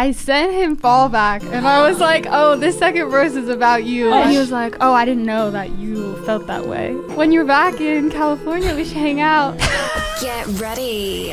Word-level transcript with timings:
I 0.00 0.12
sent 0.12 0.54
him 0.54 0.78
fallback, 0.78 1.42
and 1.52 1.68
I 1.68 1.86
was 1.86 2.00
like, 2.00 2.26
"Oh, 2.26 2.56
this 2.56 2.78
second 2.78 3.10
verse 3.10 3.34
is 3.34 3.50
about 3.50 3.84
you," 3.84 4.10
and 4.10 4.30
he 4.30 4.38
was 4.38 4.50
like, 4.50 4.74
"Oh, 4.80 4.94
I 4.94 5.04
didn't 5.04 5.26
know 5.26 5.50
that 5.50 5.72
you 5.72 6.16
felt 6.24 6.46
that 6.46 6.66
way. 6.66 6.94
When 7.18 7.32
you're 7.32 7.44
back 7.44 7.82
in 7.82 8.08
California, 8.08 8.74
we 8.74 8.86
should 8.86 8.96
hang 8.96 9.20
out." 9.20 9.58
Get 10.22 10.46
ready. 10.58 11.32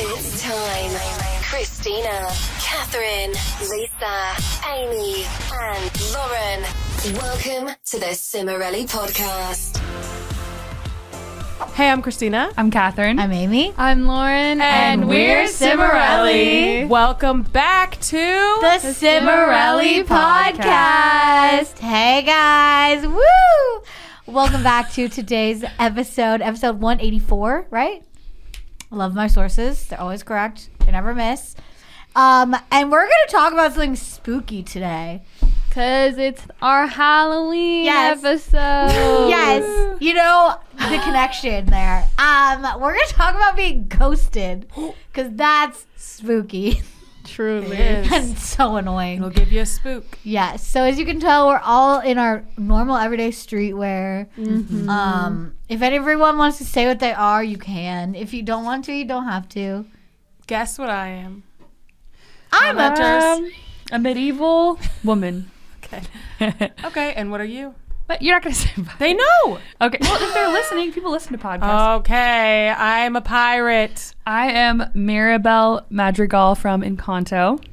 It's 0.00 0.42
time. 0.42 0.92
Christina, 1.42 2.26
Catherine, 2.58 3.34
Lisa, 3.68 4.16
Amy, 4.66 5.26
and 5.52 5.90
Lauren. 6.14 6.64
Welcome 7.20 7.76
to 7.84 8.00
the 8.00 8.14
Cimorelli 8.14 8.86
podcast. 8.88 10.13
Hey, 11.74 11.88
I'm 11.90 12.02
Christina. 12.02 12.50
I'm 12.56 12.70
Catherine. 12.70 13.18
I'm 13.18 13.32
Amy. 13.32 13.72
I'm 13.76 14.06
Lauren, 14.06 14.60
And 14.60 15.08
we're 15.08 15.44
Cimorelli. 15.44 16.88
Welcome 16.88 17.42
back 17.42 17.92
to 18.00 18.16
The 18.16 18.78
Cimorelli 18.80 20.04
Podcast. 20.04 21.78
Hey 21.78 22.22
guys, 22.22 23.06
woo! 23.06 23.82
Welcome 24.26 24.62
back 24.62 24.92
to 24.92 25.08
today's 25.08 25.64
episode, 25.78 26.42
episode 26.42 26.80
184, 26.80 27.68
right? 27.70 28.02
I 28.90 28.96
love 28.96 29.14
my 29.14 29.26
sources. 29.26 29.86
They're 29.86 30.00
always 30.00 30.22
correct. 30.22 30.70
They 30.80 30.92
never 30.92 31.14
miss. 31.14 31.54
Um, 32.16 32.54
and 32.70 32.90
we're 32.92 33.02
gonna 33.04 33.12
talk 33.28 33.52
about 33.52 33.72
something 33.72 33.96
spooky 33.96 34.62
today. 34.62 35.22
Cause 35.74 36.18
it's 36.18 36.40
our 36.62 36.86
Halloween 36.86 37.84
Yes. 37.86 38.22
episode. 38.24 39.28
Yes, 39.28 39.96
you 40.00 40.14
know 40.14 40.54
the 40.76 41.00
connection 41.02 41.66
there. 41.66 42.08
Um, 42.16 42.62
we're 42.80 42.92
gonna 42.94 43.06
talk 43.08 43.34
about 43.34 43.56
being 43.56 43.86
ghosted 43.88 44.68
because 45.12 45.32
that's 45.32 45.84
spooky 45.96 46.80
truly. 47.24 47.76
It 47.76 48.06
is. 48.06 48.12
and 48.12 48.38
so 48.38 48.76
annoying. 48.76 49.16
It'll 49.18 49.30
give 49.30 49.50
you 49.50 49.62
a 49.62 49.66
spook. 49.66 50.16
Yes. 50.22 50.64
So 50.64 50.84
as 50.84 50.96
you 50.96 51.04
can 51.04 51.18
tell, 51.18 51.48
we're 51.48 51.58
all 51.64 51.98
in 51.98 52.18
our 52.18 52.44
normal 52.56 52.96
everyday 52.96 53.30
streetwear. 53.30 54.28
Mm-hmm. 54.38 54.88
Um, 54.88 55.54
if 55.68 55.82
everyone 55.82 56.38
wants 56.38 56.58
to 56.58 56.64
say 56.64 56.86
what 56.86 57.00
they 57.00 57.12
are, 57.12 57.42
you 57.42 57.56
can. 57.58 58.14
If 58.14 58.32
you 58.32 58.42
don't 58.42 58.64
want 58.64 58.84
to, 58.84 58.92
you 58.92 59.06
don't 59.06 59.24
have 59.24 59.48
to. 59.50 59.86
Guess 60.46 60.78
what 60.78 60.88
I 60.90 61.08
am? 61.08 61.42
I'm 62.52 62.78
a 62.78 63.34
Um, 63.42 63.50
a 63.90 63.98
medieval 63.98 64.78
woman. 65.02 65.50
Okay. 65.84 66.02
Okay, 66.84 67.14
and 67.14 67.30
what 67.30 67.40
are 67.40 67.44
you? 67.46 67.74
But 68.06 68.20
you're 68.20 68.34
not 68.34 68.42
gonna 68.42 68.54
say. 68.54 68.70
They 68.98 69.14
know. 69.14 69.58
Okay. 69.80 69.98
Well, 70.00 70.22
if 70.22 70.34
they're 70.34 70.52
listening, 70.52 70.92
people 70.92 71.10
listen 71.10 71.32
to 71.32 71.38
podcasts. 71.38 71.98
Okay, 72.00 72.68
I'm 72.70 73.16
a 73.16 73.20
pirate. 73.20 74.14
I 74.26 74.50
am 74.50 74.80
Maribel 74.94 75.84
Madrigal 75.90 76.54
from 76.54 76.82
Encanto. 76.82 77.64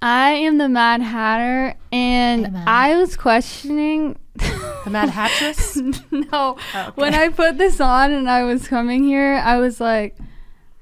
I 0.00 0.30
am 0.32 0.58
the 0.58 0.68
Mad 0.68 1.00
Hatter, 1.00 1.76
and 1.90 2.46
Amen. 2.46 2.64
I 2.66 2.96
was 2.96 3.16
questioning. 3.16 4.18
The 4.34 4.90
Mad 4.90 5.10
Hattress. 5.10 5.76
no, 6.10 6.56
oh, 6.74 6.92
when 6.94 7.14
I 7.14 7.28
put 7.28 7.58
this 7.58 7.80
on 7.80 8.12
and 8.12 8.28
I 8.28 8.44
was 8.44 8.66
coming 8.66 9.04
here, 9.04 9.34
I 9.44 9.58
was 9.58 9.80
like, 9.80 10.16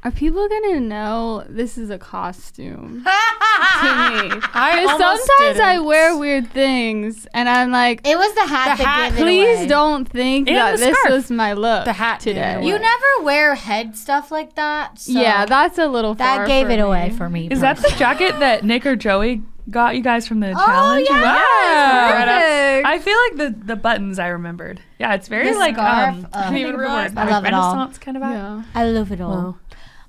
"Are 0.02 0.10
people 0.10 0.48
gonna 0.48 0.80
know 0.80 1.44
this 1.48 1.76
is 1.78 1.90
a 1.90 1.98
costume?" 1.98 3.04
to 3.04 3.86
me, 3.86 4.40
I 4.54 4.84
sometimes 4.98 5.60
I 5.60 5.72
didn't. 5.74 5.84
wear 5.86 6.16
weird 6.16 6.50
things, 6.50 7.26
and 7.34 7.48
I'm 7.48 7.70
like, 7.70 8.06
It 8.06 8.16
was 8.16 8.32
the 8.34 8.46
hat 8.46 8.76
The 8.78 8.82
that 8.82 8.88
hat, 8.88 9.10
gave 9.10 9.18
it 9.18 9.22
"Please 9.22 9.58
away. 9.58 9.66
don't 9.66 10.04
think 10.08 10.48
And 10.48 10.56
that 10.56 10.78
this 10.78 10.96
scarf. 10.98 11.14
was 11.14 11.30
my 11.30 11.52
look." 11.52 11.84
The 11.84 11.92
hat 11.92 12.20
today. 12.20 12.64
You 12.64 12.78
never 12.78 13.06
wear 13.24 13.54
head 13.54 13.96
stuff 13.96 14.30
like 14.30 14.54
that. 14.54 14.98
So 14.98 15.12
yeah, 15.12 15.44
that's 15.46 15.78
a 15.78 15.86
little. 15.88 16.14
Funny. 16.14 16.26
That 16.28 16.36
far 16.38 16.46
gave 16.46 16.66
for 16.66 16.72
it 16.72 16.76
me. 16.76 16.82
away 16.82 17.10
for 17.10 17.28
me. 17.28 17.48
Is 17.50 17.60
that 17.60 17.76
the 17.78 17.92
jacket 17.96 18.38
that 18.40 18.64
Nick 18.64 18.86
or 18.86 18.96
Joey 18.96 19.42
got 19.70 19.94
you 19.94 20.02
guys 20.02 20.26
from 20.26 20.40
the 20.40 20.50
Oh, 20.50 20.66
challenge? 20.66 21.06
yeah. 21.08 21.22
Wow. 21.22 22.10
Perfect. 22.10 22.86
I 22.86 22.98
feel 22.98 23.16
like 23.28 23.36
the 23.36 23.66
the 23.66 23.76
buttons 23.76 24.18
I 24.18 24.28
remembered. 24.28 24.80
Yeah, 24.98 25.14
it's 25.14 25.28
very 25.28 25.52
The 25.52 25.58
like 25.58 25.74
scarf, 25.76 26.14
um. 26.16 26.26
uh, 26.32 26.38
I 26.38 26.42
can't 26.44 26.56
even 26.58 26.76
realize 26.76 27.12
I 27.16 27.24
love 27.30 27.44
it 27.44 27.54
all. 27.54 27.74
Renaissance 27.74 27.98
kind 27.98 28.16
of 28.16 28.22
vibe. 28.22 28.32
Yeah. 28.32 28.62
I 28.74 28.84
love 28.86 29.12
it 29.12 29.20
all. 29.20 29.30
Wow. 29.30 29.56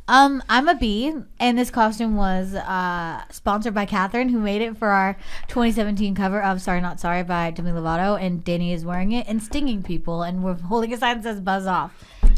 Um, 0.08 0.44
I'm 0.50 0.68
a 0.68 0.76
bee, 0.76 1.14
and 1.40 1.58
this 1.58 1.70
costume 1.70 2.18
was 2.18 2.54
uh, 2.54 3.22
sponsored 3.30 3.74
by 3.74 3.86
Catherine, 3.86 4.30
who 4.30 4.40
made 4.40 4.62
it 4.62 4.76
for 4.78 4.90
our 4.90 5.16
2017 5.48 6.16
cover 6.16 6.42
of 6.44 6.62
"Sorry 6.62 6.82
Not 6.82 7.00
Sorry" 7.00 7.24
by 7.24 7.52
Demi 7.52 7.72
Lovato, 7.72 8.22
and 8.22 8.44
Dani 8.44 8.74
is 8.74 8.84
wearing 8.84 9.14
it 9.14 9.28
and 9.28 9.42
stinging 9.42 9.84
people, 9.84 10.24
and 10.24 10.44
we're 10.44 10.56
holding 10.56 10.92
a 10.94 10.98
sign 10.98 11.18
that 11.18 11.24
says 11.24 11.40
"Buzz 11.40 11.66
Off." 11.66 11.94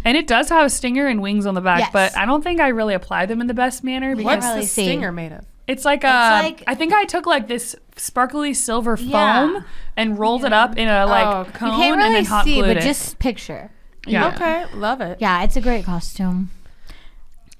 And 0.05 0.17
it 0.17 0.27
does 0.27 0.49
have 0.49 0.65
a 0.65 0.69
stinger 0.69 1.07
and 1.07 1.21
wings 1.21 1.45
on 1.45 1.55
the 1.55 1.61
back, 1.61 1.79
Yes. 1.79 1.89
but 1.93 2.17
I 2.17 2.25
don't 2.25 2.43
think 2.43 2.59
I 2.59 2.67
really 2.67 2.93
apply 2.93 3.25
them 3.25 3.39
in 3.41 3.47
the 3.47 3.53
best 3.53 3.83
manner 3.83 4.11
because 4.15 4.25
What's 4.25 4.45
really 4.45 4.61
the 4.61 4.67
see. 4.67 4.83
stinger 4.85 5.11
made 5.11 5.31
of? 5.31 5.45
It's 5.65 5.85
like 5.85 6.03
a. 6.03 6.41
like- 6.43 6.63
I 6.67 6.75
think 6.75 6.93
I 6.93 7.05
took 7.05 7.25
like 7.25 7.47
this 7.47 7.75
sparkly 7.95 8.53
silver 8.53 8.97
foam 8.97 9.09
Yeah. 9.09 9.61
and 9.95 10.19
rolled 10.19 10.43
it 10.45 10.51
up 10.53 10.77
in 10.77 10.89
a 10.89 11.05
like 11.07 11.25
Oh, 11.25 11.49
cone 11.53 11.69
You 11.71 11.75
can't 11.77 11.93
and 11.93 12.01
really 12.01 12.13
then 12.15 12.25
hot 12.25 12.43
see, 12.43 12.55
glued 12.55 12.67
but 12.67 12.77
it. 12.77 12.81
just 12.81 13.17
picture. 13.17 13.71
yeah. 14.05 14.27
Okay, 14.35 14.65
love 14.75 14.99
it. 15.01 15.17
Yeah, 15.21 15.43
it's 15.43 15.55
a 15.55 15.61
great 15.61 15.85
costume. 15.85 16.51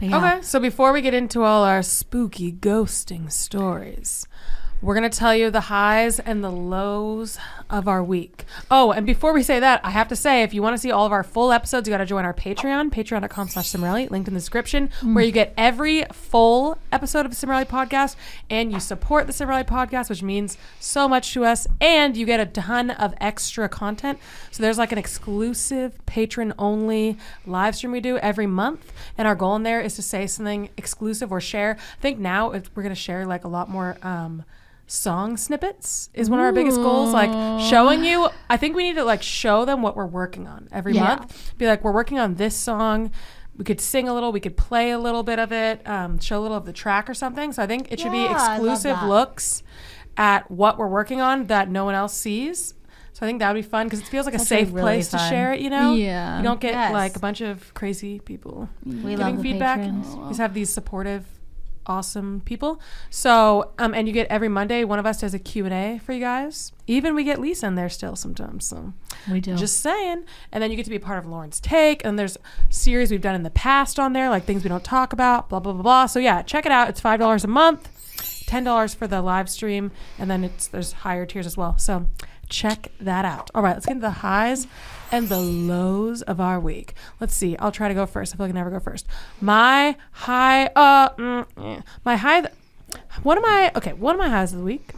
Yeah. 0.03 0.17
Okay, 0.17 0.41
so 0.41 0.59
before 0.59 0.91
we 0.91 0.99
get 0.99 1.13
into 1.13 1.43
all 1.43 1.63
our 1.63 1.81
spooky 1.81 2.51
ghosting 2.51 3.31
stories, 3.31 4.27
we're 4.81 4.95
going 4.95 5.09
to 5.09 5.17
tell 5.17 5.33
you 5.33 5.49
the 5.49 5.61
highs 5.61 6.19
and 6.19 6.43
the 6.43 6.51
lows 6.51 7.37
of 7.69 7.87
our 7.87 8.03
week. 8.03 8.45
Oh, 8.69 8.91
and 8.91 9.05
before 9.05 9.33
we 9.33 9.43
say 9.43 9.59
that, 9.59 9.81
I 9.83 9.91
have 9.91 10.07
to 10.09 10.15
say, 10.15 10.43
if 10.43 10.53
you 10.53 10.61
want 10.61 10.75
to 10.75 10.77
see 10.77 10.91
all 10.91 11.05
of 11.05 11.11
our 11.11 11.23
full 11.23 11.51
episodes, 11.51 11.87
you 11.87 11.93
got 11.93 11.97
to 11.97 12.05
join 12.05 12.25
our 12.25 12.33
Patreon, 12.33 12.91
patreon.com 12.91 13.47
slash 13.47 13.69
Cimorelli, 13.69 14.09
linked 14.09 14.27
in 14.27 14.33
the 14.33 14.39
description, 14.39 14.89
where 15.03 15.23
you 15.23 15.31
get 15.31 15.53
every 15.57 16.03
full 16.11 16.77
episode 16.91 17.25
of 17.25 17.31
the 17.31 17.35
Cimorelli 17.35 17.65
podcast, 17.65 18.15
and 18.49 18.71
you 18.71 18.79
support 18.79 19.27
the 19.27 19.33
Cimorelli 19.33 19.63
podcast, 19.63 20.09
which 20.09 20.23
means 20.23 20.57
so 20.79 21.07
much 21.07 21.33
to 21.33 21.45
us, 21.45 21.67
and 21.81 22.15
you 22.15 22.25
get 22.25 22.39
a 22.39 22.45
ton 22.45 22.91
of 22.91 23.13
extra 23.19 23.67
content. 23.67 24.19
So 24.51 24.61
there's 24.61 24.77
like 24.77 24.91
an 24.91 24.97
exclusive 24.97 26.03
patron-only 26.05 27.17
live 27.45 27.75
stream 27.75 27.91
we 27.91 27.99
do 28.01 28.17
every 28.17 28.47
month, 28.47 28.93
and 29.17 29.27
our 29.27 29.35
goal 29.35 29.55
in 29.55 29.63
there 29.63 29.81
is 29.81 29.95
to 29.95 30.01
say 30.01 30.27
something 30.27 30.69
exclusive 30.77 31.31
or 31.31 31.41
share. 31.41 31.77
I 31.97 32.01
think 32.01 32.19
now 32.19 32.49
we're 32.51 32.83
going 32.83 32.89
to 32.89 32.95
share 32.95 33.25
like 33.25 33.43
a 33.43 33.49
lot 33.49 33.69
more... 33.69 33.97
Um, 34.01 34.43
song 34.85 35.37
snippets 35.37 36.09
is 36.13 36.29
one 36.29 36.39
of 36.39 36.45
our 36.45 36.51
biggest 36.51 36.77
goals 36.77 37.13
like 37.13 37.29
showing 37.69 38.03
you 38.03 38.27
i 38.49 38.57
think 38.57 38.75
we 38.75 38.83
need 38.83 38.95
to 38.95 39.03
like 39.03 39.23
show 39.23 39.63
them 39.65 39.81
what 39.81 39.95
we're 39.95 40.05
working 40.05 40.45
on 40.47 40.67
every 40.71 40.93
Yeah. 40.93 41.03
month 41.15 41.53
be 41.57 41.65
like 41.67 41.83
we're 41.83 41.93
working 41.93 42.19
on 42.19 42.35
this 42.35 42.55
song 42.55 43.09
we 43.57 43.63
could 43.63 43.79
sing 43.79 44.07
a 44.09 44.13
little 44.13 44.31
we 44.31 44.39
could 44.41 44.57
play 44.57 44.91
a 44.91 44.99
little 44.99 45.23
bit 45.23 45.39
of 45.39 45.51
it 45.51 45.87
um, 45.87 46.19
show 46.19 46.39
a 46.39 46.41
little 46.41 46.57
of 46.57 46.65
the 46.65 46.73
track 46.73 47.09
or 47.09 47.13
something 47.13 47.53
so 47.53 47.63
i 47.63 47.67
think 47.67 47.91
it 47.91 47.99
should 47.99 48.11
Yeah, 48.13 48.27
be 48.27 48.33
exclusive 48.33 49.01
looks 49.03 49.63
at 50.17 50.51
what 50.51 50.77
we're 50.77 50.87
working 50.87 51.21
on 51.21 51.45
that 51.47 51.69
no 51.69 51.85
one 51.85 51.95
else 51.95 52.13
sees 52.13 52.73
so 53.13 53.25
i 53.25 53.29
think 53.29 53.39
that 53.39 53.53
would 53.53 53.59
be 53.63 53.67
fun 53.67 53.87
because 53.87 53.99
it 54.01 54.05
feels 54.07 54.25
like 54.25 54.35
a 54.35 54.39
safe 54.39 54.67
really 54.73 54.81
place 54.81 55.09
to 55.09 55.17
share 55.17 55.53
it 55.53 55.61
you 55.61 55.69
know 55.69 55.93
Yeah. 55.93 56.37
you 56.37 56.43
don't 56.43 56.59
get 56.59 56.73
Yes. 56.73 56.91
like 56.93 57.15
a 57.15 57.19
bunch 57.19 57.41
of 57.41 57.73
crazy 57.73 58.19
people 58.19 58.69
we 58.85 59.15
giving 59.15 59.41
feedback. 59.41 59.79
patrons. 59.79 60.13
You 60.13 60.27
just 60.27 60.39
have 60.39 60.53
these 60.53 60.69
supportive, 60.69 61.25
awesome 61.85 62.41
people. 62.45 62.79
So, 63.09 63.71
um, 63.79 63.93
and 63.93 64.07
you 64.07 64.13
get 64.13 64.27
every 64.27 64.49
Monday, 64.49 64.83
one 64.83 64.99
of 64.99 65.05
us 65.05 65.21
does 65.21 65.33
a 65.33 65.39
Q&A 65.39 65.99
for 66.03 66.13
you 66.13 66.19
guys. 66.19 66.71
Even 66.87 67.15
we 67.15 67.23
get 67.23 67.39
Lisa 67.39 67.67
in 67.67 67.75
there 67.75 67.89
still 67.89 68.15
sometimes. 68.15 68.65
So 68.65 68.93
We 69.29 69.39
do. 69.39 69.55
just 69.55 69.79
saying. 69.81 70.23
And 70.51 70.61
then 70.63 70.69
you 70.71 70.77
get 70.77 70.83
to 70.85 70.89
be 70.89 70.95
a 70.97 70.99
part 70.99 71.19
of 71.19 71.25
Lauren's 71.25 71.59
Take. 71.59 72.03
And 72.05 72.17
there's 72.19 72.37
series 72.69 73.11
we've 73.11 73.21
done 73.21 73.35
in 73.35 73.43
the 73.43 73.49
past 73.49 73.99
on 73.99 74.13
there, 74.13 74.29
like 74.29 74.45
things 74.45 74.63
we 74.63 74.69
don't 74.69 74.83
talk 74.83 75.13
about, 75.13 75.49
blah, 75.49 75.59
blah, 75.59 75.73
blah, 75.73 75.81
blah. 75.81 76.05
So 76.07 76.19
yeah, 76.19 76.41
check 76.41 76.65
it 76.65 76.71
out. 76.71 76.89
It's 76.89 77.01
$5 77.01 77.43
a 77.43 77.47
month, 77.47 77.89
$10 78.47 78.95
for 78.95 79.07
the 79.07 79.21
live 79.21 79.49
stream. 79.49 79.91
And 80.19 80.29
then 80.29 80.43
it's 80.43 80.67
there's 80.67 80.91
higher 80.91 81.25
tiers 81.25 81.45
as 81.45 81.55
well. 81.57 81.77
So 81.77 82.07
check 82.49 82.91
that 82.99 83.25
out. 83.25 83.49
All 83.55 83.63
right, 83.63 83.73
let's 83.73 83.85
get 83.85 83.93
into 83.93 84.01
the 84.07 84.11
highs 84.11 84.67
and 85.13 85.29
the 85.29 85.39
lows 85.39 86.21
of 86.23 86.41
our 86.41 86.59
week. 86.59 86.93
Let's 87.21 87.35
see. 87.35 87.55
I'll 87.57 87.71
try 87.71 87.87
to 87.87 87.93
go 87.93 88.05
first. 88.05 88.33
I 88.33 88.37
feel 88.37 88.45
like 88.47 88.53
I 88.55 88.57
never 88.57 88.69
go 88.71 88.79
first. 88.79 89.05
My 89.39 89.95
high, 90.11 90.65
uh, 90.75 91.09
mm, 91.15 91.83
my 92.03 92.15
high, 92.17 92.41
th- 92.41 92.53
one 93.23 93.37
of 93.37 93.43
my, 93.43 93.71
okay, 93.75 93.93
one 93.93 94.15
of 94.15 94.19
my 94.19 94.29
highs 94.29 94.51
of 94.53 94.59
the 94.59 94.65
week 94.65 94.91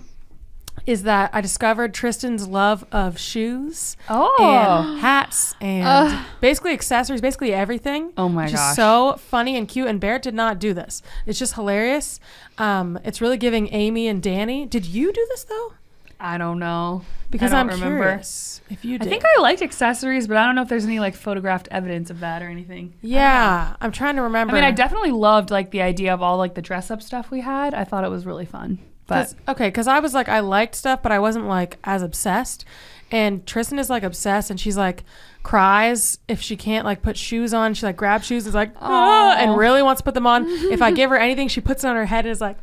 is 0.85 1.01
that 1.03 1.31
I 1.33 1.41
discovered 1.41 1.93
Tristan's 1.95 2.47
love 2.47 2.85
of 2.91 3.17
shoes 3.17 3.97
Oh. 4.07 4.35
and 4.39 4.99
hats 4.99 5.55
and 5.59 6.19
basically 6.41 6.73
accessories, 6.73 7.21
basically 7.21 7.53
everything. 7.53 8.11
Oh 8.17 8.29
my 8.29 8.51
gosh. 8.51 8.75
so 8.75 9.15
funny 9.17 9.57
and 9.57 9.67
cute. 9.67 9.87
And 9.87 9.99
Barrett 9.99 10.21
did 10.21 10.35
not 10.35 10.59
do 10.59 10.73
this. 10.73 11.01
It's 11.25 11.39
just 11.39 11.55
hilarious. 11.55 12.19
Um, 12.59 12.99
it's 13.03 13.19
really 13.19 13.37
giving 13.37 13.73
Amy 13.73 14.07
and 14.07 14.21
Dani. 14.21 14.69
Did 14.69 14.85
you 14.85 15.11
do 15.11 15.25
this 15.29 15.43
though? 15.45 15.73
I 16.19 16.37
don't 16.37 16.59
know 16.59 17.01
Because 17.29 17.51
I 17.53 17.59
I'm 17.59 17.67
remember. 17.67 18.03
curious 18.05 18.61
if 18.69 18.85
you 18.85 18.97
Did. 18.97 19.07
I 19.07 19.09
think 19.09 19.23
I 19.37 19.41
liked 19.41 19.61
accessories, 19.61 20.27
but 20.27 20.37
I 20.37 20.45
don't 20.45 20.55
know 20.55 20.61
if 20.61 20.69
there's 20.69 20.85
any 20.85 20.99
like 20.99 21.15
photographed 21.15 21.67
evidence 21.71 22.09
of 22.09 22.19
that 22.21 22.41
or 22.41 22.47
anything. 22.49 22.93
yeah, 23.01 23.75
I'm 23.81 23.91
trying 23.91 24.15
to 24.15 24.21
remember. 24.23 24.51
I 24.53 24.55
mean, 24.55 24.63
I 24.63 24.71
definitely 24.71 25.11
loved 25.11 25.51
like 25.51 25.71
the 25.71 25.81
idea 25.81 26.13
of 26.13 26.21
all 26.21 26.37
like 26.37 26.55
the 26.55 26.61
dress 26.61 26.89
up 26.91 27.01
stuff 27.01 27.31
we 27.31 27.41
had. 27.41 27.73
I 27.73 27.83
thought 27.83 28.03
it 28.03 28.09
was 28.09 28.25
really 28.25 28.45
fun. 28.45 28.79
But 29.07 29.15
'Cause- 29.25 29.35
okay, 29.49 29.67
because 29.67 29.87
I 29.87 29.99
was 29.99 30.13
like, 30.15 30.27
I 30.29 30.39
liked 30.39 30.73
stuff, 30.75 31.03
but 31.03 31.11
I 31.11 31.19
wasn't 31.19 31.45
like 31.47 31.77
as 31.83 32.01
obsessed. 32.01 32.65
And 33.11 33.45
Tristan 33.45 33.77
is 33.77 33.87
like 33.89 34.01
obsessed, 34.01 34.49
and 34.49 34.59
she's 34.59 34.77
like 34.77 35.03
cries 35.43 36.17
if 36.27 36.41
she 36.41 36.57
can't 36.57 36.85
like 36.85 37.01
put 37.03 37.17
shoes 37.17 37.53
on. 37.53 37.73
She 37.75 37.85
like 37.85 37.97
grabs 37.97 38.25
shoes, 38.25 38.47
is 38.47 38.55
like, 38.55 38.71
ah, 38.81 39.35
and 39.37 39.57
really 39.57 39.83
wants 39.83 40.01
to 40.01 40.03
put 40.05 40.15
them 40.15 40.25
on. 40.25 40.45
if 40.47 40.81
I 40.81 40.91
give 40.91 41.09
her 41.11 41.17
anything, 41.17 41.47
she 41.47 41.61
puts 41.61 41.83
it 41.83 41.87
on 41.87 41.95
her 41.95 42.05
head 42.07 42.25
and 42.25 42.31
is 42.31 42.41
like, 42.41 42.57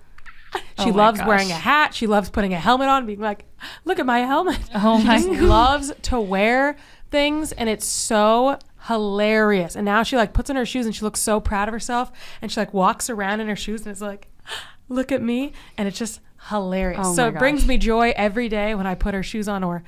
She 0.78 0.90
Oh 0.90 0.94
loves 0.94 1.20
wearing 1.24 1.50
a 1.50 1.54
hat. 1.54 1.94
She 1.94 2.06
loves 2.06 2.30
putting 2.30 2.52
a 2.52 2.58
helmet 2.58 2.88
on, 2.88 3.06
being 3.06 3.20
like, 3.20 3.44
"Look 3.84 3.98
at 3.98 4.06
my 4.06 4.20
helmet." 4.20 4.58
Oh 4.74 4.98
she 5.00 5.06
my 5.06 5.18
just 5.18 5.28
loves 5.40 5.92
to 6.02 6.20
wear 6.20 6.76
things, 7.10 7.52
and 7.52 7.68
it's 7.68 7.86
so 7.86 8.58
hilarious. 8.88 9.76
And 9.76 9.84
now 9.84 10.02
she 10.02 10.16
like 10.16 10.32
puts 10.32 10.50
on 10.50 10.56
her 10.56 10.66
shoes, 10.66 10.86
and 10.86 10.94
she 10.94 11.02
looks 11.02 11.20
so 11.20 11.40
proud 11.40 11.68
of 11.68 11.72
herself, 11.72 12.10
and 12.40 12.50
she 12.50 12.60
like 12.60 12.74
walks 12.74 13.08
around 13.08 13.40
in 13.40 13.48
her 13.48 13.56
shoes, 13.56 13.82
and 13.82 13.92
it's 13.92 14.00
like, 14.00 14.28
"Look 14.88 15.12
at 15.12 15.22
me," 15.22 15.52
and 15.78 15.86
it's 15.88 15.98
just 15.98 16.20
hilarious. 16.48 17.00
Oh 17.02 17.14
so 17.14 17.28
it 17.28 17.38
brings 17.38 17.66
me 17.66 17.78
joy 17.78 18.12
every 18.16 18.48
day 18.48 18.74
when 18.74 18.86
I 18.86 18.94
put 18.94 19.14
her 19.14 19.22
shoes 19.22 19.48
on, 19.48 19.62
or 19.62 19.84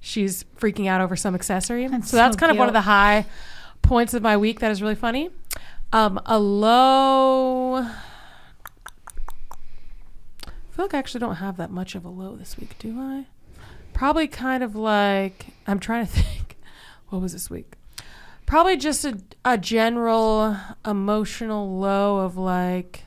she's 0.00 0.44
freaking 0.58 0.86
out 0.86 1.00
over 1.00 1.16
some 1.16 1.34
accessory. 1.34 1.86
That's 1.86 2.10
so 2.10 2.16
that's 2.16 2.36
so 2.36 2.38
kind 2.40 2.52
of 2.52 2.58
one 2.58 2.68
of 2.68 2.74
the 2.74 2.82
high 2.82 3.26
points 3.82 4.14
of 4.14 4.22
my 4.22 4.36
week 4.36 4.60
that 4.60 4.70
is 4.70 4.82
really 4.82 4.94
funny. 4.94 5.30
Um, 5.92 6.20
a 6.26 6.38
low. 6.38 7.88
I 10.74 10.76
feel 10.76 10.86
like 10.86 10.94
I 10.94 10.98
actually 10.98 11.20
don't 11.20 11.36
have 11.36 11.56
that 11.58 11.70
much 11.70 11.94
of 11.94 12.04
a 12.04 12.08
low 12.08 12.34
this 12.34 12.58
week, 12.58 12.76
do 12.80 12.98
I? 12.98 13.26
Probably 13.92 14.26
kind 14.26 14.64
of 14.64 14.74
like 14.74 15.46
I'm 15.68 15.78
trying 15.78 16.04
to 16.04 16.12
think. 16.20 16.56
What 17.10 17.22
was 17.22 17.32
this 17.32 17.48
week? 17.48 17.74
Probably 18.44 18.76
just 18.76 19.04
a, 19.04 19.20
a 19.44 19.56
general 19.56 20.56
emotional 20.84 21.78
low 21.78 22.18
of 22.18 22.36
like 22.36 23.04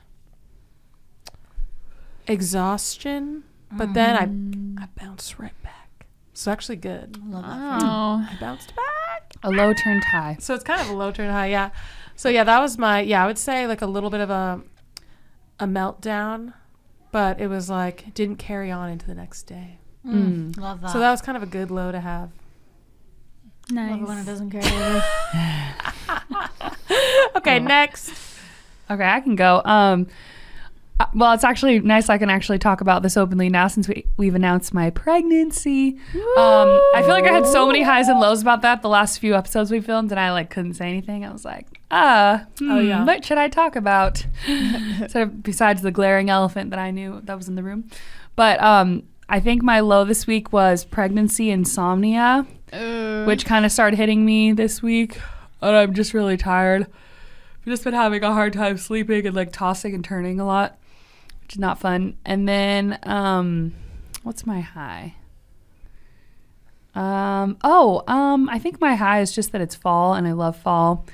exhaustion, 2.26 3.44
but 3.70 3.94
then 3.94 4.16
I 4.16 4.28
mm. 4.28 4.82
I 4.82 4.88
bounced 5.04 5.38
right 5.38 5.62
back. 5.62 6.08
So 6.34 6.54
actually 6.54 6.78
good. 6.78 7.22
Love 7.30 7.44
that. 7.44 7.82
Oh. 7.84 8.28
I 8.32 8.38
bounced 8.40 8.74
back. 8.78 9.34
A 9.44 9.52
low 9.52 9.74
turned 9.74 10.06
high. 10.06 10.38
So 10.40 10.56
it's 10.56 10.64
kind 10.64 10.80
of 10.80 10.88
a 10.88 10.94
low 10.94 11.12
turned 11.12 11.32
high, 11.32 11.48
yeah. 11.48 11.72
So 12.16 12.30
yeah, 12.30 12.46
that 12.46 12.62
was 12.62 12.78
my 12.78 13.02
yeah. 13.02 13.26
I 13.26 13.28
would 13.28 13.38
say 13.38 13.68
like 13.68 13.82
a 13.82 13.88
little 13.88 14.10
bit 14.10 14.22
of 14.22 14.30
a 14.30 14.62
a 15.60 15.66
meltdown, 15.66 16.54
but 17.12 17.40
it 17.40 17.48
was 17.48 17.70
like 17.70 18.14
didn't 18.14 18.38
carry 18.38 18.72
on 18.72 18.90
into 18.90 19.06
the 19.06 19.16
next 19.16 19.44
day. 19.44 19.78
Mm. 20.06 20.58
Love 20.58 20.82
that. 20.82 20.92
So 20.92 21.00
that 21.00 21.12
was 21.12 21.22
kind 21.22 21.36
of 21.36 21.44
a 21.44 21.48
good 21.48 21.70
low 21.72 21.92
to 21.92 22.00
have. 22.00 22.32
Nice. 23.70 23.92
Love 23.92 24.02
it 24.02 24.08
when 24.08 24.18
it 24.20 24.26
doesn't 24.26 24.52
carry 24.52 24.66
over. 24.84 25.04
Okay, 27.36 27.60
next. 27.60 28.12
Okay, 28.90 29.06
I 29.08 29.20
can 29.22 29.36
go. 29.36 29.62
Um, 29.64 30.08
uh, 31.00 31.06
well, 31.14 31.32
it's 31.34 31.44
actually 31.44 31.80
nice 31.80 32.10
I 32.10 32.18
can 32.18 32.30
actually 32.30 32.58
talk 32.60 32.82
about 32.82 33.04
this 33.04 33.18
openly 33.18 33.50
now 33.50 33.68
since 33.68 33.88
we, 33.88 34.06
we've 34.18 34.34
announced 34.36 34.74
my 34.74 34.90
pregnancy. 34.90 35.98
Um, 36.16 36.68
I 36.96 37.02
feel 37.02 37.10
like 37.10 37.26
I 37.26 37.32
had 37.32 37.46
so 37.46 37.68
many 37.68 37.84
highs 37.84 38.08
and 38.08 38.20
lows 38.20 38.42
about 38.42 38.62
that 38.64 38.82
the 38.82 38.90
last 38.90 39.20
few 39.20 39.36
episodes 39.36 39.70
we 39.72 39.80
filmed, 39.82 40.12
and 40.12 40.20
I 40.20 40.32
like 40.32 40.50
couldn't 40.50 40.74
say 40.74 40.88
anything. 40.90 41.24
I 41.26 41.32
was 41.32 41.46
like, 41.46 41.68
ah, 41.92 42.46
Oh, 42.62 42.80
hmm, 42.82 42.88
yeah. 42.88 43.06
what 43.06 43.24
should 43.26 43.38
I 43.38 43.48
talk 43.48 43.76
about? 43.76 44.26
sort 45.08 45.16
of 45.28 45.44
besides 45.44 45.82
the 45.82 45.92
glaring 45.92 46.30
elephant 46.30 46.72
that 46.72 46.80
I 46.80 46.92
knew 46.92 47.22
that 47.26 47.38
was 47.38 47.48
in 47.48 47.56
the 47.56 47.64
room. 47.64 47.90
But 48.36 48.62
um, 48.62 49.04
I 49.30 49.40
think 49.40 49.62
my 49.64 49.80
low 49.82 50.04
this 50.04 50.26
week 50.28 50.52
was 50.54 50.84
pregnancy 50.86 51.50
insomnia 51.52 52.46
Uh, 52.74 53.24
which 53.26 53.46
kind 53.46 53.66
of 53.66 53.72
started 53.72 53.98
hitting 53.98 54.26
me 54.26 54.52
this 54.52 54.82
week. 54.82 55.20
And 55.62 55.76
I'm 55.76 55.94
just 55.94 56.14
really 56.14 56.38
tired. 56.38 56.84
I've 56.84 57.66
just 57.66 57.84
been 57.84 57.94
having 57.94 58.24
a 58.24 58.32
hard 58.34 58.54
time 58.54 58.78
sleeping 58.78 59.26
and 59.28 59.36
like 59.36 59.52
tossing 59.52 59.94
and 59.96 60.04
turning 60.04 60.40
a 60.40 60.46
lot, 60.46 60.78
which 61.48 61.56
is 61.56 61.60
not 61.60 61.80
fun. 61.80 62.18
And 62.26 62.48
then, 62.48 63.00
um, 63.04 63.74
what's 64.24 64.46
my 64.46 64.60
high? 64.60 65.16
Um, 66.94 67.58
oh, 67.64 68.04
um, 68.06 68.50
I 68.50 68.60
think 68.60 68.82
my 68.82 68.96
high 68.96 69.22
is 69.22 69.32
just 69.32 69.54
that 69.54 69.62
it's 69.62 69.74
fall 69.74 70.14
and 70.14 70.28
I 70.28 70.34
love 70.34 70.58
fall. 70.58 71.06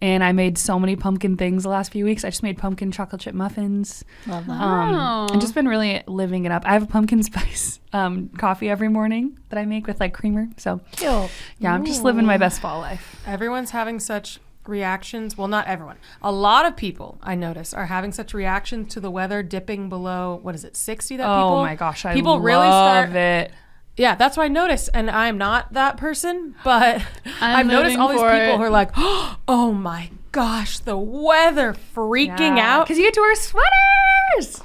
And 0.00 0.22
I 0.22 0.30
made 0.30 0.58
so 0.58 0.78
many 0.78 0.94
pumpkin 0.94 1.36
things 1.36 1.64
the 1.64 1.70
last 1.70 1.90
few 1.90 2.04
weeks. 2.04 2.24
I 2.24 2.30
just 2.30 2.44
made 2.44 2.56
pumpkin 2.56 2.92
chocolate 2.92 3.20
chip 3.20 3.34
muffins. 3.34 4.04
Love 4.28 4.46
that. 4.46 4.52
Um. 4.52 5.28
I've 5.32 5.40
just 5.40 5.56
been 5.56 5.66
really 5.66 6.04
living 6.06 6.44
it 6.44 6.52
up. 6.52 6.62
I 6.64 6.72
have 6.74 6.84
a 6.84 6.86
pumpkin 6.86 7.22
spice 7.24 7.80
um, 7.92 8.28
coffee 8.28 8.70
every 8.70 8.88
morning 8.88 9.40
that 9.48 9.58
I 9.58 9.64
make 9.64 9.88
with 9.88 9.98
like 9.98 10.14
creamer. 10.14 10.48
So 10.56 10.80
Cute. 10.92 11.30
yeah, 11.58 11.74
I'm 11.74 11.84
just 11.84 12.04
living 12.04 12.26
my 12.26 12.38
best 12.38 12.60
fall 12.60 12.78
life. 12.78 13.20
Everyone's 13.26 13.72
having 13.72 13.98
such 13.98 14.38
reactions. 14.70 15.36
Well, 15.36 15.48
not 15.48 15.66
everyone. 15.66 15.96
A 16.22 16.32
lot 16.32 16.64
of 16.64 16.76
people 16.76 17.18
I 17.22 17.34
notice 17.34 17.74
are 17.74 17.86
having 17.86 18.12
such 18.12 18.32
reactions 18.32 18.92
to 18.94 19.00
the 19.00 19.10
weather 19.10 19.42
dipping 19.42 19.88
below. 19.88 20.38
What 20.42 20.54
is 20.54 20.64
it? 20.64 20.76
Sixty. 20.76 21.16
That 21.16 21.28
oh 21.28 21.42
people. 21.42 21.56
oh 21.56 21.62
my 21.62 21.74
gosh, 21.74 22.04
I 22.04 22.14
people 22.14 22.34
love 22.34 22.44
really 22.44 22.66
start 22.66 23.10
it. 23.10 23.52
Yeah, 23.96 24.14
that's 24.14 24.36
what 24.36 24.44
I 24.44 24.48
notice, 24.48 24.88
and 24.88 25.10
I'm 25.10 25.36
not 25.36 25.74
that 25.74 25.98
person, 25.98 26.54
but 26.64 27.04
I've 27.40 27.66
noticed 27.66 27.98
all 27.98 28.08
these 28.08 28.18
people 28.18 28.30
it. 28.30 28.56
who 28.56 28.62
are 28.62 28.70
like, 28.70 28.92
"Oh 28.96 29.72
my 29.76 30.10
gosh, 30.32 30.78
the 30.78 30.96
weather 30.96 31.76
freaking 31.94 32.58
out." 32.58 32.86
because 32.86 32.98
you 32.98 33.04
get 33.04 33.14
to 33.14 33.20
wear 33.20 33.34
sweaters. 33.34 34.62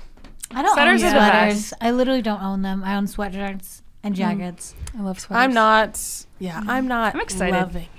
I 0.52 0.62
don't 0.62 0.74
Sweaters 0.74 1.04
own 1.04 1.10
sweaters. 1.10 1.74
I 1.81 1.92
literally 1.92 2.22
don't 2.22 2.42
own 2.42 2.62
them. 2.62 2.84
I 2.84 2.96
own 2.96 3.07
sweatshirts 3.07 3.81
and 4.04 4.16
mm. 4.16 4.18
jackets. 4.18 4.74
I 4.98 5.02
love 5.02 5.19
sweaters. 5.19 5.44
I'm 5.44 5.54
not. 5.54 6.25
Yeah, 6.40 6.62
mm. 6.62 6.69
I'm 6.69 6.88
not. 6.88 7.16
I'm 7.16 7.22
excited. 7.22 7.56
loving 7.56 7.90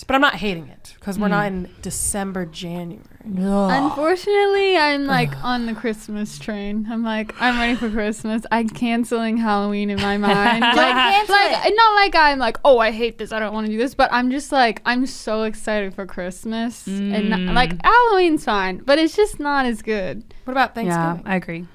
it, 0.00 0.06
but 0.06 0.14
I'm 0.14 0.20
not 0.20 0.36
hating 0.36 0.68
it 0.68 0.94
because 0.98 1.18
we're 1.18 1.28
not 1.28 1.46
in 1.46 1.68
December, 1.82 2.46
January. 2.46 3.02
Unfortunately, 3.24 4.76
I'm 4.76 5.06
like 5.06 5.32
on 5.44 5.66
the 5.66 5.74
Christmas 5.74 6.38
train. 6.38 6.86
I'm 6.90 7.02
like, 7.02 7.34
I'm 7.40 7.58
ready 7.58 7.74
for 7.74 7.90
Christmas. 7.90 8.42
I'm 8.50 8.68
canceling 8.68 9.36
Halloween 9.36 9.90
in 9.90 10.00
my 10.00 10.16
mind. 10.18 10.60
like, 10.60 10.74
cancel 10.74 11.34
like 11.34 11.66
it. 11.66 11.74
not 11.76 11.94
like 11.94 12.14
I'm 12.14 12.38
like, 12.38 12.58
oh, 12.64 12.78
I 12.78 12.90
hate 12.90 13.18
this. 13.18 13.32
I 13.32 13.38
don't 13.38 13.52
want 13.52 13.66
to 13.66 13.72
do 13.72 13.78
this. 13.78 13.94
But 13.94 14.12
I'm 14.12 14.30
just 14.30 14.52
like, 14.52 14.80
I'm 14.86 15.06
so 15.06 15.42
excited 15.42 15.94
for 15.94 16.06
Christmas, 16.06 16.86
and 16.86 17.30
not- 17.30 17.40
Mm. 17.42 17.54
like 17.54 17.74
Halloween's 17.84 18.44
fine, 18.44 18.78
but 18.78 18.98
it's 18.98 19.16
just 19.16 19.40
not 19.40 19.66
as 19.66 19.82
good. 19.82 20.22
What 20.44 20.52
about 20.52 20.74
Thanksgiving? 20.74 21.00
Yeah, 21.00 21.12
Thanksgiving? 21.22 21.32
I 21.32 21.36
agree. 21.36 21.66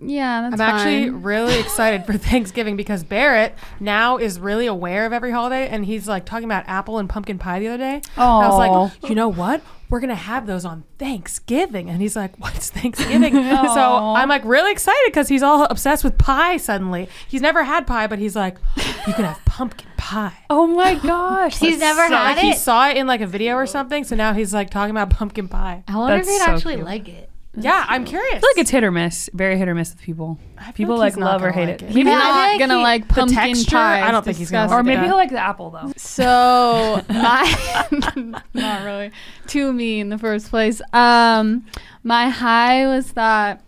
Yeah, 0.00 0.42
that's 0.50 0.60
I'm 0.60 0.74
actually 0.74 1.10
really 1.10 1.58
excited 1.60 2.04
for 2.04 2.14
Thanksgiving 2.18 2.76
because 2.76 3.02
Barrett 3.04 3.54
now 3.80 4.18
is 4.18 4.38
really 4.38 4.66
aware 4.66 5.06
of 5.06 5.12
every 5.12 5.30
holiday, 5.30 5.68
and 5.68 5.84
he's 5.86 6.06
like 6.06 6.24
talking 6.26 6.44
about 6.44 6.64
apple 6.66 6.98
and 6.98 7.08
pumpkin 7.08 7.38
pie 7.38 7.58
the 7.60 7.68
other 7.68 7.78
day. 7.78 7.94
And 8.16 8.24
I 8.24 8.48
was 8.48 8.58
like, 8.58 9.08
you 9.10 9.14
know 9.14 9.28
what? 9.28 9.62
We're 9.88 10.00
gonna 10.00 10.14
have 10.16 10.46
those 10.48 10.64
on 10.64 10.82
Thanksgiving, 10.98 11.88
and 11.88 12.02
he's 12.02 12.16
like, 12.16 12.36
"What's 12.38 12.70
Thanksgiving?" 12.70 13.32
so 13.34 14.14
I'm 14.16 14.28
like 14.28 14.44
really 14.44 14.72
excited 14.72 15.00
because 15.06 15.28
he's 15.28 15.44
all 15.44 15.64
obsessed 15.70 16.02
with 16.02 16.18
pie. 16.18 16.56
Suddenly, 16.56 17.08
he's 17.28 17.40
never 17.40 17.62
had 17.62 17.86
pie, 17.86 18.08
but 18.08 18.18
he's 18.18 18.34
like, 18.34 18.58
"You 19.06 19.14
can 19.14 19.24
have 19.24 19.40
pumpkin 19.44 19.86
pie." 19.96 20.36
Oh 20.50 20.66
my 20.66 20.94
gosh, 21.02 21.58
He's 21.58 21.78
never 21.78 22.06
So, 22.08 22.16
had 22.16 22.36
like, 22.36 22.44
he 22.44 22.54
saw 22.54 22.88
it 22.88 22.96
in 22.96 23.06
like 23.06 23.20
a 23.20 23.26
video 23.28 23.54
or 23.54 23.66
something, 23.66 24.02
so 24.02 24.16
now 24.16 24.32
he's 24.32 24.52
like 24.52 24.70
talking 24.70 24.90
about 24.90 25.10
pumpkin 25.10 25.46
pie. 25.48 25.84
I 25.86 25.96
wonder 25.96 26.16
That's 26.16 26.28
if 26.28 26.34
he'd 26.34 26.44
so 26.44 26.50
actually 26.50 26.74
cute. 26.74 26.86
like 26.86 27.08
it. 27.08 27.30
Yeah, 27.58 27.84
I'm 27.88 28.04
curious. 28.04 28.34
I 28.36 28.38
feel 28.40 28.48
like 28.54 28.58
it's 28.58 28.70
hit 28.70 28.84
or 28.84 28.90
miss. 28.90 29.30
Very 29.32 29.56
hit 29.58 29.66
or 29.68 29.74
miss 29.74 29.90
with 29.92 30.02
people. 30.02 30.38
People 30.74 30.96
like 30.98 31.16
like 31.16 31.24
love 31.24 31.42
or 31.42 31.50
hate 31.52 31.66
like 31.68 31.82
it. 31.82 31.90
it. 31.90 31.94
Maybe 31.94 32.10
He's 32.10 32.18
I 32.18 32.18
not 32.18 32.22
feel 32.24 32.34
like 32.52 32.58
gonna 32.60 32.76
he- 32.76 32.82
like 32.82 33.08
the 33.08 33.14
pumpkin 33.14 33.36
texture, 33.36 33.76
pie. 33.76 34.02
I 34.02 34.10
don't 34.10 34.18
It's 34.18 34.24
think 34.26 34.36
he's 34.38 34.50
gonna 34.50 34.64
disgusting. 34.66 34.80
or 34.80 34.82
maybe 34.82 35.00
Yeah. 35.02 35.06
he'll 35.08 35.16
like 35.16 35.30
the 35.30 35.38
apple 35.38 35.70
though. 35.70 35.92
So 35.96 37.02
my 37.08 37.82
not 38.54 38.84
really 38.84 39.10
to 39.48 39.72
me 39.72 40.00
in 40.00 40.08
the 40.10 40.18
first 40.18 40.50
place. 40.50 40.80
Um, 40.92 41.64
my 42.04 42.28
high 42.28 42.86
was 42.86 43.12
that 43.12 43.62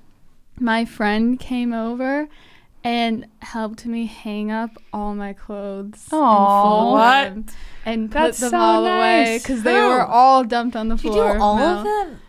my 0.60 0.84
friend 0.84 1.38
came 1.38 1.72
over 1.72 2.28
and 2.84 3.26
helped 3.40 3.86
me 3.86 4.06
hang 4.06 4.50
up 4.50 4.70
all 4.92 5.14
my 5.14 5.32
clothes. 5.32 6.08
and 6.12 6.20
Aw. 6.20 6.62
fold 6.62 6.92
What? 6.94 7.24
them 7.24 7.46
And 7.84 8.10
put 8.10 8.14
That's 8.18 8.40
them 8.40 8.50
so 8.50 8.58
all 8.58 8.86
away 8.86 9.24
nice. 9.24 9.42
because 9.42 9.62
they 9.62 9.74
Who? 9.74 9.88
were 9.88 10.04
all 10.06 10.44
dumped 10.44 10.76
on 10.76 10.88
the 10.88 10.96
You 10.96 11.02
do 11.02 11.12
floor. 11.12 11.38
all 11.38 11.56
No. 11.58 11.78
of 11.78 11.84
them? 11.84 12.20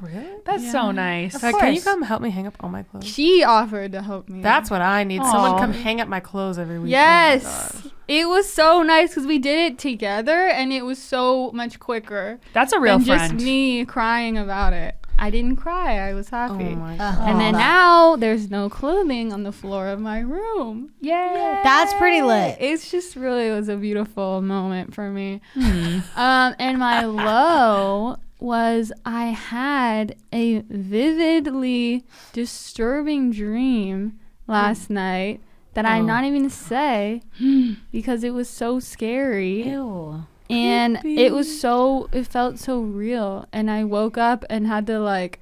Really. 0.00 0.26
That's 0.44 0.70
so 0.70 0.90
nice. 0.90 1.34
Of 1.34 1.42
Like, 1.42 1.58
can 1.58 1.74
you 1.74 1.80
come 1.82 2.02
help 2.02 2.22
me 2.22 2.30
hang 2.30 2.46
up 2.46 2.56
all 2.60 2.70
my 2.70 2.82
clothes? 2.82 3.06
She 3.06 3.42
offered 3.44 3.92
to 3.92 4.02
help 4.02 4.28
me. 4.28 4.42
That's 4.42 4.70
what 4.70 4.82
I 4.82 5.04
need. 5.04 5.22
Someone 5.24 5.58
come 5.58 5.72
hang 5.72 6.00
up 6.00 6.08
my 6.08 6.20
clothes 6.20 6.58
every 6.58 6.78
week. 6.78 6.88
Oh 6.88 6.90
Yes. 6.90 7.42
God. 7.82 7.92
it 8.08 8.28
was 8.28 8.50
so 8.52 8.82
nice 8.82 9.10
because 9.10 9.26
we 9.26 9.38
did 9.38 9.72
it 9.72 9.78
together 9.78 10.48
and 10.48 10.72
it 10.72 10.84
was 10.84 10.98
so 10.98 11.50
much 11.52 11.78
quicker 11.78 12.40
That's 12.52 12.72
a 12.72 12.80
real 12.80 12.98
than 12.98 13.06
friend. 13.06 13.32
just 13.34 13.44
me 13.44 13.84
crying 13.84 14.36
about 14.38 14.72
it. 14.72 14.96
I 15.22 15.28
didn't 15.28 15.56
cry. 15.56 15.98
I 16.08 16.14
was 16.14 16.28
Oh 16.32 16.36
happy. 16.36 16.74
my 16.74 16.94
Uh, 16.94 16.96
god. 16.96 17.28
and 17.28 17.36
Oh, 17.36 17.38
then 17.38 17.52
that- 17.52 17.58
now 17.58 18.16
there's 18.16 18.50
no 18.50 18.70
clothing 18.70 19.34
on 19.34 19.42
the 19.42 19.52
floor 19.52 19.88
of 19.88 20.00
my 20.00 20.20
room. 20.20 20.92
Yay. 21.02 21.60
That's 21.62 21.92
pretty 21.94 22.22
lit. 22.22 22.56
It's 22.58 22.90
just 22.90 23.16
really 23.16 23.48
it 23.48 23.52
was 23.52 23.68
a 23.68 23.76
beautiful 23.76 24.40
moment 24.40 24.94
for 24.94 25.10
me. 25.10 25.42
Hmm. 25.52 25.98
Um, 26.16 26.54
and 26.58 26.78
my 26.78 27.04
low 27.04 28.16
was 28.42 28.92
I 29.04 29.26
had 29.26 30.16
a 30.32 30.60
vividly 30.68 32.04
disturbing 32.32 33.30
dream 33.30 34.18
last 34.46 34.90
night 34.90 35.40
that 35.74 35.86
I'm 35.86 36.02
Oh. 36.04 36.06
not 36.06 36.24
even 36.24 36.42
to 36.44 36.50
say 36.50 37.22
because 37.92 38.24
it 38.24 38.34
was 38.34 38.48
so 38.48 38.80
scary 38.80 39.62
Ew. 39.68 40.24
and 40.48 40.98
it 41.04 41.32
was 41.32 41.60
so 41.60 42.08
it 42.12 42.26
felt 42.26 42.58
so 42.58 42.80
real 42.80 43.46
and 43.52 43.70
i 43.70 43.84
woke 43.84 44.18
up 44.18 44.44
and 44.50 44.66
had 44.66 44.84
to 44.88 44.98
like 44.98 45.38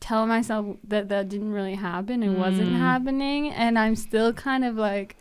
tell 0.00 0.26
myself 0.26 0.76
that 0.82 1.08
that 1.08 1.28
didn't 1.28 1.52
really 1.52 1.76
happen 1.76 2.22
it 2.24 2.36
wasn't 2.36 2.68
Mm. 2.70 2.78
happening 2.78 3.50
and 3.52 3.78
i'm 3.78 3.94
still 3.94 4.32
kind 4.32 4.64
of 4.64 4.74
like 4.76 5.14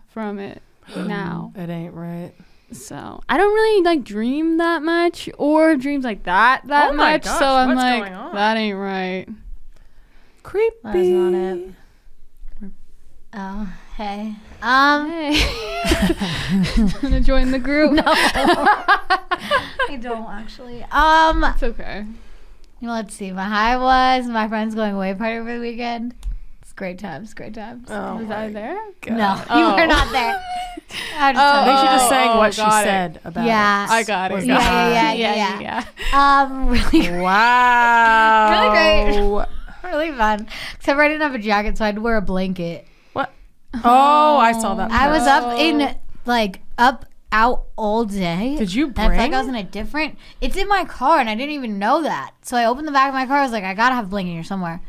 from 0.07 0.39
it 0.39 0.61
now 0.97 1.51
It 1.55 1.69
ain't 1.69 1.93
right. 1.93 2.33
So 2.71 3.21
i 3.29 3.38
don't 3.38 3.53
really 3.53 3.83
like 3.83 4.03
dream 4.03 4.57
that 4.57 4.81
much 4.83 5.29
or 5.38 5.75
dreams 5.77 6.03
like 6.03 6.24
that 6.24 6.62
that 6.67 6.91
Oh 6.91 6.93
my 6.93 7.13
much 7.13 7.24
gosh, 7.24 7.39
so 7.39 7.45
i'm 7.45 7.69
what's 7.69 7.77
like 7.77 8.01
going 8.03 8.13
on? 8.13 8.36
that 8.36 8.57
ain't 8.57 8.77
right 8.77 9.25
Creepy. 10.43 10.77
That's 10.81 10.97
not 11.09 11.33
it. 11.33 12.71
Oh, 13.33 13.69
hey. 13.97 14.33
Um, 14.62 15.12
Hey. 15.12 15.33
Gonna 17.01 17.19
join 17.19 17.51
the 17.51 17.59
group? 17.59 17.91
No, 17.91 18.03
I 18.05 19.97
don't 20.01 20.29
actually. 20.29 20.83
Um, 20.83 21.43
It's 21.43 21.63
okay. 21.63 22.05
let's 22.81 23.13
see. 23.13 23.31
My 23.33 23.43
high 23.43 23.75
was 23.77 24.27
my 24.27 24.47
friends 24.47 24.74
going 24.74 24.95
away 24.95 25.13
party 25.15 25.38
over 25.38 25.53
the 25.55 25.59
weekend. 25.59 26.15
It's 26.77 26.79
great 26.79 27.00
times, 27.00 27.34
great 27.34 27.55
times. 27.55 27.88
Oh 27.89 28.17
Was 28.17 28.29
I 28.29 28.50
there? 28.51 28.75
No, 29.10 29.34
you 29.34 29.46
Oh. 29.50 29.75
were 29.75 29.88
not 29.88 30.12
there. 30.12 30.39
I 31.17 31.34
just 31.34 31.43
Oh, 31.43 31.62
I 31.62 31.65
think 31.65 31.79
she 31.79 31.86
just 31.88 32.10
sang 32.10 32.29
oh, 32.29 32.38
what 32.38 32.53
she 32.53 32.62
got 32.62 32.84
it. 32.84 32.88
said 32.88 33.19
about 33.24 33.46
Yeah. 33.48 33.86
it. 33.86 33.89
I 33.89 34.03
got 34.03 34.29
it. 34.29 34.34
Was 34.36 34.46
Yeah, 34.46 34.57
the 34.60 34.93
yeah, 34.93 35.13
yeah, 35.13 35.60
yeah. 35.60 35.84
yeah. 36.12 36.41
um, 36.43 36.67
really, 36.69 37.10
Wow. 37.19 38.51
Really 38.51 38.69
great. 39.10 39.48
really 39.91 40.12
fun. 40.12 40.48
Except 40.75 41.00
I 41.00 41.07
didn't 41.07 41.22
have 41.24 41.34
a 41.34 41.39
jacket, 41.39 41.79
so 41.79 41.84
I 41.84 41.88
had 41.88 41.96
to 41.96 42.01
wear 42.01 42.15
a 42.15 42.22
blanket. 42.22 42.86
What? 43.13 43.34
Oh, 43.84 44.38
I 44.38 44.51
saw 44.51 44.75
that. 44.75 44.91
I 44.91 45.07
was 45.10 45.24
up 45.24 45.57
in 45.60 45.96
like 46.27 46.60
up 46.77 47.05
out 47.31 47.65
all 47.75 48.05
day. 48.05 48.55
Did 48.60 48.72
you 48.72 48.86
And 48.89 49.00
I 49.00 49.01
felt 49.07 49.17
like? 49.17 49.34
I 49.34 49.39
was 49.39 49.48
in 49.48 49.55
a 49.55 49.63
different. 49.63 50.15
It's 50.41 50.55
in 50.55 50.67
my 50.69 50.86
car, 50.86 51.17
and 51.19 51.27
I 51.27 51.34
didn't 51.34 51.55
even 51.55 51.79
know 51.79 52.03
that. 52.03 52.34
So 52.43 52.55
I 52.55 52.65
opened 52.65 52.88
the 52.88 52.91
back 52.91 53.07
of 53.07 53.15
my 53.15 53.25
car. 53.25 53.38
I 53.38 53.41
was 53.41 53.51
like, 53.51 53.63
I 53.63 53.74
gotta 53.74 53.96
have 53.96 54.05
a 54.05 54.10
blanket 54.10 54.34
here 54.34 54.43
somewhere, 54.43 54.79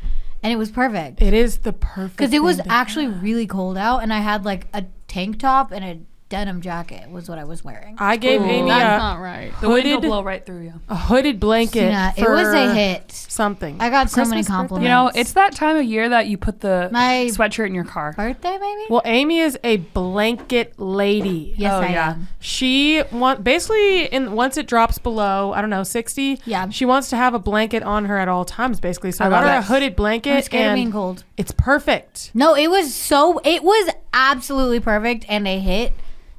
and 0.42 0.52
it 0.52 0.56
was 0.56 0.70
perfect 0.70 1.20
It 1.22 1.34
is 1.34 1.58
the 1.58 1.72
perfect. 1.72 2.16
because 2.16 2.32
it 2.32 2.42
was 2.42 2.58
to- 2.58 2.70
actually 2.70 3.06
really 3.08 3.46
cold 3.46 3.76
out, 3.76 4.02
and 4.02 4.12
I 4.12 4.20
had 4.20 4.44
like 4.44 4.66
a 4.72 4.84
tank 5.06 5.38
top 5.40 5.72
and 5.72 5.84
a 5.84 5.98
denim 6.28 6.60
jacket 6.60 7.08
was 7.10 7.28
what 7.28 7.38
I 7.38 7.44
was 7.44 7.64
wearing. 7.64 7.96
I 7.98 8.16
gave 8.18 8.42
Amy 8.42 8.68
That's 8.68 8.84
a, 8.84 8.98
not 8.98 9.20
right. 9.20 9.52
The 9.60 9.68
wind 9.68 9.84
will 9.84 9.94
Hooded- 9.94 10.08
blow 10.10 10.22
right 10.22 10.44
through 10.44 10.62
you. 10.64 10.74
a 10.88 10.94
hooded 10.96 11.40
blanket. 11.40 11.84
Yeah, 11.90 12.12
it 12.16 12.28
was 12.28 12.48
a 12.48 12.74
hit. 12.74 13.10
Something. 13.12 13.76
I 13.80 13.88
got 13.88 14.10
so 14.10 14.20
many 14.22 14.30
Christmas, 14.42 14.46
birthday? 14.46 14.56
compliments. 14.56 14.82
You 14.84 14.88
know, 14.88 15.10
it's 15.14 15.32
that 15.32 15.54
time 15.54 15.76
of 15.76 15.84
year 15.84 16.08
that 16.10 16.26
you 16.26 16.36
put 16.36 16.60
the 16.60 16.88
My- 16.92 17.28
sweatshirt 17.30 17.66
in 17.68 17.74
your 17.74 17.84
car. 17.84 18.12
Birthday, 18.14 18.58
maybe. 18.60 18.82
Well, 18.90 19.02
Amy 19.04 19.38
is 19.38 19.58
a 19.64 19.78
blanket 19.78 20.78
lady. 20.78 21.54
yes, 21.56 21.72
oh, 21.72 21.80
I 21.80 21.88
yeah. 21.88 22.10
am. 22.10 22.28
She 22.40 23.02
want 23.10 23.42
basically 23.44 24.04
in 24.06 24.32
once 24.32 24.56
it 24.56 24.66
drops 24.66 24.98
below, 24.98 25.52
I 25.54 25.60
don't 25.60 25.70
know, 25.70 25.82
sixty. 25.82 26.40
Yeah. 26.44 26.68
She 26.68 26.84
wants 26.84 27.08
to 27.10 27.16
have 27.16 27.32
a 27.34 27.38
blanket 27.38 27.82
on 27.82 28.04
her 28.04 28.18
at 28.18 28.28
all 28.28 28.44
times, 28.44 28.80
basically. 28.80 29.12
So 29.12 29.24
I, 29.24 29.28
I 29.28 29.30
got 29.30 29.44
love 29.44 29.52
her 29.52 29.58
a 29.58 29.62
hooded 29.62 29.96
blanket, 29.96 30.32
I'm 30.36 30.42
scared 30.42 30.70
of 30.72 30.74
being 30.74 30.92
cold. 30.92 31.24
it's 31.36 31.52
perfect. 31.52 32.32
No, 32.34 32.54
it 32.54 32.68
was 32.68 32.92
so. 32.94 33.40
It 33.44 33.62
was 33.62 33.90
absolutely 34.12 34.80
perfect 34.80 35.24
and 35.28 35.46
a 35.46 35.58
hit, 35.58 35.92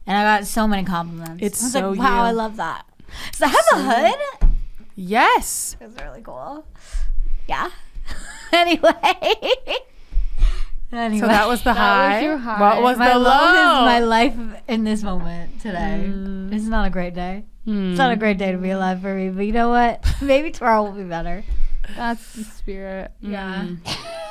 and 0.10 0.18
I 0.18 0.38
got 0.40 0.48
so 0.48 0.68
many 0.68 0.84
compliments. 0.84 1.44
It's 1.44 1.62
I 1.62 1.66
was 1.66 1.74
so 1.74 1.90
like, 1.92 2.00
wow, 2.00 2.22
you. 2.24 2.28
I 2.28 2.32
love 2.32 2.56
that. 2.58 2.86
So 3.34 3.46
I 3.46 3.50
have 3.50 3.66
a 3.74 4.10
hood. 4.42 4.50
Yes. 4.96 5.76
It's 5.80 6.02
really 6.02 6.22
cool. 6.22 6.66
Yeah. 7.48 7.70
anyway. 8.52 8.92
anyway. 10.92 11.20
So 11.20 11.28
that 11.28 11.48
was 11.48 11.60
the 11.62 11.74
That 11.74 11.74
was 11.74 11.78
high. 11.78 12.22
your 12.22 12.38
high. 12.38 12.60
What 12.60 12.82
was 12.82 12.98
my 12.98 13.10
the 13.10 13.20
low 13.20 13.30
low? 13.30 13.82
is 13.82 13.86
my 13.86 14.00
life 14.00 14.36
in 14.68 14.84
this 14.84 15.04
moment 15.04 15.62
today. 15.62 16.06
Mm. 16.08 16.54
It's 16.54 16.66
not 16.66 16.88
a 16.88 16.90
great 16.90 17.14
day. 17.14 17.46
It's 17.66 18.00
not 18.00 18.12
a 18.12 18.16
great 18.16 18.40
day 18.40 18.52
to 18.52 18.58
be 18.58 18.72
alive 18.72 19.00
for 19.02 19.14
me, 19.14 19.30
but 19.30 19.46
you 19.46 19.52
know 19.52 19.70
what? 19.70 20.04
Maybe 20.24 20.50
tomorrow 20.50 20.84
will 20.84 20.94
be 20.94 21.04
better. 21.04 21.44
That's 21.96 22.34
the 22.34 22.44
spirit. 22.44 23.12
Yeah. 23.22 23.68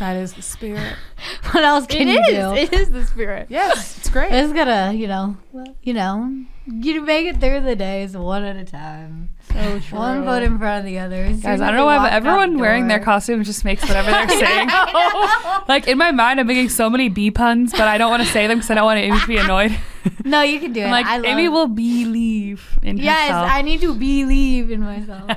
that 0.00 0.16
is 0.16 0.32
the 0.34 0.42
spirit. 0.42 0.94
What 1.52 1.64
else 1.64 1.84
It 1.84 1.90
can 1.90 2.08
you 2.08 2.24
do? 2.26 2.52
is. 2.52 2.68
It 2.68 2.72
is 2.72 2.90
the 2.90 3.04
spirit. 3.06 3.46
Yes, 3.50 3.98
it's 3.98 4.08
great. 4.08 4.32
It's 4.32 4.52
gonna, 4.52 4.92
you 4.92 5.08
know, 5.08 5.36
you 5.82 5.92
know, 5.94 6.32
you 6.66 7.02
make 7.02 7.26
it 7.26 7.40
through 7.40 7.60
the 7.62 7.74
days 7.74 8.16
one 8.16 8.44
at 8.44 8.56
a 8.56 8.64
time. 8.64 9.30
So 9.52 9.80
true. 9.80 9.98
One 9.98 10.24
foot 10.24 10.42
in 10.44 10.58
front 10.58 10.80
of 10.80 10.84
the 10.86 10.98
other. 11.00 11.24
As 11.24 11.40
Guys, 11.42 11.60
I 11.60 11.66
don't 11.66 11.76
know 11.76 11.86
why, 11.86 11.98
but 11.98 12.12
everyone 12.12 12.54
the 12.54 12.60
wearing 12.60 12.86
their 12.88 13.00
costumes 13.00 13.46
just 13.46 13.64
makes 13.64 13.82
whatever 13.82 14.10
they're 14.12 14.28
saying. 14.46 14.68
like 15.68 15.88
in 15.88 15.98
my 15.98 16.12
mind, 16.12 16.38
I'm 16.38 16.46
making 16.46 16.68
so 16.68 16.88
many 16.88 17.08
bee 17.08 17.30
puns, 17.32 17.72
but 17.72 17.82
I 17.88 17.98
don't 17.98 18.10
want 18.10 18.22
to 18.22 18.28
say 18.28 18.46
them 18.46 18.58
because 18.58 18.70
I 18.70 18.74
don't 18.76 18.84
want 18.84 19.00
Amy 19.00 19.18
to 19.18 19.26
be 19.26 19.36
annoyed. 19.38 19.76
No, 20.24 20.42
you 20.42 20.60
can 20.60 20.72
do 20.72 20.80
it. 20.80 20.84
I'm 20.84 20.90
like, 20.92 21.06
I 21.06 21.16
love 21.16 21.26
Amy 21.26 21.48
will 21.48 21.66
believe 21.68 22.78
in 22.82 22.96
Yes, 22.96 23.22
herself. 23.28 23.46
Yes, 23.48 23.54
I 23.56 23.62
need 23.62 23.80
to 23.82 23.92
believe 23.94 24.70
in 24.70 24.80
myself, 24.80 25.30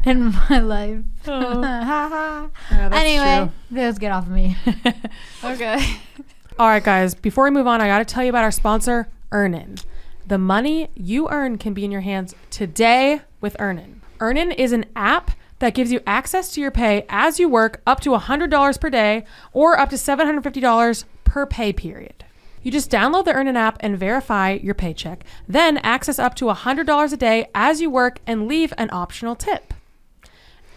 in 0.04 0.32
my 0.50 0.58
life. 0.58 1.00
Oh. 1.26 2.50
Yeah, 2.70 2.90
anyway, 2.92 3.50
true. 3.70 3.78
let's 3.78 3.98
get 3.98 4.12
off 4.12 4.26
of 4.26 4.32
me. 4.32 4.56
Okay. 5.44 5.78
All 6.58 6.68
right, 6.68 6.82
guys. 6.82 7.14
Before 7.14 7.44
we 7.44 7.50
move 7.50 7.66
on, 7.66 7.80
I 7.80 7.86
got 7.86 7.98
to 7.98 8.04
tell 8.04 8.24
you 8.24 8.30
about 8.30 8.44
our 8.44 8.50
sponsor, 8.50 9.08
Earnin. 9.30 9.76
The 10.26 10.38
money 10.38 10.88
you 10.94 11.28
earn 11.28 11.56
can 11.58 11.72
be 11.74 11.84
in 11.84 11.90
your 11.92 12.00
hands 12.00 12.34
today 12.50 13.20
with 13.40 13.56
Earnin. 13.58 14.02
Earnin 14.20 14.50
is 14.52 14.72
an 14.72 14.86
app 14.96 15.30
that 15.60 15.74
gives 15.74 15.92
you 15.92 16.00
access 16.06 16.52
to 16.52 16.60
your 16.60 16.70
pay 16.70 17.04
as 17.08 17.38
you 17.38 17.48
work 17.48 17.80
up 17.86 18.00
to 18.00 18.10
$100 18.10 18.80
per 18.80 18.90
day 18.90 19.24
or 19.52 19.78
up 19.78 19.90
to 19.90 19.96
$750 19.96 21.04
per 21.24 21.46
pay 21.46 21.72
period. 21.72 22.24
You 22.62 22.72
just 22.72 22.90
download 22.90 23.24
the 23.24 23.32
Earnin 23.32 23.56
app 23.56 23.76
and 23.80 23.96
verify 23.96 24.52
your 24.60 24.74
paycheck, 24.74 25.24
then 25.46 25.78
access 25.78 26.18
up 26.18 26.34
to 26.36 26.46
$100 26.46 27.12
a 27.12 27.16
day 27.16 27.48
as 27.54 27.80
you 27.80 27.88
work 27.90 28.20
and 28.26 28.48
leave 28.48 28.72
an 28.76 28.90
optional 28.92 29.36
tip. 29.36 29.74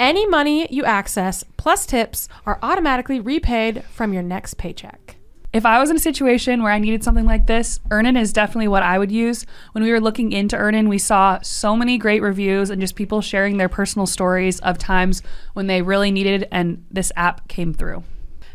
Any 0.01 0.25
money 0.25 0.67
you 0.71 0.83
access 0.83 1.43
plus 1.57 1.85
tips 1.85 2.27
are 2.47 2.57
automatically 2.63 3.19
repaid 3.19 3.83
from 3.83 4.13
your 4.13 4.23
next 4.23 4.55
paycheck. 4.57 5.17
If 5.53 5.63
I 5.63 5.79
was 5.79 5.91
in 5.91 5.95
a 5.95 5.99
situation 5.99 6.63
where 6.63 6.71
I 6.73 6.79
needed 6.79 7.03
something 7.03 7.27
like 7.27 7.45
this, 7.45 7.79
Earnin 7.91 8.17
is 8.17 8.33
definitely 8.33 8.67
what 8.67 8.81
I 8.81 8.97
would 8.97 9.11
use. 9.11 9.45
When 9.73 9.83
we 9.83 9.91
were 9.91 9.99
looking 9.99 10.31
into 10.31 10.57
Earnin, 10.57 10.89
we 10.89 10.97
saw 10.97 11.39
so 11.41 11.75
many 11.75 11.99
great 11.99 12.23
reviews 12.23 12.71
and 12.71 12.81
just 12.81 12.95
people 12.95 13.21
sharing 13.21 13.57
their 13.57 13.69
personal 13.69 14.07
stories 14.07 14.59
of 14.61 14.79
times 14.79 15.21
when 15.53 15.67
they 15.67 15.83
really 15.83 16.09
needed 16.09 16.47
and 16.51 16.83
this 16.89 17.11
app 17.15 17.47
came 17.47 17.71
through. 17.71 18.03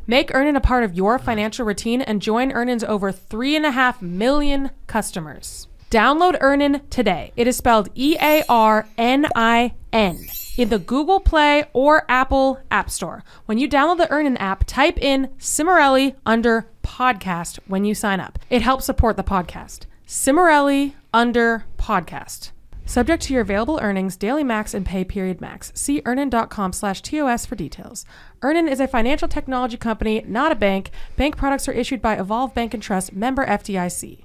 Make 0.04 0.34
Earnin 0.34 0.56
a 0.56 0.60
part 0.60 0.82
of 0.82 0.94
your 0.94 1.16
financial 1.16 1.64
routine 1.64 2.02
and 2.02 2.20
join 2.20 2.50
Earnin's 2.50 2.82
over 2.82 3.12
3.5 3.12 4.02
million 4.02 4.72
customers. 4.88 5.68
Download 5.92 6.36
Earnin 6.40 6.80
today. 6.90 7.32
It 7.36 7.46
is 7.46 7.56
spelled 7.56 7.88
E 7.94 8.16
A 8.20 8.42
R 8.48 8.88
N 8.98 9.26
I 9.36 9.74
N 9.92 10.26
in 10.56 10.68
the 10.68 10.78
Google 10.78 11.20
Play 11.20 11.64
or 11.72 12.04
Apple 12.08 12.60
App 12.70 12.90
Store. 12.90 13.22
When 13.46 13.58
you 13.58 13.68
download 13.68 13.98
the 13.98 14.10
Earnin 14.10 14.36
app, 14.36 14.64
type 14.64 14.98
in 14.98 15.28
Cimorelli 15.38 16.14
under 16.24 16.68
podcast 16.82 17.58
when 17.66 17.84
you 17.84 17.94
sign 17.94 18.20
up. 18.20 18.38
It 18.50 18.62
helps 18.62 18.84
support 18.84 19.16
the 19.16 19.24
podcast. 19.24 19.86
Cimorelli 20.06 20.94
under 21.12 21.64
podcast. 21.76 22.50
Subject 22.88 23.20
to 23.24 23.32
your 23.32 23.42
available 23.42 23.80
earnings, 23.82 24.16
daily 24.16 24.44
max, 24.44 24.72
and 24.72 24.86
pay 24.86 25.02
period 25.02 25.40
max. 25.40 25.72
See 25.74 26.02
earnin.com 26.04 26.72
slash 26.72 27.02
TOS 27.02 27.44
for 27.44 27.56
details. 27.56 28.04
Earnin 28.42 28.68
is 28.68 28.78
a 28.78 28.86
financial 28.86 29.26
technology 29.26 29.76
company, 29.76 30.22
not 30.26 30.52
a 30.52 30.54
bank. 30.54 30.90
Bank 31.16 31.36
products 31.36 31.68
are 31.68 31.72
issued 31.72 32.00
by 32.00 32.14
Evolve 32.14 32.54
Bank 32.54 32.74
and 32.74 32.82
Trust, 32.82 33.12
member 33.12 33.44
FDIC. 33.44 34.24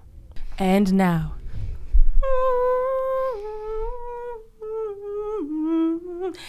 And 0.59 0.93
now. 0.93 1.33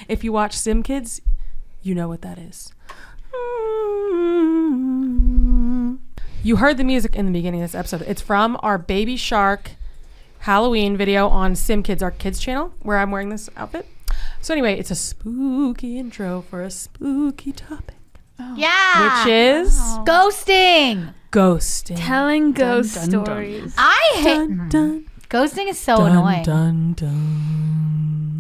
If 0.09 0.25
you 0.25 0.33
watch 0.33 0.57
Sim 0.57 0.83
Kids, 0.83 1.21
you 1.83 1.95
know 1.95 2.09
what 2.09 2.23
that 2.23 2.39
is. 2.39 2.73
You 6.45 6.57
heard 6.57 6.77
the 6.77 6.85
music 6.85 7.15
in 7.15 7.27
the 7.27 7.33
beginning 7.33 7.63
of 7.63 7.71
this 7.71 7.79
episode. 7.79 8.03
It's 8.03 8.21
from 8.21 8.59
our 8.63 8.77
Baby 8.77 9.17
Shark 9.17 9.73
Halloween 10.41 10.97
video 10.97 11.29
on 11.29 11.55
Sim 11.55 11.83
Kids, 11.83 12.03
our 12.03 12.11
kids 12.11 12.41
channel, 12.41 12.75
where 12.83 12.99
I'm 12.99 13.11
wearing 13.13 13.29
this 13.29 13.49
outfit. 13.57 13.87
So 14.41 14.53
anyway, 14.53 14.77
it's 14.77 14.91
a 14.91 14.97
spooky 14.97 15.99
intro 15.99 16.43
for 16.43 16.63
a 16.63 16.71
spooky 16.71 17.53
topic, 17.53 17.95
oh. 18.41 18.55
yeah. 18.57 19.25
which 19.25 19.33
is 19.33 19.79
oh. 19.81 20.05
ghosting. 20.05 21.15
ghosting. 21.31 21.97
Telling 21.97 22.53
ghost 22.53 22.97
dun, 22.97 23.11
dun. 23.11 23.25
stories. 23.25 23.75
I 23.79 24.13
hate 24.17 24.25
Dun, 24.35 24.69
dun, 24.69 25.07
ghosting. 25.29 25.69
Is 25.69 25.79
so 25.79 25.97
dun, 25.97 26.11
annoying. 26.11 26.43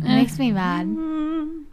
It 0.04 0.08
makes 0.08 0.38
me 0.38 0.52
mad. 0.52 0.86
Mm. 0.86 1.64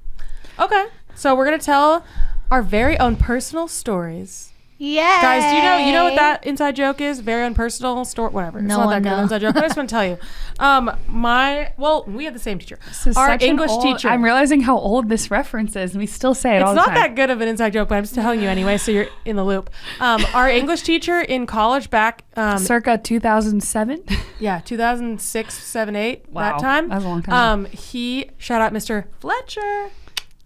Okay, 0.59 0.85
so 1.15 1.35
we're 1.35 1.45
gonna 1.45 1.57
tell 1.57 2.05
our 2.51 2.61
very 2.61 2.97
own 2.99 3.15
personal 3.15 3.67
stories. 3.67 4.48
Yeah, 4.81 5.21
Guys, 5.21 5.43
do 5.51 5.57
you 5.57 5.61
know 5.61 5.77
you 5.77 5.91
know 5.91 6.05
what 6.05 6.15
that 6.15 6.45
inside 6.47 6.77
joke 6.77 7.01
is? 7.01 7.19
Very 7.19 7.45
unpersonal 7.53 8.05
story, 8.05 8.31
whatever. 8.31 8.59
It's 8.59 8.67
No 8.67 8.77
not 8.77 8.85
one 8.85 9.03
that 9.03 9.09
good 9.09 9.15
knows. 9.15 9.23
inside 9.23 9.41
joke, 9.41 9.55
but 9.55 9.63
I 9.65 9.67
just 9.67 9.75
want 9.75 9.89
to 9.89 9.93
tell 9.93 10.05
you. 10.05 10.17
Um, 10.57 10.89
my 11.05 11.73
well, 11.77 12.05
we 12.07 12.23
had 12.23 12.33
the 12.33 12.39
same 12.39 12.59
teacher. 12.59 12.79
This 12.87 13.05
Our 13.17 13.27
such 13.27 13.43
an 13.43 13.49
English 13.49 13.71
old- 13.71 13.83
teacher. 13.83 14.07
I'm 14.07 14.23
realizing 14.23 14.61
how 14.61 14.77
old 14.77 15.09
this 15.09 15.29
reference 15.29 15.75
is, 15.75 15.91
and 15.91 15.99
we 15.99 16.05
still 16.07 16.33
say 16.33 16.55
it 16.55 16.61
all 16.61 16.71
It's 16.71 16.81
the 16.81 16.87
not 16.91 16.95
time. 16.95 16.95
that 17.09 17.15
good 17.15 17.29
of 17.29 17.41
an 17.41 17.49
inside 17.49 17.73
joke, 17.73 17.89
but 17.89 17.95
I'm 17.95 18.03
just 18.03 18.15
telling 18.15 18.41
you 18.41 18.47
anyway, 18.47 18.77
so 18.77 18.91
you're 18.91 19.07
in 19.25 19.35
the 19.35 19.43
loop. 19.43 19.69
Um, 19.99 20.25
our 20.33 20.49
English 20.49 20.83
teacher 20.83 21.19
in 21.19 21.45
college 21.45 21.89
back, 21.89 22.23
um, 22.37 22.57
Circa 22.57 22.99
2007. 22.99 24.03
yeah, 24.39 24.59
2006, 24.63 25.53
7, 25.61 25.95
8, 25.97 26.25
Wow, 26.31 26.41
that 26.53 26.59
time. 26.61 26.87
that 26.87 26.95
was 26.95 27.03
a 27.03 27.07
long 27.09 27.21
time. 27.21 27.33
Um, 27.33 27.65
he, 27.65 28.29
shout 28.37 28.61
out 28.61 28.71
Mr. 28.71 29.05
Fletcher. 29.19 29.89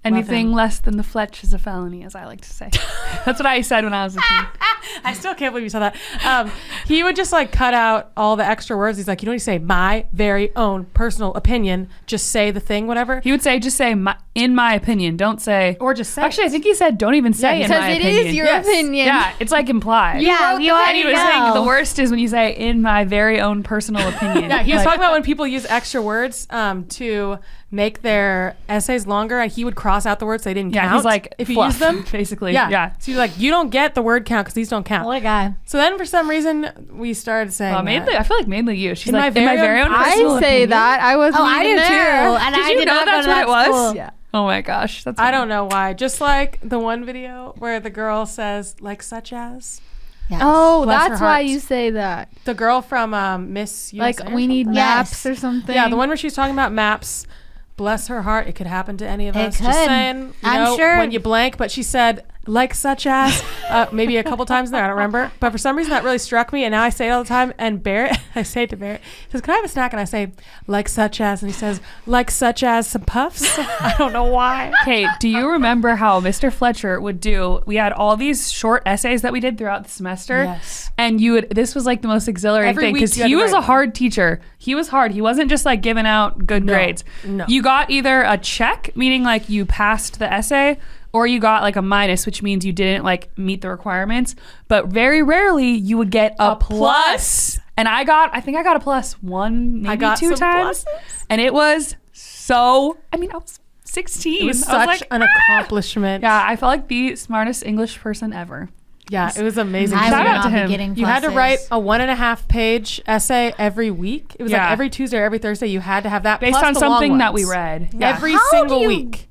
Anything 0.06 0.48
him. 0.48 0.54
less 0.54 0.80
than 0.80 0.98
the 0.98 1.04
Fletch 1.04 1.44
is 1.44 1.54
a 1.54 1.58
felony, 1.58 2.04
as 2.04 2.14
I 2.16 2.26
like 2.26 2.42
to 2.42 2.50
say. 2.50 2.70
That's 3.26 3.40
what 3.40 3.46
I 3.46 3.62
said 3.62 3.84
when 3.86 3.94
I 3.94 4.04
was 4.04 4.16
a 4.18 4.20
teen. 4.20 4.46
I 5.06 5.14
still 5.14 5.34
can't 5.34 5.54
believe 5.54 5.64
you 5.64 5.70
said 5.70 5.80
that. 5.80 5.96
Um, 6.26 6.52
he 6.86 7.04
would 7.04 7.16
just 7.16 7.32
like 7.32 7.52
cut 7.52 7.74
out 7.74 8.12
all 8.18 8.36
the 8.36 8.46
extra 8.46 8.76
words. 8.78 8.98
He's 8.98 9.08
like, 9.08 9.22
you 9.22 9.26
know 9.28 9.32
what 9.32 9.36
you 9.36 9.40
say? 9.40 9.58
My 9.60 10.06
very 10.12 10.54
own 10.56 10.86
personal 10.94 11.34
opinion. 11.36 11.88
Just 12.06 12.28
say 12.28 12.52
the 12.52 12.60
thing, 12.60 12.86
whatever. 12.86 13.22
He 13.22 13.32
would 13.32 13.42
say, 13.42 13.60
just 13.60 13.78
say, 13.78 13.96
my, 13.96 14.16
in 14.36 14.54
my 14.56 14.74
opinion. 14.74 15.16
Don't 15.16 15.42
say. 15.42 15.78
Or 15.80 15.94
just 15.94 16.14
say 16.14 16.22
Actually, 16.22 16.46
I 16.46 16.50
think 16.50 16.66
he 16.66 16.74
said, 16.76 16.98
don't 16.98 17.16
even 17.16 17.34
say, 17.34 17.60
Yeah, 17.60 17.66
in 17.66 17.72
my 17.72 17.90
it 17.92 18.02
opinion. 18.02 18.28
is 18.28 18.36
your 18.36 18.46
Yes. 18.46 18.66
opinion. 18.68 19.06
Yeah, 19.08 19.34
it's 19.40 19.52
like 19.54 19.70
implied. 19.70 20.22
Yeah, 20.22 20.58
you 20.58 20.70
And 20.72 20.80
already 20.80 21.00
he 21.00 21.06
was 21.06 21.14
know. 21.16 21.30
saying 21.30 21.54
the 21.54 21.64
worst 21.64 21.98
is 22.00 22.10
when 22.12 22.20
you 22.20 22.28
say, 22.28 22.52
in 22.56 22.82
my 22.82 23.06
very 23.06 23.40
own 23.40 23.64
personal 23.64 24.08
opinion. 24.14 24.50
Yeah, 24.50 24.64
he 24.64 24.74
was 24.74 24.80
Like, 24.80 24.86
talking 24.86 25.00
about 25.00 25.14
when 25.14 25.24
people 25.24 25.48
use 25.48 25.66
extra 25.66 26.02
words 26.02 26.46
um, 26.50 26.86
to 26.90 27.40
make 27.74 28.04
their 28.04 28.56
essays 28.70 29.08
longer, 29.08 29.40
and 29.40 29.52
he 29.52 29.66
would 29.66 29.76
cross 29.76 30.06
out 30.06 30.20
the 30.20 30.26
words 30.28 30.44
they 30.44 30.54
didn't 30.54 30.74
Yeah, 30.76 30.84
count. 30.84 30.94
he's 30.96 31.04
like, 31.06 31.34
if 31.40 31.50
you 31.50 31.56
fluff, 31.56 31.74
use 31.74 31.80
them, 31.80 32.06
basically. 32.12 32.54
yeah, 32.54 32.70
Yeah. 32.70 32.94
So 33.00 33.12
you're 33.12 33.18
like, 33.20 33.38
you 33.40 33.50
don't 33.50 33.70
get 33.72 33.96
the 33.96 34.02
word 34.04 34.26
count 34.26 34.46
because 34.46 34.54
these 34.54 34.70
don't 34.70 34.86
count. 34.86 35.06
What 35.08 35.18
a 35.18 35.22
guy. 35.22 35.56
So 35.66 35.78
then, 35.78 35.98
for 35.98 36.06
some 36.06 36.30
reason, 36.30 36.88
we 36.92 37.14
started 37.16 37.52
saying 37.52 37.74
Well, 37.74 37.82
that. 37.82 37.86
mainly, 37.86 38.16
I 38.16 38.24
feel 38.24 38.38
like 38.38 38.48
mainly 38.48 38.78
you. 38.78 38.94
She's 38.96 39.08
In 39.10 39.16
like, 39.16 39.34
my 39.34 39.40
in 39.42 39.46
my 39.48 39.56
very 39.56 39.68
very 39.68 39.82
own- 39.82 39.88
own 39.88 39.94
I 39.96 40.14
say 40.14 40.24
opinion. 40.38 40.70
that. 40.70 41.02
I 41.02 41.18
was. 41.18 41.34
Oh, 41.36 41.44
I 41.44 41.64
do 41.64 41.76
there. 41.76 41.88
too. 41.90 42.36
And 42.38 42.56
Did 42.56 42.64
I 42.64 42.70
you 42.70 42.78
did 42.80 42.86
know 42.88 42.94
not 42.94 43.06
that's 43.06 43.28
what 43.28 43.34
that 43.34 43.44
it 43.44 43.48
was? 43.50 43.66
school. 43.66 43.96
Yeah. 43.96 44.10
Oh 44.36 44.46
my 44.46 44.62
gosh, 44.62 45.04
that's 45.04 45.20
I 45.20 45.32
don't 45.32 45.48
know 45.50 45.66
why. 45.66 45.94
Just 45.94 46.22
like 46.22 46.60
the 46.64 46.80
one 46.80 47.06
video 47.06 47.54
where 47.58 47.80
the 47.80 47.90
girl 47.92 48.26
says, 48.26 48.76
like, 48.82 49.04
such 49.04 49.34
as 49.34 49.82
Yes. 50.30 50.40
Oh, 50.44 50.86
Bless 50.86 51.10
that's 51.10 51.22
why 51.22 51.42
you 51.42 51.60
say 51.60 51.90
that. 51.92 52.30
the 52.46 52.54
girl 52.54 52.82
from 52.82 53.14
um, 53.14 53.52
Miss 53.54 53.94
USA. 53.94 54.24
Like 54.24 54.34
we 54.34 54.48
need 54.48 54.68
something. 54.68 54.76
maps 54.82 55.12
Yes. 55.12 55.26
or 55.26 55.36
something. 55.36 55.76
Yeah, 55.76 55.90
the 55.90 55.98
one 55.98 56.08
where 56.08 56.16
she's 56.18 56.34
talking 56.34 56.54
about 56.54 56.72
maps. 56.72 57.28
Bless 57.76 58.08
her 58.08 58.22
heart. 58.22 58.48
It 58.48 58.54
could 58.54 58.68
happen 58.68 58.98
to 58.98 59.08
any 59.08 59.28
of 59.28 59.36
It 59.36 59.40
us. 59.48 59.58
could. 59.58 59.66
Just 59.66 59.86
saying. 59.86 60.18
You 60.22 60.34
I'm 60.44 60.64
know, 60.64 60.76
sure- 60.78 60.98
when 60.98 61.12
you 61.12 61.20
blank, 61.20 61.58
but 61.58 61.72
she 61.72 61.82
said 61.84 62.24
like 62.46 62.74
such 62.74 63.08
as 63.08 63.42
uh, 63.70 63.86
maybe 63.92 64.18
a 64.18 64.24
couple 64.24 64.46
times 64.46 64.72
there. 64.72 64.84
I 64.84 64.88
don't 64.88 64.96
remember, 64.98 65.32
but 65.40 65.52
for 65.52 65.58
some 65.58 65.78
reason 65.78 65.92
that 65.92 66.04
really 66.04 66.18
struck 66.18 66.52
me, 66.52 66.64
and 66.66 66.72
now 66.74 66.84
I 66.84 66.90
say 66.90 67.08
it 67.08 67.12
all 67.12 67.24
the 67.24 67.30
time. 67.30 67.54
And 67.58 67.82
Barrett, 67.82 68.18
I 68.36 68.44
say 68.44 68.64
it 68.64 68.70
to 68.72 68.78
Barrett, 68.78 69.02
he 69.28 69.32
says, 69.32 69.42
"Can 69.42 69.54
I 69.54 69.56
have 69.58 69.66
a 69.66 69.70
snack?" 69.70 69.94
And 69.94 70.00
I 70.00 70.04
say 70.06 70.32
like 70.68 70.90
such 70.90 71.22
as, 71.22 71.42
and 71.42 71.52
he 71.52 71.58
says 71.58 71.80
like 72.06 72.30
such 72.30 72.64
as 72.64 72.88
some 72.88 73.04
puffs. 73.04 73.58
I 73.60 73.96
don't 73.98 74.12
know 74.14 74.26
why. 74.26 74.74
Okay, 74.82 75.08
do 75.20 75.30
you 75.30 75.50
remember 75.50 75.96
how 75.96 76.20
Mr. 76.20 76.52
Fletcher 76.52 77.00
would 77.00 77.20
do? 77.20 77.62
We 77.66 77.76
had 77.78 77.94
all 77.94 78.18
these 78.18 78.52
short 78.52 78.84
essays 78.86 79.22
that 79.22 79.32
we 79.32 79.40
did 79.40 79.58
throughout 79.58 79.84
the 79.86 79.90
semester. 79.90 80.44
Yes. 80.44 80.92
And 80.98 81.22
you 81.22 81.34
would 81.34 81.50
this 81.52 81.74
was 81.76 81.86
like 81.86 82.02
the 82.02 82.08
most 82.08 82.28
exhilarating 82.28 82.70
Every 82.72 82.84
thing 82.86 82.94
because 82.94 83.14
he 83.14 83.36
was 83.36 83.54
a 83.54 83.62
hard 83.62 83.96
teacher. 83.96 84.42
He 84.58 84.76
was 84.76 84.90
hard. 84.90 85.12
He 85.12 85.22
wasn't 85.22 85.50
just 85.50 85.66
like 85.66 85.82
giving 85.82 86.06
out 86.06 86.46
good 86.46 86.64
No, 86.66 86.74
grades. 86.74 87.04
no. 87.26 87.46
You 87.48 87.62
got 87.62 87.90
either 87.90 88.22
a 88.24 88.38
check, 88.38 88.96
meaning 88.96 89.24
like 89.24 89.50
you 89.50 89.66
passed 89.66 90.20
the 90.20 90.32
essay, 90.32 90.78
or 91.14 91.28
you 91.28 91.40
got 91.40 91.62
like 91.62 91.76
a 91.76 91.82
minus, 91.82 92.26
which 92.26 92.42
means 92.42 92.66
you 92.66 92.74
didn't 92.74 93.04
like 93.06 93.36
meet 93.38 93.62
the 93.62 93.70
requirements. 93.70 94.36
But 94.68 94.88
very 94.88 95.22
rarely 95.24 95.70
you 95.70 95.98
would 95.98 96.10
get 96.10 96.36
a, 96.40 96.52
A 96.52 96.56
plus. 96.56 97.60
And 97.78 97.88
I 97.88 98.04
got 98.04 98.32
I 98.34 98.42
think 98.42 98.58
I 98.58 98.64
got 98.64 98.76
a 98.76 98.80
plus 98.80 99.14
one, 99.22 99.82
maybe 99.84 99.90
I 99.90 99.96
got 99.96 100.18
two 100.18 100.30
some 100.30 100.38
times. 100.38 100.84
pluses. 100.86 101.26
And 101.30 101.40
it 101.42 101.54
was 101.54 101.96
so 102.12 102.98
I 103.12 103.18
mean 103.18 103.32
I 103.32 103.38
was 103.38 103.60
16. 103.86 104.42
It 104.44 104.46
was 104.46 104.64
I 104.64 104.86
such 104.86 104.88
like, 105.02 105.08
an 105.12 105.24
ah! 105.24 105.28
accomplishment. 105.44 106.24
yeah, 106.24 106.44
I 106.48 106.56
felt 106.56 106.70
like 106.70 106.88
the 106.88 107.16
smartest 107.16 107.64
English 107.66 108.00
person 108.00 108.34
ever. 108.34 108.70
yeah, 109.10 109.32
it 109.38 109.44
was 109.44 109.58
amazing. 109.60 109.98
I 110.00 110.10
Shout 110.10 110.26
out 110.26 110.44
to 110.44 110.50
him. 110.50 110.96
You 110.96 111.06
had 111.06 111.22
to 111.24 111.30
write 111.30 111.60
a 111.70 111.78
one 111.80 112.02
and 112.02 112.10
a 112.10 112.16
half 112.16 112.48
page 112.48 113.02
essay 113.06 113.54
every 113.60 113.92
week. 113.92 114.36
It 114.40 114.44
was 114.44 114.52
Yeah. 114.52 114.64
like 114.64 114.72
every 114.72 114.90
Tuesday 114.90 115.18
or 115.20 115.24
every 115.26 115.38
Thursday. 115.40 115.68
You 115.68 115.80
had 115.82 116.04
to 116.04 116.10
have 116.10 116.24
that 116.24 116.40
Based 116.40 116.54
plus 116.54 116.64
on 116.64 116.74
the 116.74 116.80
long 116.80 116.92
something 117.02 117.18
that 117.20 117.34
we 117.34 117.44
ones. 117.46 117.52
read. 117.56 117.96
Every 118.02 118.32
How 118.34 118.40
do 118.52 118.58
single 118.58 118.82
you 118.82 118.88
week. 118.88 119.30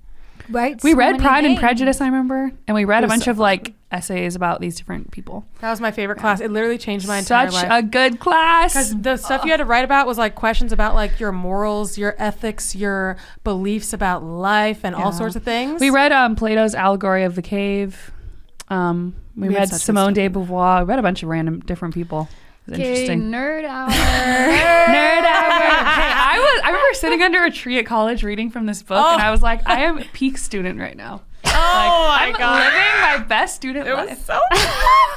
Right? 0.49 0.83
We 0.83 0.93
so 0.93 0.97
read 0.97 1.13
many 1.13 1.23
Pride 1.23 1.45
and. 1.45 1.59
Prejudice, 1.59 2.01
I 2.01 2.07
remember, 2.07 2.53
and 2.67 2.75
we 2.75 2.85
read 2.85 3.05
a 3.05 3.09
bunch 3.09 3.25
so 3.25 3.31
of 3.31 3.39
like 3.39 3.75
essays 3.91 4.35
about 4.35 4.61
these 4.61 4.77
different 4.77 5.11
people. 5.11 5.45
That 5.61 5.71
was 5.71 5.81
my 5.81 5.91
favorite 5.91 6.19
class. 6.19 6.41
It 6.41 6.51
literally 6.51 6.79
changed 6.79 7.07
my 7.07 7.19
entire 7.19 7.51
Such 7.51 7.55
life. 7.55 7.69
Such 7.69 7.85
a 7.85 7.87
good 7.87 8.19
class. 8.21 8.73
Because 8.73 9.01
the 9.01 9.17
stuff 9.17 9.45
you 9.45 9.51
had 9.51 9.59
to 9.59 9.65
write 9.65 9.85
about 9.85 10.07
was 10.07 10.19
like 10.19 10.35
questions 10.35 10.73
about 10.73 10.95
like 10.95 11.21
your 11.21 11.33
morals, 11.33 11.99
your 11.99 12.15
ethics, 12.19 12.75
your 12.75 13.17
beliefs 13.45 13.93
about 13.93 14.25
life, 14.25 14.81
and 14.85 14.95
all 14.95 15.13
sorts 15.13 15.37
of 15.37 15.43
things. 15.43 15.81
We 15.81 15.91
read 15.91 16.13
um, 16.13 16.37
Plato's 16.37 16.75
Allegory 16.75 17.25
of 17.25 17.35
the 17.35 17.43
Cave. 17.43 18.11
Um, 18.69 19.15
we, 19.37 19.49
We 19.49 19.55
read 19.55 19.69
Simone 19.69 20.15
de 20.15 20.29
Beauvoir. 20.29 20.81
We 20.81 20.89
read 20.89 20.99
a 20.99 21.03
bunch 21.03 21.23
of 21.23 21.29
random 21.29 21.61
different 21.61 21.95
people. 21.95 22.29
Was 22.67 22.75
Okay, 22.79 22.89
interesting. 22.91 23.23
nerd 23.31 23.65
hour. 23.69 23.89
Nerd 23.89 25.25
hour. 25.25 25.51
Hey, 25.53 26.13
I 26.15 26.39
was. 26.39 26.63
I 26.65 26.69
remember 26.69 26.95
sitting 26.95 27.23
under 27.23 27.45
a 27.45 27.51
tree 27.51 27.79
at 27.79 27.87
college 27.87 28.23
reading 28.23 28.51
from 28.51 28.67
this 28.67 28.83
book, 28.83 29.05
oh. 29.05 29.13
and 29.15 29.23
I 29.23 29.31
was 29.31 29.43
like, 29.43 29.69
I 29.69 29.83
am 29.83 29.99
a 29.99 30.05
peak 30.13 30.39
student 30.39 30.79
right 30.79 30.97
now. 30.97 31.23
Oh 31.55 32.09
I'm 32.13 32.33
living 32.33 33.01
my 33.01 33.25
best 33.29 33.57
student 33.57 33.87
it 33.89 33.95
life. 33.95 34.11
Was 34.11 34.25
so. 34.25 34.41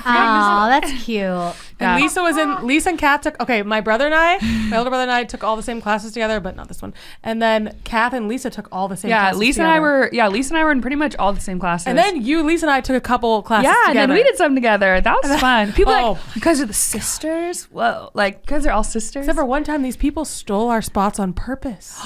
Aw, 0.08 0.68
that's 0.70 1.04
cute. 1.04 1.18
Yeah. 1.18 1.56
And 1.80 2.02
Lisa 2.02 2.22
was 2.22 2.38
in. 2.38 2.66
Lisa 2.66 2.90
and 2.90 3.00
Kat 3.00 3.24
took. 3.24 3.40
Okay, 3.42 3.64
my 3.64 3.82
brother 3.82 4.06
and 4.06 4.14
I, 4.16 4.38
my 4.70 4.78
older 4.78 4.90
brother 4.90 5.04
and 5.04 5.12
I 5.12 5.24
took 5.24 5.44
all 5.44 5.56
the 5.56 5.64
same 5.64 5.82
classes 5.82 6.12
together, 6.14 6.40
but 6.40 6.56
not 6.56 6.68
this 6.68 6.82
one. 6.82 6.94
And 7.24 7.42
then 7.42 7.76
Kath 7.84 8.14
and 8.14 8.28
Lisa 8.28 8.50
took 8.50 8.68
all 8.72 8.88
the 8.88 8.96
same. 8.98 9.10
yeah, 9.10 9.22
classes 9.24 9.40
Lisa 9.40 9.62
and 9.64 9.72
I 9.72 9.80
were. 9.80 10.10
Yeah, 10.14 10.28
Lisa 10.28 10.54
and 10.54 10.60
I 10.60 10.64
were 10.64 10.72
in 10.72 10.82
pretty 10.82 10.96
much 10.96 11.16
all 11.18 11.34
the 11.34 11.42
same 11.42 11.60
classes. 11.60 11.88
And 11.88 11.98
then 11.98 12.22
you, 12.22 12.44
Lisa, 12.44 12.66
and 12.66 12.72
I 12.72 12.82
took 12.82 12.96
a 12.96 13.02
couple 13.02 13.42
classes. 13.42 13.66
yeah, 13.66 13.90
and 13.90 13.98
then 13.98 14.12
we 14.12 14.24
did 14.24 14.36
some 14.38 14.56
together. 14.56 15.02
That 15.02 15.18
was 15.24 15.40
fun. 15.42 15.74
People 15.74 15.94
Oh. 15.94 16.12
like 16.14 16.34
because 16.34 16.60
of 16.60 16.68
the 16.68 16.74
sisters. 16.74 17.64
Whoa, 17.66 18.12
like 18.14 18.42
because 18.42 18.64
they're 18.64 18.74
all 18.74 18.84
sisters. 18.84 19.24
Except 19.26 19.38
for 19.38 19.46
one 19.46 19.64
time, 19.64 19.82
these 19.84 19.98
people 19.98 20.24
stole 20.26 20.70
our 20.70 20.82
spots 20.82 21.20
on 21.20 21.34
purpose, 21.34 22.00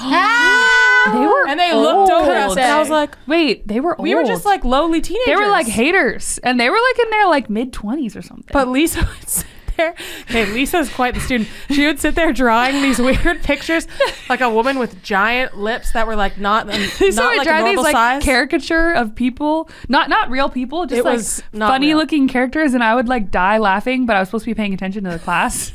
they 1.12 1.26
were 1.26 1.48
and 1.48 1.58
they 1.60 1.72
looked 1.74 2.10
over 2.10 2.30
us, 2.30 2.48
old. 2.50 2.58
and 2.58 2.70
I 2.70 2.78
was 2.78 2.90
like, 2.90 3.16
Wait, 3.26 3.66
they 3.66 3.80
were. 3.80 3.94
old. 3.96 4.02
we 4.02 4.14
were 4.14 4.24
just 4.24 4.44
like 4.44 4.64
lowly 4.64 5.00
teenagers. 5.00 5.26
They 5.26 5.36
were 5.36 5.48
like 5.48 5.66
haters, 5.66 6.38
and 6.42 6.58
they 6.60 6.68
were 6.70 6.78
like 6.90 7.04
in 7.04 7.10
their 7.10 7.26
like 7.28 7.48
mid 7.50 7.72
twenties 7.72 8.16
or 8.16 8.22
something. 8.22 8.50
But 8.52 8.68
Lisa 8.68 9.00
would 9.20 9.28
sit 9.28 9.46
there. 9.76 9.94
Okay, 10.28 10.44
Lisa's 10.52 10.92
quite 10.92 11.14
the 11.14 11.20
student. 11.20 11.48
She 11.70 11.86
would 11.86 11.98
sit 11.98 12.14
there 12.14 12.32
drawing 12.34 12.82
these 12.82 12.98
weird 13.08 13.42
pictures, 13.42 13.86
like 14.28 14.42
a 14.42 14.50
woman 14.50 14.78
with 14.78 15.02
giant 15.02 15.56
lips 15.56 15.92
that 15.92 16.06
were 16.06 16.16
like 16.16 16.36
not, 16.38 16.68
um, 16.74 16.80
Lisa 17.00 17.12
not 17.22 17.30
would 17.30 17.38
like 17.38 17.46
a 17.46 17.50
draw 17.50 17.56
these 17.58 17.64
normal 17.76 17.82
like 17.84 17.92
size. 17.92 18.22
caricature 18.22 18.92
of 18.92 19.14
people, 19.14 19.70
not 19.88 20.10
not 20.10 20.28
real 20.28 20.50
people, 20.50 20.84
just 20.86 20.98
It 20.98 21.04
like 21.04 21.16
was 21.16 21.42
not 21.54 21.68
funny 21.70 21.88
real. 21.88 21.98
looking 21.98 22.28
characters, 22.28 22.74
and 22.74 22.84
I 22.84 22.94
would 22.94 23.08
like 23.08 23.30
die 23.30 23.56
laughing, 23.58 24.04
but 24.04 24.16
I 24.16 24.20
was 24.20 24.28
supposed 24.28 24.44
to 24.44 24.50
be 24.50 24.54
paying 24.54 24.74
attention 24.74 25.04
to 25.04 25.10
the 25.10 25.18
class. 25.18 25.72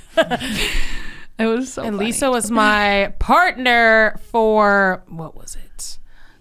It 1.38 1.46
was 1.46 1.74
so. 1.74 1.84
and 1.84 1.96
funny. 1.98 2.08
Lisa 2.08 2.30
was 2.32 2.50
my 2.52 3.14
partner 3.20 4.20
for 4.32 5.04
what 5.08 5.36
was 5.36 5.56
it? 5.56 5.98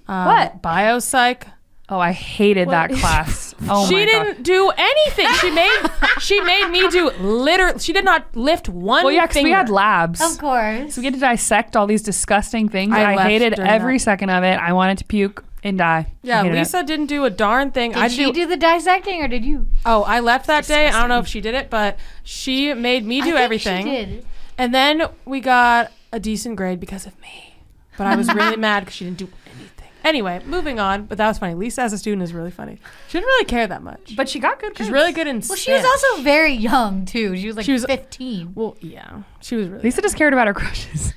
Um, 0.07 0.27
What? 0.27 0.63
biopsych. 0.63 1.43
Oh, 1.89 1.99
I 1.99 2.13
hated 2.13 2.71
that 2.71 2.91
class. 3.01 3.55
Oh 3.69 3.87
she 3.87 3.95
my 3.95 4.05
didn't 4.07 4.35
God. 4.37 4.43
do 4.43 4.71
anything. 4.77 5.29
She 5.35 5.51
made 5.51 5.83
she 6.19 6.41
made 6.41 6.69
me 6.71 6.89
do 6.89 7.11
literally. 7.21 7.79
She 7.79 7.93
did 7.93 8.05
not 8.07 8.35
lift 8.35 8.69
one. 8.71 9.05
Well, 9.05 9.13
yeah, 9.13 9.27
because 9.27 9.43
we 9.43 9.51
had 9.51 9.69
labs. 9.69 10.21
Of 10.23 10.39
course. 10.39 10.95
So 10.95 11.01
we 11.03 11.07
had 11.07 11.15
to 11.15 11.21
dissect 11.21 11.77
all 11.77 11.87
these 11.87 12.03
disgusting 12.03 12.69
things. 12.71 12.95
I 12.95 13.15
I, 13.17 13.23
hated 13.25 13.59
every 13.61 13.97
that. 13.97 14.03
second 14.03 14.31
of 14.31 14.45
it. 14.45 14.59
I 14.59 14.73
wanted 14.73 14.99
to 14.99 15.05
puke 15.05 15.45
and 15.63 15.77
die. 15.77 16.13
Yeah, 16.23 16.43
hated 16.43 16.57
it. 16.57 16.59
Lisa 16.61 16.83
didn't 16.85 17.07
do 17.07 17.25
a 17.27 17.31
darn 17.31 17.71
thing. 17.71 17.93
Did 17.93 18.01
I 18.03 18.09
she 18.09 18.33
do 18.33 18.47
the 18.47 18.57
dissecting 18.57 19.23
or 19.23 19.29
did 19.29 19.45
you? 19.45 19.67
Oh, 19.85 20.05
I 20.05 20.21
left 20.21 20.47
that 20.47 20.67
day. 20.67 20.89
I 20.89 21.01
don't 21.01 21.11
know 21.11 21.19
if 21.19 21.27
she 21.27 21.43
did 21.43 21.55
it, 21.55 21.69
but 21.69 21.99
she 22.23 22.73
made 22.73 23.05
me 23.05 23.21
I 23.21 23.25
do 23.25 23.31
think 23.33 23.41
everything. 23.41 24.25
She 24.57 24.63
did. 24.63 24.65
And 24.65 24.75
then 24.75 25.09
we 25.25 25.41
got 25.41 25.93
a 26.13 26.21
decent 26.21 26.57
grade 26.57 26.81
because 26.81 27.07
of 27.07 27.21
me. 27.21 27.55
But 27.97 28.07
I 28.07 28.17
was 28.17 28.33
really 28.35 28.57
mad 28.69 28.81
because 28.81 28.95
she 28.95 29.05
didn't 29.05 29.19
do 29.19 29.29
anything. 29.47 29.89
Anyway, 30.03 30.41
moving 30.45 30.79
on. 30.81 31.07
But 31.07 31.17
that 31.19 31.29
was 31.29 31.39
funny. 31.39 31.55
Lisa 31.55 31.83
as 31.83 31.93
a 31.93 31.99
student 31.99 32.23
is 32.23 32.33
really 32.33 32.51
funny. 32.51 32.79
She 33.09 33.13
didn't 33.19 33.27
really 33.27 33.45
care 33.47 33.67
that 33.67 33.83
much. 33.83 34.15
But 34.17 34.29
she 34.29 34.39
got 34.39 34.59
good. 34.61 34.77
She's 34.77 34.89
grades. 34.89 34.93
really 34.93 35.13
good 35.13 35.27
in 35.27 35.41
Well, 35.49 35.57
she 35.57 35.73
was 35.73 35.85
also 35.85 36.23
very 36.23 36.53
young 36.53 37.05
too. 37.07 37.37
She 37.37 37.47
was 37.47 37.57
like 37.57 37.65
She 37.65 37.73
was- 37.73 37.85
uh, 37.85 37.89
15. 37.89 38.53
Well, 38.55 38.77
yeah. 38.81 39.23
She 39.41 39.57
was 39.57 39.69
really 39.69 39.83
Lisa 39.85 40.03
just 40.03 40.17
cared 40.17 40.33
about 40.33 40.47
her 40.47 40.55
crushes. 40.55 41.15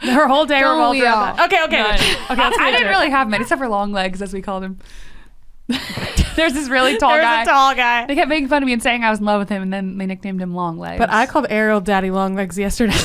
Her 0.00 0.26
whole 0.26 0.46
day 0.46 0.60
Don't 0.60 0.72
revolved 0.76 0.98
we 0.98 1.04
around 1.04 1.18
all? 1.18 1.36
that. 1.36 1.46
Okay, 1.46 1.62
okay. 1.64 1.82
None. 1.82 1.94
Okay, 2.30 2.42
let's 2.42 2.58
I 2.58 2.70
get 2.70 2.78
didn't 2.78 2.86
it. 2.88 2.90
really 2.90 3.10
have 3.10 3.28
many, 3.28 3.42
except 3.42 3.60
for 3.60 3.68
long 3.68 3.92
legs, 3.92 4.20
as 4.20 4.32
we 4.32 4.42
called 4.42 4.64
him. 4.64 4.78
There's 6.36 6.52
this 6.52 6.68
really 6.68 6.98
tall 6.98 7.10
There's 7.10 7.22
guy. 7.22 7.42
a 7.42 7.44
tall 7.46 7.74
guy. 7.74 8.06
They 8.06 8.14
kept 8.14 8.28
making 8.28 8.48
fun 8.48 8.62
of 8.62 8.66
me 8.66 8.72
and 8.74 8.82
saying 8.82 9.02
I 9.04 9.10
was 9.10 9.20
in 9.20 9.24
love 9.24 9.38
with 9.40 9.48
him, 9.48 9.62
and 9.62 9.72
then 9.72 9.96
they 9.98 10.06
nicknamed 10.06 10.40
him 10.42 10.54
Long 10.54 10.78
Legs. 10.78 10.98
But 10.98 11.10
I 11.10 11.26
called 11.26 11.46
Ariel 11.48 11.80
Daddy 11.80 12.10
Long 12.10 12.34
Legs 12.34 12.58
yesterday. 12.58 12.92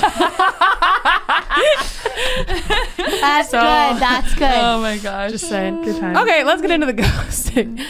That's 3.21 3.49
So- 3.49 3.59
good. 3.59 4.01
That's 4.01 4.35
good. 4.35 4.51
oh 4.55 4.81
my 4.81 4.97
gosh, 4.97 5.31
Just 5.31 5.47
saying. 5.47 5.83
Good 5.83 5.99
time. 5.99 6.17
Okay, 6.17 6.43
let's 6.43 6.61
get 6.61 6.71
into 6.71 6.85
the 6.85 6.93
ghosting. 6.93 7.83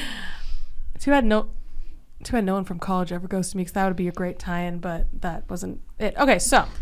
Too 1.00 1.12
bad 1.12 1.24
no, 1.26 1.48
too 2.26 2.34
bad 2.34 2.44
no 2.44 2.54
one 2.56 2.66
from 2.66 2.78
college 2.78 3.14
ever 3.14 3.26
ghosted 3.26 3.56
me 3.56 3.62
because 3.64 3.72
that 3.74 3.88
would 3.88 3.96
be 3.96 4.10
a 4.10 4.12
great 4.12 4.38
tie-in, 4.38 4.80
but 4.80 5.08
that 5.22 5.50
wasn't 5.50 5.80
it. 5.98 6.14
Okay, 6.18 6.38
so 6.40 6.66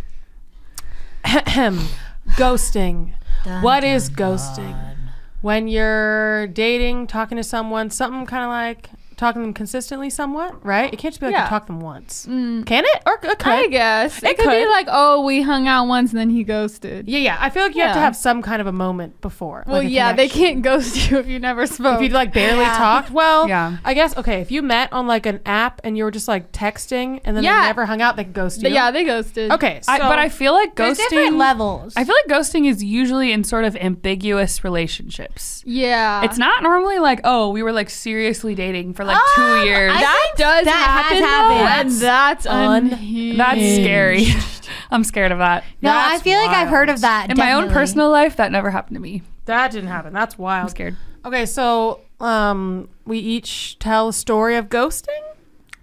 ghosting. 1.23 3.13
Dun, 3.45 3.61
What 3.61 3.81
dun, 3.81 3.89
is 3.91 4.09
ghosting? 4.09 4.96
When 5.41 5.67
you're 5.67 6.47
dating, 6.47 7.07
talking 7.07 7.37
to 7.37 7.43
someone, 7.43 7.89
something 7.89 8.25
kind 8.25 8.43
of 8.43 8.49
like 8.49 8.89
talking 9.17 9.41
to 9.41 9.45
them 9.47 9.53
consistently, 9.53 10.09
somewhat, 10.09 10.63
right? 10.65 10.93
It 10.93 10.97
can't 10.97 11.11
just 11.13 11.19
be 11.19 11.25
like 11.27 11.33
Yeah. 11.35 11.43
you 11.43 11.49
talk 11.49 11.63
to 11.63 11.73
them 11.73 11.81
once. 11.81 12.25
Mm, 12.29 12.65
Can 12.65 12.85
it? 12.85 13.01
Or 13.05 13.15
it 13.15 13.39
could. 13.39 13.47
I 13.47 13.67
guess 13.67 14.17
it, 14.23 14.29
It 14.29 14.37
could, 14.37 14.47
be 14.49 14.65
like, 14.67 14.87
oh, 14.89 15.21
we 15.25 15.41
hung 15.41 15.67
out 15.67 15.87
once 15.87 16.11
and 16.11 16.19
then 16.19 16.29
he 16.29 16.43
ghosted. 16.43 17.07
Yeah, 17.09 17.19
yeah. 17.19 17.37
I 17.39 17.49
feel 17.49 17.63
like 17.63 17.75
you 17.75 17.81
have 17.81 17.95
to 17.95 17.99
have 17.99 18.15
some 18.15 18.41
kind 18.41 18.61
of 18.61 18.67
a 18.67 18.71
moment 18.71 19.19
before. 19.21 19.63
well, 19.67 19.77
like 19.77 19.87
a 19.87 19.89
yeah, 19.89 20.13
they 20.13 20.29
can't 20.29 20.61
ghost 20.61 21.09
you 21.09 21.17
if 21.17 21.27
you 21.27 21.39
never 21.39 21.65
spoke. 21.65 21.95
If 22.01 22.03
you 22.09 22.09
like 22.15 22.31
barely 22.33 22.61
Yeah. 22.61 22.77
talked, 22.77 23.09
well, 23.11 23.47
Yeah. 23.49 23.77
I 23.83 23.93
guess 23.93 24.15
okay. 24.17 24.39
If 24.41 24.51
you 24.51 24.61
met 24.61 24.93
on 24.93 25.07
like 25.07 25.25
an 25.25 25.39
app 25.45 25.81
and 25.83 25.97
you 25.97 26.03
were 26.03 26.11
just 26.11 26.27
like 26.27 26.51
texting 26.51 27.19
and 27.25 27.35
then 27.35 27.43
Yeah. 27.43 27.61
they 27.61 27.67
never 27.67 27.85
hung 27.87 28.01
out, 28.01 28.15
they 28.17 28.23
could 28.23 28.33
ghost 28.33 28.57
you. 28.57 28.63
But 28.63 28.71
yeah, 28.73 28.91
they 28.91 29.03
ghosted. 29.03 29.51
Okay, 29.51 29.79
so 29.81 29.91
I, 29.93 29.97
but 29.99 30.19
I 30.19 30.29
feel 30.29 30.53
like 30.53 30.75
There's 30.75 30.97
different 30.97 31.33
ghosting. 31.33 31.37
levels. 31.39 31.93
I 31.97 32.03
feel 32.03 32.15
like 32.27 32.39
ghosting 32.39 32.69
is 32.69 32.83
usually 32.83 33.31
in 33.31 33.43
sort 33.43 33.65
of 33.65 33.75
ambiguous 33.75 34.63
relationships. 34.63 35.63
Yeah, 35.65 36.23
It's 36.23 36.37
not 36.37 36.61
normally 36.63 36.99
like, 36.99 37.21
oh, 37.23 37.49
we 37.49 37.63
were 37.63 37.71
like 37.73 37.89
seriously 37.89 38.53
dating 38.55 38.93
for 38.93 39.03
like 39.07 39.17
Um, 39.17 39.23
two 39.35 39.65
years. 39.65 39.91
I 39.95 39.99
that 39.99 40.31
does 40.37 40.65
that 40.65 41.07
has 41.09 41.19
happen, 41.19 41.23
happened. 41.23 41.91
though, 41.91 42.01
and 42.01 42.01
that's 42.01 42.45
un- 42.45 43.37
That's 43.37 43.59
scary. 43.59 44.25
I'm 44.91 45.03
scared 45.03 45.31
of 45.31 45.39
that. 45.39 45.63
no, 45.81 45.91
I 45.91 46.11
That's 46.11 46.23
feel 46.23 46.39
like 46.39 46.49
I've 46.51 46.69
heard 46.69 46.89
of 46.89 47.01
that. 47.01 47.29
In 47.31 47.37
my 47.37 47.53
own 47.53 47.69
personal 47.69 48.09
life, 48.09 48.35
that 48.37 48.51
never 48.51 48.69
happened 48.71 48.95
to 48.95 49.01
me. 49.01 49.21
that 49.45 49.71
didn't 49.71 49.89
happen. 49.89 50.13
That's 50.13 50.35
I'm 50.35 50.41
wild. 50.41 50.69
scared. 50.71 50.95
Okay, 51.25 51.45
so 51.45 52.01
um, 52.21 52.87
we 53.05 53.19
each 53.19 53.79
tell 53.79 54.09
a 54.09 54.13
story 54.13 54.55
of 54.55 54.67
ghosting. 54.69 55.21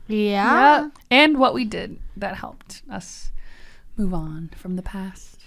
Yeah. 0.06 0.82
Yep. 0.84 0.92
And 1.10 1.38
what 1.38 1.54
we 1.54 1.64
did 1.64 1.98
that 2.16 2.36
helped 2.36 2.82
us 2.90 3.30
move 3.96 4.12
on 4.14 4.50
from 4.56 4.76
the 4.76 4.82
past. 4.82 5.38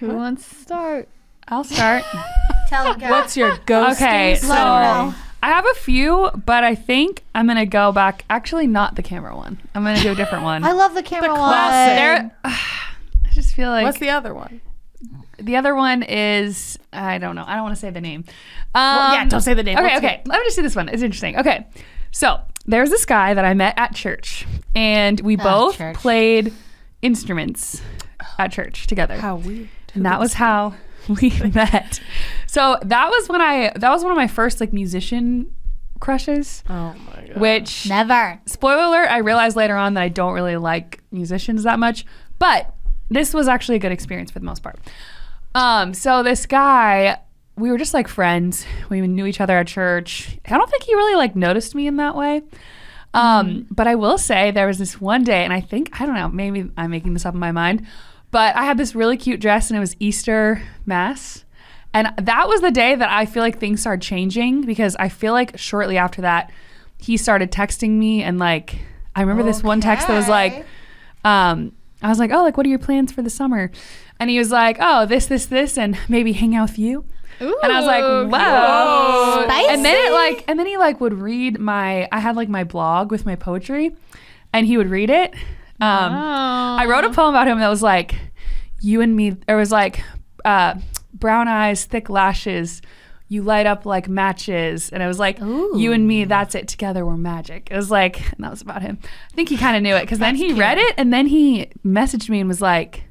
Who 0.00 0.08
wants 0.08 0.48
to 0.48 0.54
start? 0.56 1.08
I'll 1.48 1.62
start. 1.64 2.04
Tell 2.68 2.94
them. 2.94 3.10
What's 3.10 3.36
your 3.36 3.52
ghosting 3.58 3.92
okay, 3.92 4.34
so 4.36 4.48
Let 4.48 4.58
'em 4.66 4.82
know. 5.10 5.14
I 5.44 5.48
have 5.48 5.66
a 5.66 5.74
few, 5.74 6.30
but 6.46 6.64
I 6.64 6.74
think 6.74 7.22
I'm 7.34 7.46
gonna 7.46 7.66
go 7.66 7.92
back. 7.92 8.24
Actually, 8.30 8.66
not 8.66 8.96
the 8.96 9.02
camera 9.02 9.36
one. 9.36 9.60
I'm 9.74 9.84
gonna 9.84 10.00
do 10.00 10.12
a 10.12 10.14
different 10.14 10.42
one. 10.52 10.64
I 10.64 10.72
love 10.72 10.94
the 10.94 11.02
camera 11.02 11.28
one. 11.28 11.38
classic. 11.38 11.96
There, 11.98 12.38
I 12.44 13.30
just 13.34 13.54
feel 13.54 13.68
like 13.68 13.84
What's 13.84 13.98
the 13.98 14.08
other 14.08 14.32
one? 14.32 14.62
the 15.38 15.56
other 15.56 15.74
one 15.74 16.02
is 16.02 16.78
I 16.94 17.18
don't 17.18 17.34
know. 17.34 17.44
I 17.46 17.56
don't 17.56 17.64
want 17.64 17.74
to 17.74 17.80
say 17.80 17.90
the 17.90 18.00
name. 18.00 18.24
Um, 18.74 18.96
Well, 18.96 19.12
yeah, 19.12 19.24
don't 19.26 19.42
say 19.42 19.52
the 19.52 19.62
name. 19.62 19.76
Okay, 19.76 19.86
Let's 19.86 19.98
okay. 19.98 20.22
Let 20.24 20.40
me 20.40 20.46
just 20.46 20.56
do 20.56 20.62
this 20.62 20.74
one. 20.74 20.88
It's 20.88 21.02
interesting. 21.02 21.36
Okay, 21.38 21.66
so 22.10 22.40
there's 22.64 22.88
this 22.88 23.04
guy 23.04 23.34
that 23.34 23.44
I 23.44 23.52
met 23.52 23.74
at 23.76 23.94
church, 23.94 24.46
and 24.74 25.20
we 25.20 25.36
both 25.36 25.76
church. 25.76 25.96
played 25.96 26.54
instruments 27.02 27.82
at 28.38 28.50
church 28.50 28.86
together. 28.86 29.18
How 29.18 29.36
weird. 29.36 29.68
and 29.92 30.06
that 30.06 30.18
was 30.18 30.32
how 30.32 30.72
we 31.20 31.30
met. 31.54 32.00
So 32.46 32.78
that 32.82 33.08
was 33.08 33.28
when 33.28 33.40
I 33.40 33.72
that 33.76 33.90
was 33.90 34.02
one 34.02 34.12
of 34.12 34.16
my 34.16 34.28
first 34.28 34.60
like 34.60 34.72
musician 34.72 35.54
crushes, 36.00 36.62
Oh 36.68 36.94
my 37.06 37.26
god. 37.28 37.36
which 37.40 37.88
Never. 37.88 38.40
spoiler 38.46 38.82
alert, 38.84 39.08
I 39.10 39.18
realized 39.18 39.56
later 39.56 39.76
on 39.76 39.94
that 39.94 40.02
I 40.02 40.08
don't 40.08 40.34
really 40.34 40.56
like 40.56 41.00
musicians 41.10 41.62
that 41.62 41.78
much, 41.78 42.04
but 42.38 42.74
this 43.10 43.32
was 43.32 43.48
actually 43.48 43.76
a 43.76 43.78
good 43.78 43.92
experience 43.92 44.30
for 44.30 44.38
the 44.38 44.44
most 44.44 44.62
part. 44.62 44.78
Um, 45.54 45.94
so 45.94 46.22
this 46.22 46.46
guy, 46.46 47.18
we 47.56 47.70
were 47.70 47.78
just 47.78 47.94
like 47.94 48.08
friends. 48.08 48.66
We 48.88 49.00
knew 49.02 49.24
each 49.26 49.40
other 49.40 49.56
at 49.58 49.66
church. 49.68 50.36
I 50.46 50.56
don't 50.58 50.68
think 50.70 50.82
he 50.82 50.94
really 50.94 51.14
like 51.16 51.36
noticed 51.36 51.74
me 51.74 51.86
in 51.86 51.96
that 51.96 52.16
way. 52.16 52.42
Um, 53.14 53.66
but 53.70 53.86
I 53.86 53.94
will 53.94 54.18
say 54.18 54.50
there 54.50 54.66
was 54.66 54.78
this 54.78 55.00
one 55.00 55.22
day, 55.22 55.44
and 55.44 55.52
I 55.52 55.60
think 55.60 56.00
I 56.00 56.04
don't 56.06 56.16
know, 56.16 56.28
maybe 56.28 56.68
I'm 56.76 56.90
making 56.90 57.12
this 57.14 57.24
up 57.24 57.32
in 57.34 57.40
my 57.40 57.52
mind, 57.52 57.86
but 58.34 58.56
I 58.56 58.64
had 58.64 58.78
this 58.78 58.96
really 58.96 59.16
cute 59.16 59.38
dress, 59.38 59.70
and 59.70 59.76
it 59.76 59.80
was 59.80 59.94
Easter 60.00 60.60
mass. 60.86 61.44
And 61.92 62.12
that 62.20 62.48
was 62.48 62.62
the 62.62 62.72
day 62.72 62.96
that 62.96 63.08
I 63.08 63.26
feel 63.26 63.44
like 63.44 63.60
things 63.60 63.80
started 63.80 64.02
changing 64.02 64.62
because 64.62 64.96
I 64.96 65.08
feel 65.08 65.32
like 65.32 65.56
shortly 65.56 65.96
after 65.96 66.20
that, 66.22 66.50
he 66.98 67.16
started 67.16 67.52
texting 67.52 67.90
me 67.90 68.24
and 68.24 68.36
like 68.40 68.80
I 69.14 69.20
remember 69.20 69.44
this 69.44 69.62
one 69.62 69.80
text 69.80 70.08
that 70.08 70.16
was 70.16 70.28
like, 70.28 70.66
um, 71.24 71.76
I 72.02 72.08
was 72.08 72.18
like, 72.18 72.32
oh, 72.32 72.42
like 72.42 72.56
what 72.56 72.66
are 72.66 72.68
your 72.68 72.80
plans 72.80 73.12
for 73.12 73.22
the 73.22 73.30
summer? 73.30 73.70
And 74.18 74.28
he 74.28 74.40
was 74.40 74.50
like, 74.50 74.78
oh, 74.80 75.06
this, 75.06 75.26
this, 75.26 75.46
this, 75.46 75.78
and 75.78 75.96
maybe 76.08 76.32
hang 76.32 76.56
out 76.56 76.70
with 76.70 76.78
you. 76.80 77.04
And 77.38 77.72
I 77.72 77.78
was 77.78 77.86
like, 77.86 78.02
Ooh, 78.02 78.28
wow. 78.30 79.44
Spicy. 79.44 79.68
And 79.68 79.84
then 79.84 80.08
it 80.08 80.12
like, 80.12 80.44
and 80.48 80.58
then 80.58 80.66
he 80.66 80.76
like 80.76 81.00
would 81.00 81.14
read 81.14 81.60
my, 81.60 82.08
I 82.10 82.18
had 82.18 82.34
like 82.34 82.48
my 82.48 82.64
blog 82.64 83.12
with 83.12 83.24
my 83.24 83.36
poetry, 83.36 83.94
and 84.52 84.66
he 84.66 84.76
would 84.76 84.90
read 84.90 85.10
it. 85.10 85.34
Um, 85.84 86.12
Oh. 86.14 86.76
I 86.80 86.86
wrote 86.86 87.04
a 87.04 87.10
poem 87.10 87.30
about 87.30 87.46
him 87.48 87.58
that 87.58 87.68
was 87.68 87.82
like, 87.82 88.14
you 88.80 89.00
and 89.00 89.14
me. 89.16 89.36
It 89.48 89.54
was 89.54 89.70
like, 89.70 90.02
uh, 90.44 90.74
brown 91.12 91.48
eyes, 91.48 91.84
thick 91.84 92.08
lashes. 92.10 92.82
You 93.28 93.42
light 93.42 93.66
up 93.66 93.86
like 93.86 94.06
matches, 94.08 94.90
and 94.90 95.02
it 95.02 95.06
was 95.06 95.18
like 95.18 95.38
you 95.40 95.92
and 95.92 96.06
me. 96.06 96.24
That's 96.24 96.54
it. 96.54 96.68
Together 96.68 97.06
we're 97.06 97.16
magic. 97.16 97.68
It 97.70 97.76
was 97.76 97.90
like, 97.90 98.20
and 98.32 98.38
that 98.44 98.50
was 98.50 98.60
about 98.60 98.82
him. 98.82 98.98
I 99.02 99.34
think 99.34 99.48
he 99.48 99.56
kind 99.56 99.76
of 99.76 99.82
knew 99.82 99.94
it 99.96 100.02
because 100.02 100.18
then 100.18 100.34
he 100.34 100.52
read 100.52 100.76
it, 100.78 100.94
and 100.98 101.12
then 101.12 101.26
he 101.26 101.70
messaged 101.84 102.28
me 102.28 102.40
and 102.40 102.48
was 102.48 102.60
like, 102.60 103.04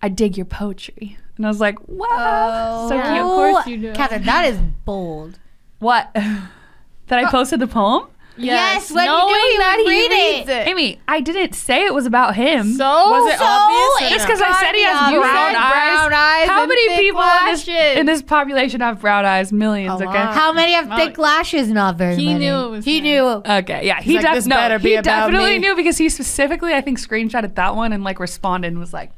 "I 0.00 0.08
dig 0.08 0.36
your 0.38 0.46
poetry," 0.46 1.18
and 1.36 1.44
I 1.44 1.50
was 1.50 1.60
like, 1.60 1.76
"Wow, 1.86 2.86
so 2.88 2.94
yeah. 2.96 3.12
cute." 3.12 3.26
Of 3.26 3.30
course 3.30 3.66
you 3.66 3.76
do. 3.78 3.92
Catherine, 3.92 4.24
that 4.24 4.46
is 4.46 4.58
bold. 4.86 5.38
What? 5.80 6.10
that 6.14 7.18
I 7.18 7.30
posted 7.30 7.60
the 7.60 7.66
poem? 7.66 8.08
Yes, 8.38 8.90
when 8.92 9.04
you 9.06 9.10
knew 9.10 9.16
knowing 9.16 9.34
he 9.50 9.56
that 9.58 9.76
he 9.78 9.88
read 9.88 10.10
reads 10.10 10.48
it. 10.50 10.52
it. 10.52 10.68
Amy, 10.68 11.00
I 11.08 11.20
didn't 11.20 11.54
say 11.54 11.84
it 11.84 11.94
was 11.94 12.04
about 12.06 12.34
him. 12.36 12.74
So 12.74 12.84
Was 12.84 13.32
it 13.34 13.38
So 13.38 13.44
obvious? 13.46 14.12
or 14.12 14.14
Just 14.14 14.26
because 14.26 14.40
I 14.42 14.60
said 14.60 14.74
he 14.74 14.82
has 14.84 15.10
You 15.12 15.20
brown, 15.20 15.56
eyes. 15.56 15.72
brown 15.72 16.12
eyes 16.12 16.48
How 16.48 16.66
many 16.66 16.96
people 16.96 17.22
in 17.22 17.46
this, 17.46 17.68
in 17.68 18.06
this 18.06 18.22
population 18.22 18.80
have 18.80 19.00
brown 19.00 19.24
eyes? 19.24 19.52
Millions. 19.52 20.00
A 20.00 20.08
okay. 20.08 20.18
How 20.18 20.52
many 20.52 20.72
have 20.72 20.88
thick 20.98 21.16
lashes? 21.18 21.68
Not 21.68 21.96
very 21.96 22.16
He 22.16 22.26
many. 22.26 22.38
knew 22.46 22.54
it 22.54 22.70
was 22.70 22.84
He 22.84 22.98
him. 22.98 23.04
knew. 23.04 23.22
Okay, 23.24 23.86
yeah, 23.86 24.00
he, 24.02 24.16
like, 24.16 24.24
def- 24.24 24.34
"This 24.34 24.46
no, 24.46 24.56
better 24.56 24.78
be 24.78 24.90
he 24.90 24.94
about 24.96 25.04
definitely 25.28 25.52
me." 25.52 25.58
knew 25.58 25.74
because 25.76 25.96
he 25.98 26.08
specifically, 26.08 26.74
I 26.74 26.80
think, 26.82 26.98
screenshotted 26.98 27.54
that 27.54 27.74
one 27.74 27.92
and 27.92 28.04
like 28.04 28.20
responded 28.20 28.68
and 28.68 28.78
was 28.78 28.92
like, 28.92 29.12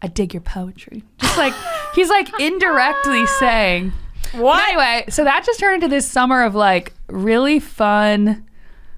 "I 0.00 0.06
dig 0.06 0.32
your 0.32 0.42
poetry." 0.42 1.02
Just 1.18 1.36
like 1.38 1.54
he's 1.94 2.08
like 2.08 2.28
indirectly 2.40 3.26
saying. 3.40 3.92
What? 4.32 4.56
But 4.56 4.68
anyway, 4.68 5.04
so 5.08 5.24
that 5.24 5.44
just 5.44 5.60
turned 5.60 5.82
into 5.82 5.88
this 5.88 6.06
summer 6.06 6.42
of 6.42 6.54
like 6.54 6.92
really 7.08 7.60
fun. 7.60 8.46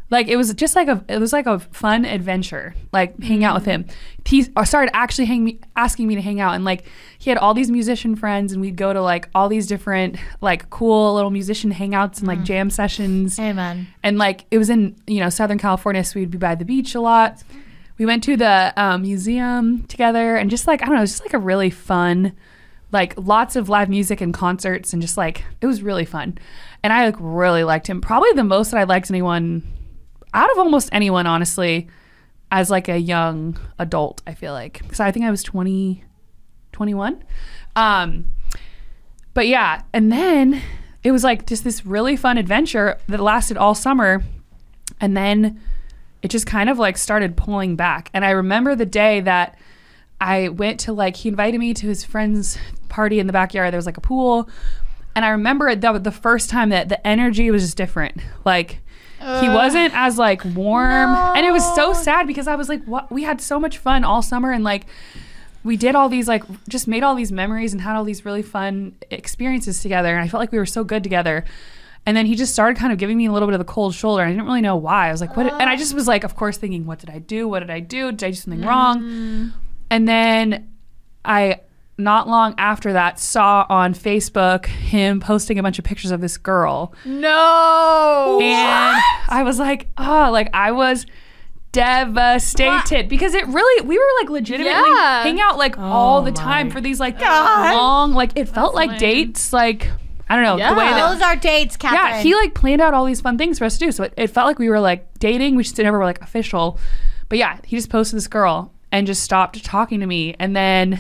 Like 0.09 0.29
it 0.29 0.37
was 0.37 0.55
just 0.55 0.77
like 0.77 0.87
a 0.87 1.05
it 1.09 1.19
was 1.19 1.33
like 1.33 1.47
a 1.47 1.59
fun 1.59 2.05
adventure, 2.05 2.75
like 2.93 3.21
hang 3.21 3.43
out 3.43 3.57
with 3.57 3.65
him. 3.65 3.87
He 4.25 4.47
uh, 4.55 4.65
started 4.65 4.95
actually 4.95 5.25
hang 5.25 5.43
me, 5.45 5.59
asking 5.75 6.07
me 6.07 6.15
to 6.15 6.23
hang 6.23 6.39
out, 6.39 6.55
and 6.55 6.65
like 6.65 6.85
he 7.19 7.29
had 7.29 7.39
all 7.39 7.55
these 7.55 7.73
musician 7.73 8.15
friends, 8.15 8.53
and 8.53 8.61
we'd 8.61 8.77
go 8.77 8.93
to 8.93 9.03
like 9.03 9.29
all 9.35 9.49
these 9.49 9.67
different 9.67 10.17
like 10.41 10.71
cool 10.71 11.15
little 11.15 11.31
musician 11.31 11.73
hangouts 11.73 12.19
and 12.19 12.29
like 12.29 12.45
jam 12.45 12.71
sessions 12.71 13.39
Amen. 13.41 13.89
and 14.05 14.17
like 14.17 14.45
it 14.53 14.59
was 14.59 14.71
in 14.71 14.95
you 15.09 15.19
know 15.19 15.29
Southern 15.29 15.59
California, 15.59 16.05
so 16.05 16.21
we'd 16.21 16.31
be 16.31 16.39
by 16.39 16.55
the 16.55 16.65
beach 16.65 16.95
a 16.95 17.01
lot. 17.01 17.43
We 17.99 18.07
went 18.07 18.23
to 18.25 18.37
the 18.37 18.73
um, 18.77 19.03
museum 19.03 19.85
together, 19.89 20.37
and 20.37 20.51
just 20.51 20.69
like 20.69 20.83
I 20.83 20.87
don't 20.87 20.95
know, 20.95 21.01
it 21.01 21.05
was 21.05 21.13
just 21.13 21.25
like 21.25 21.35
a 21.35 21.39
really 21.39 21.71
fun, 21.71 22.33
like 22.93 23.15
lots 23.17 23.57
of 23.57 23.69
live 23.69 23.89
music 23.89 24.21
and 24.21 24.33
concerts, 24.33 24.93
and 24.93 25.03
just 25.03 25.17
like 25.17 25.45
it 25.61 25.67
was 25.67 25.83
really 25.83 26.05
fun. 26.05 26.39
And 26.83 26.93
I 26.93 27.07
like 27.07 27.17
really 27.19 27.65
liked 27.65 27.89
him, 27.89 28.01
probably 28.01 28.33
the 28.33 28.45
most 28.45 28.71
that 28.71 28.79
I 28.79 28.85
liked 28.85 29.11
anyone 29.11 29.63
out 30.35 30.51
of 30.51 30.59
almost 30.59 30.89
anyone, 30.93 31.27
honestly, 31.27 31.89
as 32.51 32.71
like 32.71 32.89
a 32.89 32.99
young 32.99 33.59
adult. 33.79 34.23
I 34.27 34.35
feel 34.35 34.53
like 34.53 34.83
because 34.83 35.01
I 35.01 35.11
think 35.11 35.25
I 35.25 35.31
was 35.31 35.43
20, 35.43 36.05
21. 36.73 37.25
Um, 37.75 38.27
but 39.35 39.49
yeah, 39.49 39.83
and 39.93 40.11
then 40.11 40.63
it 41.07 41.13
was 41.13 41.23
like 41.23 41.47
just 41.47 41.63
this 41.63 41.87
really 41.87 42.17
fun 42.17 42.39
adventure 42.39 42.99
that 43.07 43.21
lasted 43.21 43.57
all 43.57 43.75
summer. 43.75 44.25
And 45.01 45.17
then 45.17 45.61
it 46.23 46.29
just 46.29 46.47
kind 46.47 46.69
of 46.69 46.79
like 46.79 46.97
started 46.97 47.37
pulling 47.37 47.77
back. 47.77 48.11
And 48.13 48.25
I 48.25 48.31
remember 48.31 48.75
the 48.75 48.87
day 48.87 49.21
that 49.21 49.57
I 50.21 50.49
went 50.49 50.81
to 50.81 50.93
like, 50.93 51.17
he 51.17 51.29
invited 51.29 51.61
me 51.61 51.75
to 51.75 51.87
his 51.87 52.03
friend's 52.03 52.59
party 52.97 53.21
in 53.21 53.27
the 53.27 53.33
backyard. 53.33 53.73
There 53.73 53.79
was 53.79 53.87
like 53.87 53.99
a 53.99 54.03
pool. 54.03 54.49
And 55.15 55.25
I 55.25 55.29
remember 55.29 55.75
that 55.75 56.05
the 56.05 56.11
first 56.11 56.51
time 56.51 56.71
that 56.71 56.89
the 56.89 57.07
energy 57.07 57.51
was 57.51 57.63
just 57.63 57.77
different. 57.77 58.21
Like, 58.45 58.81
he 59.19 59.49
wasn't 59.49 59.95
as 59.95 60.19
like 60.19 60.45
warm. 60.45 61.15
And 61.37 61.45
it 61.47 61.53
was 61.53 61.65
so 61.75 61.93
sad 61.93 62.27
because 62.27 62.47
I 62.47 62.55
was 62.55 62.69
like, 62.69 62.85
what? 62.85 63.11
We 63.11 63.23
had 63.23 63.41
so 63.41 63.59
much 63.59 63.79
fun 63.79 64.05
all 64.05 64.23
summer. 64.23 64.53
And 64.53 64.63
like, 64.63 64.87
we 65.67 65.77
did 65.77 65.97
all 65.97 66.09
these 66.09 66.29
like 66.29 66.45
just 66.69 66.87
made 66.87 67.03
all 67.03 67.17
these 67.17 67.33
memories 67.33 67.73
and 67.73 67.83
had 67.83 67.97
all 67.97 68.05
these 68.05 68.25
really 68.25 68.43
fun 68.43 68.95
experiences 69.11 69.83
together 69.83 70.15
and 70.15 70.23
i 70.23 70.29
felt 70.29 70.39
like 70.39 70.53
we 70.53 70.59
were 70.59 70.65
so 70.65 70.85
good 70.85 71.03
together 71.03 71.45
and 72.07 72.17
then 72.17 72.25
he 72.25 72.37
just 72.37 72.53
started 72.53 72.79
kind 72.79 72.93
of 72.93 72.99
giving 72.99 73.17
me 73.17 73.27
a 73.27 73.33
little 73.33 73.49
bit 73.49 73.55
of 73.55 73.59
the 73.59 73.73
cold 73.73 73.93
shoulder 73.93 74.23
and 74.23 74.31
i 74.31 74.33
didn't 74.33 74.47
really 74.47 74.61
know 74.61 74.77
why 74.77 75.09
i 75.09 75.11
was 75.11 75.21
like 75.21 75.37
what 75.37 75.53
and 75.61 75.69
i 75.69 75.75
just 75.75 75.93
was 75.93 76.07
like 76.07 76.23
of 76.23 76.37
course 76.37 76.57
thinking 76.57 76.87
what 76.87 77.01
did 77.01 77.11
i 77.11 77.19
do 77.19 77.49
what 77.49 77.59
did 77.59 77.71
i 77.71 77.81
do 77.81 78.13
did 78.13 78.25
i 78.25 78.31
do 78.31 78.37
something 78.37 78.63
wrong 78.63 79.03
mm. 79.03 79.53
and 79.91 80.07
then 80.07 80.71
i 81.25 81.59
not 81.99 82.29
long 82.29 82.55
after 82.59 82.93
that 82.93 83.19
saw 83.19 83.65
on 83.71 83.95
facebook 83.95 84.67
him 84.67 85.19
posting 85.21 85.59
a 85.59 85.63
bunch 85.63 85.79
of 85.79 85.85
pictures 85.85 86.11
of 86.11 86.21
this 86.21 86.37
girl 86.37 86.93
No. 87.05 88.39
and 88.43 89.01
I 89.29 89.43
was 89.43 89.59
like, 89.59 89.89
oh, 89.99 90.29
like 90.31 90.49
I 90.53 90.73
was 90.73 91.07
devastated 91.73 93.09
because 93.09 93.35
it 93.35 93.47
really 93.47 93.87
we 93.87 93.99
were 93.99 94.05
like 94.21 94.31
legitimately 94.31 94.73
Yeah. 94.91 95.23
hang 95.23 95.41
out 95.41 95.59
like 95.59 95.79
oh 95.79 95.83
all 95.83 96.23
the 96.23 96.33
time 96.33 96.71
for 96.71 96.81
these 96.81 96.99
like 97.01 97.21
long 97.21 98.13
like 98.15 98.33
it 98.35 98.49
felt 98.49 98.75
like 98.75 98.91
lame. 98.91 98.99
dates 98.99 99.53
like 99.53 99.91
I 100.29 100.35
don't 100.37 100.45
know 100.45 100.57
the 100.57 100.75
way 100.75 100.87
that 100.87 101.13
Those 101.13 101.23
are 101.23 101.37
dates, 101.37 101.77
Catherine. 101.77 102.11
yeah, 102.17 102.21
he 102.21 102.35
like 102.35 102.53
planned 102.53 102.81
out 102.81 102.95
all 102.95 103.05
these 103.05 103.21
fun 103.21 103.39
things 103.39 103.61
for 103.61 103.65
us 103.65 103.79
to 103.79 103.85
do. 103.87 103.93
So 103.93 104.03
it, 104.03 104.15
it 104.17 104.27
felt 104.27 104.49
like 104.49 104.59
we 104.59 104.69
were 104.69 104.81
like 104.81 105.07
dating. 105.21 105.55
We 105.55 105.63
just 105.63 105.79
never 105.79 105.99
were 106.01 106.05
like 106.05 106.21
official. 106.21 106.81
But 107.29 107.39
yeah, 107.39 107.61
he 107.65 107.77
just 107.77 107.91
posted 107.91 108.17
this 108.17 108.27
girl 108.27 108.73
and 108.91 109.07
just 109.07 109.23
stopped 109.23 109.65
talking 109.65 110.01
to 110.01 110.07
me. 110.07 110.35
And 110.41 110.57
then 110.57 110.99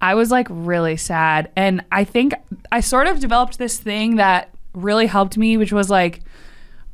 I 0.00 0.14
was 0.14 0.30
like 0.30 0.46
really 0.50 0.96
sad. 0.96 1.50
And 1.56 1.84
I 1.92 2.04
think 2.04 2.34
I 2.72 2.80
sort 2.80 3.06
of 3.06 3.20
developed 3.20 3.58
this 3.58 3.78
thing 3.78 4.16
that 4.16 4.54
really 4.72 5.06
helped 5.06 5.36
me, 5.36 5.56
which 5.56 5.72
was 5.72 5.90
like 5.90 6.20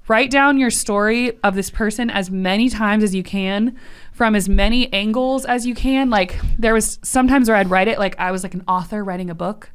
write 0.09 0.31
down 0.31 0.57
your 0.57 0.71
story 0.71 1.37
of 1.43 1.55
this 1.55 1.69
person 1.71 2.11
as 2.11 2.31
many 2.31 2.69
times 2.69 3.03
as 3.03 3.15
you 3.15 3.23
can 3.23 3.77
from 4.13 4.35
as 4.35 4.49
many 4.49 4.93
angles 4.93 5.45
as 5.45 5.67
you 5.67 5.75
can. 5.75 6.11
Like 6.11 6.39
there 6.59 6.75
was 6.75 6.99
sometimes 7.03 7.49
where 7.49 7.57
I'd 7.57 7.71
write 7.71 7.89
it 7.89 7.99
like 7.99 8.19
I 8.19 8.31
was 8.31 8.43
like 8.43 8.55
an 8.55 8.65
author 8.69 9.03
writing 9.03 9.31
a 9.31 9.35
book 9.35 9.71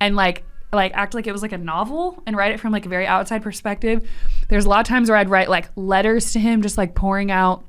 and 0.00 0.16
like 0.16 0.44
like 0.72 0.92
act 0.94 1.14
like 1.14 1.26
it 1.26 1.32
was 1.32 1.40
like 1.40 1.52
a 1.52 1.58
novel 1.58 2.22
and 2.26 2.36
write 2.36 2.52
it 2.52 2.60
from 2.60 2.72
like 2.72 2.84
a 2.84 2.88
very 2.88 3.06
outside 3.06 3.42
perspective. 3.42 4.08
There's 4.48 4.66
a 4.66 4.68
lot 4.68 4.80
of 4.80 4.86
times 4.86 5.08
where 5.08 5.16
I'd 5.16 5.30
write 5.30 5.48
like 5.48 5.70
letters 5.76 6.32
to 6.32 6.38
him 6.38 6.60
just 6.60 6.76
like 6.76 6.94
pouring 6.94 7.30
out 7.30 7.64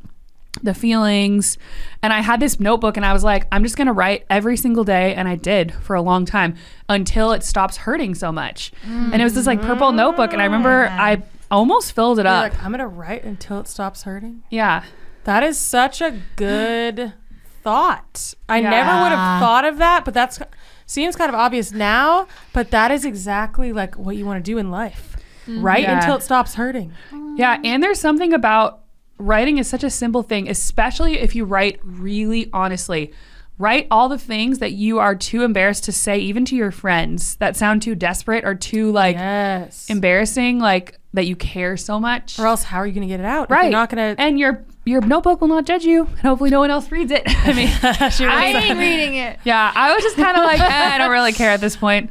the 0.64 0.74
feelings. 0.74 1.58
And 2.02 2.12
I 2.14 2.22
had 2.22 2.40
this 2.40 2.60
notebook 2.60 2.98
and 2.98 3.06
I 3.06 3.14
was 3.14 3.24
like, 3.24 3.48
I'm 3.52 3.64
just 3.64 3.78
going 3.78 3.88
to 3.88 3.94
write 3.94 4.26
every 4.30 4.58
single 4.58 4.84
day. 4.84 5.14
And 5.16 5.28
I 5.28 5.36
did 5.36 5.74
for 5.74 5.96
a 5.96 6.02
long 6.02 6.26
time 6.26 6.56
until 6.88 7.32
it 7.32 7.44
stops 7.44 7.78
hurting 7.78 8.16
so 8.16 8.32
much. 8.32 8.72
And 8.86 9.16
it 9.22 9.24
was 9.24 9.34
this 9.36 9.46
like 9.48 9.62
purple 9.62 9.92
notebook. 9.92 10.34
And 10.34 10.42
I 10.42 10.46
remember 10.46 10.88
mm-hmm. 10.88 11.00
I 11.00 11.24
almost 11.52 11.94
filled 11.94 12.20
it 12.20 12.24
You're 12.26 12.34
up. 12.34 12.54
like, 12.54 12.64
I'm 12.64 12.72
gonna 12.72 12.88
write 12.88 13.24
until 13.24 13.60
it 13.60 13.68
stops 13.68 14.04
hurting. 14.04 14.44
yeah. 14.50 14.84
That 15.26 15.44
is 15.44 15.58
such 15.60 16.02
a 16.02 16.20
good 16.38 17.14
thought. 17.62 18.34
I 18.48 18.60
Yeah. 18.60 18.70
never 18.70 19.04
would 19.04 19.12
have 19.12 19.40
thought 19.42 19.66
of 19.66 19.78
that, 19.78 20.06
but 20.06 20.14
that's 20.14 20.40
seems 20.86 21.16
kind 21.16 21.30
of 21.30 21.36
obvious 21.36 21.72
now. 21.72 22.28
But 22.54 22.72
that 22.72 22.90
is 22.92 23.06
exactly 23.06 23.72
like 23.74 23.96
what 23.98 24.16
you 24.16 24.26
want 24.26 24.44
to 24.44 24.52
do 24.52 24.58
in 24.58 24.72
life. 24.72 25.18
Write 25.48 25.84
Yeah. 25.84 26.00
until 26.00 26.16
it 26.16 26.24
stops 26.24 26.56
hurting. 26.56 26.94
Yeah, 27.36 27.60
and 27.64 27.82
there's 27.84 28.00
something 28.00 28.34
about 28.34 28.79
writing 29.20 29.58
is 29.58 29.68
such 29.68 29.84
a 29.84 29.90
simple 29.90 30.24
thing, 30.24 30.50
especially 30.50 31.20
if 31.20 31.36
you 31.36 31.46
write 31.46 31.80
really 31.84 32.50
honestly. 32.54 33.12
Write 33.58 33.88
all 33.92 34.08
the 34.08 34.18
things 34.18 34.60
that 34.60 34.72
you 34.72 35.00
are 35.00 35.14
too 35.16 35.44
embarrassed 35.44 35.84
to 35.84 35.92
say, 35.92 36.18
even 36.18 36.46
to 36.46 36.56
your 36.56 36.72
friends, 36.72 37.36
that 37.36 37.58
sound 37.58 37.82
too 37.82 37.94
desperate 37.94 38.46
or 38.46 38.56
too 38.56 38.90
like 38.92 39.18
Yes. 39.18 39.90
embarrassing, 39.90 40.60
like 40.60 40.98
that 41.14 41.26
you 41.28 41.36
care 41.36 41.76
so 41.76 42.00
much. 42.00 42.40
or 42.40 42.48
else, 42.48 42.64
how 42.64 42.78
are 42.78 42.88
you 42.88 42.94
gonna 42.94 43.08
get 43.08 43.20
it 43.20 43.26
out? 43.26 43.50
Right. 43.52 43.64
You're 43.64 43.72
not 43.72 43.90
gonna. 43.90 44.16
and 44.18 44.40
your 44.40 44.64
your 44.86 45.02
notebook 45.02 45.42
will 45.42 45.50
not 45.50 45.66
judge 45.66 45.84
you, 45.84 46.06
and 46.06 46.20
hopefully 46.22 46.50
no 46.50 46.60
one 46.60 46.72
else 46.72 46.90
reads 46.90 47.12
it. 47.12 47.24
I 47.28 47.52
mean, 47.54 47.70
I 47.84 48.46
ain't 48.66 48.80
reading 48.80 49.16
it. 49.16 49.40
yeah, 49.44 49.74
I 49.76 49.94
was 49.94 50.04
just 50.04 50.16
kind 50.16 50.38
of 50.38 50.44
like, 50.44 50.62
eh, 50.62 50.66
I 50.94 50.98
don't 50.98 51.12
really 51.12 51.34
care 51.34 51.50
at 51.52 51.60
this 51.60 51.76
point. 51.76 52.10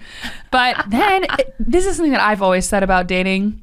But 0.50 0.84
then 0.88 1.24
it- 1.38 1.54
this 1.58 1.86
is 1.86 1.96
something 1.96 2.12
that 2.12 2.20
I've 2.20 2.42
always 2.42 2.68
said 2.68 2.82
about 2.82 3.06
dating. 3.06 3.62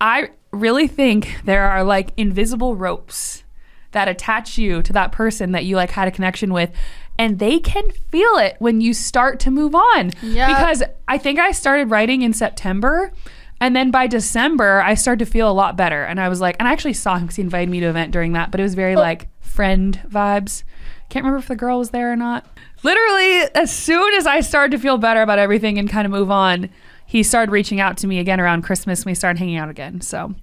I 0.00 0.30
really 0.56 0.86
think 0.86 1.40
there 1.44 1.70
are 1.70 1.84
like 1.84 2.12
invisible 2.16 2.76
ropes 2.76 3.44
that 3.92 4.08
attach 4.08 4.58
you 4.58 4.82
to 4.82 4.92
that 4.92 5.12
person 5.12 5.52
that 5.52 5.64
you 5.64 5.76
like 5.76 5.90
had 5.90 6.08
a 6.08 6.10
connection 6.10 6.52
with. 6.52 6.70
And 7.18 7.38
they 7.38 7.58
can 7.58 7.90
feel 8.10 8.36
it 8.36 8.56
when 8.58 8.82
you 8.82 8.92
start 8.92 9.40
to 9.40 9.50
move 9.50 9.74
on. 9.74 10.12
Yeah. 10.20 10.48
Because 10.48 10.82
I 11.08 11.16
think 11.16 11.38
I 11.38 11.52
started 11.52 11.90
writing 11.90 12.20
in 12.20 12.34
September. 12.34 13.10
And 13.58 13.74
then 13.74 13.90
by 13.90 14.06
December, 14.06 14.82
I 14.82 14.94
started 14.94 15.24
to 15.24 15.30
feel 15.30 15.50
a 15.50 15.52
lot 15.52 15.76
better. 15.76 16.04
And 16.04 16.20
I 16.20 16.28
was 16.28 16.42
like, 16.42 16.56
and 16.58 16.68
I 16.68 16.72
actually 16.72 16.92
saw 16.92 17.16
him 17.16 17.22
because 17.22 17.36
he 17.36 17.42
invited 17.42 17.70
me 17.70 17.80
to 17.80 17.86
an 17.86 17.90
event 17.90 18.12
during 18.12 18.32
that, 18.32 18.50
but 18.50 18.60
it 18.60 18.64
was 18.64 18.74
very 18.74 18.96
oh. 18.96 19.00
like 19.00 19.28
friend 19.40 19.98
vibes. 20.06 20.62
Can't 21.08 21.24
remember 21.24 21.38
if 21.38 21.48
the 21.48 21.56
girl 21.56 21.78
was 21.78 21.90
there 21.90 22.12
or 22.12 22.16
not. 22.16 22.46
Literally, 22.82 23.48
as 23.54 23.74
soon 23.74 24.12
as 24.14 24.26
I 24.26 24.40
started 24.40 24.76
to 24.76 24.78
feel 24.78 24.98
better 24.98 25.22
about 25.22 25.38
everything 25.38 25.78
and 25.78 25.88
kind 25.88 26.04
of 26.04 26.10
move 26.10 26.30
on, 26.30 26.68
he 27.06 27.22
started 27.22 27.52
reaching 27.52 27.80
out 27.80 27.96
to 27.98 28.06
me 28.06 28.18
again 28.18 28.40
around 28.40 28.62
Christmas. 28.62 29.00
And 29.00 29.06
we 29.06 29.14
started 29.14 29.38
hanging 29.38 29.56
out 29.56 29.70
again. 29.70 30.00
So, 30.00 30.34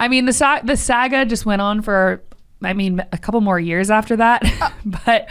I 0.00 0.08
mean, 0.08 0.26
the 0.26 0.32
sa- 0.32 0.60
the 0.62 0.76
saga 0.76 1.24
just 1.24 1.46
went 1.46 1.62
on 1.62 1.80
for, 1.80 2.22
I 2.62 2.72
mean, 2.72 3.00
a 3.12 3.18
couple 3.18 3.40
more 3.40 3.60
years 3.60 3.90
after 3.90 4.16
that. 4.16 4.42
Oh. 4.44 4.74
but 5.06 5.30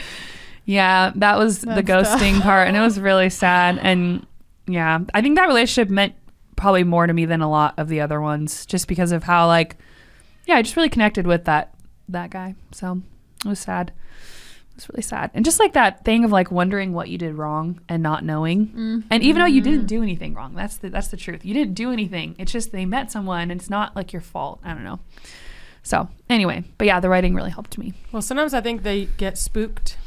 yeah, 0.65 1.11
that 1.15 1.37
was 1.37 1.59
the 1.59 1.81
That's 1.81 2.09
tough. 2.09 2.21
ghosting 2.21 2.41
part, 2.41 2.67
and 2.67 2.75
it 2.75 2.81
was 2.81 2.99
really 2.99 3.29
sad. 3.29 3.79
And 3.81 4.25
yeah, 4.67 4.99
I 5.13 5.21
think 5.21 5.37
that 5.37 5.47
relationship 5.47 5.89
meant 5.89 6.13
probably 6.55 6.83
more 6.83 7.05
to 7.05 7.13
me 7.13 7.25
than 7.25 7.41
a 7.41 7.49
lot 7.49 7.73
of 7.77 7.87
the 7.87 8.01
other 8.01 8.19
ones, 8.19 8.65
just 8.65 8.87
because 8.87 9.11
of 9.11 9.23
how 9.23 9.47
like, 9.47 9.77
yeah, 10.45 10.55
I 10.55 10.61
just 10.61 10.75
really 10.75 10.89
connected 10.89 11.27
with 11.27 11.45
that 11.45 11.73
that 12.09 12.29
guy. 12.29 12.55
So 12.71 13.01
it 13.45 13.49
was 13.49 13.59
sad. 13.59 13.91
It 14.77 14.81
was 14.81 14.89
really 14.89 15.01
sad, 15.01 15.31
and 15.33 15.43
just 15.43 15.59
like 15.59 15.73
that 15.73 16.05
thing 16.05 16.23
of 16.23 16.31
like 16.31 16.51
wondering 16.51 16.93
what 16.93 17.09
you 17.09 17.17
did 17.17 17.33
wrong 17.33 17.81
and 17.89 18.03
not 18.03 18.23
knowing, 18.23 18.67
mm-hmm. 18.67 18.99
and 19.09 19.23
even 19.23 19.41
though 19.41 19.47
you 19.47 19.59
didn't 19.59 19.79
mm-hmm. 19.79 19.87
do 19.87 20.03
anything 20.03 20.35
wrong, 20.35 20.53
that's 20.53 20.77
the 20.77 20.89
that's 20.89 21.07
the 21.07 21.17
truth. 21.17 21.43
You 21.43 21.55
didn't 21.55 21.73
do 21.73 21.91
anything. 21.91 22.35
It's 22.37 22.51
just 22.51 22.71
they 22.71 22.85
met 22.85 23.11
someone, 23.11 23.49
and 23.49 23.59
it's 23.59 23.71
not 23.71 23.95
like 23.95 24.13
your 24.13 24.21
fault. 24.21 24.59
I 24.63 24.75
don't 24.75 24.83
know. 24.83 24.99
So 25.81 26.09
anyway, 26.29 26.63
but 26.77 26.85
yeah, 26.85 26.99
the 26.99 27.09
writing 27.09 27.33
really 27.33 27.49
helped 27.49 27.79
me. 27.79 27.93
Well, 28.11 28.21
sometimes 28.21 28.53
I 28.53 28.61
think 28.61 28.83
they 28.83 29.05
get 29.17 29.35
spooked 29.37 29.97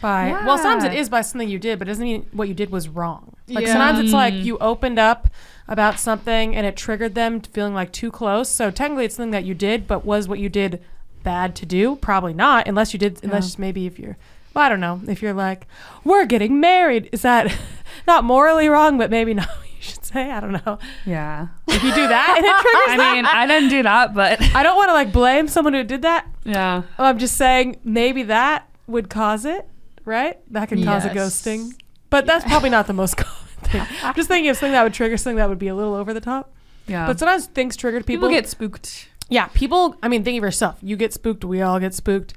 by. 0.00 0.30
Well, 0.46 0.56
sometimes 0.56 0.84
it 0.84 0.94
is 0.94 1.08
by 1.08 1.20
something 1.20 1.48
you 1.48 1.58
did, 1.58 1.78
but 1.78 1.88
it 1.88 1.90
doesn't 1.90 2.04
mean 2.04 2.26
what 2.32 2.48
you 2.48 2.54
did 2.54 2.70
was 2.70 2.88
wrong. 2.88 3.34
Like 3.48 3.66
Yeah. 3.66 3.72
sometimes 3.72 3.98
it's 3.98 4.12
like 4.12 4.32
mm. 4.32 4.44
you 4.44 4.56
opened 4.58 4.98
up 4.98 5.28
about 5.68 5.98
something 5.98 6.56
and 6.56 6.66
it 6.66 6.76
triggered 6.76 7.14
them 7.14 7.40
to 7.40 7.50
feeling 7.50 7.74
like 7.74 7.92
too 7.92 8.10
close. 8.10 8.48
So 8.48 8.70
technically, 8.70 9.04
it's 9.04 9.16
something 9.16 9.32
that 9.32 9.44
you 9.44 9.54
did, 9.54 9.86
but 9.86 10.04
was 10.04 10.28
what 10.28 10.38
you 10.38 10.48
did 10.48 10.80
bad 11.22 11.54
to 11.56 11.66
do? 11.66 11.96
Probably 11.96 12.34
not, 12.34 12.66
unless 12.68 12.92
you 12.92 12.98
did. 12.98 13.22
Unless 13.22 13.58
maybe 13.58 13.86
if 13.86 13.98
you're. 13.98 14.16
Well, 14.54 14.64
I 14.64 14.68
don't 14.68 14.80
know. 14.80 15.00
If 15.06 15.22
you're 15.22 15.32
like, 15.32 15.66
we're 16.02 16.26
getting 16.26 16.58
married, 16.60 17.08
is 17.12 17.22
that 17.22 17.54
not 18.06 18.24
morally 18.24 18.68
wrong? 18.68 18.98
But 18.98 19.10
maybe 19.10 19.32
not. 19.40 19.48
what 19.48 19.66
You 19.66 19.82
should 19.82 20.04
say. 20.04 20.30
I 20.30 20.40
don't 20.40 20.52
know. 20.66 20.78
Yeah, 21.06 21.48
If 21.68 21.82
you 21.84 21.94
do 21.94 22.08
that 22.08 22.34
and 22.36 22.44
it 22.44 22.52
triggers 22.60 23.00
I 23.00 23.14
mean, 23.14 23.26
I 23.26 23.46
didn't 23.46 23.68
do 23.70 23.82
that, 23.84 24.12
but 24.14 24.42
I 24.54 24.62
don't 24.62 24.76
want 24.76 24.88
to 24.88 24.92
like 24.94 25.12
blame 25.12 25.46
someone 25.48 25.72
who 25.74 25.84
did 25.84 26.02
that. 26.02 26.26
yeah. 26.44 26.82
Oh, 26.98 27.04
I'm 27.04 27.18
just 27.18 27.36
saying 27.36 27.76
maybe 27.84 28.24
that 28.24 28.68
would 28.88 29.08
cause 29.08 29.44
it, 29.44 29.68
right? 30.04 30.38
That 30.52 30.68
can 30.68 30.82
cause 30.84 31.04
a 31.04 31.10
ghosting. 31.10 31.72
But 32.10 32.26
that's 32.26 32.44
probably 32.44 32.70
not 32.70 32.88
the 32.88 32.92
most 32.92 33.16
common 33.16 33.36
thing. 33.62 33.86
I'm 34.02 34.14
just 34.14 34.28
thinking 34.28 34.50
of 34.50 34.56
something 34.56 34.72
that 34.72 34.82
would 34.82 34.94
trigger 34.94 35.16
something 35.16 35.36
that 35.36 35.48
would 35.48 35.60
be 35.60 35.68
a 35.68 35.74
little 35.76 35.94
over 35.94 36.12
the 36.12 36.20
top. 36.20 36.52
Yeah. 36.88 37.06
But 37.06 37.20
sometimes 37.20 37.46
things 37.46 37.76
trigger 37.76 37.98
people. 38.00 38.28
people 38.28 38.28
get 38.30 38.48
spooked. 38.48 39.06
Yeah, 39.30 39.46
people. 39.54 39.96
I 40.02 40.08
mean, 40.08 40.22
think 40.24 40.36
of 40.38 40.44
yourself. 40.44 40.76
You 40.82 40.96
get 40.96 41.12
spooked. 41.14 41.44
We 41.44 41.62
all 41.62 41.80
get 41.80 41.94
spooked. 41.94 42.34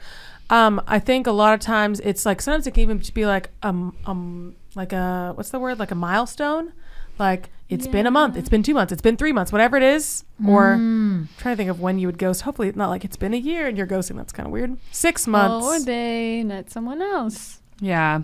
Um, 0.50 0.82
I 0.88 1.00
think 1.00 1.26
a 1.28 1.32
lot 1.32 1.54
of 1.54 1.60
times 1.60 2.00
it's 2.02 2.26
like 2.26 2.42
sometimes 2.42 2.68
it 2.68 2.72
can 2.72 2.82
even 2.84 3.00
just 3.00 3.14
be 3.14 3.26
like 3.26 3.50
um 3.64 3.96
um 4.06 4.56
like 4.76 4.94
a 4.94 5.34
what's 5.36 5.50
the 5.50 5.60
word 5.60 5.80
like 5.80 5.92
a 5.92 5.96
milestone, 5.96 6.74
like 7.18 7.50
it's 7.70 7.88
been 7.88 8.06
a 8.06 8.12
month, 8.12 8.38
it's 8.38 8.50
been 8.50 8.62
two 8.62 8.76
months, 8.76 8.92
it's 8.94 9.02
been 9.02 9.18
three 9.18 9.32
months, 9.32 9.52
whatever 9.52 9.78
it 9.78 9.84
is. 9.84 10.26
Or 10.46 10.74
I'm 10.74 11.30
trying 11.38 11.54
to 11.54 11.58
think 11.58 11.70
of 11.72 11.80
when 11.80 11.98
you 11.98 12.08
would 12.08 12.20
ghost. 12.20 12.44
Hopefully, 12.44 12.68
it's 12.68 12.78
not 12.78 12.90
like 12.90 13.04
it's 13.04 13.18
been 13.18 13.34
a 13.34 13.38
year 13.38 13.66
and 13.68 13.78
you're 13.78 13.88
ghosting. 13.88 14.16
That's 14.16 14.32
kind 14.34 14.46
of 14.46 14.52
weird. 14.54 14.78
Six 14.92 15.26
months. 15.26 15.66
Or 15.66 15.80
they 15.80 16.44
met 16.44 16.70
someone 16.70 17.02
else. 17.02 17.62
Yeah. 17.80 18.22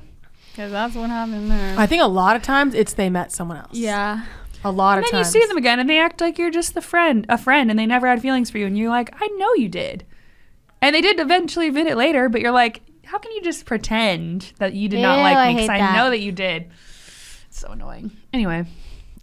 Because 0.51 0.71
that's 0.71 0.93
what 0.93 1.10
happened 1.10 1.49
there. 1.49 1.79
I 1.79 1.88
think 1.88 2.03
a 2.03 2.08
lot 2.08 2.36
of 2.36 2.43
times 2.43 2.75
it's 2.75 2.93
they 2.93 3.10
met 3.10 3.32
someone 3.32 3.58
else. 3.58 3.73
yeah. 3.73 4.25
A 4.63 4.71
lot 4.71 4.97
of 4.97 5.05
times. 5.05 5.13
And 5.13 5.21
of 5.21 5.31
then 5.33 5.41
you 5.41 5.45
see 5.45 5.47
them 5.47 5.57
again 5.57 5.79
and 5.79 5.89
they 5.89 5.99
act 5.99 6.21
like 6.21 6.37
you're 6.37 6.51
just 6.51 6.73
the 6.73 6.81
friend, 6.81 7.25
a 7.29 7.37
friend, 7.37 7.69
and 7.69 7.79
they 7.79 7.85
never 7.85 8.07
had 8.07 8.21
feelings 8.21 8.49
for 8.49 8.57
you. 8.57 8.65
And 8.65 8.77
you're 8.77 8.89
like, 8.89 9.13
I 9.19 9.27
know 9.37 9.53
you 9.53 9.69
did. 9.69 10.05
And 10.81 10.95
they 10.95 11.01
did 11.01 11.19
eventually 11.19 11.67
admit 11.69 11.87
it 11.87 11.95
later, 11.97 12.29
but 12.29 12.41
you're 12.41 12.51
like, 12.51 12.81
how 13.05 13.17
can 13.17 13.31
you 13.31 13.41
just 13.41 13.65
pretend 13.65 14.53
that 14.59 14.73
you 14.73 14.87
did 14.89 15.01
not 15.01 15.19
like 15.19 15.47
me? 15.47 15.53
Because 15.55 15.69
hate 15.69 15.81
I, 15.81 15.95
know 15.95 16.09
that 16.09 16.19
you 16.19 16.31
did. 16.31 16.69
It's 17.47 17.59
so 17.59 17.69
annoying. 17.69 18.11
Anyway, 18.33 18.65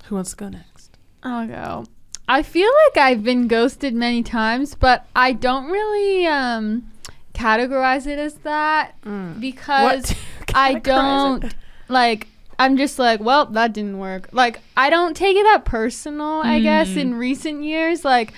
Who 0.07 0.15
wants 0.17 0.31
to 0.31 0.37
go 0.37 0.49
next? 0.49 0.97
I'll 1.23 1.47
go. 1.47 1.85
I 2.29 2.43
feel 2.43 2.69
like 2.87 2.97
I've 2.97 3.23
been 3.23 3.47
ghosted 3.47 3.95
many 3.95 4.23
times, 4.23 4.75
but 4.75 5.07
I 5.15 5.33
don't 5.33 5.71
really 5.71 6.27
um, 6.27 6.91
categorize 7.35 8.07
it 8.07 8.19
as 8.19 8.35
that 8.39 8.95
because 9.39 10.11
What? 10.11 10.17
I 10.55 10.75
don't 10.75 11.45
it. 11.45 11.55
like. 11.89 12.29
I'm 12.59 12.77
just 12.77 12.99
like, 12.99 13.21
well, 13.21 13.47
that 13.47 13.73
didn't 13.73 13.99
work. 13.99 14.29
Like, 14.33 14.61
I 14.77 14.91
don't 14.91 15.17
take 15.17 15.37
it 15.37 15.43
that 15.45 15.65
personal. 15.65 16.41
I 16.43 16.61
guess 16.61 16.97
in 16.97 17.15
recent 17.15 17.65
years, 17.65 18.05
like, 18.05 18.33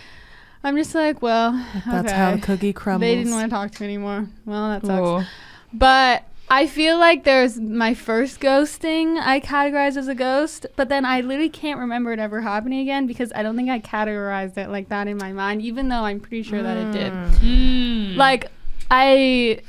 I'm 0.65 0.77
just 0.77 0.95
like, 0.95 1.23
well, 1.23 1.53
That's 1.87 2.09
okay. 2.09 2.17
how 2.17 2.35
the 2.35 2.41
cookie 2.41 2.73
crumbles. 2.73 3.09
They 3.09 3.15
didn't 3.15 3.33
want 3.33 3.49
to 3.49 3.55
talk 3.55 3.71
to 3.71 3.83
me 3.83 3.87
anymore. 3.87 4.29
Well, 4.45 4.71
that 4.71 4.85
sucks. 4.85 5.01
Ooh. 5.01 5.29
But 5.73 6.25
I 6.51 6.67
feel 6.67 6.99
like 6.99 7.25
there's 7.25 7.59
my 7.61 7.95
first 7.95 8.41
ghosting 8.41 9.19
I 9.21 9.39
categorized 9.39 9.97
as 9.97 10.09
a 10.09 10.15
ghost, 10.15 10.67
but 10.77 10.89
then 10.89 11.05
I 11.05 11.21
literally 11.21 11.51
can't 11.51 11.79
remember 11.79 12.13
it 12.13 12.19
ever 12.19 12.41
happening 12.41 12.81
again 12.81 13.07
because 13.07 13.33
I 13.35 13.43
don't 13.43 13.55
think 13.55 13.69
I 13.69 13.81
categorized 13.81 14.57
it 14.57 14.71
like 14.71 14.89
that 14.89 15.09
in 15.09 15.19
my 15.19 15.33
mind, 15.33 15.63
even 15.63 15.89
though 15.89 16.05
I'm 16.05 16.21
pretty 16.21 16.43
sure 16.43 16.63
that 16.63 16.77
it 16.77 16.93
did. 16.93 17.13
Mm. 17.13 18.17
Like 18.17 18.51
I 18.91 19.61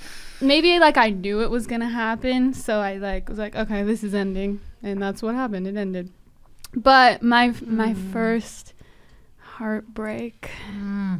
maybe 0.42 0.80
like 0.80 0.98
I 0.98 1.10
knew 1.10 1.42
it 1.42 1.50
was 1.50 1.68
gonna 1.68 1.90
happen, 1.90 2.54
so 2.54 2.80
I 2.80 2.98
like 2.98 3.30
was 3.30 3.38
like, 3.38 3.56
okay, 3.56 3.84
this 3.84 4.04
is 4.04 4.14
ending, 4.14 4.62
and 4.84 5.02
that's 5.02 5.22
what 5.22 5.36
happened. 5.36 5.68
It 5.68 5.76
ended. 5.76 6.12
But 6.76 7.22
my 7.24 7.54
my 7.66 7.94
hmm. 7.94 8.12
first 8.12 8.74
heartbreak, 9.38 10.50
hmm. 10.72 11.16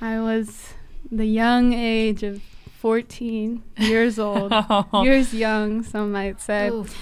I 0.00 0.20
was 0.20 0.74
the 1.10 1.26
young 1.26 1.72
age 1.72 2.22
of 2.22 2.42
14 2.78 3.62
years 3.78 4.18
old. 4.18 4.52
years 5.04 5.34
young, 5.34 5.82
some 5.82 6.12
might 6.12 6.40
say. 6.40 6.68
Oof. 6.68 6.96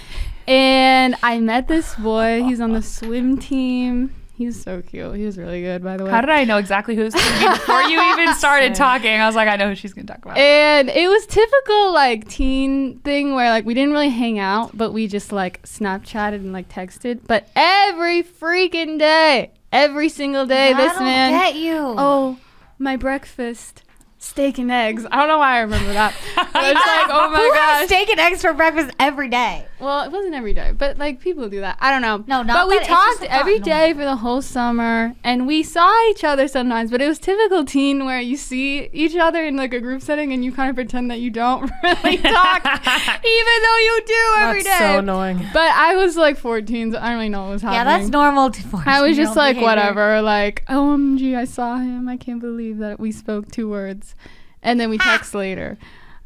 and 0.47 1.15
I 1.21 1.39
met 1.39 1.67
this 1.67 1.95
boy. 1.95 2.43
He's 2.43 2.61
on 2.61 2.73
the 2.73 2.81
swim 2.81 3.37
team. 3.37 4.13
He's 4.37 4.61
so 4.61 4.81
cute. 4.81 5.15
He 5.15 5.23
was 5.25 5.37
really 5.37 5.61
good, 5.61 5.81
by 5.81 5.95
the 5.95 6.03
way. 6.03 6.11
How 6.11 6.19
did 6.19 6.29
I 6.29 6.43
know 6.43 6.57
exactly 6.57 6.93
who 6.95 7.03
was 7.03 7.13
gonna 7.13 7.39
be 7.39 7.47
before 7.57 7.81
you 7.83 8.01
even 8.13 8.33
started 8.35 8.75
talking? 8.75 9.09
I 9.11 9.25
was 9.27 9.35
like, 9.35 9.47
I 9.47 9.55
know 9.55 9.69
who 9.69 9.75
she's 9.75 9.93
gonna 9.93 10.07
talk 10.07 10.25
about. 10.25 10.37
and 10.37 10.89
it 10.89 11.07
was 11.07 11.25
typical 11.25 11.93
like 11.93 12.27
teen 12.27 12.99
thing 12.99 13.33
where 13.33 13.49
like 13.49 13.65
we 13.65 13.73
didn't 13.73 13.91
really 13.93 14.09
hang 14.09 14.37
out, 14.37 14.77
but 14.77 14.91
we 14.91 15.07
just 15.07 15.31
like 15.31 15.61
Snapchatted 15.63 16.35
and 16.35 16.51
like 16.51 16.67
texted. 16.67 17.21
But 17.25 17.47
every 17.55 18.23
freaking 18.23 18.99
day, 18.99 19.51
every 19.71 20.09
single 20.09 20.45
day, 20.45 20.71
I 20.71 20.77
this 20.77 20.93
don't 20.93 21.03
man. 21.03 21.31
get 21.31 21.55
you. 21.55 21.77
oh, 21.97 22.37
my 22.77 22.97
breakfast, 22.97 23.83
steak 24.17 24.57
and 24.57 24.69
eggs. 24.69 25.05
I 25.09 25.15
don't 25.17 25.29
know 25.29 25.37
why 25.37 25.55
I 25.55 25.59
remember 25.61 25.93
that. 25.93 26.13
But 26.55 26.63
it's 26.75 26.87
like, 26.87 27.07
oh 27.09 27.29
my 27.31 27.37
Who 27.39 27.49
gosh. 27.49 27.59
has 27.79 27.87
steak 27.87 28.09
and 28.09 28.19
eggs 28.19 28.41
for 28.41 28.53
breakfast 28.53 28.93
every 28.99 29.27
day? 29.29 29.65
Well, 29.79 30.03
it 30.05 30.11
wasn't 30.11 30.35
every 30.35 30.53
day, 30.53 30.71
but 30.77 30.97
like 30.97 31.19
people 31.19 31.49
do 31.49 31.59
that. 31.59 31.77
I 31.81 31.91
don't 31.91 32.01
know. 32.01 32.23
No, 32.27 32.43
not 32.43 32.53
But 32.55 32.67
we 32.69 32.75
that, 32.75 32.81
it's 32.81 32.89
just 32.89 33.07
talked 33.07 33.19
the 33.21 33.31
every 33.31 33.57
thought, 33.59 33.65
day 33.65 33.93
for 33.93 34.05
the 34.05 34.15
whole 34.15 34.41
summer, 34.41 35.15
and 35.23 35.45
we 35.45 35.63
saw 35.63 36.09
each 36.11 36.23
other 36.23 36.47
sometimes. 36.47 36.91
But 36.91 37.01
it 37.01 37.07
was 37.07 37.19
typical 37.19 37.65
teen 37.65 38.05
where 38.05 38.21
you 38.21 38.37
see 38.37 38.89
each 38.93 39.15
other 39.17 39.43
in 39.43 39.57
like 39.57 39.73
a 39.73 39.81
group 39.81 40.01
setting, 40.01 40.31
and 40.31 40.45
you 40.45 40.51
kind 40.53 40.69
of 40.69 40.75
pretend 40.75 41.11
that 41.11 41.19
you 41.19 41.29
don't 41.29 41.69
really 41.83 42.17
talk, 42.17 42.65
even 42.65 43.63
though 43.63 43.77
you 43.77 44.01
do 44.05 44.33
every 44.37 44.63
day. 44.63 44.69
That's 44.69 44.93
so 44.93 44.99
annoying. 44.99 45.45
But 45.53 45.71
I 45.71 45.95
was 45.97 46.15
like 46.15 46.37
14, 46.37 46.93
so 46.93 46.97
I 46.97 47.07
don't 47.09 47.15
really 47.15 47.29
know 47.29 47.43
what 47.43 47.51
was 47.51 47.61
happening. 47.61 47.79
Yeah, 47.79 47.97
that's 47.97 48.09
normal. 48.09 48.51
To 48.51 48.83
I 48.85 49.01
was 49.01 49.17
just 49.17 49.35
like, 49.35 49.55
behavior. 49.55 49.67
whatever. 49.67 50.21
Like, 50.21 50.63
OMG, 50.67 51.35
I 51.35 51.45
saw 51.45 51.77
him. 51.77 52.07
I 52.07 52.15
can't 52.17 52.39
believe 52.39 52.77
that 52.77 52.99
we 52.99 53.11
spoke 53.11 53.51
two 53.51 53.69
words. 53.69 54.15
And 54.63 54.79
then 54.79 54.89
we 54.89 54.97
text 54.97 55.35
later. 55.35 55.77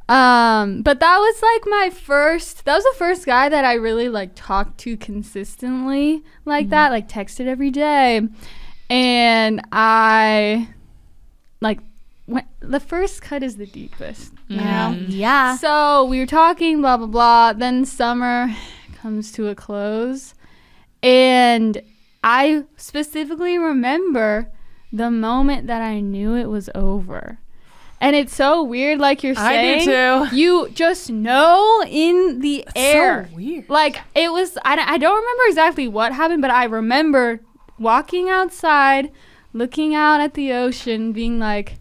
Um, 0.09 0.81
but 0.81 0.99
that 1.01 1.17
was 1.19 1.41
like 1.43 1.61
my 1.67 1.89
first, 1.91 2.65
that 2.65 2.75
was 2.75 2.83
the 2.83 2.95
first 2.97 3.27
guy 3.27 3.47
that 3.47 3.63
I 3.63 3.73
really 3.75 4.09
like 4.09 4.31
talked 4.33 4.79
to 4.79 4.97
consistently 4.97 6.23
like 6.45 6.69
that, 6.69 6.91
like 6.91 7.07
texted 7.07 7.45
every 7.45 7.69
day. 7.69 8.27
And 8.89 9.61
I, 9.71 10.69
like, 11.61 11.79
when, 12.25 12.43
the 12.59 12.79
first 12.79 13.21
cut 13.21 13.43
is 13.43 13.57
the 13.57 13.67
deepest, 13.67 14.33
you 14.47 14.57
know? 14.57 14.97
Yeah. 15.07 15.57
So 15.57 16.05
we 16.05 16.17
were 16.17 16.25
talking, 16.25 16.81
blah, 16.81 16.97
blah, 16.97 17.05
blah. 17.05 17.53
Then 17.53 17.85
summer 17.85 18.51
comes 18.95 19.31
to 19.33 19.47
a 19.47 19.53
close. 19.53 20.33
And 21.03 21.83
I 22.23 22.65
specifically 22.77 23.59
remember 23.59 24.51
the 24.91 25.11
moment 25.11 25.67
that 25.67 25.83
I 25.83 25.99
knew 25.99 26.35
it 26.35 26.49
was 26.49 26.67
over. 26.73 27.37
And 28.01 28.15
it's 28.15 28.33
so 28.33 28.63
weird, 28.63 28.99
like 28.99 29.23
you're 29.23 29.35
saying, 29.35 29.81
I 29.81 29.85
do 29.85 30.29
too. 30.29 30.35
You 30.35 30.69
just 30.69 31.09
know 31.09 31.83
in 31.87 32.39
the 32.39 32.65
air. 32.75 33.27
So 33.29 33.35
weird. 33.35 33.69
Like 33.69 33.97
it 34.15 34.31
was, 34.31 34.57
I, 34.63 34.77
I 34.77 34.97
don't 34.97 35.15
remember 35.15 35.43
exactly 35.47 35.87
what 35.87 36.13
happened, 36.13 36.41
but 36.41 36.51
I 36.51 36.63
remember 36.63 37.41
walking 37.77 38.29
outside, 38.29 39.11
looking 39.51 39.95
out 39.95 40.21
at 40.21 40.33
the 40.33 40.53
ocean, 40.53 41.11
being 41.11 41.39
like, 41.39 41.75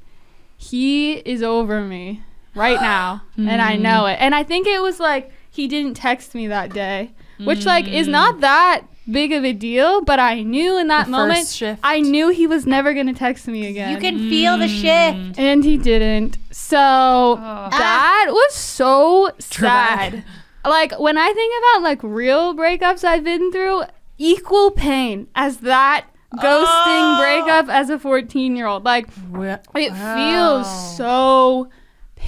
he 0.57 1.15
is 1.19 1.43
over 1.43 1.83
me 1.83 2.23
right 2.55 2.81
now. 2.81 3.23
And 3.37 3.63
I 3.63 3.77
know 3.77 4.03
mm-hmm. 4.03 4.15
it. 4.15 4.21
And 4.21 4.35
I 4.35 4.43
think 4.43 4.67
it 4.67 4.83
was 4.83 4.99
like, 4.99 5.31
he 5.49 5.69
didn't 5.69 5.95
text 5.95 6.35
me 6.35 6.49
that 6.49 6.73
day, 6.73 7.13
which 7.39 7.65
like 7.65 7.87
is 7.89 8.07
mm. 8.07 8.13
not 8.13 8.41
that 8.41 8.83
big 9.11 9.33
of 9.33 9.45
a 9.45 9.53
deal, 9.53 10.03
but 10.03 10.21
I 10.21 10.43
knew 10.43 10.79
in 10.79 10.89
that 10.89 11.07
The 11.07 11.11
moment, 11.11 11.39
first 11.41 11.57
shift. 11.57 11.81
I 11.83 12.01
knew 12.01 12.29
he 12.29 12.47
was 12.47 12.67
never 12.67 12.95
going 12.95 13.07
to 13.07 13.13
text 13.13 13.47
me 13.49 13.67
again. 13.67 13.93
You 13.93 13.99
can 13.99 14.19
feel 14.29 14.59
the 14.59 14.67
mm. 14.67 14.81
shift. 14.81 15.39
And 15.39 15.65
he 15.65 15.77
didn't. 15.77 16.39
So 16.51 16.77
oh. 16.77 17.39
ah. 17.39 17.69
that 17.71 18.27
was 18.29 18.55
so 18.55 19.31
sad. 19.39 20.25
Like 20.65 20.99
when 20.99 21.17
I 21.17 21.33
think 21.33 21.55
about 21.59 21.83
like 21.83 22.01
real 22.03 22.55
breakups 22.55 23.05
I've 23.05 23.25
been 23.25 23.51
through, 23.53 23.85
equal 24.19 24.71
pain 24.71 25.29
as 25.35 25.59
that 25.59 26.07
ghosting 26.35 26.65
oh. 26.67 27.17
breakup 27.19 27.69
as 27.69 27.91
a 27.91 27.99
14 27.99 28.57
year 28.57 28.67
old. 28.67 28.85
Like 28.85 29.09
Wa- 29.31 29.59
it 29.75 29.93
feels 29.93 30.97
so 30.97 31.69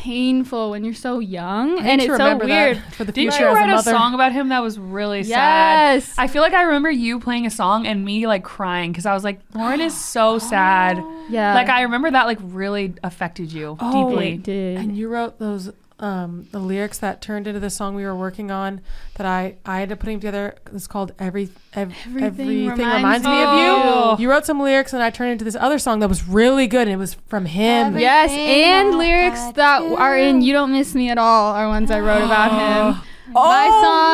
painful 0.04 0.70
when 0.70 0.82
you're 0.84 0.94
so 0.94 1.18
young 1.18 1.78
I 1.78 1.88
and 1.88 2.00
it's 2.00 2.16
so 2.16 2.36
weird. 2.38 2.78
for 2.94 3.04
the 3.04 3.12
Didn't 3.12 3.32
future 3.32 3.44
you 3.44 3.50
as 3.50 3.52
a 3.52 3.54
write 3.60 3.68
a, 3.68 3.72
mother. 3.76 3.90
song 3.90 4.14
about 4.14 4.32
him 4.32 4.48
that 4.48 4.60
was 4.62 4.78
really 4.78 5.22
sad? 5.24 5.94
Yes. 5.96 6.14
I 6.18 6.26
feel 6.26 6.40
like 6.42 6.54
I 6.54 6.62
remember 6.62 6.90
you 6.90 7.20
playing 7.20 7.44
a 7.46 7.50
song 7.50 7.86
and 7.86 8.04
me 8.04 8.26
like 8.26 8.42
crying 8.42 8.92
because 8.92 9.04
I 9.06 9.12
was 9.12 9.24
like, 9.24 9.40
Lauren 9.54 9.80
is 9.80 9.94
so 9.98 10.38
sad. 10.54 10.96
yeah. 11.28 11.54
Like 11.54 11.68
I 11.68 11.82
remember 11.82 12.10
that 12.10 12.24
like 12.26 12.38
really 12.40 12.94
affected 13.04 13.52
you 13.52 13.76
Oh, 13.78 14.08
deeply. 14.10 14.32
it 14.34 14.42
did. 14.42 14.78
And 14.78 14.96
you 14.96 15.08
wrote 15.08 15.38
those 15.38 15.70
um 16.00 16.46
the 16.50 16.58
lyrics 16.58 16.98
that 16.98 17.20
turned 17.20 17.46
into 17.46 17.60
the 17.60 17.70
song 17.70 17.94
we 17.94 18.04
were 18.04 18.14
working 18.16 18.50
on 18.50 18.80
that 19.16 19.26
I 19.26 19.56
I 19.66 19.80
had 19.80 19.88
to 19.90 19.96
put 19.96 20.06
them 20.06 20.14
together. 20.16 20.56
It's 20.74 20.86
called 20.86 21.12
Every 21.18 21.50
Ev- 21.74 21.94
Everything 22.06 22.22
Everything, 22.30 22.68
Reminds 22.68 23.24
reminds, 23.24 23.26
me 23.26 23.42
of 23.42 23.54
Me. 23.54 24.10
you. 24.22 24.24
You 24.24 24.30
wrote 24.30 24.46
some 24.46 24.60
lyrics 24.60 24.92
and 24.92 25.02
I 25.02 25.10
turned 25.10 25.32
into 25.32 25.44
this 25.44 25.56
other 25.56 25.78
song 25.78 26.00
that 26.00 26.08
was 26.08 26.26
really 26.26 26.66
good 26.66 26.82
and 26.88 26.92
it 26.92 26.96
was 26.96 27.14
from 27.28 27.44
him. 27.46 27.88
Every- 27.88 28.00
Yes, 28.02 28.30
and 28.30 28.96
lyrics 28.98 29.40
got 29.40 29.54
that 29.56 29.78
to 29.80 29.94
are 29.96 30.16
in 30.16 30.40
You 30.40 30.52
Don't 30.54 30.72
Miss 30.72 30.94
Me 30.94 31.10
at 31.10 31.18
All 31.18 31.54
are 31.54 31.68
ones 31.68 31.90
I 31.90 32.00
wrote 32.00 32.24
about 32.24 32.94
him. 32.96 33.02
Oh, 33.34 33.48
My 33.48 33.68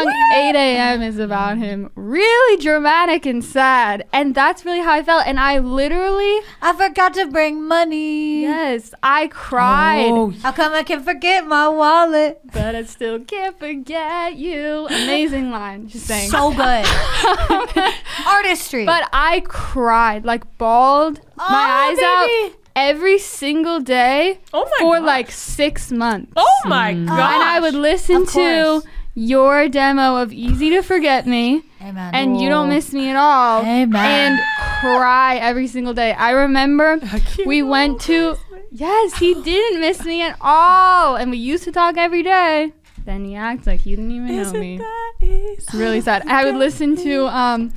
song 0.04 0.12
8 0.34 0.54
a.m. 0.54 1.02
is 1.02 1.18
about 1.18 1.56
him. 1.58 1.90
Really 1.94 2.62
dramatic 2.62 3.24
and 3.24 3.42
sad. 3.44 4.06
And 4.12 4.34
that's 4.34 4.64
really 4.64 4.80
how 4.80 4.92
I 4.92 5.02
felt. 5.02 5.26
And 5.26 5.40
I 5.40 5.58
literally, 5.58 6.38
I 6.60 6.74
forgot 6.76 7.14
to 7.14 7.26
bring 7.26 7.66
money. 7.66 8.42
yes, 8.42 8.92
I 9.02 9.28
cried. 9.28 10.10
Oh, 10.10 10.30
How 10.42 10.52
come 10.52 10.72
I 10.74 10.82
can 10.82 11.02
forget 11.02 11.46
my 11.46 11.68
wallet? 11.68 12.40
But 12.52 12.74
I 12.74 12.84
still 12.84 13.20
can't 13.20 13.58
forget 13.58 14.36
you. 14.36 14.86
Amazing 14.88 15.50
line. 15.50 15.88
Just 15.88 16.06
saying. 16.06 16.30
So 16.30 16.52
good. 16.52 16.86
Artistry. 18.26 18.84
but 18.84 19.08
I 19.12 19.42
cried, 19.46 20.24
like 20.24 20.58
bawled 20.58 21.20
my 21.36 21.44
Oh, 21.48 21.88
eyes 21.90 21.96
baby. 21.96 22.52
out 22.52 22.58
every 22.78 23.18
single 23.18 23.80
day 23.80 24.38
oh 24.52 24.64
my 24.64 24.76
for 24.80 24.96
gosh. 24.98 25.06
like 25.06 25.30
six 25.30 25.90
months. 25.90 26.32
Oh 26.36 26.60
my 26.66 26.92
god. 26.92 27.00
and 27.34 27.42
I 27.42 27.60
would 27.60 27.74
listen 27.74 28.22
Of 28.22 28.28
to 28.32 28.80
course. 28.82 28.84
Your 29.18 29.66
demo 29.68 30.16
of 30.20 30.30
Easy 30.30 30.68
to 30.70 30.82
Forget 30.82 31.26
Me 31.26 31.64
Amen. 31.80 32.14
and 32.14 32.38
You 32.40 32.50
Don't 32.50 32.68
Miss 32.68 32.92
Me 32.92 33.08
at 33.08 33.16
All 33.16 33.62
Amen. 33.62 33.94
and 33.94 34.40
cry 34.80 35.36
every 35.36 35.66
single 35.66 35.94
day. 35.94 36.12
I 36.12 36.32
remember 36.32 37.00
we 37.46 37.62
went 37.62 37.98
to, 38.02 38.36
yes, 38.70 39.16
he 39.18 39.32
didn't 39.42 39.80
miss 39.80 40.04
me 40.04 40.20
at 40.20 40.36
all. 40.40 41.16
And 41.16 41.30
we 41.30 41.38
used 41.38 41.64
to 41.64 41.72
talk 41.72 41.96
every 41.96 42.22
day. 42.22 42.74
Then 43.06 43.24
he 43.24 43.34
acts 43.34 43.66
like 43.66 43.80
he 43.80 43.90
didn't 43.96 44.10
even 44.10 44.26
know 44.36 44.42
Isn't 44.42 44.60
me. 44.60 44.76
that 44.78 45.12
easy? 45.22 45.78
Really 45.78 46.02
sad. 46.02 46.26
I 46.28 46.44
would 46.44 46.56
listen 46.56 46.94
to 46.96 47.26
um, 47.28 47.72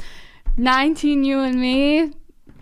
19 0.57 1.23
You 1.23 1.39
and 1.39 1.55
Me 1.61 2.11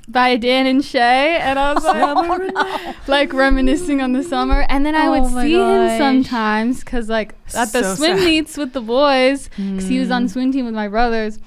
by 0.07 0.37
Dan 0.37 0.65
and 0.65 0.83
Shay. 0.83 1.37
And 1.37 1.59
I 1.59 1.73
was 1.73 1.83
like, 1.83 1.95
oh 2.03 2.95
like 3.07 3.33
reminiscing 3.33 4.01
on 4.01 4.13
the 4.13 4.23
summer. 4.23 4.65
And 4.69 4.85
then 4.85 4.95
I 4.95 5.07
oh 5.07 5.11
would 5.11 5.23
Oh 5.23 5.29
my 5.29 5.43
see 5.43 5.53
gosh. 5.53 5.91
him 5.91 5.97
sometimes 5.97 6.79
because, 6.79 7.09
like, 7.09 7.35
at 7.53 7.71
the 7.71 7.83
So 7.83 7.95
swim 7.95 8.17
sad. 8.17 8.25
meets 8.25 8.57
with 8.57 8.73
the 8.73 8.81
boys, 8.81 9.49
because 9.49 9.87
he 9.87 9.99
was 9.99 10.11
on 10.11 10.23
the 10.23 10.29
swim 10.29 10.51
team 10.51 10.65
with 10.65 10.75
my 10.75 10.87
brothers. 10.87 11.39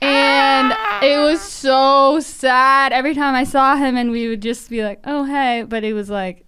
And 0.00 0.72
ah! 0.72 1.00
it 1.02 1.18
was 1.18 1.40
so 1.40 2.20
sad 2.20 2.92
every 2.92 3.14
time 3.14 3.34
I 3.34 3.44
saw 3.44 3.76
him, 3.76 3.96
and 3.96 4.10
we 4.10 4.28
would 4.28 4.42
just 4.42 4.70
be 4.70 4.84
like, 4.84 5.00
oh, 5.04 5.24
hey. 5.24 5.64
But 5.68 5.82
it 5.82 5.92
was 5.92 6.08
like, 6.08 6.44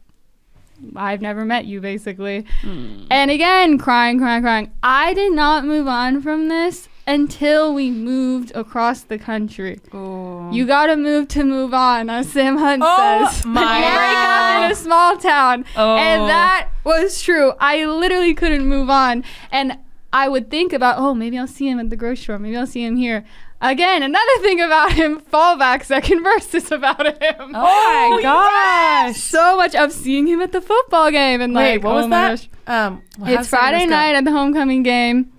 I've 0.94 1.20
never 1.20 1.44
met 1.44 1.64
you, 1.64 1.80
basically. 1.80 2.46
Mm. 2.62 3.08
And 3.10 3.30
again, 3.30 3.76
crying, 3.76 4.18
crying, 4.18 4.42
crying. 4.42 4.72
I 4.82 5.14
did 5.14 5.32
not 5.32 5.64
move 5.64 5.88
on 5.88 6.22
from 6.22 6.48
this 6.48 6.88
until 7.11 7.75
we 7.75 7.90
moved 7.90 8.53
across 8.55 9.03
the 9.03 9.18
country. 9.18 9.81
You 9.92 10.64
gotta 10.66 10.96
move 10.96 11.27
to 11.29 11.44
move 11.44 11.75
on, 11.75 12.09
as 12.09 12.31
Sam 12.31 12.57
Hunt 12.57 12.83
Oh 12.85 13.29
says. 13.29 13.44
my 13.46 13.83
up 13.85 14.64
in 14.66 14.70
a 14.70 14.75
small 14.75 15.16
town. 15.16 15.64
Oh. 15.77 15.96
And 15.96 16.29
that 16.29 16.68
was 16.85 17.20
true. 17.20 17.53
I 17.59 17.85
literally 17.85 18.35
couldn't 18.35 18.66
move 18.66 18.88
on. 18.88 19.25
And 19.51 19.79
I 20.12 20.29
would 20.29 20.51
think 20.51 20.73
about, 20.73 20.99
oh, 20.99 21.14
maybe 21.14 21.37
I'll 21.38 21.46
see 21.46 21.68
him 21.68 21.79
at 21.81 21.90
the 21.90 21.96
grocery 21.96 22.23
store. 22.25 22.38
Maybe 22.38 22.57
I'll 22.57 22.66
see 22.66 22.85
him 22.85 22.96
here. 22.96 23.25
Again, 23.61 24.03
another 24.03 24.38
thing 24.40 24.61
about 24.61 24.92
him, 24.92 25.20
fallback 25.33 25.85
second 25.85 26.23
verse 26.29 26.55
is 26.55 26.73
about 26.73 27.07
him. 27.07 27.53
Oh 27.55 28.11
my 28.16 28.23
gosh. 28.23 29.16
So 29.20 29.57
much 29.57 29.75
of 29.75 29.92
seeing 29.92 30.27
him 30.27 30.40
at 30.40 30.53
the 30.53 30.61
football 30.61 31.11
game 31.11 31.40
and 31.40 31.55
Wait, 31.55 31.75
like, 31.75 31.85
what 31.85 31.92
oh 31.92 31.96
was 31.96 32.07
my 32.07 32.29
that? 32.29 32.29
gosh. 32.31 32.49
Um, 32.66 33.03
well, 33.18 33.38
It's 33.38 33.49
Friday 33.49 33.85
night 33.87 34.14
at 34.14 34.25
the 34.25 34.31
homecoming 34.33 34.83
game. 34.83 35.33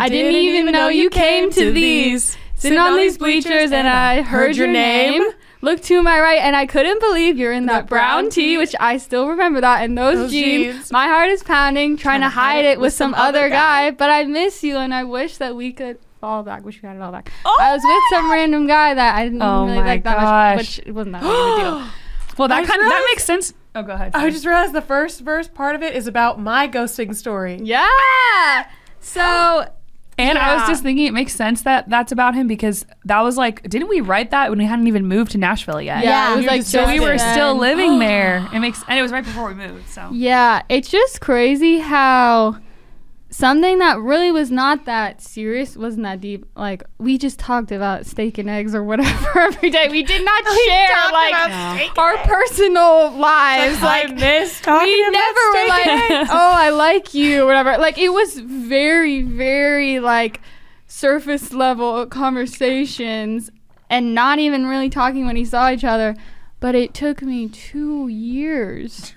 I 0.00 0.08
didn't 0.08 0.34
even 0.34 0.72
know 0.72 0.88
you 0.88 1.10
came 1.10 1.50
to 1.52 1.72
these. 1.72 2.36
Sitting 2.58 2.78
on 2.78 2.96
these 2.96 3.18
bleachers 3.18 3.70
and 3.70 3.86
I 3.86 4.22
heard 4.22 4.56
your 4.56 4.66
name. 4.66 5.22
Look 5.60 5.82
to 5.82 6.02
my 6.02 6.18
right 6.20 6.38
and 6.40 6.54
I 6.56 6.64
couldn't 6.66 7.00
believe 7.00 7.36
you're 7.38 7.52
in 7.52 7.66
that, 7.66 7.80
that 7.82 7.88
brown 7.88 8.30
tee, 8.30 8.56
which 8.56 8.74
I 8.80 8.96
still 8.98 9.28
remember 9.28 9.60
that. 9.60 9.82
And 9.82 9.96
those, 9.96 10.16
Those 10.16 10.30
jeans, 10.30 10.74
jeans. 10.76 10.92
my 10.92 11.06
heart 11.06 11.28
is 11.28 11.42
pounding, 11.42 11.96
trying 11.96 12.20
to 12.20 12.28
hide 12.28 12.64
it 12.64 12.78
with 12.80 12.92
some 12.94 13.12
other 13.14 13.48
guy. 13.50 13.90
But 13.90 14.10
I 14.10 14.24
miss 14.24 14.62
you 14.62 14.76
and 14.78 14.94
I 14.94 15.04
wish 15.04 15.36
that 15.38 15.54
we 15.56 15.72
could 15.72 15.98
fall 16.20 16.42
back. 16.42 16.64
Wish 16.64 16.82
we 16.82 16.86
had 16.88 16.96
it 16.96 17.02
all 17.02 17.12
back. 17.12 17.30
Oh 17.44 17.58
I 17.60 17.72
was 17.74 17.82
with 17.84 18.02
some 18.18 18.30
random 18.30 18.66
guy 18.66 18.94
that 18.94 19.16
I 19.16 19.24
didn't 19.24 19.42
Oh 19.42 19.66
really 19.66 19.78
like 19.78 20.04
that 20.04 20.16
gosh. 20.16 20.56
much, 20.56 20.58
which 20.78 20.86
it 20.86 20.92
wasn't 20.92 21.12
that 21.14 21.22
big 21.22 21.30
of 21.30 21.58
a 21.58 21.60
deal. 21.80 21.88
Well, 22.38 22.48
that 22.48 22.66
kind 22.66 22.82
of 22.82 22.88
that 22.88 23.04
makes 23.10 23.24
sense. 23.24 23.54
Oh, 23.74 23.82
go 23.82 23.92
ahead. 23.94 24.12
I 24.14 24.28
just 24.30 24.44
realized 24.44 24.74
the 24.74 24.82
first 24.82 25.22
verse 25.22 25.48
part 25.48 25.74
of 25.74 25.82
it 25.82 25.96
is 25.96 26.06
about 26.06 26.38
my 26.38 26.68
ghosting 26.68 27.14
story. 27.16 27.58
Yeah. 27.62 27.88
So 29.00 29.70
And 30.18 30.38
I 30.38 30.54
was 30.56 30.66
just 30.68 30.82
thinking 30.82 31.06
it 31.06 31.12
makes 31.12 31.34
sense 31.34 31.62
that 31.62 31.88
that's 31.90 32.10
about 32.10 32.34
him 32.34 32.46
because 32.48 32.86
that 33.04 33.20
was 33.20 33.36
like, 33.36 33.62
didn't 33.68 33.88
we 33.88 34.00
write 34.00 34.30
that 34.30 34.48
when 34.48 34.58
we 34.58 34.64
hadn't 34.64 34.86
even 34.86 35.06
moved 35.06 35.32
to 35.32 35.38
Nashville 35.38 35.80
yet? 35.82 36.02
Yeah, 36.04 36.32
it 36.32 36.36
was 36.38 36.46
like 36.46 36.62
So 36.62 36.86
we 36.86 37.00
were 37.00 37.16
then. 37.18 37.32
still 37.34 37.54
living 37.56 37.98
there. 38.08 38.48
It 38.54 38.60
makes, 38.60 38.82
and 38.88 38.98
it 38.98 39.02
was 39.02 39.12
right 39.12 39.24
before 39.24 39.48
we 39.48 39.54
moved. 39.54 39.88
So 39.90 40.08
Yeah, 40.12 40.62
it's 40.70 40.88
just 40.88 41.20
crazy 41.20 41.78
how 41.80 42.56
something 43.36 43.80
that 43.80 43.98
really 43.98 44.32
was 44.32 44.50
not 44.50 44.86
that 44.86 45.20
serious, 45.20 45.76
wasn't 45.76 46.04
that 46.04 46.22
deep. 46.22 46.46
Like 46.56 46.82
we 46.96 47.18
just 47.18 47.38
talked 47.38 47.70
about 47.70 48.06
steak 48.06 48.38
and 48.38 48.48
eggs 48.48 48.74
or 48.74 48.82
whatever 48.82 49.38
every 49.40 49.68
day. 49.68 49.88
We 49.90 50.02
did 50.02 50.24
not 50.24 50.42
share 50.66 51.12
like 51.12 51.34
about 51.34 51.98
our 51.98 52.16
personal 52.24 53.10
lives. 53.10 53.82
I 53.82 54.04
Like 54.04 54.14
miss 54.14 54.58
we 54.60 54.64
talking 54.64 55.04
about 55.08 55.12
never 55.12 55.40
were 55.52 55.68
like, 55.68 56.28
oh, 56.30 56.52
I 56.54 56.70
like 56.70 57.12
you, 57.12 57.42
or 57.42 57.46
whatever. 57.46 57.76
Like 57.76 57.98
it 57.98 58.08
was 58.08 58.38
very, 58.38 59.22
very 59.22 60.00
like 60.00 60.40
surface 60.86 61.52
level 61.52 62.06
conversations, 62.06 63.50
and 63.90 64.14
not 64.14 64.38
even 64.38 64.66
really 64.66 64.88
talking 64.88 65.26
when 65.26 65.34
we 65.36 65.44
saw 65.44 65.70
each 65.70 65.84
other. 65.84 66.16
But 66.58 66.74
it 66.74 66.94
took 66.94 67.20
me 67.20 67.50
two 67.50 68.08
years 68.08 69.12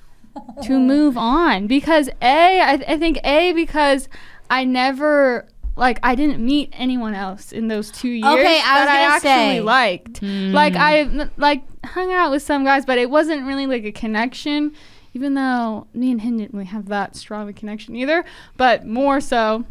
to 0.63 0.79
move 0.79 1.17
on 1.17 1.67
because 1.67 2.09
a 2.21 2.61
I, 2.61 2.73
I 2.87 2.97
think 2.97 3.19
a 3.23 3.53
because 3.53 4.09
I 4.49 4.63
never 4.65 5.47
like 5.79 5.99
I 6.03 6.13
didn't 6.15 6.43
meet 6.45 6.69
anyone 6.73 7.15
else 7.15 7.51
in 7.51 7.69
those 7.69 7.89
two 7.89 8.09
years 8.09 8.25
Okay, 8.25 8.59
I 8.59 8.85
that 8.85 8.89
I 8.89 9.15
actually 9.15 9.57
say. 9.57 9.61
liked. 9.61 10.17
Hmm. 10.19 10.51
Like 10.51 10.75
I 10.75 11.29
like 11.37 11.63
hung 11.85 12.11
out 12.13 12.31
with 12.31 12.43
some 12.43 12.63
guys, 12.65 12.85
but 12.85 12.97
it 12.97 13.09
wasn't 13.09 13.45
really 13.45 13.65
like 13.65 13.85
a 13.85 13.91
connection. 13.91 14.73
Even 15.13 15.33
though 15.33 15.87
me 15.93 16.11
and 16.11 16.21
him 16.21 16.37
didn't 16.37 16.53
really 16.53 16.65
have 16.65 16.87
that 16.89 17.15
strong 17.15 17.43
of 17.43 17.49
a 17.49 17.53
connection 17.53 17.95
either, 17.95 18.23
but 18.57 18.85
more 18.85 19.19
so 19.19 19.65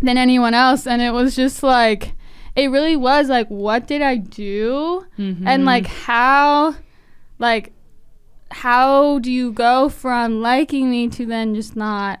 than 0.00 0.18
anyone 0.18 0.54
else, 0.54 0.86
and 0.86 1.00
it 1.00 1.12
was 1.12 1.36
just 1.36 1.62
like 1.62 2.14
it 2.56 2.68
really 2.68 2.96
was 2.96 3.28
like 3.28 3.48
what 3.48 3.86
did 3.86 4.02
I 4.02 4.16
do, 4.16 5.06
and 5.16 5.44
mm-hmm. 5.46 5.64
like 5.64 5.86
how, 5.86 6.74
like 7.38 7.72
how 8.52 9.18
do 9.18 9.30
you 9.32 9.52
go 9.52 9.88
from 9.88 10.40
liking 10.40 10.90
me 10.90 11.08
to 11.08 11.26
then 11.26 11.54
just 11.54 11.74
not 11.76 12.20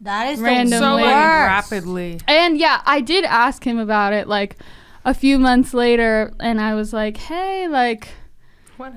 That 0.00 0.32
is 0.32 0.40
Random 0.40 0.70
the 0.70 0.78
so 0.78 0.96
way. 0.96 1.02
like 1.04 1.12
rapidly. 1.14 2.20
And 2.28 2.58
yeah, 2.58 2.82
I 2.84 3.00
did 3.00 3.24
ask 3.24 3.64
him 3.64 3.78
about 3.78 4.12
it 4.12 4.28
like 4.28 4.56
a 5.04 5.14
few 5.14 5.38
months 5.38 5.72
later, 5.74 6.32
and 6.40 6.60
I 6.60 6.74
was 6.74 6.92
like, 6.92 7.16
"Hey, 7.16 7.68
like, 7.68 8.08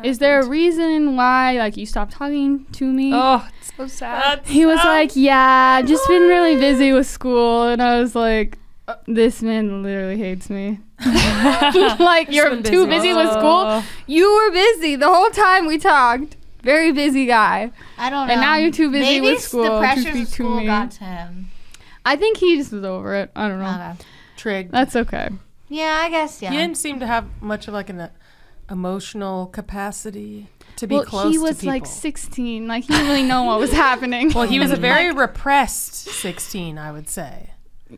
Is 0.04 0.18
there 0.20 0.40
a 0.40 0.46
reason 0.48 1.16
why 1.16 1.58
like 1.60 1.78
you 1.78 1.86
stopped 1.86 2.14
talking 2.14 2.66
to 2.74 2.86
me?" 2.86 3.12
oh, 3.14 3.48
it's 3.60 3.76
so 3.76 3.88
sad. 3.88 4.42
he 4.46 4.66
was 4.66 4.78
like, 4.84 5.12
"Yeah, 5.16 5.82
just 5.82 6.08
been 6.08 6.24
really 6.24 6.56
busy 6.56 6.92
with 6.94 7.08
school," 7.08 7.64
and 7.68 7.82
I 7.82 8.00
was 8.00 8.16
like, 8.16 8.58
uh, 8.88 8.96
"This 9.06 9.42
man 9.42 9.84
literally 9.84 10.18
hates 10.18 10.50
me. 10.50 10.80
like, 12.00 12.32
you're 12.32 12.50
been 12.50 12.64
too 12.64 12.88
busy. 12.88 13.10
busy 13.10 13.14
with 13.14 13.32
school. 13.32 13.84
You 14.08 14.34
were 14.34 14.52
busy 14.52 14.96
the 14.96 15.08
whole 15.08 15.30
time 15.30 15.68
we 15.68 15.78
talked. 15.78 16.36
Very 16.64 16.92
busy 16.92 17.26
guy. 17.26 17.72
I 17.98 18.10
don't 18.10 18.28
know. 18.28 18.34
And 18.34 18.42
now 18.42 18.56
you're 18.56 18.72
too 18.72 18.90
busy 18.92 19.04
Maybe 19.06 19.32
with 19.34 19.42
school 19.42 19.64
the 19.64 19.70
to 19.70 19.80
pressures 19.80 20.06
speak 20.08 20.24
of 20.24 20.28
school 20.30 20.58
me. 20.58 20.66
got 20.66 20.92
to 20.92 21.04
him. 21.04 21.52
I 22.06 22.16
think 22.16 22.38
he 22.38 22.58
just 22.58 22.72
was 22.72 22.84
over 22.84 23.16
it. 23.16 23.32
I 23.36 23.48
don't 23.48 23.60
know. 23.60 23.66
Okay. 23.70 24.06
Trig. 24.38 24.72
That's 24.72 24.96
okay. 24.96 25.30
Yeah, 25.70 26.02
I 26.04 26.10
guess. 26.10 26.42
Yeah. 26.42 26.52
He 26.52 26.58
didn't 26.58 26.78
seem 26.78 27.00
to 27.00 27.08
have 27.08 27.26
much 27.42 27.68
of 27.68 27.74
like 27.74 27.90
an 27.90 28.00
uh, 28.00 28.10
emotional 28.70 29.48
capacity 29.48 30.48
to 30.78 30.88
be 30.88 30.96
well, 30.96 31.04
close 31.06 31.32
he 31.32 31.38
was 31.38 31.58
to 31.58 31.62
people. 31.62 31.74
like 31.74 31.86
16. 31.86 32.68
Like 32.68 32.84
he 32.84 32.94
didn't 32.94 33.08
really 33.08 33.24
know 33.24 33.44
what 33.44 33.60
was 33.60 33.72
happening. 33.88 34.32
well, 34.34 34.48
he 34.48 34.60
was 34.60 34.72
a 34.72 34.76
very 34.92 35.12
repressed 35.12 35.94
16, 35.96 36.78
I 36.78 36.92
would 36.92 37.10
say. 37.10 37.52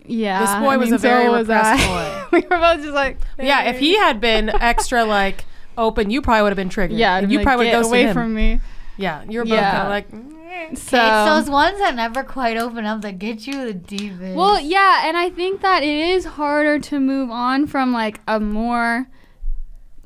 Yeah. 0.06 0.40
this 0.40 0.50
boy 0.66 0.72
I 0.74 0.78
was 0.78 0.88
mean, 0.88 0.94
a 0.96 0.98
very 1.00 1.26
so 1.26 1.32
was 1.32 1.48
repressed 1.48 1.84
I. 1.90 2.28
we 2.32 2.40
were 2.42 2.58
both 2.58 2.82
just 2.82 2.94
like, 2.94 3.18
Yeah, 3.38 3.64
if 3.70 3.80
he 3.80 3.96
had 3.98 4.20
been 4.22 4.50
extra 4.50 5.04
like 5.06 5.46
open, 5.78 6.10
you 6.10 6.22
probably 6.22 6.44
would 6.44 6.50
have 6.52 6.58
been 6.58 6.70
triggered. 6.70 6.98
yeah, 6.98 7.20
you 7.20 7.38
like, 7.38 7.46
probably 7.46 7.66
would 7.66 7.72
get 7.72 7.78
have 7.78 7.86
away 7.86 8.04
him. 8.04 8.14
from 8.14 8.34
me. 8.34 8.60
Yeah, 8.98 9.24
you 9.30 9.40
were 9.40 9.46
both 9.46 9.54
Yeah. 9.54 9.72
kind 9.72 9.84
of 9.84 9.90
like. 9.90 10.12
"Mm." 10.12 10.78
So, 10.78 10.98
It's 10.98 11.48
those 11.48 11.50
ones 11.50 11.80
that 11.80 11.96
never 11.96 12.22
quite 12.24 12.58
open 12.58 12.86
up 12.86 13.02
that 13.02 13.18
get 13.18 13.48
you 13.48 13.66
the 13.66 13.74
deepest. 13.74 14.36
well, 14.36 14.60
yeah, 14.60 15.08
and 15.08 15.16
I 15.16 15.30
think 15.30 15.62
that 15.62 15.84
it 15.84 15.98
is 16.10 16.26
harder 16.26 16.80
to 16.80 17.00
move 17.00 17.32
on 17.32 17.66
from 17.66 17.94
like 17.94 18.20
a 18.28 18.40
more 18.40 19.08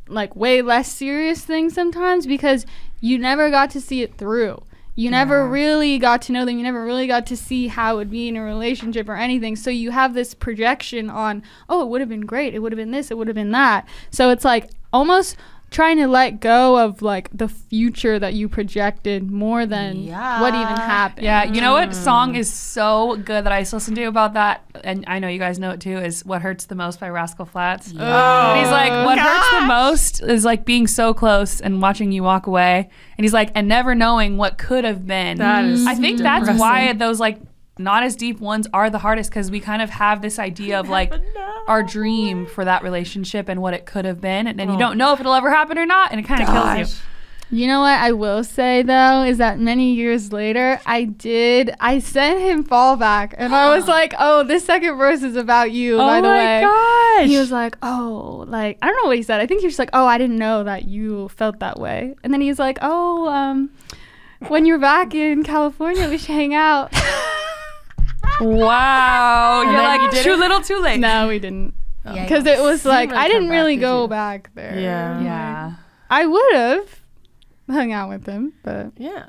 like 0.07 0.35
way 0.35 0.61
less 0.61 0.91
serious 0.91 1.43
thing 1.43 1.69
sometimes 1.69 2.27
because 2.27 2.65
you 2.99 3.17
never 3.17 3.49
got 3.49 3.69
to 3.71 3.81
see 3.81 4.01
it 4.03 4.15
through. 4.17 4.61
You 4.95 5.09
never 5.09 5.47
really 5.47 5.97
got 5.97 6.21
to 6.23 6.31
know 6.31 6.45
them. 6.45 6.57
You 6.57 6.63
never 6.63 6.83
really 6.85 7.07
got 7.07 7.25
to 7.27 7.37
see 7.37 7.67
how 7.67 7.95
it 7.95 7.97
would 7.97 8.11
be 8.11 8.27
in 8.27 8.37
a 8.37 8.43
relationship 8.43 9.09
or 9.09 9.15
anything. 9.15 9.55
So 9.55 9.69
you 9.69 9.91
have 9.91 10.13
this 10.13 10.33
projection 10.33 11.09
on, 11.09 11.41
oh, 11.67 11.81
it 11.81 11.89
would 11.89 12.01
have 12.01 12.09
been 12.09 12.25
great. 12.27 12.53
It 12.53 12.59
would 12.59 12.71
have 12.71 12.77
been 12.77 12.91
this. 12.91 13.09
It 13.09 13.17
would 13.17 13.27
have 13.27 13.35
been 13.35 13.51
that. 13.51 13.87
So 14.11 14.29
it's 14.29 14.45
like 14.45 14.69
almost 14.91 15.35
trying 15.73 15.97
to 15.97 16.07
let 16.07 16.39
go 16.39 16.77
of 16.77 17.01
like 17.01 17.29
the 17.35 17.49
future 17.49 18.19
that 18.19 18.33
you 18.33 18.47
projected 18.47 19.29
more 19.29 19.65
than 19.65 20.07
what 20.07 20.53
even 20.53 20.77
happened. 20.77 21.25
Yeah, 21.25 21.43
you 21.43 21.59
know 21.59 21.73
what 21.73 21.93
song 21.93 22.35
mm. 22.35 22.37
is 22.37 22.53
so 22.53 23.17
good 23.17 23.43
that 23.43 23.51
I 23.51 23.59
used 23.59 23.71
to 23.71 23.77
listen 23.77 23.95
to 23.95 24.03
about 24.05 24.35
that, 24.35 24.63
and 24.83 25.03
I 25.07 25.19
know 25.19 25.27
you 25.27 25.39
guys 25.39 25.59
know 25.59 25.71
it 25.71 25.81
too. 25.81 25.97
Is 25.97 26.23
"What 26.23 26.41
Hurts 26.41 26.65
the 26.65 26.75
Most" 26.75 26.99
by 26.99 27.09
Rascal 27.09 27.45
Flatts. 27.45 27.91
Oh, 27.97 28.01
And 28.01 28.59
he's 28.59 28.71
like, 28.71 29.05
what 29.05 29.17
hurts 29.19 29.51
the 29.51 29.61
most 29.61 30.23
is 30.23 30.45
like 30.45 30.63
being 30.63 30.87
so 30.87 31.13
close 31.13 31.59
and 31.59 31.81
watching 31.81 32.11
you 32.11 32.23
walk 32.23 32.47
away. 32.47 32.89
And 33.17 33.25
he's 33.25 33.33
like, 33.33 33.51
and 33.55 33.67
never 33.67 33.95
knowing 33.95 34.37
what 34.37 34.57
could 34.57 34.83
have 34.83 35.05
been. 35.05 35.39
That 35.39 35.65
is 35.65 35.85
I 35.85 35.95
think 35.95 36.19
that's 36.19 36.59
why 36.59 36.93
those 36.93 37.19
like 37.19 37.39
not 37.77 38.03
as 38.03 38.15
deep 38.15 38.39
ones 38.39 38.67
are 38.73 38.89
the 38.89 38.99
hardest 38.99 39.29
because 39.29 39.49
we 39.49 39.59
kind 39.59 39.81
of 39.81 39.89
have 39.89 40.21
this 40.21 40.37
idea 40.37 40.79
of 40.79 40.89
like 40.89 41.13
our 41.67 41.81
dream 41.83 42.45
for 42.45 42.63
that 42.65 42.83
relationship 42.83 43.49
and 43.49 43.61
what 43.61 43.73
it 43.73 43.85
could 43.85 44.05
have 44.05 44.21
been, 44.21 44.47
and 44.47 44.59
then 44.59 44.71
you 44.71 44.77
don't 44.77 44.97
know 44.97 45.13
if 45.13 45.19
it'll 45.19 45.33
ever 45.33 45.49
happen 45.49 45.77
or 45.77 45.85
not, 45.85 46.11
and 46.11 46.19
it 46.19 46.23
kind 46.23 46.41
of 46.43 46.49
kills 46.49 46.93
you. 46.93 47.09
You 47.53 47.67
know 47.67 47.81
what 47.81 47.99
I 47.99 48.13
will 48.13 48.43
say 48.43 48.81
though 48.81 49.23
is 49.23 49.37
that 49.37 49.59
many 49.59 49.93
years 49.93 50.33
later 50.33 50.81
I 50.87 51.03
did 51.03 51.75
I 51.79 51.99
sent 51.99 52.39
him 52.39 52.63
fallback 52.63 53.35
and 53.37 53.53
I 53.53 53.75
was 53.75 53.87
like, 53.99 54.15
oh, 54.17 54.43
this 54.43 54.65
second 54.65 54.97
verse 54.97 55.21
is 55.21 55.35
about 55.35 55.71
you. 55.71 55.97
by 55.97 56.19
the 56.19 56.29
way, 56.29 56.61
gosh! 56.61 57.27
he 57.27 57.37
was 57.37 57.51
like, 57.51 57.77
oh, 57.83 58.45
like 58.47 58.79
I 58.81 58.87
don't 58.87 58.95
know 59.03 59.09
what 59.09 59.17
he 59.17 59.23
said. 59.23 59.39
I 59.39 59.45
think 59.45 59.59
he 59.59 59.67
was 59.67 59.73
just 59.73 59.79
like, 59.79 59.91
oh, 59.93 60.07
I 60.07 60.17
didn't 60.17 60.37
know 60.37 60.63
that 60.63 60.85
you 60.85 61.29
felt 61.29 61.59
that 61.59 61.79
way. 61.79 62.15
And 62.23 62.33
then 62.33 62.41
he's 62.41 62.57
like, 62.57 62.79
oh, 62.81 63.27
um, 63.27 63.69
when 64.47 64.65
you're 64.65 64.79
back 64.79 65.13
in 65.13 65.43
California, 65.43 66.09
we 66.09 66.17
should 66.17 66.33
hang 66.33 66.55
out. 66.55 66.91
wow, 68.41 69.61
you're 69.61 69.81
like 69.81 70.13
you 70.13 70.23
too 70.23 70.31
it? 70.31 70.39
little, 70.39 70.61
too 70.61 70.79
late. 70.79 70.99
no, 70.99 71.27
we 71.27 71.39
didn't 71.39 71.73
oh. 72.05 72.13
because 72.13 72.45
yeah. 72.45 72.59
it 72.59 72.61
was 72.61 72.85
like 72.85 73.11
I 73.11 73.27
didn't 73.27 73.49
really 73.49 73.75
did 73.75 73.81
go 73.81 74.03
you? 74.03 74.07
back 74.07 74.49
there. 74.55 74.79
Yeah. 74.79 75.21
Yeah. 75.21 75.73
I 76.09 76.25
would 76.25 76.53
have 76.53 77.01
hung 77.69 77.91
out 77.91 78.09
with 78.09 78.25
him, 78.25 78.53
but 78.63 78.91
Yeah, 78.97 79.25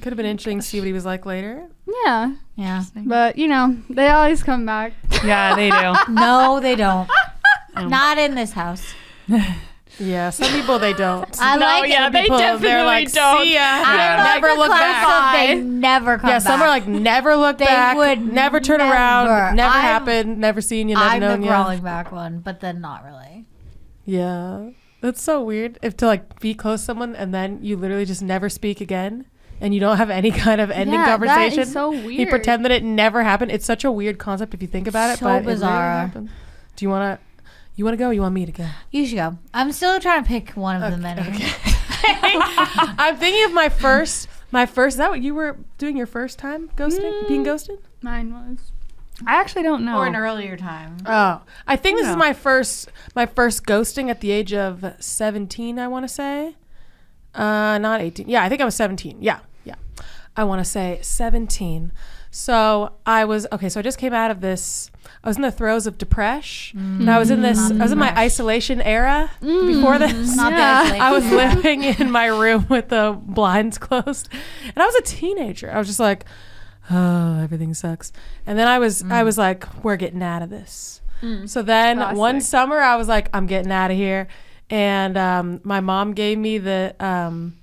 could 0.00 0.06
have 0.12 0.16
been 0.16 0.26
interesting 0.26 0.60
to 0.60 0.66
see 0.66 0.80
what 0.80 0.86
he 0.86 0.92
was 0.92 1.04
like 1.04 1.24
later. 1.26 1.68
yeah. 2.04 2.34
Yeah. 2.56 2.84
But 3.04 3.38
you 3.38 3.48
know, 3.48 3.76
they 3.90 4.08
always 4.08 4.42
come 4.42 4.66
back. 4.66 4.92
Yeah, 5.24 5.54
they 5.54 5.70
do. 5.70 5.94
No, 6.12 6.60
they 6.60 6.74
don't. 6.74 7.08
Not 7.76 8.18
in 8.18 8.34
this 8.34 8.52
house. 8.52 8.94
Yeah, 9.98 10.28
some 10.30 10.52
people 10.52 10.78
they 10.78 10.92
don't. 10.92 11.26
I 11.40 11.56
No, 11.56 11.64
like 11.66 11.90
yeah, 11.90 12.08
it. 12.08 12.12
they 12.12 12.22
People, 12.22 12.36
definitely 12.38 12.68
they're 12.68 12.84
like, 12.84 13.12
don't. 13.12 13.42
see 13.42 13.54
ya, 13.54 13.60
I 13.62 14.16
like 14.16 14.34
never 14.42 14.48
the 14.48 14.54
look 14.60 14.68
back. 14.70 15.04
concept 15.06 15.32
They 15.46 15.54
never 15.62 16.18
come 16.18 16.28
Yeah, 16.30 16.36
back. 16.38 16.42
some 16.46 16.60
are 16.62 16.68
like 16.68 16.86
never 16.86 17.34
look 17.36 17.56
They 17.58 17.64
back, 17.64 17.96
would 17.96 18.20
never 18.32 18.60
turn 18.60 18.78
never. 18.78 18.92
around, 18.92 19.56
never 19.56 19.72
I'm- 19.74 19.80
happened, 19.82 20.38
never 20.38 20.60
seen 20.60 20.88
you, 20.90 20.96
never 20.96 21.06
I'm 21.06 21.20
the 21.20 21.28
known 21.28 21.42
you. 21.42 21.48
crawling 21.48 21.80
back 21.82 22.12
one, 22.12 22.40
but 22.40 22.60
then 22.60 22.80
not 22.82 23.04
really. 23.04 23.46
Yeah, 24.04 24.70
that's 25.00 25.22
so 25.22 25.42
weird. 25.42 25.78
If 25.82 25.96
to 25.98 26.06
like 26.06 26.40
be 26.40 26.54
close 26.54 26.80
to 26.80 26.84
someone 26.86 27.16
and 27.16 27.32
then 27.34 27.60
you 27.62 27.76
literally 27.76 28.04
just 28.04 28.22
never 28.22 28.48
speak 28.50 28.80
again, 28.82 29.24
and 29.62 29.72
you 29.72 29.80
don't 29.80 29.96
have 29.96 30.10
any 30.10 30.30
kind 30.44 30.60
of 30.60 30.70
ending 30.70 30.94
Yeah, 30.94 31.06
that 31.06 31.20
conversation. 31.26 31.60
is 31.60 31.72
so 31.72 31.90
You 31.92 32.06
weird. 32.18 32.28
pretend 32.28 32.64
that 32.66 32.70
it 32.72 32.84
never 32.84 33.22
happened. 33.22 33.50
It's 33.50 33.64
such 33.64 33.82
a 33.84 33.90
weird 33.90 34.18
concept 34.18 34.52
if 34.52 34.60
you 34.60 34.68
think 34.68 34.86
about 34.86 35.10
it. 35.14 35.18
So 35.20 35.24
but 35.24 35.30
it 35.30 35.32
really 35.40 35.54
bizarre. 35.54 36.12
Do 36.14 36.84
you 36.84 36.90
want 36.90 37.18
to? 37.18 37.25
You 37.76 37.84
want 37.84 37.92
to 37.92 37.98
go? 37.98 38.08
Or 38.08 38.12
you 38.12 38.22
want 38.22 38.34
me 38.34 38.46
to 38.46 38.52
go? 38.52 38.66
You 38.90 39.06
should 39.06 39.16
go. 39.16 39.38
I'm 39.52 39.70
still 39.70 40.00
trying 40.00 40.22
to 40.22 40.28
pick 40.28 40.50
one 40.50 40.82
of 40.82 40.90
the 40.90 40.96
many. 40.96 41.20
I'm 42.02 43.16
thinking 43.16 43.44
of 43.44 43.52
my 43.52 43.68
first. 43.68 44.28
My 44.50 44.64
first. 44.64 44.94
Is 44.94 44.98
that 44.98 45.10
what 45.10 45.20
you 45.20 45.34
were 45.34 45.58
doing? 45.76 45.96
Your 45.96 46.06
first 46.06 46.38
time 46.38 46.70
ghosting? 46.76 47.28
Being 47.28 47.42
ghosted? 47.42 47.78
Mine 48.00 48.32
was. 48.32 48.72
I 49.26 49.36
actually 49.36 49.62
don't 49.62 49.84
know. 49.84 49.98
Or 49.98 50.06
an 50.06 50.16
earlier 50.16 50.56
time. 50.56 50.98
Oh, 51.06 51.42
I 51.66 51.76
think 51.76 51.98
this 51.98 52.08
is 52.08 52.16
my 52.16 52.32
first. 52.32 52.90
My 53.14 53.26
first 53.26 53.64
ghosting 53.66 54.08
at 54.08 54.20
the 54.20 54.30
age 54.30 54.54
of 54.54 54.84
17. 54.98 55.78
I 55.78 55.88
want 55.88 56.04
to 56.04 56.08
say. 56.08 56.56
Uh, 57.34 57.76
not 57.78 58.00
18. 58.00 58.28
Yeah, 58.28 58.42
I 58.42 58.48
think 58.48 58.62
I 58.62 58.64
was 58.64 58.74
17. 58.74 59.18
Yeah, 59.20 59.40
yeah. 59.64 59.74
I 60.34 60.44
want 60.44 60.60
to 60.60 60.64
say 60.64 60.98
17. 61.02 61.92
So 62.36 62.92
I 63.06 63.24
was 63.24 63.46
okay. 63.50 63.70
So 63.70 63.80
I 63.80 63.82
just 63.82 63.96
came 63.98 64.12
out 64.12 64.30
of 64.30 64.42
this. 64.42 64.90
I 65.24 65.28
was 65.28 65.36
in 65.36 65.42
the 65.42 65.50
throes 65.50 65.86
of 65.86 65.96
depression. 65.96 66.78
and 67.00 67.10
I 67.10 67.18
was 67.18 67.30
in 67.30 67.40
this. 67.40 67.58
I 67.58 67.82
was 67.82 67.92
in 67.92 67.98
my 67.98 68.14
isolation 68.14 68.82
era 68.82 69.30
before 69.40 69.98
this. 69.98 70.36
Not 70.36 70.52
Yeah. 70.52 70.90
the. 70.90 70.98
I 70.98 71.12
was 71.12 71.24
living 71.30 71.84
in 71.84 72.10
my 72.10 72.26
room 72.26 72.66
with 72.70 72.90
the 72.90 73.18
blinds 73.20 73.78
closed, 73.78 74.28
and 74.64 74.76
I 74.76 74.84
was 74.84 74.94
a 74.96 75.02
teenager. 75.02 75.72
I 75.72 75.78
was 75.78 75.86
just 75.86 75.98
like, 75.98 76.26
oh, 76.90 77.40
everything 77.40 77.72
sucks. 77.72 78.12
And 78.46 78.58
then 78.58 78.68
I 78.68 78.78
was, 78.78 79.02
I 79.04 79.22
Mm. 79.22 79.24
was 79.24 79.38
like, 79.38 79.82
we're 79.82 79.96
getting 79.96 80.22
out 80.22 80.42
of 80.42 80.50
this. 80.50 81.00
So 81.46 81.62
then 81.62 81.98
one 82.16 82.40
summer, 82.42 82.78
I 82.78 82.96
was 82.96 83.08
like, 83.08 83.30
I'm 83.32 83.46
getting 83.46 83.72
out 83.72 83.90
of 83.90 83.96
here. 83.96 84.28
And 84.68 85.16
um, 85.16 85.60
my 85.64 85.80
mom 85.80 86.12
gave 86.12 86.36
me 86.38 86.58
the, 86.58 86.94
um, 87.00 87.56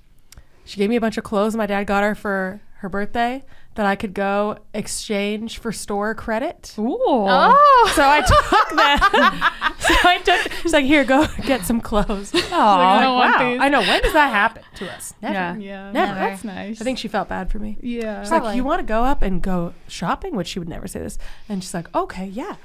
she 0.64 0.76
gave 0.78 0.90
me 0.90 0.96
a 0.96 1.00
bunch 1.00 1.16
of 1.16 1.24
clothes 1.24 1.54
my 1.54 1.64
dad 1.66 1.86
got 1.86 2.02
her 2.02 2.14
for 2.16 2.60
her 2.78 2.88
birthday 2.88 3.42
that 3.74 3.86
I 3.86 3.96
could 3.96 4.14
go 4.14 4.58
exchange 4.72 5.58
for 5.58 5.72
store 5.72 6.14
credit. 6.14 6.74
Ooh. 6.78 6.96
Oh. 7.00 7.92
So 7.94 8.02
I 8.02 8.20
took 8.20 8.76
that. 8.76 9.74
so 9.80 9.94
I 10.08 10.18
took. 10.18 10.52
She's 10.62 10.72
like, 10.72 10.84
"Here, 10.84 11.04
go 11.04 11.26
get 11.44 11.64
some 11.64 11.80
clothes." 11.80 12.32
I 12.34 12.38
was 12.38 12.52
Aw. 12.52 12.98
I 12.98 13.02
don't 13.02 13.18
wow, 13.18 13.50
these. 13.50 13.60
I 13.60 13.68
know. 13.68 13.80
When 13.80 14.02
does 14.02 14.12
that 14.12 14.28
happen 14.30 14.62
to 14.76 14.92
us? 14.92 15.14
Never. 15.20 15.34
Yeah. 15.34 15.56
Yeah. 15.56 15.92
Never. 15.92 16.14
That's 16.14 16.44
nice. 16.44 16.80
I 16.80 16.84
think 16.84 16.98
she 16.98 17.08
felt 17.08 17.28
bad 17.28 17.50
for 17.50 17.58
me. 17.58 17.76
Yeah. 17.80 18.22
She's 18.22 18.30
like, 18.30 18.56
"You 18.56 18.64
want 18.64 18.80
to 18.80 18.86
go 18.86 19.04
up 19.04 19.22
and 19.22 19.42
go 19.42 19.74
shopping?" 19.88 20.36
Which 20.36 20.48
she 20.48 20.58
would 20.58 20.68
never 20.68 20.86
say 20.86 21.00
this. 21.00 21.18
And 21.48 21.62
she's 21.62 21.74
like, 21.74 21.94
"Okay, 21.94 22.26
yeah, 22.26 22.56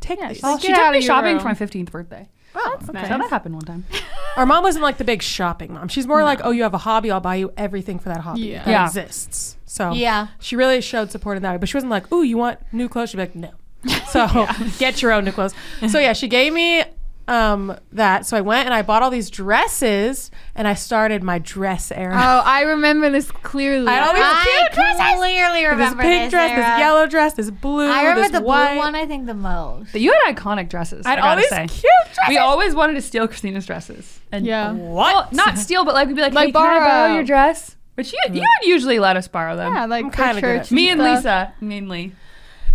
take 0.00 0.18
Yeah, 0.20 0.28
these." 0.28 0.44
Oh, 0.44 0.52
like, 0.52 0.62
she 0.62 0.72
took 0.72 0.92
me 0.92 1.00
shopping 1.00 1.32
room. 1.34 1.40
for 1.40 1.48
my 1.48 1.54
15th 1.54 1.90
birthday. 1.90 2.28
Oh, 2.54 2.76
That's 2.78 2.90
okay. 2.90 2.98
nice. 3.00 3.08
So 3.10 3.18
that 3.18 3.30
happened 3.30 3.54
one 3.54 3.64
time. 3.64 3.84
Our 4.36 4.46
mom 4.46 4.62
wasn't 4.62 4.82
like 4.82 4.98
the 4.98 5.04
big 5.04 5.22
shopping 5.22 5.72
mom. 5.74 5.88
She's 5.88 6.06
more 6.06 6.22
like, 6.24 6.40
"Oh, 6.44 6.50
you 6.50 6.62
have 6.64 6.74
a 6.74 6.78
hobby. 6.78 7.10
I'll 7.10 7.20
buy 7.20 7.36
you 7.36 7.52
everything 7.56 7.98
for 7.98 8.08
that 8.10 8.20
hobby 8.20 8.42
Yeah. 8.42 8.64
that 8.64 8.70
Yeah. 8.70 8.86
exists." 8.86 9.56
So 9.66 9.92
Yeah. 9.92 10.28
she 10.38 10.56
really 10.56 10.80
showed 10.80 11.10
support 11.10 11.36
in 11.36 11.42
that 11.44 11.52
way. 11.52 11.58
But 11.58 11.68
she 11.68 11.76
wasn't 11.76 11.90
like, 11.90 12.10
"Ooh, 12.12 12.22
you 12.22 12.36
want 12.36 12.58
new 12.72 12.88
clothes?" 12.88 13.10
She'd 13.10 13.16
be 13.18 13.22
like, 13.22 13.34
"No." 13.36 13.50
So 14.08 14.46
get 14.78 15.00
your 15.02 15.12
own 15.12 15.24
new 15.24 15.32
clothes. 15.32 15.54
So 15.88 15.98
yeah, 15.98 16.12
she 16.12 16.28
gave 16.28 16.52
me 16.52 16.84
um 17.28 17.76
that. 17.92 18.26
So 18.26 18.36
I 18.36 18.40
went 18.40 18.66
and 18.66 18.74
I 18.74 18.82
bought 18.82 19.02
all 19.02 19.10
these 19.10 19.30
dresses 19.30 20.30
and 20.54 20.66
I 20.66 20.74
started 20.74 21.22
my 21.22 21.38
dress 21.38 21.92
era. 21.92 22.14
Oh, 22.14 22.42
I 22.44 22.62
remember 22.62 23.10
this 23.10 23.30
clearly. 23.30 23.86
I 23.88 24.00
always- 24.06 24.22
I 24.24 24.42
cute 24.42 24.72
dresses. 24.72 25.16
clearly 25.18 25.64
remember 25.64 26.02
this 26.02 26.10
pink 26.10 26.22
this 26.24 26.30
dress, 26.30 26.50
era. 26.50 26.60
this 26.60 26.78
yellow 26.78 27.06
dress, 27.06 27.32
this 27.34 27.50
blue, 27.50 27.88
I 27.90 28.00
remember 28.02 28.22
this 28.22 28.30
the 28.32 28.40
blue 28.40 28.48
one. 28.76 28.94
I 28.94 29.06
think 29.06 29.26
the 29.26 29.34
most. 29.34 29.92
But 29.92 30.00
you 30.00 30.12
had 30.12 30.34
iconic 30.36 30.68
dresses. 30.68 31.06
I 31.06 31.10
I, 31.12 31.14
had 31.14 31.18
all 31.20 31.24
gotta 31.36 31.40
these 31.42 31.48
say. 31.50 31.66
cute 31.68 32.14
dresses. 32.14 32.28
We 32.28 32.38
always 32.38 32.74
wanted 32.74 32.94
to 32.94 33.02
steal 33.02 33.26
Christina's 33.28 33.66
dresses. 33.66 34.20
And 34.32 34.44
Yeah. 34.44 34.72
what? 34.72 35.14
Well, 35.14 35.28
not 35.32 35.58
steal, 35.58 35.84
but 35.84 35.94
like 35.94 36.08
we'd 36.08 36.16
be 36.16 36.22
like, 36.22 36.32
Like 36.32 36.46
hey, 36.46 36.52
can 36.52 36.60
I 36.62 36.78
borrow 36.78 36.84
borrow. 36.86 37.14
your 37.14 37.24
dress? 37.24 37.76
Which 37.94 38.12
you, 38.12 38.18
you 38.32 38.40
would 38.40 38.66
usually 38.68 38.98
let 38.98 39.16
us 39.18 39.28
borrow 39.28 39.54
them. 39.54 39.74
Yeah, 39.74 39.84
like 39.84 40.10
kinda 40.14 40.34
good 40.34 40.40
church 40.40 40.62
at- 40.66 40.70
Me 40.72 40.88
and 40.88 41.00
stuff. 41.00 41.16
Lisa, 41.18 41.52
mainly. 41.60 42.12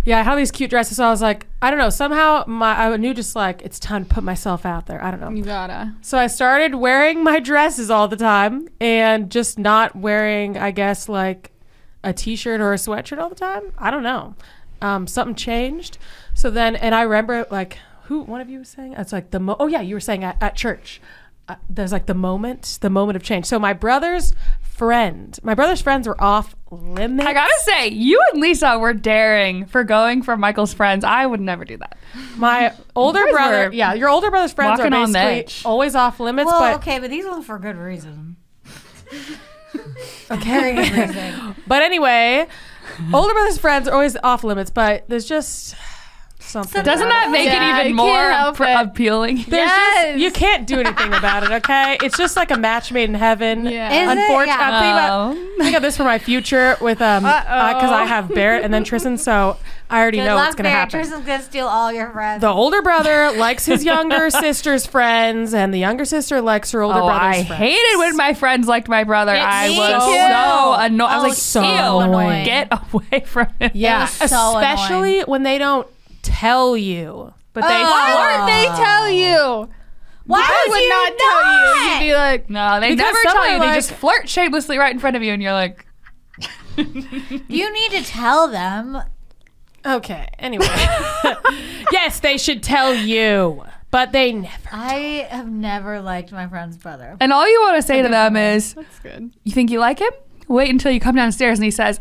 Yeah, 0.08 0.20
I 0.20 0.22
had 0.22 0.30
all 0.30 0.36
these 0.38 0.50
cute 0.50 0.70
dresses. 0.70 0.96
So 0.96 1.04
I 1.04 1.10
was 1.10 1.20
like, 1.20 1.46
I 1.60 1.68
don't 1.68 1.78
know. 1.78 1.90
Somehow 1.90 2.42
my 2.46 2.86
I 2.86 2.96
knew 2.96 3.12
just 3.12 3.36
like 3.36 3.60
it's 3.60 3.78
time 3.78 4.06
to 4.06 4.14
put 4.14 4.24
myself 4.24 4.64
out 4.64 4.86
there. 4.86 5.04
I 5.04 5.10
don't 5.10 5.20
know. 5.20 5.28
You 5.28 5.44
gotta. 5.44 5.94
So 6.00 6.16
I 6.16 6.28
started 6.28 6.76
wearing 6.76 7.22
my 7.22 7.40
dresses 7.40 7.90
all 7.90 8.08
the 8.08 8.16
time 8.16 8.70
and 8.80 9.30
just 9.30 9.58
not 9.58 9.94
wearing, 9.94 10.56
I 10.56 10.70
guess, 10.70 11.10
like 11.10 11.52
a 12.02 12.14
t-shirt 12.14 12.58
or 12.58 12.72
a 12.72 12.76
sweatshirt 12.76 13.18
all 13.18 13.28
the 13.28 13.34
time. 13.34 13.74
I 13.76 13.90
don't 13.90 14.02
know. 14.02 14.34
Um, 14.80 15.06
something 15.06 15.34
changed. 15.34 15.98
So 16.32 16.48
then, 16.48 16.74
and 16.74 16.94
I 16.94 17.02
remember 17.02 17.46
like 17.50 17.76
who 18.04 18.22
one 18.22 18.40
of 18.40 18.48
you 18.48 18.60
was 18.60 18.70
saying 18.70 18.94
it's 18.94 19.12
like 19.12 19.30
the 19.30 19.40
mo- 19.40 19.56
oh 19.60 19.66
yeah 19.66 19.82
you 19.82 19.94
were 19.94 20.00
saying 20.00 20.24
at, 20.24 20.42
at 20.42 20.56
church. 20.56 21.02
Uh, 21.48 21.56
there's 21.68 21.92
like 21.92 22.06
the 22.06 22.14
moment, 22.14 22.78
the 22.80 22.88
moment 22.88 23.16
of 23.16 23.22
change. 23.22 23.44
So 23.44 23.58
my 23.58 23.74
brother's 23.74 24.34
friend, 24.78 25.38
my 25.42 25.54
brother's 25.54 25.82
friends 25.82 26.06
were 26.06 26.20
off 26.22 26.54
limits. 26.70 27.26
I 27.26 27.32
gotta 27.32 27.60
say, 27.62 27.88
you 27.88 28.22
and 28.32 28.40
Lisa 28.40 28.78
were 28.78 28.94
daring 28.94 29.66
for 29.66 29.84
going 29.84 30.22
for 30.22 30.36
Michael's 30.36 30.72
friends. 30.72 31.04
I 31.04 31.26
would 31.26 31.40
never 31.40 31.64
do 31.64 31.76
that. 31.78 31.98
my 32.36 32.72
older 32.94 33.24
brother, 33.30 33.66
were 33.66 33.72
yeah, 33.74 33.94
your 33.94 34.08
older 34.08 34.30
brother's 34.30 34.52
friends 34.52 34.80
are 34.80 34.84
walking 34.84 34.94
on 34.94 35.12
basically 35.12 35.68
always 35.68 35.94
off 35.94 36.20
limits, 36.20 36.46
Well, 36.46 36.60
but 36.60 36.74
okay, 36.76 36.98
but 37.00 37.10
these 37.10 37.26
ones 37.26 37.44
for 37.44 37.58
good 37.58 37.76
reason. 37.76 38.36
okay. 40.30 40.74
Good 40.74 41.08
reason. 41.08 41.54
But 41.66 41.82
anyway, 41.82 42.46
older 43.12 43.34
brother's 43.34 43.58
friends 43.58 43.88
are 43.88 43.94
always 43.94 44.16
off 44.22 44.44
limits, 44.44 44.70
but 44.70 45.08
there's 45.08 45.26
just 45.26 45.74
something. 46.48 46.82
Doesn't 46.82 47.08
that 47.08 47.30
make 47.30 47.46
Yeah, 47.46 47.78
it 47.80 47.86
even 47.86 47.96
more 47.96 48.30
help 48.30 48.56
pr- 48.56 48.64
it. 48.64 48.76
appealing? 48.86 49.36
There's 49.48 49.68
just, 49.70 49.78
Yes. 50.02 50.18
you 50.20 50.30
can't 50.30 50.66
do 50.66 50.80
anything 50.80 51.12
about 51.14 51.44
it, 51.44 51.50
okay? 51.50 51.98
It's 52.02 52.16
just 52.16 52.36
like 52.36 52.50
a 52.50 52.56
match 52.58 52.90
made 52.92 53.08
in 53.08 53.14
heaven. 53.14 53.64
Yeah. 53.66 53.90
Is 53.92 54.10
it? 54.10 54.18
Unfortunately, 54.18 54.46
Yeah. 54.46 54.58
I'm 54.60 54.82
thinking 54.82 54.92
about, 54.92 55.58
Oh. 55.58 55.62
think 55.64 55.76
of 55.76 55.82
this 55.82 55.96
for 55.96 56.04
my 56.04 56.18
future 56.18 56.76
with 56.80 57.00
um 57.02 57.22
because 57.22 57.44
Uh-oh. 57.90 57.94
I 57.94 58.04
have 58.04 58.28
Barrett 58.34 58.64
and 58.64 58.72
then 58.72 58.84
Tristan, 58.84 59.18
so 59.18 59.56
I 59.90 60.00
already 60.00 60.18
Good 60.18 60.24
know 60.26 60.36
luck, 60.36 60.46
what's 60.46 60.56
gonna 60.56 60.68
Bear. 60.68 60.76
happen. 60.76 60.90
Tristan's 61.00 61.24
gonna 61.26 61.42
steal 61.42 61.66
all 61.66 61.90
your 61.92 62.10
friends. 62.10 62.40
the 62.42 62.48
older 62.48 62.82
brother 62.82 63.30
likes 63.36 63.64
his 63.64 63.84
younger 63.84 64.28
sister's 64.30 64.86
friends, 64.86 65.54
and 65.54 65.72
the 65.72 65.78
younger 65.78 66.04
sister 66.04 66.40
likes 66.42 66.70
her 66.72 66.82
older 66.82 67.00
Oh, 67.00 67.06
brother's 67.06 67.22
I 67.40 67.44
friends. 67.44 67.58
hated 67.62 67.98
when 67.98 68.16
my 68.16 68.34
friends 68.34 68.68
liked 68.68 68.88
my 68.88 69.04
brother. 69.04 69.32
I 69.32 69.70
was 69.70 70.04
too. 70.04 70.10
so 70.10 70.74
annoyed. 70.84 71.06
I 71.08 71.16
was 71.16 71.22
like, 71.30 71.32
so 71.34 71.62
ew, 71.62 71.98
annoying. 72.00 72.44
get 72.44 72.68
away 72.92 73.20
from 73.24 73.48
him. 73.60 73.70
Yeah, 73.74 74.00
was 74.20 74.30
so 74.30 74.58
especially 74.58 75.20
when 75.22 75.42
they 75.42 75.56
don't 75.58 75.86
tell 76.28 76.76
you. 76.76 77.32
But 77.52 77.62
they 77.62 77.68
Why 77.82 78.36
would 78.38 78.48
they 78.48 78.66
tell 78.84 79.08
you? 79.10 79.68
Why 80.26 80.40
I 80.42 80.64
would 80.68 80.74
would 80.74 80.82
you 80.82 80.88
not 80.88 81.18
tell 81.18 81.42
you. 81.54 81.90
You'd 81.90 82.12
be 82.12 82.14
like, 82.14 82.50
no, 82.50 82.80
they 82.80 82.94
never 82.94 83.18
tell 83.22 83.38
are 83.38 83.52
you. 83.54 83.58
they 83.58 83.74
just 83.74 83.92
flirt 83.92 84.28
shamelessly 84.28 84.76
right 84.78 84.92
in 84.92 84.98
front 85.00 85.16
of 85.16 85.22
you, 85.22 85.32
and 85.32 85.42
you're 85.42 85.52
like, 85.52 85.86
You 86.76 87.72
need 87.72 87.90
to 87.92 88.02
tell 88.04 88.48
them. 88.48 88.98
Okay. 89.86 90.28
Anyway, 90.38 90.66
yes, 91.92 92.20
they 92.20 92.36
should 92.36 92.62
tell 92.62 92.94
you, 92.94 93.64
but 93.90 94.12
they 94.12 94.32
never. 94.32 94.68
I 94.70 95.26
have 95.30 95.48
never 95.50 96.00
liked 96.00 96.30
my 96.30 96.46
friend's 96.46 96.76
brother. 96.76 97.16
and 97.20 97.32
all 97.32 97.50
you 97.50 97.60
want 97.62 97.76
to 97.76 97.82
say 97.82 98.02
to 98.02 98.08
them 98.08 98.36
is, 98.36 98.74
that's 98.74 98.98
good. 99.00 99.32
"You 99.44 99.52
think 99.52 99.70
you 99.70 99.78
like 99.80 99.98
him? 100.00 100.10
Wait 100.46 100.68
until 100.70 100.92
you 100.92 101.00
come 101.00 101.14
downstairs." 101.16 101.58
And 101.58 101.64
he 101.64 101.70
says. 101.70 102.00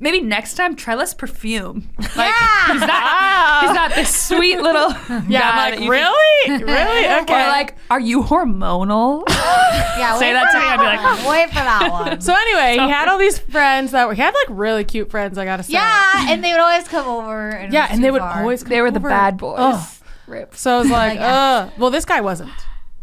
Maybe 0.00 0.20
next 0.20 0.54
time 0.54 0.76
try 0.76 0.94
less 0.94 1.12
perfume. 1.14 1.90
Like 2.16 2.34
he's 2.72 2.80
not 2.80 3.60
he's 3.62 3.74
not 3.74 3.94
this 3.94 4.14
sweet 4.14 4.58
little 4.60 4.90
Yeah, 5.28 5.40
guy 5.40 5.50
I'm 5.66 5.70
like, 5.72 5.80
you 5.80 5.90
really, 5.90 6.62
really? 6.64 7.06
Okay. 7.22 7.44
Or 7.44 7.48
like, 7.48 7.76
are 7.90 8.00
you 8.00 8.22
hormonal? 8.22 9.24
Yeah, 9.28 10.16
Say 10.18 10.28
wait 10.28 10.32
that 10.34 10.46
for 10.46 10.52
to 10.52 10.58
me, 10.60 10.66
I'd 10.66 10.76
be 10.78 10.84
like, 10.84 11.18
one. 11.24 11.30
wait 11.30 11.48
for 11.48 11.54
that 11.54 11.88
one. 11.90 12.20
so 12.20 12.34
anyway, 12.34 12.72
he 12.84 12.90
had 12.90 13.08
all 13.08 13.18
these 13.18 13.38
friends 13.38 13.90
that 13.92 14.06
were. 14.06 14.14
He 14.14 14.22
had 14.22 14.34
like 14.34 14.56
really 14.58 14.84
cute 14.84 15.10
friends. 15.10 15.36
I 15.38 15.44
gotta 15.44 15.62
say. 15.62 15.72
yeah, 15.74 16.26
and 16.32 16.42
they 16.44 16.52
would 16.52 16.60
always 16.60 16.86
come 16.88 17.06
over. 17.08 17.48
And 17.50 17.72
Yeah, 17.72 17.88
and 17.90 18.02
they 18.02 18.10
would 18.10 18.20
far. 18.20 18.40
always. 18.40 18.62
they 18.64 18.80
were 18.80 18.90
the 18.90 19.00
bad 19.00 19.36
boys. 19.36 19.56
Ugh. 19.58 19.88
Rip. 20.26 20.54
So 20.54 20.76
I 20.76 20.78
was 20.80 20.90
like, 20.90 21.14
Yeah. 21.18 21.34
uh. 21.36 21.70
Well, 21.78 21.90
this 21.90 22.04
guy 22.04 22.20
wasn't. 22.20 22.50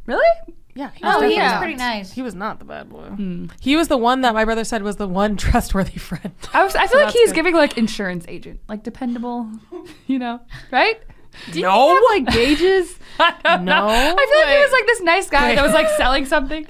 Really? 0.06 0.26
Yeah. 0.76 0.92
He 0.94 1.04
Oh, 1.04 1.08
definitely 1.22 1.36
he 1.36 1.42
was 1.42 1.52
not. 1.52 1.60
pretty 1.62 1.76
nice. 1.76 2.12
He 2.12 2.22
was 2.22 2.36
not 2.36 2.60
the 2.60 2.66
bad 2.66 2.90
boy. 2.90 3.04
Hmm. 3.08 3.46
He 3.62 3.76
was 3.78 3.88
the 3.88 3.98
one 3.98 4.22
that 4.22 4.34
my 4.34 4.44
brother 4.46 4.64
said 4.66 4.84
was 4.84 4.98
the 4.98 5.08
one 5.08 5.38
trustworthy 5.46 5.98
friend. 5.98 6.34
I 6.54 6.64
was. 6.64 6.76
I 6.76 6.82
feel 6.88 7.00
So 7.00 7.06
like 7.06 7.14
he's 7.14 7.30
good. 7.30 7.36
giving 7.36 7.56
like 7.56 7.78
insurance 7.78 8.26
agent, 8.28 8.60
like 8.68 8.84
dependable. 8.84 9.50
You 10.08 10.20
know, 10.20 10.40
right? 10.72 11.00
no. 11.54 12.00
Like 12.10 12.28
gauges? 12.28 12.98
I 13.20 13.34
don't 13.44 13.66
know. 13.66 13.82
No. 13.82 13.88
I 13.88 14.26
feel 14.30 14.40
like 14.40 14.50
he 14.58 14.64
was 14.64 14.72
like 14.72 14.86
this 14.86 15.02
nice 15.02 15.30
guy 15.30 15.56
that 15.56 15.64
was 15.64 15.74
like 15.74 15.88
selling 15.98 16.26
something. 16.26 16.66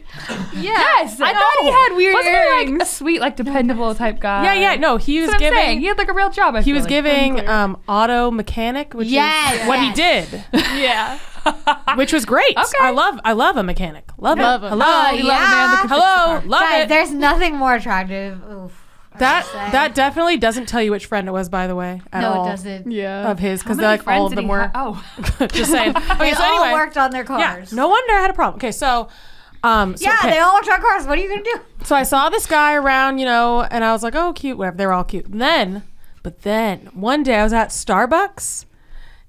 Yes, 0.55 1.19
I 1.21 1.33
thought 1.33 1.63
he 1.63 1.69
had 1.69 1.95
weird 1.95 2.13
Wasn't 2.13 2.35
he 2.35 2.71
like 2.73 2.81
a 2.81 2.85
sweet, 2.85 3.19
like 3.21 3.35
dependable 3.35 3.93
type 3.95 4.19
guy? 4.19 4.43
yeah, 4.43 4.53
yeah. 4.71 4.75
No, 4.79 4.97
he 4.97 5.21
was 5.21 5.29
That's 5.31 5.41
what 5.41 5.53
I'm 5.53 5.59
giving. 5.59 5.79
He 5.81 5.85
had 5.87 5.97
like 5.97 6.09
a 6.09 6.13
real 6.13 6.29
job. 6.29 6.55
I 6.55 6.59
He 6.61 6.65
feel 6.71 6.75
was 6.75 6.83
like. 6.83 6.89
giving 6.89 7.47
um, 7.47 7.77
auto 7.87 8.31
mechanic, 8.31 8.93
which 8.93 9.07
Yes, 9.07 9.61
is 9.61 9.67
what 9.67 9.79
he 9.79 9.91
did, 9.93 10.43
yeah. 10.53 11.19
which 11.95 12.11
was 12.13 12.25
great. 12.25 12.57
Okay. 12.57 12.77
I 12.81 12.91
love, 12.91 13.19
I 13.23 13.33
love 13.33 13.57
a 13.57 13.63
mechanic. 13.63 14.09
Love, 14.17 14.37
Love 14.39 14.63
it. 14.63 14.67
him. 14.67 14.71
Hello, 14.79 14.85
Oh, 14.87 15.11
You 15.11 15.23
love 15.23 15.37
a 15.37 15.41
man 15.41 15.69
that 15.71 15.77
can 15.81 15.89
fix 15.89 15.91
a 15.91 15.95
hello, 16.01 16.41
love 16.47 16.61
Guys, 16.61 16.83
it. 16.83 16.89
there's 16.89 17.11
nothing 17.11 17.55
more 17.55 17.73
attractive. 17.75 18.41
Oof. 18.51 18.81
That 19.17 19.45
that 19.71 19.95
definitely 19.95 20.35
doesn't 20.35 20.67
tell 20.67 20.81
you 20.81 20.91
which 20.91 21.05
friend 21.05 21.27
it 21.29 21.31
was, 21.31 21.47
by 21.47 21.67
the 21.67 21.75
way, 21.75 22.01
at 22.11 22.19
no, 22.19 22.33
all 22.33 22.45
it 22.47 22.49
doesn't. 22.49 22.91
Yeah. 22.91 23.31
of 23.31 23.39
his, 23.39 23.61
How 23.61 23.65
because 23.65 23.77
many 23.77 23.87
like 23.87 24.05
all 24.07 24.25
of 24.25 24.35
them 24.35 24.49
were. 24.49 24.67
ha- 24.67 24.71
Oh, 24.75 25.47
just 25.53 25.71
saying. 25.71 25.95
Okay, 25.95 26.17
They 26.19 26.33
so 26.33 26.43
all 26.43 26.63
anyway, 26.63 26.73
worked 26.73 26.97
on 26.97 27.11
their 27.11 27.23
cars. 27.23 27.39
yeah, 27.39 27.55
cars. 27.55 27.71
no 27.73 27.87
wonder 27.87 28.13
I 28.13 28.19
had 28.19 28.29
a 28.31 28.33
problem. 28.33 28.57
Okay, 28.57 28.73
so, 28.73 29.07
um, 29.63 29.95
so, 29.95 30.03
Yeah, 30.03 30.17
okay. 30.19 30.31
they 30.31 30.39
all 30.39 30.53
worked 30.55 30.67
on 30.67 30.81
cars. 30.81 31.07
What 31.07 31.17
are 31.17 31.21
you 31.21 31.29
gonna 31.29 31.43
do? 31.43 31.61
so 31.85 31.95
I 31.95 32.03
saw 32.03 32.27
this 32.29 32.45
guy 32.45 32.73
around, 32.75 33.19
you 33.19 33.25
know, 33.25 33.61
and 33.61 33.85
I 33.85 33.93
was 33.93 34.03
like, 34.03 34.15
oh, 34.15 34.33
cute, 34.33 34.57
whatever. 34.57 34.75
They 34.75 34.85
were 34.85 34.91
all 34.91 35.05
cute. 35.05 35.27
And 35.27 35.39
then, 35.41 35.83
but 36.21 36.41
then 36.41 36.89
one 36.93 37.23
day 37.23 37.35
I 37.35 37.43
was 37.45 37.53
at 37.53 37.69
Starbucks. 37.69 38.65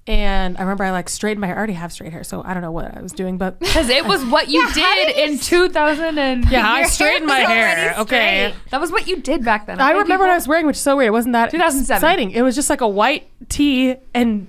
And 0.09 0.57
I 0.57 0.61
remember 0.61 0.85
I 0.85 0.93
like 0.93 1.09
straightened 1.09 1.41
my 1.41 1.49
hair. 1.49 1.57
I 1.57 1.59
already 1.59 1.73
have 1.73 1.93
straight 1.93 2.13
hair, 2.13 2.23
so 2.23 2.41
I 2.45 2.55
don't 2.55 2.63
know 2.63 2.71
what 2.71 2.97
I 2.97 3.01
was 3.03 3.11
doing, 3.13 3.39
but 3.39 3.59
because 3.61 3.89
it 3.89 4.05
was 4.07 4.25
what 4.27 4.49
you 4.49 4.61
Yeah, 4.77 4.95
did 4.95 5.07
did 5.09 5.17
you 5.17 5.23
in 5.25 5.33
s- 5.35 5.47
2000 5.49 6.19
and 6.19 6.45
yeah, 6.51 6.71
I 6.71 6.79
hair 6.81 6.89
straightened 6.89 7.27
my 7.27 7.41
hair. 7.41 7.95
Okay, 7.99 8.55
that 8.71 8.81
was 8.81 8.93
what 8.93 9.09
you 9.09 9.17
did 9.17 9.45
back 9.45 9.67
then. 9.67 9.81
I 9.81 9.91
okay, 9.91 9.99
remember 10.03 10.25
what? 10.27 10.31
I 10.31 10.37
was 10.37 10.47
wearing, 10.47 10.67
which 10.67 10.77
is 10.77 10.83
so 10.83 10.97
weird. 10.97 11.09
It 11.09 11.13
wasn't 11.13 11.33
that 11.33 11.51
2007. 11.51 11.97
exciting. 11.97 12.31
It 12.31 12.43
was 12.43 12.55
just 12.55 12.71
like 12.71 12.81
a 12.83 12.89
white 12.89 13.29
tee 13.49 13.97
and 14.15 14.47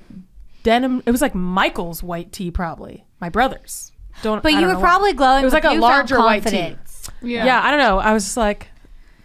denim. 0.62 1.02
It 1.08 1.12
was 1.12 1.22
like 1.22 1.34
Michael's 1.34 2.04
white 2.04 2.32
tee, 2.32 2.52
probably 2.52 3.06
my 3.20 3.30
brother's. 3.30 3.92
Don't. 4.22 4.44
But 4.44 4.50
I 4.54 4.56
you 4.56 4.62
don't 4.62 4.68
were 4.68 4.74
know 4.74 4.80
why. 4.80 4.86
probably 4.90 5.14
glowing. 5.14 5.42
It 5.42 5.46
was 5.46 5.54
like 5.54 5.64
a 5.66 5.74
larger 5.74 6.20
white 6.20 6.46
tee. 6.46 6.76
Yeah. 7.24 7.46
Yeah. 7.46 7.62
I 7.64 7.72
don't 7.72 7.80
know. 7.80 7.98
I 7.98 8.14
was 8.14 8.26
just 8.26 8.38
like 8.38 8.68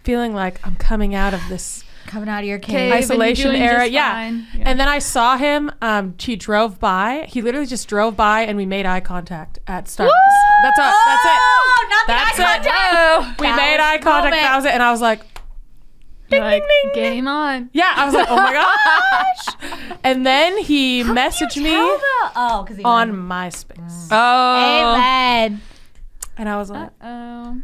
feeling 0.03 0.33
like 0.33 0.65
I'm 0.65 0.75
coming 0.77 1.13
out 1.15 1.33
of 1.35 1.41
this 1.47 1.83
coming 2.05 2.29
out 2.29 2.39
of 2.39 2.45
your 2.45 2.59
Cave. 2.59 2.91
cave. 2.91 2.93
isolation 2.93 3.55
era. 3.55 3.85
Yeah. 3.85 4.29
Yeah. 4.29 4.41
And 4.65 4.79
then 4.79 4.87
I 4.87 4.99
saw 4.99 5.37
him. 5.37 5.71
Um, 5.81 6.15
he 6.19 6.35
drove 6.35 6.79
by. 6.79 7.25
He 7.29 7.41
literally 7.41 7.65
just 7.67 7.87
drove 7.87 8.15
by, 8.15 8.41
and 8.41 8.57
we 8.57 8.65
made 8.65 8.85
eye 8.85 8.99
contact 9.01 9.59
at 9.67 9.85
Starbucks. 9.85 10.09
That's 10.63 10.79
all. 10.79 10.93
That's 11.05 11.25
it. 11.25 11.31
Oh, 11.39 11.87
not 11.89 12.07
the 12.07 12.11
That's 12.13 12.39
eye 12.39 12.55
it. 12.57 12.63
contact. 12.63 13.39
We 13.41 13.47
That 13.47 13.55
made 13.57 13.79
eye 13.79 13.97
contact. 13.97 14.23
moment. 14.25 14.41
That 14.41 14.55
was 14.55 14.65
it. 14.65 14.71
And 14.73 14.83
I 14.83 14.91
was 14.91 15.01
like, 15.01 15.21
ding, 16.29 16.41
like, 16.41 16.63
ding, 16.63 16.91
ding. 16.93 17.03
game 17.13 17.27
on. 17.27 17.69
Yeah, 17.73 17.93
I 17.95 18.05
was 18.05 18.13
like, 18.13 18.27
oh 18.29 18.35
my 18.35 18.53
gosh. 19.61 19.95
and 20.03 20.25
then 20.25 20.57
he 20.59 21.03
messaged 21.03 21.57
me 21.57 21.71
the- 21.71 22.31
oh, 22.35 22.63
because 22.67 22.83
on 22.83 23.11
MySpace. 23.11 24.07
Oh. 24.11 24.95
Amen. 24.95 25.61
And 26.37 26.49
I 26.49 26.57
was 26.57 26.69
like, 26.71 26.89
Oh. 27.03 27.61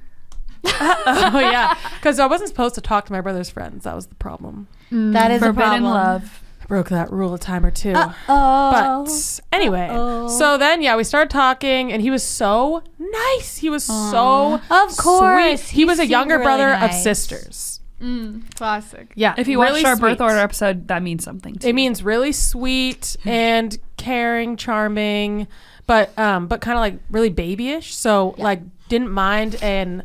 oh 0.66 1.39
yeah. 1.39 1.78
Because 1.95 2.20
I 2.20 2.26
wasn't 2.28 2.49
supposed 2.49 2.76
to 2.76 2.82
talk 2.82 3.05
to 3.05 3.12
my 3.14 3.22
brother's 3.22 3.49
friends. 3.49 3.84
That 3.84 3.95
was 3.95 4.07
the 4.07 4.16
problem. 4.16 4.68
That 4.91 5.32
is 5.32 5.41
a 5.41 5.45
Forbidden 5.47 5.70
problem. 5.70 5.84
love. 5.84 6.43
I 6.62 6.66
broke 6.66 6.89
that 6.89 7.12
rule 7.12 7.34
a 7.34 7.39
time 7.39 7.66
or 7.66 7.72
two. 7.72 7.93
Oh. 7.95 9.03
But 9.07 9.39
anyway, 9.51 9.88
Uh-oh. 9.89 10.28
so 10.28 10.57
then 10.57 10.82
yeah, 10.82 10.95
we 10.95 11.03
started 11.03 11.30
talking, 11.32 11.91
and 11.91 12.01
he 12.01 12.12
was 12.12 12.24
so 12.24 12.84
nice. 12.99 13.57
He 13.57 13.70
was 13.70 13.84
so 13.84 14.62
Of 14.70 14.97
course, 14.97 15.62
sweet. 15.62 15.70
He, 15.72 15.78
he 15.82 15.86
was 15.86 15.97
a 15.99 16.03
seemed 16.03 16.12
younger 16.12 16.36
really 16.38 16.43
brother 16.45 16.74
of 16.76 16.93
sisters. 16.93 17.82
Mm, 18.01 18.53
classic. 18.55 19.12
Yeah, 19.16 19.36
If 19.38 19.47
you 19.49 19.62
really 19.62 19.84
watched 19.84 19.86
our 19.88 19.95
birth 19.97 20.18
sweet. 20.20 20.24
order 20.24 20.38
episode, 20.38 20.88
that 20.88 21.03
means 21.03 21.24
something. 21.24 21.55
Too. 21.55 21.68
it 21.68 21.74
means 21.76 22.01
really 22.01 22.32
sweet 22.32 23.18
and 23.26 23.78
caring, 23.97 24.55
charming, 24.55 25.47
but 25.86 26.18
um, 26.18 26.47
but 26.47 26.62
kind 26.62 26.78
of 26.78 26.82
like 26.82 26.99
really 27.12 27.30
babyish. 27.30 27.93
So 27.95 28.36
like 28.38 28.62
didn't 28.88 29.12
mind 29.12 29.57
and 29.62 30.03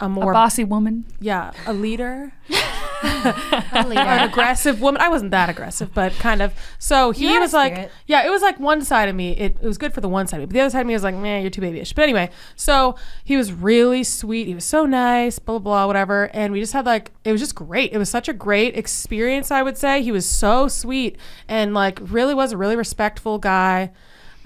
a 0.00 0.06
a 0.06 0.08
more 0.08 0.32
bossy 0.32 0.64
woman. 0.64 1.04
yeah 1.20 1.52
a 1.66 1.72
leader. 1.72 2.32
A 3.02 3.84
leader. 3.86 4.00
an 4.00 4.28
aggressive 4.28 4.80
woman. 4.80 5.00
I 5.00 5.08
wasn't 5.08 5.30
that 5.32 5.50
aggressive, 5.50 5.92
but 5.92 6.12
kind 6.14 6.40
of. 6.40 6.54
So 6.78 7.10
he 7.10 7.26
had 7.26 7.38
a 7.38 7.40
was 7.40 7.52
like, 7.52 7.90
yeah, 8.06 8.26
it 8.26 8.30
was 8.30 8.42
like 8.42 8.58
one 8.58 8.82
side 8.82 9.08
of 9.08 9.14
me. 9.14 9.32
It, 9.32 9.56
it 9.60 9.66
was 9.66 9.76
good 9.76 9.92
for 9.92 10.00
the 10.00 10.08
one 10.08 10.26
side 10.26 10.38
of 10.38 10.42
me, 10.42 10.46
but 10.46 10.54
the 10.54 10.60
other 10.60 10.70
side 10.70 10.80
of 10.80 10.86
me 10.86 10.94
was 10.94 11.02
like, 11.02 11.14
man, 11.14 11.42
you're 11.42 11.50
too 11.50 11.60
babyish. 11.60 11.92
But 11.92 12.02
anyway, 12.02 12.30
so 12.54 12.96
he 13.24 13.36
was 13.36 13.52
really 13.52 14.02
sweet. 14.02 14.46
He 14.46 14.54
was 14.54 14.64
so 14.64 14.86
nice, 14.86 15.38
blah, 15.38 15.58
blah, 15.58 15.72
blah, 15.72 15.86
whatever. 15.86 16.30
And 16.32 16.52
we 16.52 16.60
just 16.60 16.72
had 16.72 16.86
like, 16.86 17.12
it 17.24 17.32
was 17.32 17.40
just 17.40 17.54
great. 17.54 17.92
It 17.92 17.98
was 17.98 18.08
such 18.08 18.28
a 18.28 18.32
great 18.32 18.76
experience, 18.76 19.50
I 19.50 19.62
would 19.62 19.76
say. 19.76 20.02
He 20.02 20.12
was 20.12 20.26
so 20.26 20.68
sweet 20.68 21.16
and 21.48 21.74
like 21.74 21.98
really 22.02 22.34
was 22.34 22.52
a 22.52 22.56
really 22.56 22.76
respectful 22.76 23.38
guy. 23.38 23.90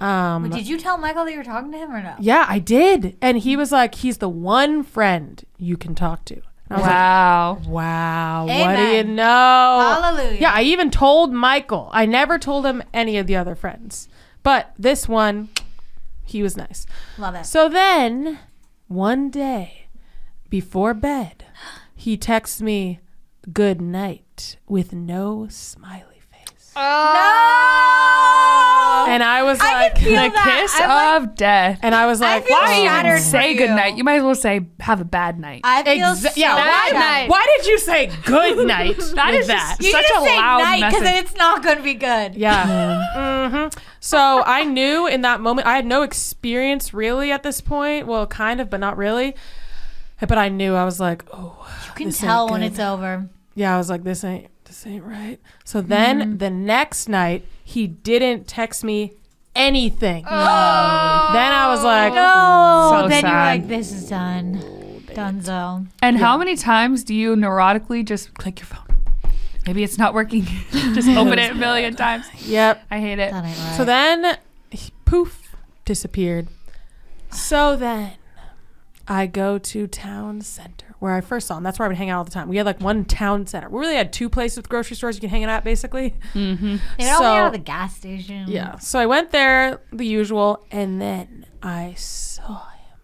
Um, 0.01 0.49
Did 0.49 0.67
you 0.67 0.79
tell 0.79 0.97
Michael 0.97 1.25
that 1.27 1.33
you 1.33 1.39
were 1.39 1.45
talking 1.45 1.71
to 1.73 1.79
him 1.79 1.93
or 1.93 2.03
no? 2.03 2.15
yeah, 2.19 2.47
I 2.49 2.59
did. 2.59 3.17
And 3.21 3.39
he 3.39 3.55
was 3.57 3.71
like, 3.71 3.97
he's 3.97 4.19
the 4.19 4.29
one 4.31 4.83
friend 4.83 5.45
you 5.59 5.77
can 5.77 5.95
talk 5.95 6.25
to. 6.27 6.37
Was 6.71 6.81
like, 6.81 6.91
Wow. 6.91 7.59
Wow. 7.67 8.47
What 8.47 8.77
do 8.77 8.83
you 8.97 9.05
know? 9.05 10.01
Hallelujah. 10.01 10.39
Yeah, 10.41 10.53
I 10.55 10.63
even 10.63 10.91
told 10.91 11.33
Michael. 11.33 11.91
I 11.93 12.07
never 12.07 12.39
told 12.39 12.65
him 12.65 12.83
any 12.95 13.19
of 13.19 13.27
the 13.27 13.37
other 13.37 13.55
friends. 13.55 14.09
But 14.43 14.73
this 14.79 15.07
one, 15.09 15.51
he 16.25 16.43
was 16.43 16.57
nice. 16.57 16.87
Love 17.19 17.35
it. 17.35 17.45
So 17.45 17.69
then, 17.69 18.39
one 18.89 19.31
day 19.31 19.89
before 20.49 20.95
bed, 20.95 21.45
he 21.95 22.17
texts 22.17 22.63
me 22.63 23.01
good 23.53 23.81
night 23.83 24.57
with 24.67 24.93
no 24.93 25.47
smiley 25.51 26.10
face. 26.75 26.81
no. 26.81 26.87
And 29.09 29.25
I 29.25 29.43
was 29.43 29.59
I 29.61 29.73
like, 29.83 29.95
can 29.97 30.09
The 30.11 30.15
that. 30.35 30.61
kiss 30.63 30.81
I'm 30.81 30.89
like- 30.89 31.23
of 31.31 31.35
death. 31.35 31.81
and 31.83 31.95
I 31.95 32.07
was 32.07 32.21
like, 32.21 32.47
feel 32.47 32.57
why 32.57 32.67
Why 32.69 32.85
shattered 32.85 33.11
even 33.19 33.23
say 33.23 33.55
good 33.57 33.71
night? 33.71 33.97
You 33.97 34.05
might 34.05 34.17
as 34.19 34.23
well 34.23 34.35
say 34.37 34.67
have 34.79 35.01
a 35.01 35.05
bad 35.05 35.41
night. 35.41 35.63
I 35.65 35.83
feel 35.83 36.07
Exa- 36.09 36.29
so 36.29 36.31
yeah, 36.37 36.55
why, 36.55 36.91
bad. 36.93 37.01
night. 37.23 37.31
why 37.31 37.45
did 37.57 37.67
you 37.67 37.79
say 37.79 38.07
good 38.25 38.67
night 38.69 38.97
That 39.15 39.33
with 39.33 39.41
is 39.41 39.47
that? 39.49 39.77
just- 39.79 39.83
You 39.83 39.91
Such 39.91 40.05
a 40.05 40.25
say 40.25 40.37
loud 40.37 40.59
night 40.63 40.91
because 40.91 41.03
message. 41.03 41.25
it's 41.25 41.37
not 41.37 41.63
going 41.65 41.79
to 41.79 41.83
be 41.83 41.95
good. 41.95 42.37
Yeah. 42.37 43.49
hmm 43.51 43.69
So 43.99 44.43
I 44.47 44.63
knew 44.65 45.09
in 45.09 45.23
that 45.23 45.41
moment, 45.41 45.67
I 45.67 45.75
had 45.75 45.87
no 45.87 46.03
experience 46.03 46.95
really 46.95 47.33
at 47.33 47.43
this 47.43 47.61
point. 47.61 48.07
Well, 48.07 48.29
kind 48.29 48.61
of, 48.61 48.71
but 48.71 48.79
not 48.79 48.97
really. 48.97 49.35
But 50.21 50.39
I 50.39 50.51
knew 50.51 50.75
I 50.75 50.85
was 50.85 51.01
like, 51.01 51.25
oh, 51.33 51.67
You 51.87 51.93
can 51.95 52.07
this 52.09 52.23
ain't 52.23 52.31
tell 52.31 52.49
when 52.49 52.63
it's 52.63 52.79
over. 52.79 53.29
Yeah, 53.57 53.75
I 53.75 53.79
was 53.79 53.91
like, 53.91 54.05
this 54.05 54.23
ain't 54.23 54.47
this 54.71 54.87
ain't 54.87 55.03
right. 55.03 55.41
So 55.65 55.81
then 55.81 56.21
mm-hmm. 56.21 56.37
the 56.37 56.49
next 56.49 57.09
night, 57.09 57.45
he 57.65 57.89
didn't 57.89 58.47
text 58.47 58.85
me 58.85 59.15
anything. 59.57 60.23
Then 60.23 60.33
I 60.33 61.67
was 61.69 61.83
like, 61.83 62.15
No. 62.15 63.03
So 63.03 63.09
then 63.09 63.25
you're 63.25 63.33
like, 63.33 63.67
this 63.67 63.91
is 63.91 64.09
done. 64.09 64.61
Oh, 64.63 65.13
Dunzo. 65.13 65.89
And 66.01 66.19
how 66.19 66.39
many 66.39 66.55
times 66.57 67.03
do 67.03 67.15
you 67.15 67.35
neurotically 67.35 68.05
just 68.05 68.33
click 68.35 68.61
your 68.61 68.67
phone? 68.67 68.87
Maybe 69.67 69.83
it's 69.83 69.99
not 69.99 70.15
working. 70.15 70.43
just 70.71 71.09
open 71.09 71.41
it 71.41 71.51
a 71.51 71.55
million 71.55 71.97
times. 71.97 72.27
yep. 72.47 72.85
I 72.93 73.01
hate 73.01 73.19
it. 73.19 73.33
That 73.33 73.45
ain't 73.45 73.59
right. 73.59 73.77
So 73.77 73.85
then, 73.85 74.39
he, 74.71 74.93
poof, 75.05 75.57
disappeared. 75.85 76.47
So 77.33 77.75
then, 77.75 78.13
I 79.09 79.27
go 79.27 79.59
to 79.59 79.89
town 79.89 80.43
center 80.43 80.90
where 81.01 81.15
I 81.15 81.21
first 81.23 81.47
saw 81.49 81.57
him. 81.57 81.65
That's 81.65 81.79
where 81.79 81.87
I 81.87 81.89
would 81.89 81.97
hang 81.97 82.11
out 82.11 82.19
all 82.19 82.25
the 82.25 82.31
time. 82.31 82.49
We 82.49 82.57
had 82.59 82.67
like 82.67 82.81
one 82.81 83.05
town 83.05 83.47
center. 83.47 83.69
We 83.69 83.81
really 83.81 83.97
had 83.97 84.13
two 84.13 84.29
places 84.29 84.59
with 84.59 84.69
grocery 84.69 84.97
stores 84.97 85.17
you 85.17 85.21
can 85.21 85.31
hang 85.31 85.43
out 85.45 85.51
at, 85.51 85.65
basically. 85.65 86.15
Mm-hmm. 86.35 86.77
they 86.99 87.05
so- 87.05 87.23
hang 87.23 87.39
out 87.39 87.47
at 87.47 87.53
the 87.53 87.59
gas 87.59 87.97
station. 87.97 88.45
Yeah. 88.49 88.79
So 88.79 88.99
I 88.99 89.07
went 89.07 89.31
there, 89.33 89.81
the 89.93 90.07
usual, 90.07 90.65
and 90.71 91.01
then 91.01 91.47
I 91.63 91.95
saw 91.97 92.69
him 92.69 92.97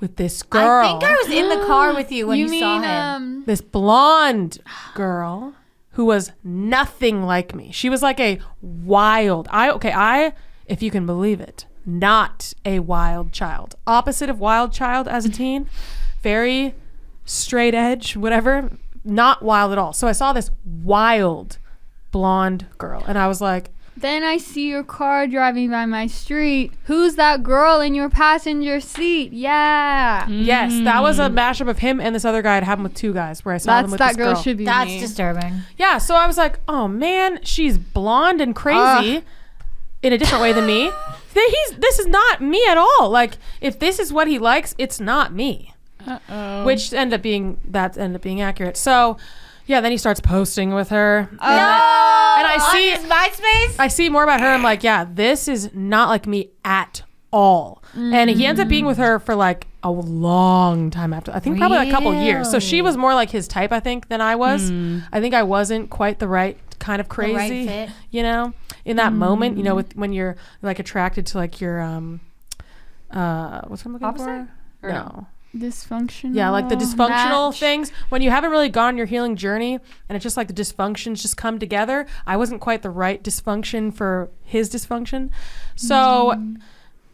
with 0.00 0.16
this 0.16 0.42
girl. 0.42 0.86
I 0.86 0.88
think 0.88 1.04
I 1.04 1.14
was 1.16 1.30
in 1.30 1.48
the 1.48 1.66
car 1.66 1.94
with 1.94 2.12
you 2.12 2.26
when 2.28 2.38
you, 2.38 2.46
you 2.46 2.50
mean 2.50 2.62
saw 2.62 2.78
him. 2.78 2.84
um 2.84 3.44
this 3.46 3.60
blonde 3.60 4.58
girl 4.94 5.54
who 5.92 6.04
was 6.04 6.30
nothing 6.44 7.22
like 7.24 7.54
me. 7.54 7.70
She 7.72 7.88
was 7.88 8.02
like 8.02 8.20
a 8.20 8.38
wild. 8.60 9.48
I 9.50 9.70
okay, 9.70 9.92
I 9.92 10.32
if 10.66 10.82
you 10.82 10.90
can 10.90 11.06
believe 11.06 11.40
it, 11.40 11.66
not 11.84 12.52
a 12.64 12.80
wild 12.80 13.32
child. 13.32 13.74
Opposite 13.86 14.28
of 14.28 14.38
wild 14.38 14.72
child 14.72 15.08
as 15.08 15.24
a 15.24 15.30
teen. 15.30 15.68
Very 16.22 16.74
straight 17.26 17.74
edge, 17.74 18.16
whatever. 18.16 18.70
Not 19.04 19.42
wild 19.42 19.72
at 19.72 19.78
all. 19.78 19.92
So 19.92 20.08
I 20.08 20.12
saw 20.12 20.32
this 20.32 20.50
wild 20.64 21.58
blonde 22.10 22.66
girl 22.78 23.04
and 23.06 23.18
I 23.18 23.28
was 23.28 23.40
like, 23.40 23.70
then 23.98 24.22
I 24.22 24.36
see 24.36 24.68
your 24.68 24.84
car 24.84 25.26
driving 25.26 25.70
by 25.70 25.86
my 25.86 26.06
street. 26.06 26.72
Who's 26.84 27.14
that 27.16 27.42
girl 27.42 27.80
in 27.80 27.94
your 27.94 28.10
passenger 28.10 28.78
seat? 28.78 29.32
Yeah. 29.32 30.28
yes, 30.28 30.72
that 30.84 31.02
was 31.02 31.18
a 31.18 31.30
mm. 31.30 31.34
mashup 31.34 31.68
of 31.68 31.78
him 31.78 31.98
and 31.98 32.14
this 32.14 32.24
other 32.24 32.42
guy. 32.42 32.58
It 32.58 32.64
happened 32.64 32.84
with 32.84 32.94
two 32.94 33.14
guys 33.14 33.42
where 33.42 33.54
I 33.54 33.58
saw 33.58 33.80
them 33.80 33.90
with 33.90 33.98
that 33.98 34.08
this 34.08 34.16
girl, 34.18 34.34
girl. 34.34 34.42
should 34.42 34.58
be 34.58 34.66
That's 34.66 34.90
me. 34.90 35.00
disturbing. 35.00 35.62
Yeah, 35.78 35.96
so 35.96 36.14
I 36.14 36.26
was 36.26 36.36
like, 36.36 36.58
oh 36.68 36.88
man, 36.88 37.42
she's 37.42 37.78
blonde 37.78 38.42
and 38.42 38.54
crazy 38.54 39.22
in 40.02 40.12
a 40.12 40.18
different 40.18 40.42
way 40.42 40.52
than 40.52 40.66
me. 40.66 40.90
He's 41.34 41.76
this 41.76 41.98
is 41.98 42.06
not 42.06 42.40
me 42.40 42.64
at 42.66 42.78
all. 42.78 43.10
Like 43.10 43.36
if 43.60 43.78
this 43.78 43.98
is 43.98 44.10
what 44.10 44.26
he 44.26 44.38
likes, 44.38 44.74
it's 44.78 44.98
not 44.98 45.34
me. 45.34 45.74
Uh-oh. 46.06 46.64
Which 46.64 46.92
end 46.92 47.12
up 47.12 47.22
being 47.22 47.58
that 47.68 47.96
ended 47.98 48.16
up 48.16 48.22
being 48.22 48.40
accurate. 48.40 48.76
So 48.76 49.16
yeah, 49.66 49.80
then 49.80 49.90
he 49.90 49.98
starts 49.98 50.20
posting 50.20 50.72
with 50.74 50.90
her. 50.90 51.28
No. 51.32 51.36
and 51.38 51.40
I 51.42 52.58
On 52.60 52.70
see- 52.72 52.90
his 52.90 53.00
MySpace. 53.04 53.76
I 53.80 53.88
see 53.88 54.08
more 54.08 54.22
about 54.22 54.40
her. 54.40 54.46
I'm 54.46 54.62
like, 54.62 54.82
yeah, 54.84 55.04
this 55.10 55.48
is 55.48 55.70
not 55.74 56.08
like 56.08 56.26
me 56.26 56.50
at 56.64 57.02
all. 57.32 57.82
And 57.94 58.28
he 58.30 58.44
ends 58.46 58.60
up 58.60 58.68
being 58.68 58.84
with 58.86 58.98
her 58.98 59.18
for 59.18 59.34
like 59.34 59.66
a 59.82 59.90
long 59.90 60.90
time 60.90 61.12
after. 61.14 61.32
I 61.32 61.40
think 61.40 61.56
probably 61.58 61.88
a 61.88 61.90
couple 61.90 62.12
years. 62.14 62.50
So 62.50 62.58
she 62.58 62.82
was 62.82 62.96
more 62.96 63.14
like 63.14 63.30
his 63.30 63.48
type, 63.48 63.72
I 63.72 63.80
think, 63.80 64.08
than 64.08 64.20
I 64.20 64.36
was. 64.36 64.70
I 65.12 65.20
think 65.20 65.34
I 65.34 65.42
wasn't 65.42 65.88
quite 65.90 66.18
the 66.18 66.28
right 66.28 66.58
kind 66.78 67.00
of 67.00 67.08
The 67.08 67.14
right 67.22 67.34
crazy, 67.34 67.66
fit. 67.66 67.90
you 68.10 68.22
know, 68.22 68.52
in 68.84 68.96
that 68.98 69.12
moment, 69.14 69.56
you 69.56 69.62
know, 69.64 69.74
with 69.74 69.96
when 69.96 70.12
you're 70.12 70.36
like 70.62 70.78
attracted 70.78 71.26
to 71.28 71.38
like 71.38 71.60
your 71.60 71.80
um 71.80 72.20
uh 73.10 73.62
what's 73.66 73.84
I'm 73.84 73.92
looking 73.94 74.06
Opposite? 74.06 74.24
for? 74.24 74.48
Or 74.82 74.90
No. 74.92 75.26
Dysfunctional. 75.56 76.34
Yeah, 76.34 76.50
like 76.50 76.68
the 76.68 76.76
dysfunctional 76.76 77.50
match. 77.50 77.60
things 77.60 77.90
when 78.08 78.22
you 78.22 78.30
haven't 78.30 78.50
really 78.50 78.68
gone 78.68 78.96
your 78.96 79.06
healing 79.06 79.36
journey 79.36 79.74
and 80.08 80.16
it's 80.16 80.22
just 80.22 80.36
like 80.36 80.48
the 80.48 80.54
dysfunctions 80.54 81.22
just 81.22 81.36
come 81.36 81.58
together. 81.58 82.06
I 82.26 82.36
wasn't 82.36 82.60
quite 82.60 82.82
the 82.82 82.90
right 82.90 83.22
dysfunction 83.22 83.92
for 83.92 84.30
his 84.44 84.70
dysfunction. 84.70 85.30
So 85.74 86.32
mm-hmm. 86.34 86.56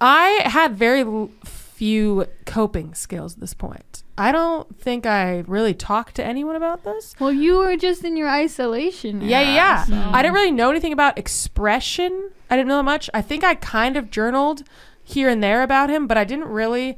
I 0.00 0.42
had 0.44 0.74
very 0.74 1.28
few 1.44 2.26
coping 2.44 2.94
skills 2.94 3.34
at 3.34 3.40
this 3.40 3.54
point. 3.54 4.02
I 4.16 4.30
don't 4.30 4.78
think 4.78 5.06
I 5.06 5.38
really 5.46 5.74
talked 5.74 6.14
to 6.16 6.24
anyone 6.24 6.54
about 6.54 6.84
this. 6.84 7.14
Well, 7.18 7.32
you 7.32 7.56
were 7.58 7.76
just 7.76 8.04
in 8.04 8.16
your 8.16 8.28
isolation. 8.28 9.20
Yeah, 9.22 9.40
yeah, 9.40 9.48
era, 9.48 9.54
yeah. 9.56 9.84
so- 9.84 10.10
I 10.12 10.22
didn't 10.22 10.34
really 10.34 10.50
know 10.50 10.70
anything 10.70 10.92
about 10.92 11.18
expression. 11.18 12.30
I 12.50 12.56
didn't 12.56 12.68
know 12.68 12.76
that 12.76 12.84
much. 12.84 13.08
I 13.14 13.22
think 13.22 13.42
I 13.42 13.54
kind 13.54 13.96
of 13.96 14.10
journaled 14.10 14.62
here 15.02 15.28
and 15.28 15.42
there 15.42 15.62
about 15.62 15.90
him, 15.90 16.06
but 16.06 16.16
I 16.16 16.24
didn't 16.24 16.48
really 16.48 16.96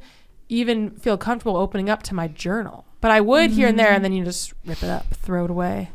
even 0.49 0.91
feel 0.91 1.17
comfortable 1.17 1.57
opening 1.57 1.89
up 1.89 2.03
to 2.03 2.15
my 2.15 2.27
journal. 2.27 2.85
But 3.01 3.11
I 3.11 3.21
would 3.21 3.51
here 3.51 3.67
and 3.67 3.77
there, 3.77 3.87
and 3.87 3.97
mm-hmm. 3.97 4.03
then 4.03 4.13
you 4.13 4.25
just 4.25 4.53
rip 4.65 4.81
it 4.81 4.89
up, 4.89 5.05
throw 5.13 5.45
it 5.45 5.51
away. 5.51 5.91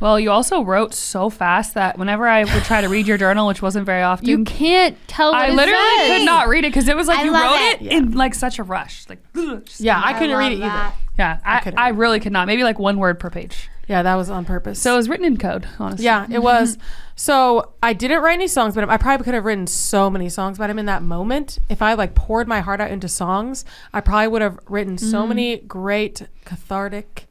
Well, 0.00 0.18
you 0.18 0.30
also 0.30 0.62
wrote 0.62 0.92
so 0.92 1.30
fast 1.30 1.74
that 1.74 1.98
whenever 1.98 2.26
I 2.26 2.44
would 2.44 2.64
try 2.64 2.80
to 2.80 2.88
read 2.88 3.06
your 3.06 3.16
journal, 3.16 3.46
which 3.46 3.62
wasn't 3.62 3.86
very 3.86 4.02
often, 4.02 4.28
You 4.28 4.44
can't 4.44 4.96
tell. 5.06 5.32
What 5.32 5.42
I 5.42 5.48
it 5.48 5.54
literally 5.54 5.98
says. 5.98 6.18
could 6.18 6.26
not 6.26 6.48
read 6.48 6.64
it 6.64 6.68
because 6.68 6.88
it 6.88 6.96
was 6.96 7.06
like 7.06 7.20
I 7.20 7.24
you 7.24 7.32
wrote 7.32 7.72
it. 7.72 7.82
it, 7.82 7.92
in 7.92 8.12
like 8.12 8.34
such 8.34 8.58
a 8.58 8.62
rush. 8.62 9.06
Like, 9.08 9.20
just- 9.64 9.80
Yeah, 9.80 10.00
I, 10.02 10.12
couldn't 10.18 10.36
read 10.36 10.52
it 10.52 10.58
love 10.58 10.72
either. 10.72 10.94
yeah, 11.18 11.38
I, 11.44 11.60
couldn't 11.60 11.78
I, 11.78 11.88
really 11.88 12.20
could 12.20 12.32
not. 12.32 12.46
Maybe 12.46 12.64
like 12.64 12.78
one 12.78 12.98
word 12.98 13.18
per 13.20 13.30
page. 13.30 13.70
Yeah, 13.88 14.02
that 14.02 14.14
was 14.14 14.30
on 14.30 14.44
purpose. 14.44 14.80
So 14.80 14.94
it 14.94 14.96
was 14.96 15.08
written 15.08 15.26
in 15.26 15.36
code, 15.36 15.66
honestly. 15.78 16.04
yeah, 16.04 16.26
it 16.30 16.42
was. 16.42 16.76
Mm-hmm. 16.76 16.86
So 17.16 17.72
I 17.82 17.92
didn't 17.92 18.22
write 18.22 18.34
any 18.34 18.48
songs 18.48 18.74
but. 18.74 18.88
I 18.88 18.96
probably 18.96 19.24
could 19.24 19.34
have 19.34 19.44
written 19.44 19.66
so 19.66 20.10
many 20.10 20.28
songs 20.28 20.58
about 20.58 20.70
him 20.70 20.78
in 20.78 20.86
that 20.86 21.02
moment. 21.02 21.58
If 21.68 21.82
I 21.82 21.94
like 21.94 22.14
poured 22.14 22.48
my 22.48 22.60
heart 22.60 22.80
out 22.80 22.90
into 22.90 23.08
songs, 23.08 23.64
I 23.92 24.00
probably 24.00 24.28
would 24.28 24.42
have 24.42 24.58
written 24.68 24.98
so 24.98 25.20
mm-hmm. 25.20 25.28
many 25.28 25.56
great 25.58 26.26
cathartic 26.44 27.28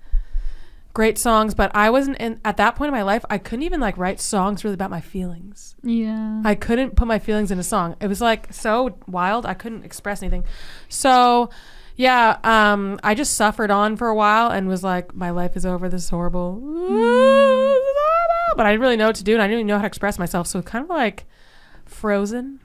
great 0.94 1.18
songs, 1.18 1.56
but 1.56 1.76
I 1.76 1.90
wasn't 1.90 2.18
in 2.18 2.40
at 2.46 2.58
that 2.58 2.76
point 2.76 2.90
in 2.90 2.94
my 2.94 3.02
life. 3.02 3.26
I 3.30 3.38
couldn't 3.38 3.64
even 3.64 3.80
like 3.80 3.98
write 3.98 4.20
songs 4.20 4.64
really 4.64 4.76
about 4.76 4.92
my 4.92 5.02
feelings. 5.02 5.76
Yeah. 5.84 6.42
I 6.46 6.56
couldn't 6.56 6.96
put 6.96 7.08
my 7.08 7.20
feelings 7.20 7.52
in 7.52 7.60
a 7.60 7.64
song. 7.64 7.96
It 8.00 8.08
was 8.08 8.22
like 8.22 8.54
so 8.54 8.98
wild. 9.08 9.46
I 9.46 9.56
couldn't 9.56 9.84
express 9.84 10.22
anything. 10.22 10.46
So, 10.90 11.50
yeah, 11.96 12.38
um, 12.44 13.00
I 13.04 13.14
just 13.16 13.36
suffered 13.36 13.72
on 13.72 13.98
for 13.98 14.08
a 14.08 14.16
while 14.16 14.50
and 14.50 14.68
was 14.68 14.84
like, 14.84 15.16
my 15.16 15.30
life 15.30 15.56
is 15.56 15.66
over. 15.66 15.90
This 15.90 16.04
is 16.04 16.10
horrible. 16.10 16.60
Horrible. 16.60 17.80
But 18.56 18.66
I 18.66 18.72
didn't 18.72 18.82
really 18.82 18.98
know 18.98 19.08
what 19.08 19.16
to 19.18 19.24
do, 19.24 19.34
and 19.34 19.42
I 19.42 19.48
didn't 19.48 19.60
even 19.60 19.68
know 19.68 19.76
how 19.78 19.82
to 19.82 19.88
express 19.88 20.20
myself. 20.20 20.48
So 20.48 20.62
kind 20.62 20.84
of 20.84 20.90
like 20.90 21.26
frozen. 21.86 22.60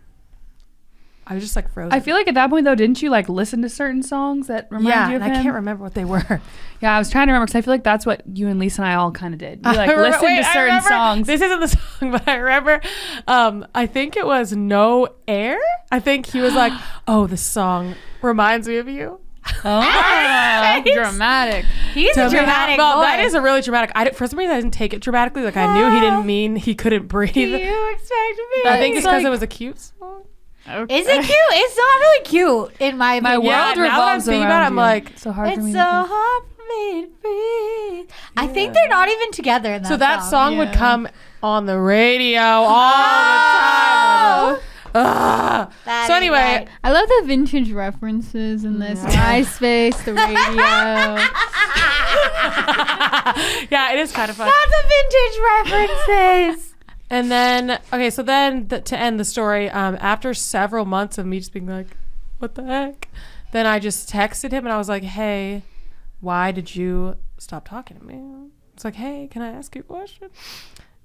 I 1.31 1.35
was 1.35 1.43
just 1.45 1.55
like 1.57 1.71
frozen. 1.71 1.93
I 1.93 2.01
feel 2.01 2.15
like 2.17 2.27
at 2.27 2.35
that 2.35 2.49
point 2.49 2.65
though, 2.65 2.75
didn't 2.75 3.03
you 3.03 3.11
like 3.11 3.29
listen 3.29 3.61
to 3.63 3.69
certain 3.69 4.03
songs 4.03 4.47
that 4.47 4.67
remind 4.71 4.89
yeah, 4.89 5.11
you 5.11 5.17
of 5.17 5.23
and 5.23 5.33
I 5.33 5.43
can't 5.43 5.55
remember 5.55 5.83
what 5.85 5.95
they 5.95 6.05
were. 6.05 6.41
Yeah, 6.81 6.95
I 6.95 6.99
was 7.01 7.11
trying 7.11 7.27
to 7.27 7.33
remember 7.33 7.47
because 7.47 7.59
I 7.59 7.63
feel 7.63 7.75
like 7.75 7.83
that's 7.83 8.07
what 8.07 8.23
you 8.33 8.47
and 8.47 8.61
Lisa 8.61 8.83
and 8.83 8.89
I 8.89 8.95
all 8.95 9.11
kind 9.11 9.35
of 9.35 9.41
did. 9.41 9.67
We 9.67 9.73
like 9.73 9.91
I 9.91 10.01
listened 10.01 10.23
wait, 10.23 10.37
to 10.37 10.45
certain 10.45 10.63
remember- 10.67 10.89
songs. 10.89 11.27
This 11.27 11.41
isn't 11.41 11.59
the 11.59 11.67
song, 11.99 12.11
but 12.13 12.29
I 12.29 12.37
remember. 12.37 12.81
Um, 13.27 13.67
I 13.75 13.87
think 13.87 14.17
it 14.17 14.25
was 14.25 14.53
"No 14.53 15.09
Air." 15.27 15.59
I 15.91 15.99
think 15.99 16.27
he 16.27 16.41
was 16.41 16.55
like, 16.55 16.73
"Oh, 17.09 17.27
this 17.27 17.43
song 17.43 17.97
reminds 18.23 18.69
me 18.69 18.77
of 18.77 18.89
you." 18.89 19.19
oh, 19.65 20.83
dramatic. 20.85 21.65
He's 21.95 22.15
To 22.15 22.23
a 22.23 22.25
me, 22.27 22.31
dramatic 22.31 22.79
Well, 22.79 22.97
boy. 22.99 23.03
that 23.03 23.21
is 23.21 23.35
a 23.35 23.41
really 23.43 23.61
dramatic. 23.61 23.91
I, 23.97 24.11
for 24.11 24.27
some 24.29 24.39
reason, 24.39 24.55
I 24.55 24.61
didn't 24.61 24.75
take 24.75 24.93
it 24.93 25.01
dramatically. 25.01 25.43
Like 25.43 25.57
I 25.57 25.75
knew 25.75 25.93
he 25.95 26.01
didn't 26.01 26.27
mean 26.27 26.55
he 26.57 26.75
couldn't 26.77 27.09
breathe. 27.09 27.37
you 27.37 27.57
expect 27.57 28.39
me? 28.65 28.71
I 28.71 28.77
think 28.79 28.95
it's 28.97 29.05
because 29.05 29.23
like- 29.23 29.27
it 29.27 29.31
was 29.31 29.43
a 29.43 29.47
cute 29.49 29.81
song. 29.81 30.23
Okay. 30.71 30.99
Is 30.99 31.07
it 31.07 31.23
cute? 31.25 31.31
It's 31.31 31.77
not 31.77 32.01
really 32.01 32.25
cute 32.25 32.73
in 32.81 32.99
my 32.99 33.21
My 33.21 33.33
opinion. 33.35 33.51
Yeah, 33.53 33.67
world 33.67 33.77
now 33.79 33.83
I'm 33.85 33.91
revolves 33.91 34.25
thinking 34.27 34.43
around 34.43 34.51
about 34.51 34.63
it, 34.63 34.67
I'm 34.67 34.77
like, 34.77 35.19
so 35.19 35.33
hard 35.33 35.49
for 35.49 35.55
It's 35.55 35.65
me. 35.65 35.73
so 35.73 35.79
hard 35.81 36.43
for 36.57 36.63
me 36.69 37.03
to 37.03 37.09
breathe. 37.23 38.11
I 38.37 38.47
think 38.47 38.75
they're 38.75 38.89
not 38.89 39.09
even 39.09 39.31
together 39.33 39.73
in 39.75 39.83
that 39.83 39.89
So 39.89 39.97
that 39.97 40.19
song 40.21 40.59
would 40.59 40.69
Yeah. 40.69 40.75
come 40.77 41.09
on 41.43 41.67
the 41.67 41.79
radio 41.81 42.41
all 42.43 42.91
the 42.91 42.97
time. 44.55 44.57
Oh. 44.57 44.63
Ugh. 44.95 45.73
So 46.07 46.15
anyway, 46.15 46.37
right. 46.39 46.69
I 46.83 46.91
love 46.93 47.09
the 47.09 47.23
vintage 47.27 47.71
references 47.73 48.65
in 48.65 48.79
this 48.79 48.99
MySpace, 49.05 50.03
the 50.05 50.15
radio. 50.15 50.35
yeah, 53.71 53.93
it 53.93 53.99
is 53.99 54.13
kind 54.13 54.31
of 54.31 54.37
fun. 54.37 54.49
That's 54.49 54.73
a 54.75 54.83
vintage 54.89 55.39
references. 56.09 56.75
And 57.11 57.31
then, 57.31 57.81
okay, 57.93 58.11
so 58.11 58.23
then 58.23 58.69
th- 58.69 58.85
to 58.85 58.99
end 58.99 59.19
the 59.19 59.25
story, 59.25 59.71
um, 59.71 59.97
after 60.01 60.35
several 60.35 60.85
months 60.85 61.17
of 61.19 61.27
me 61.27 61.39
just 61.39 61.53
being 61.53 61.67
like, 61.67 61.97
what 62.39 62.55
the 62.55 62.65
heck? 62.65 63.09
Then 63.53 63.67
I 63.67 63.79
just 63.79 64.11
texted 64.11 64.51
him 64.53 64.67
and 64.67 64.73
I 64.73 64.77
was 64.79 64.89
like, 64.89 65.03
hey, 65.03 65.63
why 66.21 66.53
did 66.53 66.77
you 66.77 67.17
stop 67.39 67.67
talking 67.69 67.99
to 67.99 68.05
me? 68.05 68.51
It's 68.75 68.85
like, 68.85 68.97
hey, 68.97 69.27
can 69.31 69.41
I 69.43 69.49
ask 69.49 69.75
you 69.75 69.81
a 69.81 69.85
question? 69.85 70.29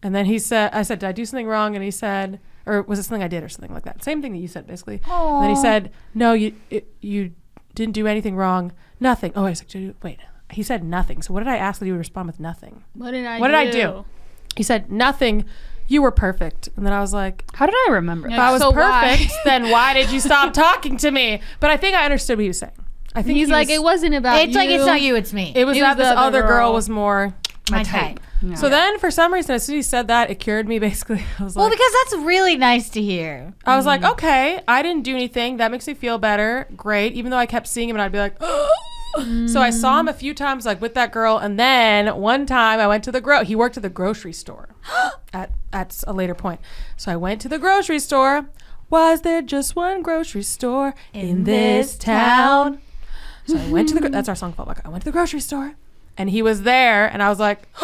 And 0.02 0.14
then 0.14 0.26
he 0.26 0.38
said, 0.40 0.72
I 0.74 0.82
said, 0.84 1.00
did 1.00 1.08
I 1.08 1.12
do 1.14 1.26
something 1.26 1.48
wrong? 1.48 1.76
And 1.76 1.84
he 1.84 1.92
said, 1.92 2.40
or 2.66 2.82
was 2.82 3.00
it 3.00 3.04
something 3.04 3.24
I 3.24 3.28
did 3.30 3.42
or 3.44 3.50
something 3.50 3.74
like 3.74 3.84
that? 3.84 4.04
Same 4.04 4.22
thing 4.22 4.34
that 4.34 4.40
you 4.40 4.48
said, 4.50 4.68
basically. 4.68 5.02
And 5.10 5.44
then 5.44 5.50
he 5.50 5.56
said, 5.56 5.92
no, 6.14 6.34
you 6.34 6.54
it, 6.70 6.94
you 7.00 7.32
didn't 7.76 7.94
do 7.94 8.06
anything 8.08 8.36
wrong. 8.36 8.74
Nothing. 9.00 9.32
Oh, 9.36 9.46
I 9.46 9.52
was 9.52 9.64
like, 9.76 9.96
wait. 10.04 10.20
He 10.52 10.62
said 10.62 10.84
nothing. 10.84 11.22
So 11.22 11.34
what 11.34 11.40
did 11.40 11.48
I 11.50 11.58
ask 11.58 11.80
that 11.80 11.86
you 11.88 11.94
would 11.94 11.98
respond 12.00 12.28
with 12.28 12.40
nothing? 12.40 12.84
What 12.94 13.12
did 13.12 13.26
I 13.26 13.40
What 13.40 13.48
do? 13.48 13.54
did 13.54 13.68
I 13.68 13.72
do? 13.72 14.06
He 14.56 14.64
said, 14.64 14.92
nothing. 14.92 15.46
You 15.88 16.02
were 16.02 16.12
perfect. 16.12 16.70
And 16.76 16.86
then 16.86 16.94
I 16.94 17.00
was 17.02 17.14
like, 17.14 17.44
How 17.54 17.66
did 17.66 17.76
I 17.88 17.92
remember? 17.94 18.28
Yeah. 18.30 18.36
if 18.36 18.40
I 18.40 18.52
was 18.52 18.62
So 18.62 18.72
why? 18.72 19.16
perfect, 19.18 19.34
then 19.46 19.70
why 19.70 19.94
did 19.94 20.12
you 20.12 20.20
stop 20.20 20.54
talking 20.54 20.98
to 20.98 21.12
me? 21.12 21.42
But 21.60 21.70
I 21.70 21.78
think 21.78 21.96
I 21.96 22.06
understood 22.06 22.38
what 22.38 22.44
he 22.44 22.48
was 22.50 22.60
saying. 22.60 22.72
I 23.16 23.22
think 23.22 23.38
He's 23.38 23.48
he 23.48 23.54
like, 23.54 23.68
was- 23.68 23.76
it 23.78 23.84
wasn't 23.84 24.16
about 24.16 24.40
It's 24.42 24.56
like 24.56 24.70
it's 24.70 24.86
not 24.86 25.02
you, 25.02 25.16
it's 25.16 25.34
me. 25.34 25.52
It 25.56 25.66
was 25.66 25.78
it 25.78 25.82
that 25.82 25.98
was 25.98 26.08
this 26.08 26.12
other 26.12 26.22
other 26.40 26.42
girl. 26.42 26.50
girl. 26.50 26.74
was 26.74 26.90
more 26.90 27.34
my, 27.70 27.78
My 27.78 27.84
type. 27.84 28.02
type. 28.16 28.20
Yeah. 28.42 28.56
So 28.56 28.68
then, 28.68 29.00
for 29.00 29.10
some 29.10 29.34
reason, 29.34 29.56
as 29.56 29.64
soon 29.64 29.78
as 29.78 29.86
he 29.86 29.90
said 29.90 30.10
that, 30.10 30.30
it 30.30 30.36
cured 30.36 30.68
me. 30.68 30.78
Basically, 30.90 31.24
I 31.40 31.44
was 31.44 31.56
like, 31.56 31.62
well, 31.62 31.70
because 31.70 31.92
that's 32.04 32.26
really 32.26 32.58
nice 32.58 32.90
to 32.90 33.02
hear. 33.02 33.54
I 33.66 33.78
was 33.78 33.86
like, 33.86 34.02
mm. 34.02 34.12
okay, 34.12 34.60
I 34.68 34.82
didn't 34.82 35.04
do 35.04 35.14
anything. 35.14 35.58
That 35.58 35.72
makes 35.72 35.88
me 35.88 35.94
feel 35.94 36.18
better. 36.18 36.68
Great. 36.76 37.14
Even 37.14 37.32
though 37.32 37.38
I 37.38 37.46
kept 37.46 37.68
seeing 37.68 37.88
him, 37.88 37.96
and 37.96 38.02
I'd 38.02 38.12
be 38.12 38.18
like, 38.18 38.36
so 39.46 39.62
I 39.62 39.70
saw 39.70 40.00
him 40.00 40.08
a 40.08 40.14
mm. 40.14 40.16
few 40.16 40.34
times, 40.34 40.66
like 40.66 40.82
with 40.82 40.96
that 40.96 41.12
girl, 41.12 41.38
and 41.38 41.60
then 41.60 42.16
one 42.18 42.46
time 42.46 42.80
I 42.80 42.88
went 42.88 43.04
to 43.04 43.12
the 43.12 43.22
gro. 43.22 43.44
He 43.44 43.56
worked 43.56 43.78
at 43.78 43.84
the 43.84 43.90
grocery 43.90 44.34
store 44.34 44.70
at 45.34 45.52
at 45.72 46.04
a 46.08 46.14
later 46.14 46.34
point. 46.34 46.60
So 46.98 47.12
I 47.12 47.16
went 47.16 47.40
to 47.42 47.50
the 47.50 47.60
grocery 47.60 48.00
store. 48.00 48.50
Was 48.90 49.22
there 49.22 49.42
just 49.42 49.76
one 49.76 50.02
grocery 50.02 50.44
store 50.44 50.94
in, 51.14 51.44
this 51.44 51.98
town? 51.98 52.80
So 53.46 53.58
I 53.58 53.70
went 53.70 53.90
to 53.90 53.96
the. 53.96 54.02
gro- 54.02 54.10
That's 54.12 54.30
our 54.30 54.36
song 54.36 54.54
fallback. 54.54 54.82
I 54.84 54.90
went 54.90 55.04
to 55.04 55.06
the 55.06 55.12
grocery 55.12 55.40
store, 55.40 55.76
and 56.18 56.30
he 56.30 56.42
was 56.42 56.64
there, 56.64 57.08
and 57.08 57.22
I 57.22 57.30
was 57.30 57.40
like. 57.40 57.68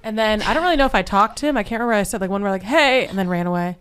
And 0.00 0.16
then 0.16 0.40
I 0.42 0.54
don't 0.54 0.62
really 0.62 0.76
know 0.76 0.86
if 0.86 0.94
I 0.94 1.02
talked 1.02 1.38
to 1.38 1.46
him. 1.46 1.56
I 1.58 1.62
can't 1.62 1.80
remember. 1.80 1.92
I 1.92 2.04
said 2.04 2.22
like 2.22 2.30
one 2.30 2.42
word 2.42 2.50
like 2.50 2.62
"Hey," 2.62 3.06
and 3.06 3.18
then 3.18 3.28
ran 3.28 3.46
away. 3.46 3.76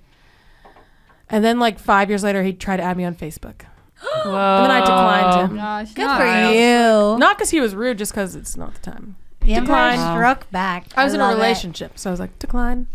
And 1.30 1.46
then 1.46 1.60
like 1.60 1.80
five 1.80 2.10
years 2.10 2.24
later, 2.24 2.44
he 2.44 2.52
tried 2.52 2.78
to 2.78 2.84
add 2.84 2.98
me 2.98 3.06
on 3.06 3.16
Facebook. 3.16 3.67
Whoa. 4.02 4.36
And 4.36 4.66
then 4.66 4.72
I 4.72 4.80
declined 4.82 5.52
him. 5.52 5.58
Gosh, 5.58 5.94
Good 5.94 6.04
for 6.04 6.24
right. 6.24 6.52
you. 6.52 7.18
Not 7.18 7.38
because 7.38 7.50
he 7.50 7.60
was 7.60 7.76
rude, 7.76 7.98
just 7.98 8.12
because 8.12 8.36
it's 8.36 8.56
not 8.56 8.74
the 8.74 8.80
time. 8.92 9.16
The 9.42 9.54
Empire 9.54 9.92
Decline. 9.92 10.16
struck 10.16 10.52
back. 10.52 10.86
I 10.96 11.04
was 11.04 11.14
in 11.14 11.22
a 11.22 11.24
love 11.24 11.34
it. 11.34 11.42
relationship, 11.42 11.98
so 11.98 12.10
I 12.10 12.12
was 12.12 12.20
like 12.20 12.38
decline. 12.38 12.88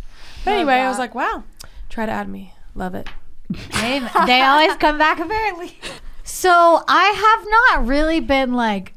But 0.44 0.50
Love 0.50 0.58
anyway, 0.58 0.74
I 0.74 0.82
that. 0.84 0.88
was 0.88 0.98
like, 0.98 1.14
wow, 1.14 1.44
try 1.88 2.06
to 2.06 2.12
add 2.12 2.28
me. 2.28 2.54
Love 2.74 2.94
it. 2.94 3.08
They, 3.50 4.00
they 4.26 4.42
always 4.42 4.74
come 4.76 4.98
back 4.98 5.18
apparently. 5.18 5.78
So 6.24 6.82
I 6.88 7.08
have 7.08 7.80
not 7.80 7.86
really 7.86 8.20
been 8.20 8.52
like 8.54 8.94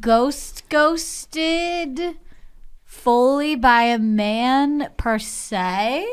ghost 0.00 0.68
ghosted 0.68 2.16
fully 2.84 3.54
by 3.54 3.82
a 3.82 3.98
man 3.98 4.90
per 4.96 5.18
se. 5.18 6.06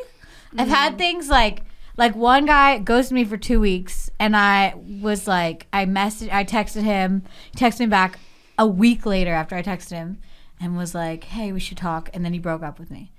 I've 0.58 0.68
had 0.68 0.90
mm-hmm. 0.90 0.98
things 0.98 1.30
like 1.30 1.64
like 1.98 2.16
one 2.16 2.46
guy 2.46 2.78
ghosted 2.80 3.14
me 3.14 3.26
for 3.26 3.38
two 3.38 3.60
weeks 3.60 4.10
and 4.20 4.36
I 4.36 4.74
was 4.76 5.28
like 5.28 5.68
I 5.74 5.86
messaged 5.86 6.32
I 6.32 6.44
texted 6.44 6.84
him, 6.84 7.24
he 7.52 7.58
texted 7.58 7.82
me 7.82 7.86
back 7.88 8.20
a 8.58 8.68
week 8.68 9.06
later 9.06 9.32
after 9.32 9.56
I 9.56 9.64
texted 9.64 9.92
him 9.92 10.20
and 10.60 10.78
was 10.78 10.94
like, 10.94 11.26
Hey, 11.26 11.52
we 11.52 11.60
should 11.60 11.78
talk 11.78 12.10
and 12.14 12.24
then 12.24 12.34
he 12.34 12.40
broke 12.40 12.64
up 12.64 12.80
with 12.80 12.92
me. 12.92 13.12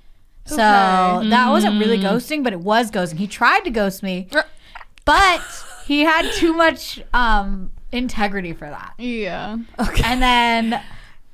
So 0.45 0.57
that 0.57 1.51
wasn't 1.51 1.79
really 1.79 1.99
ghosting, 1.99 2.43
but 2.43 2.53
it 2.53 2.61
was 2.61 2.91
ghosting. 2.91 3.17
He 3.19 3.27
tried 3.29 3.61
to 3.61 3.71
ghost 3.71 4.03
me, 4.03 4.29
but 5.05 5.43
he 5.87 6.01
had 6.01 6.31
too 6.33 6.53
much 6.53 7.01
um, 7.15 7.71
integrity 7.93 8.53
for 8.53 8.69
that. 8.69 8.95
Yeah. 8.99 9.59
Okay. 9.79 10.03
And 10.05 10.21
then 10.21 10.83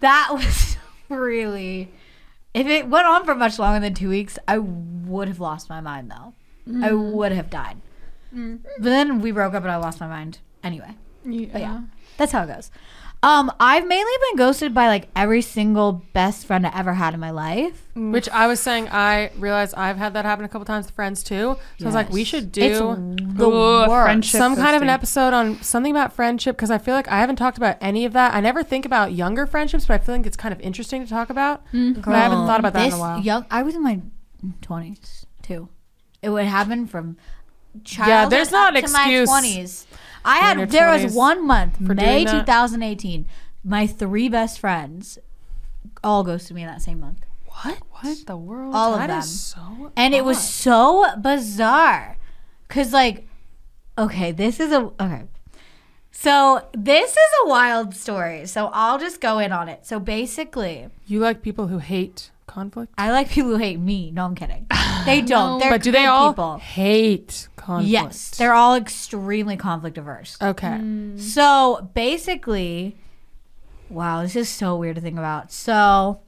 that 0.01 0.29
was 0.33 0.77
really. 1.09 1.91
If 2.55 2.67
it 2.67 2.89
went 2.89 3.07
on 3.07 3.25
for 3.25 3.35
much 3.35 3.59
longer 3.59 3.79
than 3.79 3.95
two 3.95 4.09
weeks, 4.09 4.39
I 4.49 4.59
would 4.59 5.29
have 5.29 5.39
lost 5.39 5.69
my 5.69 5.81
mind 5.81 6.11
though. 6.11 6.35
I 6.69 6.91
mm. 6.91 7.13
would 7.13 7.33
have 7.33 7.51
died. 7.51 7.79
Mm. 8.35 8.61
But 8.79 8.85
then 8.85 9.21
we 9.21 9.31
broke 9.31 9.55
up 9.55 9.63
and 9.63 9.73
I 9.73 9.77
lost 9.77 10.01
my 10.01 10.09
mind 10.09 10.39
anyway. 10.63 10.95
Yeah. 11.25 11.49
But 11.53 11.61
yeah, 11.61 11.81
that's 12.17 12.33
how 12.33 12.45
it 12.45 12.49
goes. 12.49 12.71
Um, 13.21 13.51
I've 13.59 13.87
mainly 13.89 14.13
been 14.29 14.37
ghosted 14.37 14.73
by 14.73 14.87
like 14.87 15.09
every 15.17 15.43
single 15.43 16.05
best 16.13 16.47
friend 16.47 16.65
I 16.65 16.79
ever 16.79 16.95
had 16.95 17.15
in 17.15 17.21
my 17.21 17.31
life. 17.33 17.89
Mm. 17.97 18.13
Which 18.13 18.29
I 18.29 18.47
was 18.47 18.61
saying, 18.61 18.89
I 18.91 19.33
realized 19.37 19.75
I've 19.75 19.97
had 19.97 20.15
that 20.15 20.25
happen 20.25 20.45
a 20.45 20.49
couple 20.49 20.65
times 20.65 20.87
with 20.87 20.95
friends 20.95 21.25
too. 21.25 21.57
So 21.79 21.85
I 21.85 21.85
was 21.85 21.95
like, 21.97 22.11
we 22.11 22.21
Yes. 22.21 22.29
should 22.29 22.57
It's 22.57 22.79
do 22.79 23.17
the 23.19 23.49
Ooh, 23.49 23.87
friendship 23.87 24.39
some 24.39 24.55
kind 24.55 24.77
of 24.77 24.83
an 24.83 24.89
episode 24.89 25.35
on 25.35 25.61
something 25.63 25.91
about 25.91 26.13
friendship 26.13 26.57
because 26.57 26.71
I 26.71 26.79
feel 26.79 26.95
like 26.95 27.09
I 27.09 27.19
haven't 27.19 27.37
talked 27.37 27.57
about 27.57 27.77
any 27.81 28.05
of 28.05 28.13
that. 28.13 28.35
I 28.35 28.41
never 28.41 28.63
think 28.63 28.85
about 28.85 29.13
younger 29.13 29.47
friendships, 29.47 29.87
but 29.87 29.95
I 29.95 29.99
feel 29.99 30.15
like 30.17 30.27
it's 30.27 30.37
kind 30.37 30.53
of 30.53 30.61
interesting 30.61 31.03
to 31.03 31.11
talk 31.11 31.29
about. 31.29 31.65
But 31.73 32.09
I 32.09 32.21
haven't 32.21 32.47
thought 32.47 32.61
about 32.61 32.75
that 32.75 32.87
in 32.87 32.93
a 32.93 32.99
while. 32.99 33.21
Young, 33.21 33.47
I 33.51 33.63
was 33.63 33.75
in 33.75 33.83
my 33.83 34.01
twenties 34.63 35.27
too. 35.43 35.69
It 36.23 36.31
would 36.31 36.47
happen 36.47 36.87
from 36.87 37.17
childhood 37.85 38.33
there's 38.33 38.51
not 38.51 38.75
up 38.77 38.83
an 38.83 38.87
to 38.87 38.93
my 38.93 39.03
excuse 39.03 39.29
twenties. 39.29 39.87
I 40.25 40.39
had 40.39 40.71
there 40.71 40.91
was 40.91 41.15
one 41.15 41.47
month, 41.47 41.77
for 41.87 41.95
May 41.95 42.25
doing 42.25 42.27
that. 42.39 42.47
2018. 42.47 43.27
My 43.65 43.87
three 43.87 44.29
best 44.29 44.59
friends 44.59 45.19
all 46.03 46.25
ghosted 46.25 46.55
me 46.57 46.63
in 46.63 46.69
that 46.69 46.83
same 46.83 47.01
month. 47.01 47.25
What? 47.47 47.79
What 47.91 48.27
the 48.27 48.37
world? 48.37 48.75
All 48.75 48.95
of 48.95 49.01
That 49.01 49.09
them. 49.09 49.19
is 49.21 49.41
so. 49.41 49.93
and 49.97 50.15
it 50.15 50.25
was 50.25 50.39
so 50.41 51.05
bizarre 51.21 52.17
because 52.69 52.93
like 52.93 53.27
okay 53.97 54.31
this 54.31 54.61
is 54.61 54.71
a 54.71 54.91
okay 55.01 55.25
so 56.13 56.69
this 56.73 57.11
is 57.13 57.31
a 57.45 57.49
wild 57.49 57.95
story 57.97 58.47
so 58.47 58.71
i'll 58.73 58.99
just 58.99 59.21
go 59.21 59.39
in 59.41 59.51
on 59.51 59.69
it 59.69 59.85
so 59.85 59.99
basically 59.99 60.87
You 61.07 61.19
like 61.19 61.43
people 61.43 61.67
who 61.67 61.79
hate 61.79 62.31
conflict, 62.59 62.93
i 62.99 63.11
like 63.13 63.29
people 63.31 63.51
who 63.51 63.57
hate 63.57 63.79
me. 63.79 64.11
No 64.11 64.25
i'm 64.25 64.35
kidding. 64.35 64.67
They 65.05 65.21
don't. 65.35 65.59
They're 65.61 65.71
but 65.71 65.83
do 65.83 65.91
they 65.93 66.03
good 66.03 66.09
all 66.09 66.33
people. 66.33 66.59
hate 66.59 67.49
conflict? 67.57 67.91
yes. 67.91 68.31
They're 68.39 68.55
all 68.55 68.75
extremely 68.75 69.57
conflict 69.57 69.97
averse. 69.99 70.37
Okay. 70.41 70.67
Mm. 70.69 71.15
Mm. 71.15 71.21
so 71.21 71.91
basically 71.95 72.97
wow 73.91 74.23
this 74.23 74.37
is 74.37 74.49
so 74.49 74.77
weird 74.77 74.97
to 74.97 75.03
think 75.03 75.19
about. 75.19 75.53
So 75.53 76.21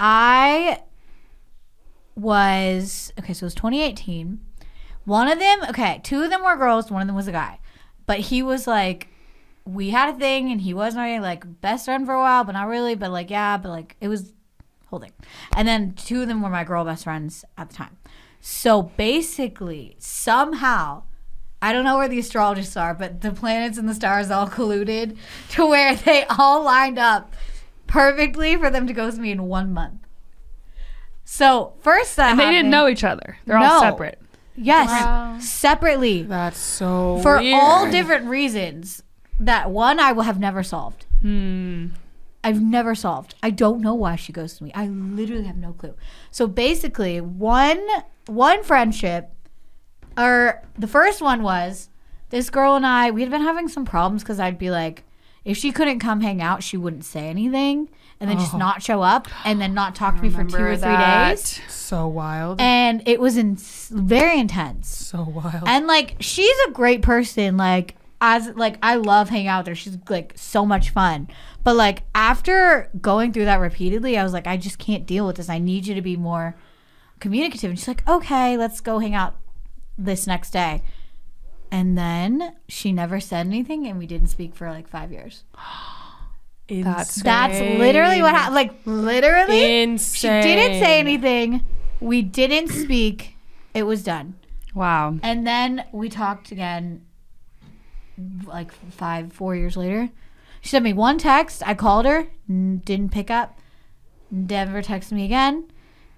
i 0.00 0.80
was 2.14 3.12
okay 3.18 3.32
so 3.32 3.44
it 3.44 3.46
was 3.46 3.54
2018 3.54 4.38
one 5.04 5.28
of 5.28 5.38
them 5.38 5.60
okay 5.70 6.00
two 6.02 6.22
of 6.22 6.28
them 6.30 6.42
were 6.44 6.56
girls 6.56 6.90
one 6.90 7.00
of 7.02 7.06
them 7.08 7.16
was 7.16 7.28
a 7.28 7.32
guy. 7.32 7.58
But 8.06 8.18
he 8.18 8.42
was 8.42 8.66
like 8.66 9.08
we 9.64 9.90
had 9.90 10.14
a 10.14 10.18
thing 10.18 10.50
and 10.50 10.60
he 10.60 10.74
was 10.74 10.94
my 10.94 11.18
like 11.18 11.60
best 11.60 11.84
friend 11.84 12.04
for 12.04 12.14
a 12.14 12.18
while, 12.18 12.42
but 12.44 12.52
not 12.52 12.66
really, 12.66 12.94
but 12.96 13.10
like 13.12 13.30
yeah, 13.30 13.56
but 13.56 13.68
like 13.70 13.96
it 14.00 14.08
was 14.08 14.32
holding. 14.92 15.12
And 15.56 15.66
then 15.66 15.94
two 15.94 16.20
of 16.22 16.28
them 16.28 16.42
were 16.42 16.50
my 16.50 16.64
girl 16.64 16.84
best 16.84 17.04
friends 17.04 17.44
at 17.56 17.70
the 17.70 17.74
time. 17.76 17.96
So 18.42 18.82
basically, 18.82 19.96
somehow, 19.98 21.04
I 21.62 21.72
don't 21.72 21.84
know 21.84 21.96
where 21.96 22.08
the 22.08 22.18
astrologists 22.18 22.76
are, 22.76 22.92
but 22.92 23.22
the 23.22 23.32
planets 23.32 23.78
and 23.78 23.88
the 23.88 23.94
stars 23.94 24.30
all 24.30 24.46
colluded 24.58 25.16
to 25.52 25.66
where 25.66 25.94
they 25.96 26.24
all 26.24 26.62
lined 26.62 26.98
up 26.98 27.34
perfectly 27.86 28.54
for 28.56 28.68
them 28.68 28.86
to 28.86 28.92
go 28.92 29.06
ghost 29.06 29.18
me 29.18 29.30
in 29.30 29.44
one 29.44 29.72
month. 29.72 30.00
So 31.24 31.72
first 31.80 32.16
that 32.16 32.32
And 32.32 32.40
they 32.40 32.50
didn't 32.50 32.70
know 32.70 32.86
each 32.88 33.04
other. 33.04 33.38
They're 33.46 33.58
No. 33.58 33.64
all 33.72 33.80
separate. 33.80 34.20
Yes, 34.56 34.90
Wow. 34.90 35.38
separately 35.40 36.24
That's 36.24 36.58
so 36.58 37.20
for 37.22 37.38
weird. 37.38 37.54
all 37.58 37.90
different 37.90 38.26
reasons. 38.26 39.02
That 39.40 39.70
one 39.70 39.98
I 39.98 40.12
will 40.12 40.24
have 40.24 40.38
never 40.38 40.62
solved. 40.62 41.06
Hmm. 41.22 41.86
I've 42.44 42.60
never 42.60 42.94
solved. 42.94 43.34
I 43.42 43.50
don't 43.50 43.80
know 43.80 43.94
why 43.94 44.16
she 44.16 44.32
goes 44.32 44.56
to 44.58 44.64
me. 44.64 44.72
I 44.74 44.86
literally 44.86 45.44
have 45.44 45.56
no 45.56 45.72
clue. 45.72 45.94
So 46.30 46.46
basically, 46.46 47.20
one 47.20 47.84
one 48.26 48.62
friendship, 48.62 49.30
or 50.16 50.62
the 50.78 50.88
first 50.88 51.20
one 51.20 51.42
was 51.42 51.88
this 52.30 52.50
girl 52.50 52.74
and 52.74 52.86
I. 52.86 53.10
We 53.10 53.20
had 53.20 53.30
been 53.30 53.42
having 53.42 53.68
some 53.68 53.84
problems 53.84 54.22
because 54.22 54.40
I'd 54.40 54.58
be 54.58 54.70
like, 54.70 55.04
if 55.44 55.56
she 55.56 55.70
couldn't 55.72 56.00
come 56.00 56.20
hang 56.20 56.42
out, 56.42 56.62
she 56.62 56.76
wouldn't 56.76 57.04
say 57.04 57.28
anything, 57.28 57.88
and 58.18 58.28
then 58.28 58.38
just 58.38 58.54
oh. 58.54 58.58
not 58.58 58.82
show 58.82 59.02
up, 59.02 59.28
and 59.44 59.60
then 59.60 59.74
not 59.74 59.94
talk 59.94 60.16
to 60.16 60.22
me 60.22 60.30
for 60.30 60.44
two 60.44 60.56
or 60.56 60.76
three 60.76 60.96
days. 60.96 61.60
so 61.68 62.08
wild. 62.08 62.60
And 62.60 63.02
it 63.06 63.20
was 63.20 63.36
in, 63.36 63.56
very 63.56 64.38
intense. 64.38 64.94
so 64.94 65.22
wild. 65.22 65.64
And 65.66 65.86
like 65.86 66.16
she's 66.20 66.56
a 66.66 66.70
great 66.72 67.02
person. 67.02 67.56
Like 67.56 67.96
as 68.22 68.54
like 68.54 68.78
I 68.82 68.94
love 68.94 69.28
hanging 69.28 69.48
out 69.48 69.62
with 69.62 69.66
her. 69.66 69.74
She's 69.74 69.98
like 70.08 70.32
so 70.36 70.64
much 70.64 70.90
fun. 70.90 71.28
But 71.64 71.74
like 71.74 72.04
after 72.14 72.88
going 73.00 73.32
through 73.32 73.46
that 73.46 73.56
repeatedly, 73.60 74.16
I 74.16 74.22
was 74.22 74.32
like, 74.32 74.46
I 74.46 74.56
just 74.56 74.78
can't 74.78 75.04
deal 75.04 75.26
with 75.26 75.36
this. 75.36 75.48
I 75.48 75.58
need 75.58 75.88
you 75.88 75.94
to 75.96 76.00
be 76.00 76.16
more 76.16 76.54
communicative. 77.18 77.70
And 77.70 77.78
she's 77.78 77.88
like, 77.88 78.08
Okay, 78.08 78.56
let's 78.56 78.80
go 78.80 79.00
hang 79.00 79.14
out 79.14 79.34
this 79.98 80.26
next 80.26 80.52
day. 80.52 80.82
And 81.72 81.98
then 81.98 82.54
she 82.68 82.92
never 82.92 83.18
said 83.18 83.46
anything 83.46 83.86
and 83.86 83.98
we 83.98 84.06
didn't 84.06 84.28
speak 84.28 84.54
for 84.54 84.70
like 84.70 84.88
five 84.88 85.10
years. 85.10 85.44
That's 86.68 87.16
That's 87.16 87.58
literally 87.58 88.22
what 88.22 88.34
happened. 88.34 88.54
Like 88.54 88.72
literally 88.84 89.82
insane. 89.82 90.42
she 90.42 90.48
didn't 90.48 90.80
say 90.80 91.00
anything. 91.00 91.64
We 92.00 92.22
didn't 92.22 92.68
speak. 92.68 93.36
It 93.74 93.82
was 93.82 94.04
done. 94.04 94.36
wow. 94.74 95.18
And 95.22 95.44
then 95.46 95.84
we 95.92 96.08
talked 96.08 96.52
again, 96.52 97.02
like 98.44 98.72
five, 98.90 99.32
four 99.32 99.54
years 99.56 99.76
later. 99.76 100.10
She 100.60 100.68
sent 100.70 100.84
me 100.84 100.92
one 100.92 101.18
text. 101.18 101.62
I 101.66 101.74
called 101.74 102.06
her, 102.06 102.28
didn't 102.48 103.10
pick 103.10 103.30
up. 103.30 103.58
Never 104.30 104.80
texted 104.82 105.12
me 105.12 105.24
again. 105.24 105.68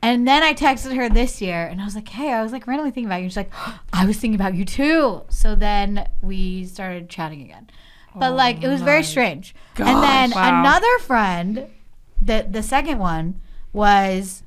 And 0.02 0.28
then 0.28 0.42
I 0.42 0.52
texted 0.52 0.94
her 0.96 1.08
this 1.08 1.40
year, 1.40 1.66
and 1.66 1.80
I 1.80 1.84
was 1.86 1.94
like, 1.94 2.08
"Hey, 2.08 2.30
I 2.30 2.42
was 2.42 2.52
like 2.52 2.66
randomly 2.66 2.90
thinking 2.90 3.06
about 3.06 3.22
you." 3.22 3.28
She's 3.30 3.38
like, 3.38 3.50
"I 3.92 4.04
was 4.04 4.18
thinking 4.18 4.38
about 4.38 4.54
you 4.54 4.66
too." 4.66 5.22
So 5.30 5.54
then 5.54 6.06
we 6.20 6.66
started 6.66 7.08
chatting 7.08 7.40
again. 7.40 7.70
But 8.14 8.32
oh 8.32 8.34
like, 8.34 8.62
it 8.62 8.68
was 8.68 8.82
very 8.82 9.02
strange. 9.02 9.54
and 9.78 10.02
then 10.02 10.30
Wow. 10.32 10.60
another 10.60 10.98
friend, 10.98 11.68
the 12.20 12.46
the 12.48 12.62
second 12.62 12.98
one 12.98 13.40
was 13.72 14.42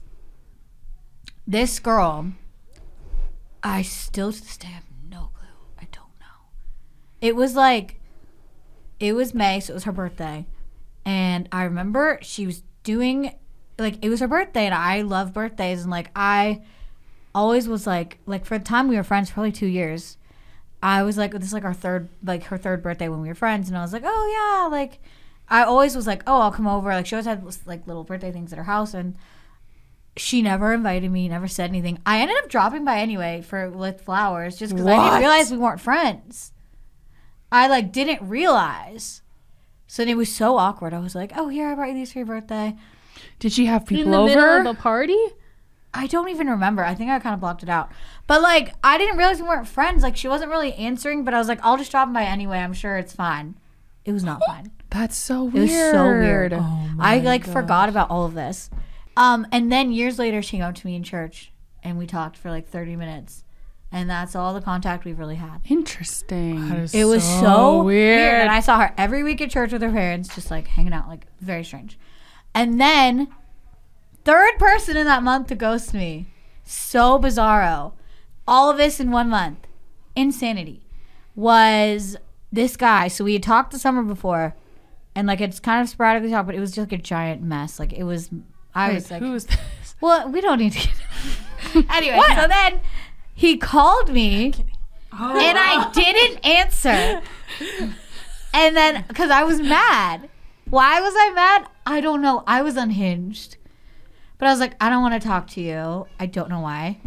this 1.47 1.79
girl. 1.79 2.33
I 3.63 3.81
still 3.81 4.31
to 4.31 4.39
this 4.39 4.57
day 4.57 4.67
have 4.67 4.83
no 5.09 5.31
clue. 5.33 5.47
I 5.79 5.87
don't 5.91 6.13
know. 6.19 6.51
It 7.21 7.35
was 7.35 7.55
like, 7.55 7.99
it 8.99 9.13
was 9.13 9.33
May, 9.33 9.59
so 9.59 9.73
it 9.73 9.75
was 9.75 9.83
her 9.85 9.91
birthday. 9.91 10.45
And 11.05 11.47
I 11.51 11.63
remember 11.63 12.19
she 12.21 12.45
was 12.45 12.63
doing, 12.83 13.35
like, 13.79 14.03
it 14.03 14.09
was 14.09 14.19
her 14.19 14.27
birthday, 14.27 14.65
and 14.65 14.75
I 14.75 15.01
love 15.01 15.33
birthdays. 15.33 15.81
And, 15.81 15.91
like, 15.91 16.11
I 16.15 16.61
always 17.33 17.67
was 17.67 17.87
like, 17.87 18.19
like, 18.25 18.45
for 18.45 18.57
the 18.57 18.65
time 18.65 18.87
we 18.87 18.95
were 18.95 19.03
friends, 19.03 19.31
probably 19.31 19.51
two 19.51 19.67
years, 19.67 20.17
I 20.81 21.03
was 21.03 21.17
like, 21.17 21.31
this 21.31 21.45
is 21.45 21.53
like 21.53 21.65
our 21.65 21.73
third, 21.73 22.09
like, 22.23 22.43
her 22.45 22.57
third 22.57 22.83
birthday 22.83 23.09
when 23.09 23.21
we 23.21 23.27
were 23.27 23.35
friends. 23.35 23.69
And 23.69 23.77
I 23.77 23.81
was 23.81 23.93
like, 23.93 24.03
oh, 24.05 24.67
yeah, 24.67 24.75
like, 24.75 24.99
I 25.49 25.63
always 25.63 25.95
was 25.95 26.07
like, 26.07 26.23
oh, 26.27 26.41
I'll 26.41 26.51
come 26.51 26.67
over. 26.67 26.89
Like, 26.89 27.05
she 27.05 27.15
always 27.15 27.25
had, 27.25 27.43
like, 27.65 27.87
little 27.87 28.03
birthday 28.03 28.31
things 28.31 28.51
at 28.51 28.57
her 28.57 28.65
house. 28.65 28.93
And, 28.93 29.15
she 30.17 30.41
never 30.41 30.73
invited 30.73 31.11
me, 31.11 31.29
never 31.29 31.47
said 31.47 31.69
anything. 31.69 31.99
I 32.05 32.19
ended 32.19 32.37
up 32.37 32.49
dropping 32.49 32.83
by 32.83 32.99
anyway 32.99 33.41
for 33.41 33.69
with 33.69 34.01
flowers 34.01 34.57
just 34.57 34.73
because 34.73 34.87
I 34.87 34.95
didn't 34.95 35.19
realize 35.19 35.51
we 35.51 35.57
weren't 35.57 35.79
friends. 35.79 36.51
I 37.51 37.67
like 37.67 37.91
didn't 37.91 38.27
realize. 38.27 39.21
So 39.87 40.01
then 40.03 40.09
it 40.09 40.17
was 40.17 40.33
so 40.33 40.57
awkward. 40.57 40.93
I 40.93 40.99
was 40.99 41.15
like, 41.15 41.31
"Oh, 41.35 41.47
here 41.47 41.69
I 41.69 41.75
brought 41.75 41.89
you 41.89 41.93
these 41.93 42.11
for 42.11 42.19
your 42.19 42.25
birthday." 42.25 42.75
Did 43.39 43.51
she 43.53 43.65
have 43.67 43.83
In 43.83 43.87
people 43.87 44.11
the 44.11 44.25
middle 44.25 44.43
over? 44.43 44.59
of 44.61 44.65
a 44.65 44.73
party? 44.73 45.17
I 45.93 46.05
don't 46.07 46.29
even 46.29 46.47
remember. 46.47 46.83
I 46.83 46.93
think 46.93 47.09
I 47.09 47.17
kind 47.19 47.33
of 47.33 47.39
blocked 47.39 47.63
it 47.63 47.69
out. 47.69 47.89
But 48.27 48.41
like, 48.41 48.73
I 48.83 48.97
didn't 48.97 49.17
realize 49.17 49.41
we 49.41 49.47
weren't 49.47 49.67
friends. 49.67 50.03
Like, 50.03 50.15
she 50.17 50.27
wasn't 50.27 50.51
really 50.51 50.73
answering. 50.73 51.23
But 51.23 51.33
I 51.33 51.39
was 51.39 51.47
like, 51.47 51.59
"I'll 51.63 51.77
just 51.77 51.91
drop 51.91 52.11
by 52.13 52.23
anyway. 52.23 52.59
I'm 52.59 52.73
sure 52.73 52.97
it's 52.97 53.13
fine." 53.13 53.55
It 54.05 54.11
was 54.11 54.23
not 54.23 54.41
fine. 54.45 54.71
That's 54.89 55.15
so 55.17 55.47
It 55.47 55.53
weird. 55.53 55.69
was 55.69 55.91
so 55.91 56.05
weird. 56.07 56.53
Oh 56.53 56.89
I 56.99 57.19
like 57.19 57.45
forgot 57.45 57.89
about 57.89 58.09
all 58.09 58.25
of 58.25 58.33
this. 58.35 58.69
Um, 59.17 59.47
and 59.51 59.71
then 59.71 59.91
years 59.91 60.19
later, 60.19 60.41
she 60.41 60.57
came 60.57 60.65
up 60.65 60.75
to 60.75 60.85
me 60.87 60.95
in 60.95 61.03
church, 61.03 61.51
and 61.83 61.97
we 61.97 62.05
talked 62.07 62.37
for 62.37 62.49
like 62.51 62.67
30 62.67 62.95
minutes, 62.95 63.43
and 63.91 64.09
that's 64.09 64.35
all 64.35 64.53
the 64.53 64.61
contact 64.61 65.05
we've 65.05 65.17
really 65.19 65.35
had. 65.35 65.61
Interesting. 65.69 66.69
That 66.69 66.79
is 66.79 66.93
It 66.95 67.05
was 67.05 67.23
so, 67.23 67.83
weird. 67.83 68.19
weird. 68.19 68.41
and 68.41 68.49
I 68.51 68.59
saw 68.59 68.79
her 68.79 68.93
every 68.97 69.23
week 69.23 69.41
at 69.41 69.49
church 69.49 69.71
with 69.71 69.81
her 69.81 69.91
parents, 69.91 70.33
just 70.33 70.51
like 70.51 70.67
hanging 70.67 70.93
out, 70.93 71.07
like 71.07 71.25
very 71.39 71.63
strange. 71.63 71.97
And 72.53 72.79
then, 72.81 73.27
third 74.25 74.57
person 74.57 74.97
in 74.97 75.05
that 75.05 75.23
month 75.23 75.47
to 75.47 75.55
ghost 75.55 75.93
me, 75.93 76.27
so 76.63 77.17
bizarro. 77.19 77.93
All 78.47 78.69
of 78.69 78.77
this 78.77 78.99
in 78.99 79.11
one 79.11 79.29
month, 79.29 79.67
insanity. 80.15 80.81
Was 81.35 82.17
this 82.51 82.75
guy? 82.75 83.07
So 83.09 83.23
we 83.23 83.33
had 83.33 83.43
talked 83.43 83.71
the 83.71 83.79
summer 83.79 84.01
before, 84.03 84.55
and 85.15 85.27
like 85.27 85.39
it's 85.41 85.59
kind 85.59 85.81
of 85.81 85.87
sporadically 85.89 86.31
talked, 86.31 86.47
but 86.47 86.55
it 86.55 86.59
was 86.59 86.71
just 86.71 86.91
like 86.91 86.99
a 86.99 87.01
giant 87.03 87.41
mess. 87.43 87.79
Like 87.79 87.93
it 87.93 88.03
was. 88.03 88.29
I 88.73 88.93
was 88.93 89.09
like, 89.11 89.21
Who's 89.21 89.45
this? 89.45 89.95
well, 90.01 90.29
we 90.29 90.41
don't 90.41 90.59
need 90.59 90.71
to. 90.73 90.79
Get 90.79 91.85
anyway, 91.91 92.19
so 92.35 92.47
then 92.47 92.79
he 93.37 93.55
called 93.55 94.11
me, 94.11 94.47
and 95.11 95.57
I 95.57 95.85
oh. 95.87 95.91
didn't 95.93 96.45
answer. 96.45 97.21
And 98.53 98.75
then, 98.75 99.05
because 99.07 99.29
I 99.29 99.43
was 99.43 99.61
mad. 99.61 100.29
Why 100.67 100.99
was 100.99 101.13
I 101.15 101.29
mad? 101.29 101.67
I 101.85 102.01
don't 102.01 102.23
know. 102.23 102.43
I 102.47 102.63
was 102.63 102.75
unhinged. 102.75 103.57
But 104.39 104.47
I 104.47 104.51
was 104.51 104.59
like, 104.59 104.73
I 104.81 104.89
don't 104.89 105.03
want 105.03 105.21
to 105.21 105.27
talk 105.27 105.45
to 105.49 105.61
you. 105.61 106.07
I 106.19 106.25
don't 106.25 106.49
know 106.49 106.61
why. 106.61 106.99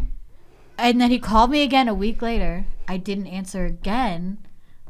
And 0.77 1.01
then 1.01 1.11
he 1.11 1.19
called 1.19 1.51
me 1.51 1.63
again 1.63 1.89
a 1.89 1.93
week 1.93 2.21
later. 2.21 2.67
I 2.87 2.95
didn't 2.95 3.27
answer 3.27 3.65
again. 3.65 4.37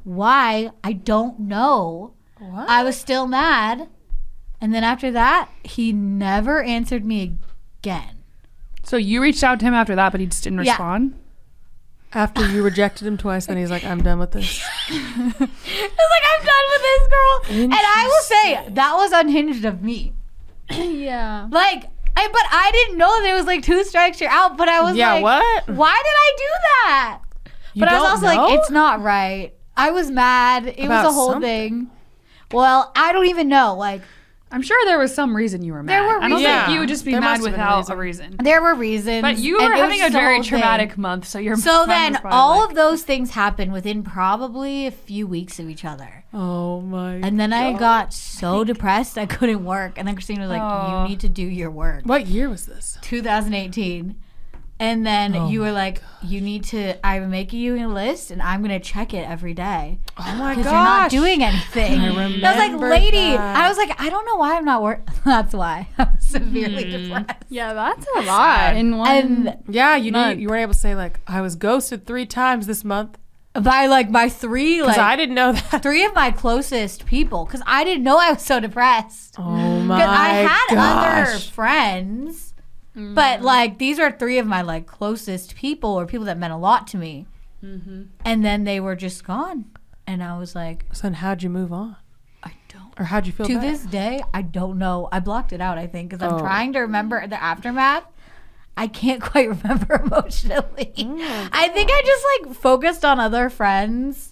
Why? 0.03 0.69
I 0.83 0.93
don't 0.93 1.39
know. 1.39 2.13
What? 2.37 2.69
I 2.69 2.83
was 2.83 2.95
still 2.95 3.25
mad. 3.25 3.89
And 4.59 4.71
then 4.71 4.83
after 4.83 5.09
that, 5.11 5.49
he 5.63 5.91
never 5.91 6.61
answered 6.61 7.03
me 7.03 7.37
again. 7.79 8.17
So 8.83 8.97
you 8.97 9.19
reached 9.19 9.43
out 9.43 9.59
to 9.61 9.65
him 9.65 9.73
after 9.73 9.95
that, 9.95 10.11
but 10.11 10.21
he 10.21 10.27
just 10.27 10.43
didn't 10.43 10.63
Yeah. 10.63 10.73
respond. 10.73 11.15
After 12.13 12.45
you 12.49 12.61
rejected 12.63 13.07
him 13.07 13.17
twice, 13.17 13.45
then 13.45 13.55
he's 13.57 13.71
like, 13.71 13.85
I'm 13.85 14.01
done 14.03 14.19
with 14.19 14.31
this. 14.31 14.61
I 14.89 15.33
was 15.39 15.39
like, 15.39 15.49
I'm 15.49 16.45
done 16.45 16.65
with 16.69 16.81
this 16.81 17.07
girl. 17.07 17.63
And 17.63 17.73
I 17.73 18.05
will 18.05 18.23
say, 18.23 18.73
that 18.73 18.93
was 18.95 19.11
unhinged 19.13 19.63
of 19.63 19.81
me. 19.81 20.13
yeah. 20.71 21.47
Like, 21.49 21.85
I, 22.17 22.27
but 22.27 22.41
I 22.51 22.69
didn't 22.73 22.97
know 22.97 23.21
that 23.21 23.29
it 23.29 23.33
was 23.33 23.45
like 23.45 23.63
two 23.63 23.83
strikes, 23.85 24.19
you're 24.19 24.29
out. 24.29 24.57
But 24.57 24.67
I 24.67 24.81
was 24.81 24.95
yeah, 24.97 25.13
like, 25.13 25.23
what? 25.23 25.69
why 25.69 25.93
did 26.03 26.13
I 26.13 26.33
do 26.37 26.43
that? 26.63 27.21
You 27.73 27.79
but 27.79 27.89
I 27.89 27.93
was 27.93 28.01
don't 28.03 28.11
also 28.11 28.35
know? 28.35 28.45
like, 28.47 28.59
it's 28.59 28.69
not 28.69 29.01
right. 29.01 29.53
I 29.77 29.91
was 29.91 30.11
mad. 30.11 30.67
It 30.67 30.85
About 30.85 31.05
was 31.05 31.13
a 31.13 31.15
whole 31.15 31.31
something. 31.31 31.69
thing. 31.69 31.91
Well, 32.51 32.91
I 32.93 33.13
don't 33.13 33.27
even 33.27 33.47
know. 33.47 33.75
Like, 33.75 34.01
I'm 34.51 34.61
sure 34.61 34.77
there 34.85 34.99
was 34.99 35.13
some 35.15 35.35
reason 35.35 35.63
you 35.63 35.73
were 35.73 35.81
mad. 35.81 35.93
There 35.93 36.03
were 36.03 36.21
I 36.21 36.27
don't 36.29 36.39
reasons. 36.39 36.55
think 36.65 36.73
you 36.73 36.79
would 36.81 36.89
just 36.89 37.05
be 37.05 37.11
There 37.11 37.21
mad 37.21 37.39
must 37.39 37.45
have 37.47 37.53
been 37.55 37.61
a 37.61 37.63
without 37.63 37.77
reason. 37.77 37.93
a 37.93 37.97
reason. 38.31 38.37
there 38.43 38.61
were 38.61 38.75
reasons. 38.75 39.21
But 39.21 39.37
you 39.37 39.59
and 39.59 39.67
were 39.69 39.71
it 39.71 39.75
was 39.75 39.81
having 39.81 39.99
a 39.99 40.03
just 40.03 40.13
very 40.13 40.33
whole 40.35 40.43
thing. 40.43 40.49
traumatic 40.49 40.97
month, 40.97 41.27
so 41.27 41.39
your 41.39 41.55
So 41.55 41.85
then, 41.85 42.17
all 42.25 42.59
like, 42.61 42.69
of 42.71 42.75
those 42.75 43.03
things 43.03 43.31
happened 43.31 43.71
within 43.73 44.03
probably 44.03 44.85
a 44.87 44.91
few 44.91 45.25
weeks 45.27 45.59
of 45.59 45.69
each 45.69 45.85
other. 45.85 46.25
Oh 46.33 46.81
my. 46.81 47.15
And 47.15 47.39
then 47.39 47.53
I 47.53 47.73
got 47.73 48.13
so 48.13 48.63
depressed 48.63 49.17
I 49.17 49.25
couldn't 49.25 49.63
work. 49.65 49.93
And 49.97 50.07
then 50.07 50.15
Christina 50.15 50.41
was 50.41 50.49
like, 50.49 50.61
Oh. 50.61 51.03
"You 51.03 51.09
need 51.09 51.19
to 51.21 51.29
do 51.29 51.43
your 51.43 51.71
work." 51.71 52.05
what 52.05 52.27
year 52.27 52.49
was 52.49 52.65
this? 52.65 52.97
2018. 53.01 54.15
And 54.81 55.05
then 55.05 55.35
Oh 55.35 55.47
you 55.49 55.59
were 55.59 55.67
my 55.67 55.71
like, 55.71 56.01
"You 56.23 56.41
need 56.41 56.63
to. 56.73 57.05
I'm 57.05 57.29
making 57.29 57.59
you 57.59 57.75
a 57.75 57.87
list, 57.87 58.31
and 58.31 58.41
I'm 58.41 58.61
gonna 58.63 58.79
check 58.79 59.13
it 59.13 59.29
every 59.29 59.53
day 59.53 59.99
Oh 60.17 60.35
my 60.35 60.55
because 60.55 60.71
gosh. 60.71 60.73
you're 60.73 60.83
not 60.83 61.11
doing 61.11 61.43
anything." 61.43 62.01
I 62.01 62.07
remember 62.07 62.45
I, 62.47 62.49
was 62.49 62.57
like, 62.81 62.81
"Lady," 62.89 63.17
that. 63.37 63.57
I 63.57 63.69
was 63.69 63.77
like, 63.77 64.01
"I 64.01 64.09
don't 64.09 64.25
know 64.25 64.37
why 64.37 64.57
I'm 64.57 64.65
not 64.65 64.81
work." 64.81 65.07
That's 65.23 65.53
why 65.53 65.87
I 65.99 66.03
was 66.15 66.25
severely 66.25 66.83
Hmm. 66.85 67.03
depressed. 67.03 67.43
Yeah, 67.49 67.73
that's 67.73 68.07
a 68.17 68.21
lot 68.21 68.75
in 68.75 68.97
one. 68.97 69.07
And 69.11 69.57
Yeah, 69.69 69.95
you 69.97 70.11
Month. 70.11 70.29
didn't. 70.29 70.41
You 70.41 70.47
weren't 70.49 70.61
able 70.63 70.73
to 70.73 70.79
say 70.79 70.95
like, 70.95 71.19
I 71.27 71.41
was 71.41 71.55
ghosted 71.55 72.07
three 72.07 72.25
times 72.25 72.65
this 72.65 72.83
month. 72.83 73.17
by 73.53 73.85
like 73.85 74.09
my 74.09 74.29
three 74.29 74.77
Because 74.79 74.97
like 74.97 75.05
I 75.11 75.15
didn't 75.17 75.35
know 75.35 75.51
that. 75.51 75.83
three 75.83 76.03
of 76.05 76.15
my 76.15 76.31
closest 76.31 77.05
people 77.05 77.45
because 77.45 77.61
I 77.67 77.83
didn't 77.83 78.03
know 78.03 78.17
I 78.17 78.31
was 78.31 78.41
so 78.41 78.59
depressed. 78.59 79.35
Oh 79.37 79.43
my 79.81 79.99
god. 79.99 80.07
Because 80.07 80.17
I 80.17 80.29
had 80.55 80.67
other 81.25 81.31
gosh. 81.33 81.49
Friends, 82.93 83.15
but 83.15 83.39
mm. 83.39 83.43
like 83.43 83.77
these 83.77 83.99
are 83.99 84.11
three 84.11 84.37
of 84.39 84.47
my 84.47 84.61
like 84.61 84.87
closest 84.87 85.55
people 85.55 85.89
or 85.91 86.05
people 86.05 86.25
that 86.25 86.37
meant 86.37 86.53
a 86.53 86.57
lot 86.57 86.87
to 86.87 86.97
me, 86.97 87.27
mm-hmm. 87.63 88.03
and 88.25 88.45
then 88.45 88.63
they 88.63 88.79
were 88.79 88.95
just 88.95 89.23
gone, 89.23 89.65
and 90.07 90.23
I 90.23 90.37
was 90.37 90.55
like, 90.55 90.85
So 90.93 91.03
then 91.03 91.15
how'd 91.15 91.43
you 91.43 91.49
move 91.49 91.71
on? 91.71 91.95
I 92.43 92.53
don't. 92.69 92.93
Or 92.99 93.05
how'd 93.05 93.27
you 93.27 93.33
feel 93.33 93.45
To 93.45 93.55
better? 93.55 93.71
this 93.71 93.83
day, 93.83 94.21
I 94.33 94.41
don't 94.41 94.77
know. 94.77 95.07
I 95.11 95.19
blocked 95.19 95.53
it 95.53 95.61
out. 95.61 95.77
I 95.77 95.87
think 95.87 96.09
because 96.09 96.25
I'm 96.25 96.35
Oh. 96.35 96.39
trying 96.39 96.73
to 96.73 96.79
remember 96.79 97.25
the 97.27 97.41
aftermath. 97.41 98.03
I 98.77 98.87
can't 98.87 99.21
quite 99.31 99.49
remember 99.49 100.01
emotionally. 100.05 100.93
Oh 100.97 101.49
I 101.51 101.67
think 101.69 101.89
I 101.91 102.01
just 102.05 102.25
like 102.47 102.55
focused 102.55 103.03
on 103.05 103.19
other 103.19 103.49
friends 103.49 104.30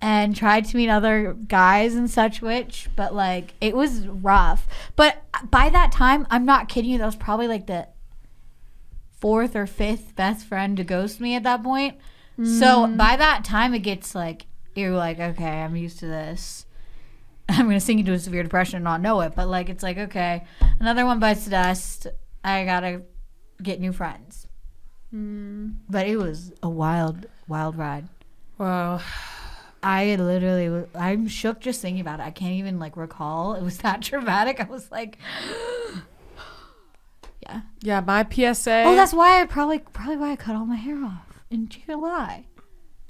and 0.00 0.36
tried 0.36 0.64
to 0.66 0.76
meet 0.76 0.88
other 0.88 1.34
guys 1.48 1.94
and 1.94 2.10
such 2.10 2.40
which, 2.40 2.88
but 2.94 3.14
like 3.14 3.54
it 3.60 3.76
was 3.76 4.06
rough. 4.06 4.66
But 4.96 5.22
by 5.50 5.68
that 5.70 5.92
time, 5.92 6.26
I'm 6.30 6.44
not 6.44 6.68
kidding 6.68 6.90
you, 6.90 6.98
that 6.98 7.06
was 7.06 7.16
probably 7.16 7.48
like 7.48 7.66
the 7.66 7.88
fourth 9.20 9.56
or 9.56 9.66
fifth 9.66 10.14
best 10.14 10.46
friend 10.46 10.76
to 10.76 10.84
ghost 10.84 11.20
me 11.20 11.34
at 11.34 11.42
that 11.42 11.62
point. 11.62 11.96
So 12.36 12.86
mm. 12.86 12.96
by 12.96 13.16
that 13.16 13.44
time 13.44 13.74
it 13.74 13.80
gets 13.80 14.14
like 14.14 14.46
you're 14.76 14.92
like, 14.92 15.18
okay, 15.18 15.62
I'm 15.62 15.74
used 15.74 15.98
to 16.00 16.06
this. 16.06 16.66
I'm 17.48 17.66
gonna 17.66 17.80
sink 17.80 18.00
into 18.00 18.12
a 18.12 18.18
severe 18.18 18.44
depression 18.44 18.76
and 18.76 18.84
not 18.84 19.00
know 19.00 19.20
it, 19.22 19.34
but 19.34 19.48
like 19.48 19.68
it's 19.68 19.82
like, 19.82 19.98
okay, 19.98 20.44
another 20.78 21.04
one 21.04 21.18
bites 21.18 21.44
the 21.44 21.50
dust. 21.50 22.06
I 22.44 22.64
gotta 22.64 23.02
get 23.60 23.80
new 23.80 23.92
friends. 23.92 24.46
Mm. 25.12 25.78
But 25.88 26.06
it 26.06 26.16
was 26.16 26.52
a 26.62 26.68
wild, 26.68 27.26
wild 27.48 27.76
ride. 27.76 28.08
Wow. 28.56 29.00
I 29.82 30.16
literally, 30.16 30.86
I'm 30.94 31.28
shook 31.28 31.60
just 31.60 31.80
thinking 31.80 32.00
about 32.00 32.20
it. 32.20 32.24
I 32.24 32.30
can't 32.30 32.54
even 32.54 32.78
like 32.78 32.96
recall. 32.96 33.54
It 33.54 33.62
was 33.62 33.78
that 33.78 34.00
dramatic. 34.08 34.60
I 34.60 34.64
was 34.64 34.90
like, 34.90 35.18
yeah. 37.42 37.60
Yeah, 37.80 38.00
my 38.00 38.26
PSA 38.28 38.84
Oh, 38.86 38.94
that's 38.94 39.14
why 39.14 39.40
I 39.40 39.46
probably, 39.46 39.78
probably 39.78 40.16
why 40.16 40.32
I 40.32 40.36
cut 40.36 40.56
all 40.56 40.66
my 40.66 40.76
hair 40.76 41.02
off 41.04 41.40
in 41.50 41.68
July. 41.68 42.44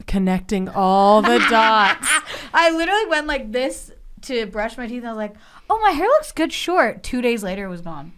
connecting 0.07 0.69
all 0.69 1.23
the 1.23 1.39
dots. 1.51 2.09
I 2.53 2.71
literally 2.71 3.07
went 3.07 3.27
like 3.27 3.51
this 3.53 3.91
to 4.23 4.47
brush 4.47 4.77
my 4.77 4.87
teeth. 4.87 5.05
I 5.05 5.09
was 5.09 5.17
like, 5.17 5.35
oh, 5.71 5.79
my 5.81 5.91
hair 5.91 6.07
looks 6.07 6.33
good 6.33 6.53
short. 6.53 7.03
Two 7.03 7.21
days 7.23 7.43
later, 7.43 7.65
it 7.65 7.69
was 7.69 7.81
gone. 7.83 8.13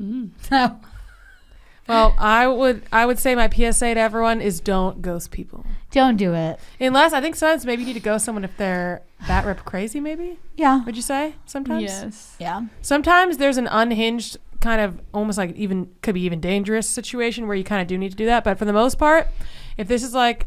Mm. 0.00 0.30
So 0.48 0.78
Well, 1.88 2.14
I 2.18 2.46
would 2.46 2.82
I 2.92 3.04
would 3.04 3.18
say 3.18 3.34
my 3.34 3.48
PSA 3.50 3.94
to 3.94 4.00
everyone 4.00 4.40
is 4.40 4.60
don't 4.60 5.02
ghost 5.02 5.32
people. 5.32 5.66
Don't 5.90 6.16
do 6.16 6.34
it. 6.34 6.58
Unless 6.80 7.12
I 7.12 7.20
think 7.20 7.34
sometimes 7.36 7.66
maybe 7.66 7.82
you 7.82 7.86
need 7.88 7.94
to 7.94 8.00
ghost 8.00 8.24
someone 8.24 8.44
if 8.44 8.56
they're 8.56 9.02
bat 9.26 9.44
rip 9.44 9.64
crazy, 9.64 10.00
maybe? 10.00 10.38
Yeah. 10.56 10.84
Would 10.84 10.96
you 10.96 11.02
say? 11.02 11.34
Sometimes? 11.46 11.82
Yes. 11.82 12.36
Yeah. 12.38 12.62
Sometimes 12.82 13.36
there's 13.38 13.56
an 13.56 13.66
unhinged 13.66 14.36
kind 14.60 14.80
of 14.80 15.00
almost 15.14 15.38
like 15.38 15.54
even 15.56 15.90
could 16.02 16.14
be 16.14 16.20
even 16.22 16.38
dangerous 16.40 16.86
situation 16.88 17.46
where 17.46 17.56
you 17.56 17.64
kind 17.64 17.80
of 17.82 17.88
do 17.88 17.96
need 17.98 18.10
to 18.10 18.16
do 18.16 18.26
that. 18.26 18.44
But 18.44 18.58
for 18.58 18.64
the 18.66 18.72
most 18.72 18.98
part, 18.98 19.28
if 19.78 19.88
this 19.88 20.02
is 20.02 20.14
like 20.14 20.46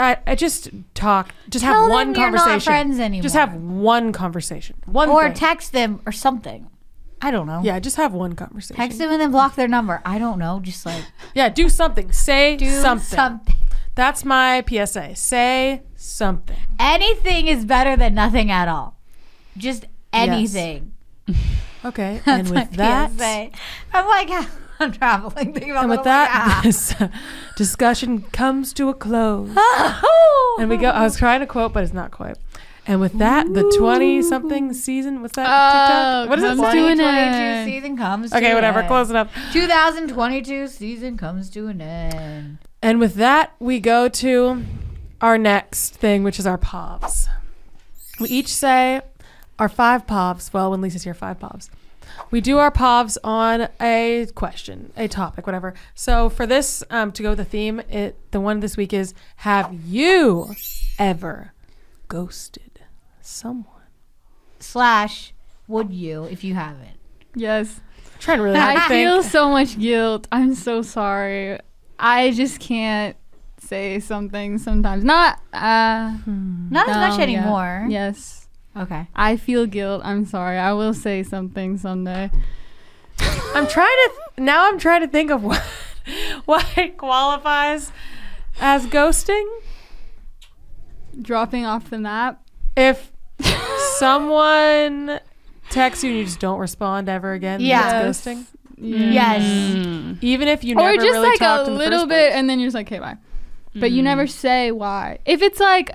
I, 0.00 0.18
I 0.28 0.34
just 0.36 0.70
talk, 0.94 1.34
just 1.48 1.64
Tell 1.64 1.74
have 1.82 1.90
one 1.90 2.14
conversation. 2.14 2.20
you're 2.20 2.30
not 2.30 2.38
conversation. 2.46 2.70
friends 2.72 3.00
anymore. 3.00 3.22
Just 3.22 3.34
have 3.34 3.54
one 3.54 4.12
conversation. 4.12 4.76
One 4.86 5.08
Or 5.08 5.24
thing. 5.24 5.34
text 5.34 5.72
them 5.72 6.00
or 6.06 6.12
something. 6.12 6.68
I 7.20 7.32
don't 7.32 7.48
know. 7.48 7.62
Yeah, 7.64 7.80
just 7.80 7.96
have 7.96 8.12
one 8.14 8.34
conversation. 8.34 8.76
Text 8.76 8.98
them 8.98 9.10
and 9.10 9.20
then 9.20 9.32
block 9.32 9.56
their 9.56 9.66
number. 9.66 10.00
I 10.04 10.20
don't 10.20 10.38
know. 10.38 10.60
Just 10.62 10.86
like 10.86 11.02
Yeah, 11.34 11.48
do 11.48 11.68
something. 11.68 12.12
Say 12.12 12.56
do 12.56 12.70
something. 12.70 13.16
something. 13.16 13.54
That's 13.98 14.24
my 14.24 14.62
PSA. 14.62 15.16
Say 15.16 15.82
something. 15.96 16.56
Anything 16.78 17.48
is 17.48 17.64
better 17.64 17.96
than 17.96 18.14
nothing 18.14 18.48
at 18.48 18.68
all. 18.68 18.94
Just 19.56 19.86
anything. 20.12 20.92
Okay, 21.84 22.22
and 22.26 22.48
with 22.48 22.70
that, 22.74 23.10
PSA. 23.10 23.50
I'm 23.92 24.06
like, 24.06 24.30
I'm 24.78 24.92
traveling. 24.92 25.48
About 25.50 25.80
and 25.82 25.90
with 25.90 26.04
that, 26.04 26.60
this 26.62 26.94
uh, 27.00 27.08
discussion 27.56 28.22
comes 28.30 28.72
to 28.74 28.88
a 28.88 28.94
close. 28.94 29.50
And 30.60 30.70
we 30.70 30.76
go. 30.76 30.90
I 30.90 31.02
was 31.02 31.16
trying 31.16 31.40
to 31.40 31.46
quote, 31.46 31.72
but 31.72 31.82
it's 31.82 31.92
not 31.92 32.12
quite. 32.12 32.36
And 32.86 33.00
with 33.00 33.14
that, 33.14 33.52
the 33.52 33.64
twenty-something 33.76 34.74
season. 34.74 35.22
What's 35.22 35.34
that? 35.34 35.48
Oh, 35.48 36.22
TikTok? 36.22 36.30
What 36.30 36.38
is 36.38 36.44
it? 36.44 36.54
2022 36.54 37.64
season 37.68 37.96
comes 37.96 38.32
Okay, 38.32 38.54
whatever. 38.54 38.78
end. 38.78 38.86
Close 38.86 39.10
it 39.10 39.16
up. 39.16 39.28
2022 39.52 40.68
season 40.68 41.16
comes 41.16 41.50
to 41.50 41.66
an 41.66 41.80
end. 41.80 42.58
And 42.82 43.00
with 43.00 43.14
that, 43.14 43.54
we 43.58 43.80
go 43.80 44.08
to 44.08 44.64
our 45.20 45.36
next 45.36 45.94
thing, 45.96 46.22
which 46.22 46.38
is 46.38 46.46
our 46.46 46.58
povs. 46.58 47.26
We 48.20 48.28
each 48.28 48.48
say 48.48 49.00
our 49.58 49.68
five 49.68 50.06
povs. 50.06 50.52
Well, 50.52 50.70
when 50.70 50.80
Lisa's 50.80 51.02
here, 51.04 51.14
five 51.14 51.38
povs. 51.38 51.70
We 52.30 52.40
do 52.40 52.58
our 52.58 52.70
povs 52.70 53.16
on 53.22 53.68
a 53.80 54.26
question, 54.34 54.92
a 54.96 55.08
topic, 55.08 55.46
whatever. 55.46 55.74
So 55.94 56.28
for 56.28 56.46
this, 56.46 56.82
um, 56.90 57.12
to 57.12 57.22
go 57.22 57.30
with 57.30 57.38
the 57.38 57.44
theme, 57.44 57.80
it 57.90 58.16
the 58.32 58.40
one 58.40 58.60
this 58.60 58.76
week 58.76 58.92
is: 58.92 59.14
Have 59.36 59.72
you 59.72 60.54
ever 60.98 61.52
ghosted 62.08 62.80
someone? 63.20 63.64
Slash, 64.60 65.32
would 65.68 65.92
you 65.92 66.24
if 66.24 66.42
you 66.42 66.54
haven't? 66.54 66.98
Yes. 67.34 67.80
trying 68.18 68.40
really 68.40 68.58
hard 68.58 68.76
to 68.76 68.82
I 68.84 68.88
think. 68.88 69.06
feel 69.06 69.22
so 69.22 69.48
much 69.50 69.78
guilt. 69.78 70.26
I'm 70.32 70.54
so 70.54 70.82
sorry. 70.82 71.60
I 71.98 72.30
just 72.32 72.60
can't 72.60 73.16
say 73.58 73.98
something 74.00 74.58
sometimes. 74.58 75.04
Not 75.04 75.40
uh 75.52 76.16
Not 76.26 76.88
as 76.88 76.96
much 76.96 77.10
no, 77.10 77.16
yeah. 77.16 77.22
anymore. 77.22 77.86
Yes. 77.88 78.48
Okay. 78.76 79.08
I 79.16 79.36
feel 79.36 79.66
guilt. 79.66 80.02
I'm 80.04 80.24
sorry. 80.24 80.56
I 80.58 80.72
will 80.72 80.94
say 80.94 81.22
something 81.22 81.76
someday. 81.78 82.30
I'm 83.54 83.66
trying 83.66 83.96
to 84.36 84.42
now. 84.42 84.68
I'm 84.68 84.78
trying 84.78 85.00
to 85.00 85.08
think 85.08 85.30
of 85.32 85.42
what 85.44 85.62
what 86.44 86.96
qualifies 86.96 87.90
as 88.60 88.86
ghosting. 88.86 89.46
Dropping 91.20 91.66
off 91.66 91.90
the 91.90 91.98
map. 91.98 92.40
If 92.76 93.10
someone 93.98 95.18
texts 95.70 96.04
you 96.04 96.10
and 96.10 96.18
you 96.20 96.24
just 96.24 96.38
don't 96.40 96.58
respond 96.60 97.08
ever 97.08 97.32
again, 97.32 97.60
Yeah. 97.60 98.02
that's 98.02 98.20
ghosting. 98.24 98.46
Yes. 98.80 99.42
Mm. 99.42 100.18
Even 100.22 100.48
if 100.48 100.64
you 100.64 100.74
never 100.74 100.90
Or 100.90 100.94
just 100.94 101.06
really 101.06 101.28
like 101.30 101.38
talked 101.38 101.68
a 101.68 101.72
little 101.72 102.06
bit 102.06 102.30
place. 102.30 102.34
and 102.34 102.48
then 102.48 102.58
you're 102.60 102.66
just 102.68 102.74
like, 102.74 102.86
okay, 102.86 102.98
bye. 102.98 103.16
But 103.74 103.92
you 103.92 104.02
never 104.02 104.26
say 104.26 104.72
why. 104.72 105.18
If 105.24 105.40
it's 105.42 105.60
like 105.60 105.92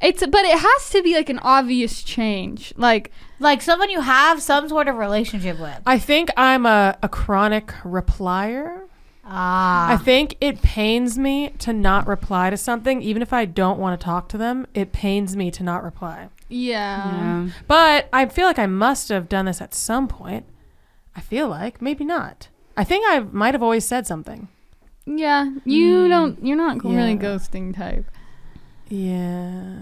it's 0.00 0.20
but 0.26 0.44
it 0.44 0.58
has 0.58 0.90
to 0.90 1.02
be 1.02 1.14
like 1.14 1.30
an 1.30 1.38
obvious 1.38 2.02
change. 2.02 2.74
Like 2.76 3.10
Like 3.40 3.62
someone 3.62 3.88
you 3.90 4.00
have 4.02 4.42
some 4.42 4.68
sort 4.68 4.88
of 4.88 4.96
relationship 4.96 5.58
with. 5.58 5.80
I 5.86 5.98
think 5.98 6.30
I'm 6.36 6.66
a, 6.66 6.98
a 7.02 7.08
chronic 7.08 7.68
replier. 7.82 8.82
Ah. 9.24 9.92
I 9.92 9.96
think 9.96 10.36
it 10.42 10.60
pains 10.60 11.16
me 11.16 11.48
to 11.60 11.72
not 11.72 12.06
reply 12.06 12.50
to 12.50 12.58
something, 12.58 13.00
even 13.00 13.22
if 13.22 13.32
I 13.32 13.46
don't 13.46 13.78
want 13.78 13.98
to 13.98 14.04
talk 14.04 14.28
to 14.30 14.38
them. 14.38 14.66
It 14.74 14.92
pains 14.92 15.34
me 15.34 15.50
to 15.52 15.62
not 15.62 15.82
reply. 15.82 16.28
yeah. 16.50 17.48
But 17.66 18.08
I 18.12 18.26
feel 18.26 18.46
like 18.46 18.58
I 18.58 18.66
must 18.66 19.08
have 19.08 19.30
done 19.30 19.46
this 19.46 19.62
at 19.62 19.72
some 19.74 20.08
point. 20.08 20.44
I 21.16 21.20
feel 21.20 21.48
like 21.48 21.80
maybe 21.80 22.04
not. 22.04 22.48
I 22.76 22.84
think 22.84 23.04
I 23.08 23.20
might 23.20 23.54
have 23.54 23.62
always 23.62 23.84
said 23.84 24.06
something. 24.06 24.48
Yeah. 25.06 25.50
You 25.64 26.08
don't 26.08 26.44
you're 26.44 26.56
not 26.56 26.82
really 26.82 27.16
ghosting 27.16 27.74
type. 27.74 28.06
Yeah. 28.88 29.76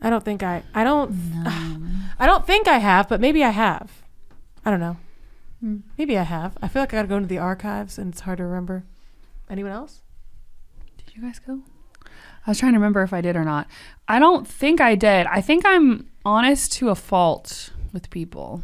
I 0.00 0.10
don't 0.10 0.24
think 0.24 0.42
I 0.42 0.62
I 0.74 0.84
don't 0.84 1.12
I 2.18 2.26
don't 2.26 2.46
think 2.46 2.68
I 2.68 2.78
have, 2.78 3.08
but 3.08 3.20
maybe 3.20 3.42
I 3.42 3.50
have. 3.50 4.02
I 4.64 4.70
don't 4.70 4.80
know. 4.80 4.96
Hmm. 5.60 5.78
Maybe 5.96 6.16
I 6.16 6.22
have. 6.22 6.56
I 6.62 6.68
feel 6.68 6.82
like 6.82 6.92
I 6.94 6.98
got 6.98 7.02
to 7.02 7.08
go 7.08 7.16
into 7.16 7.28
the 7.28 7.38
archives 7.38 7.98
and 7.98 8.12
it's 8.12 8.20
hard 8.20 8.38
to 8.38 8.44
remember. 8.44 8.84
Anyone 9.50 9.72
else? 9.72 10.02
Did 10.98 11.16
you 11.16 11.22
guys 11.22 11.38
go? 11.38 11.60
I 12.46 12.50
was 12.50 12.58
trying 12.58 12.72
to 12.72 12.78
remember 12.78 13.02
if 13.02 13.12
I 13.12 13.20
did 13.20 13.34
or 13.34 13.44
not. 13.44 13.66
I 14.06 14.18
don't 14.18 14.46
think 14.46 14.80
I 14.80 14.94
did. 14.94 15.26
I 15.26 15.40
think 15.40 15.64
I'm 15.66 16.08
honest 16.24 16.72
to 16.74 16.90
a 16.90 16.94
fault 16.94 17.70
with 17.92 18.08
people. 18.10 18.62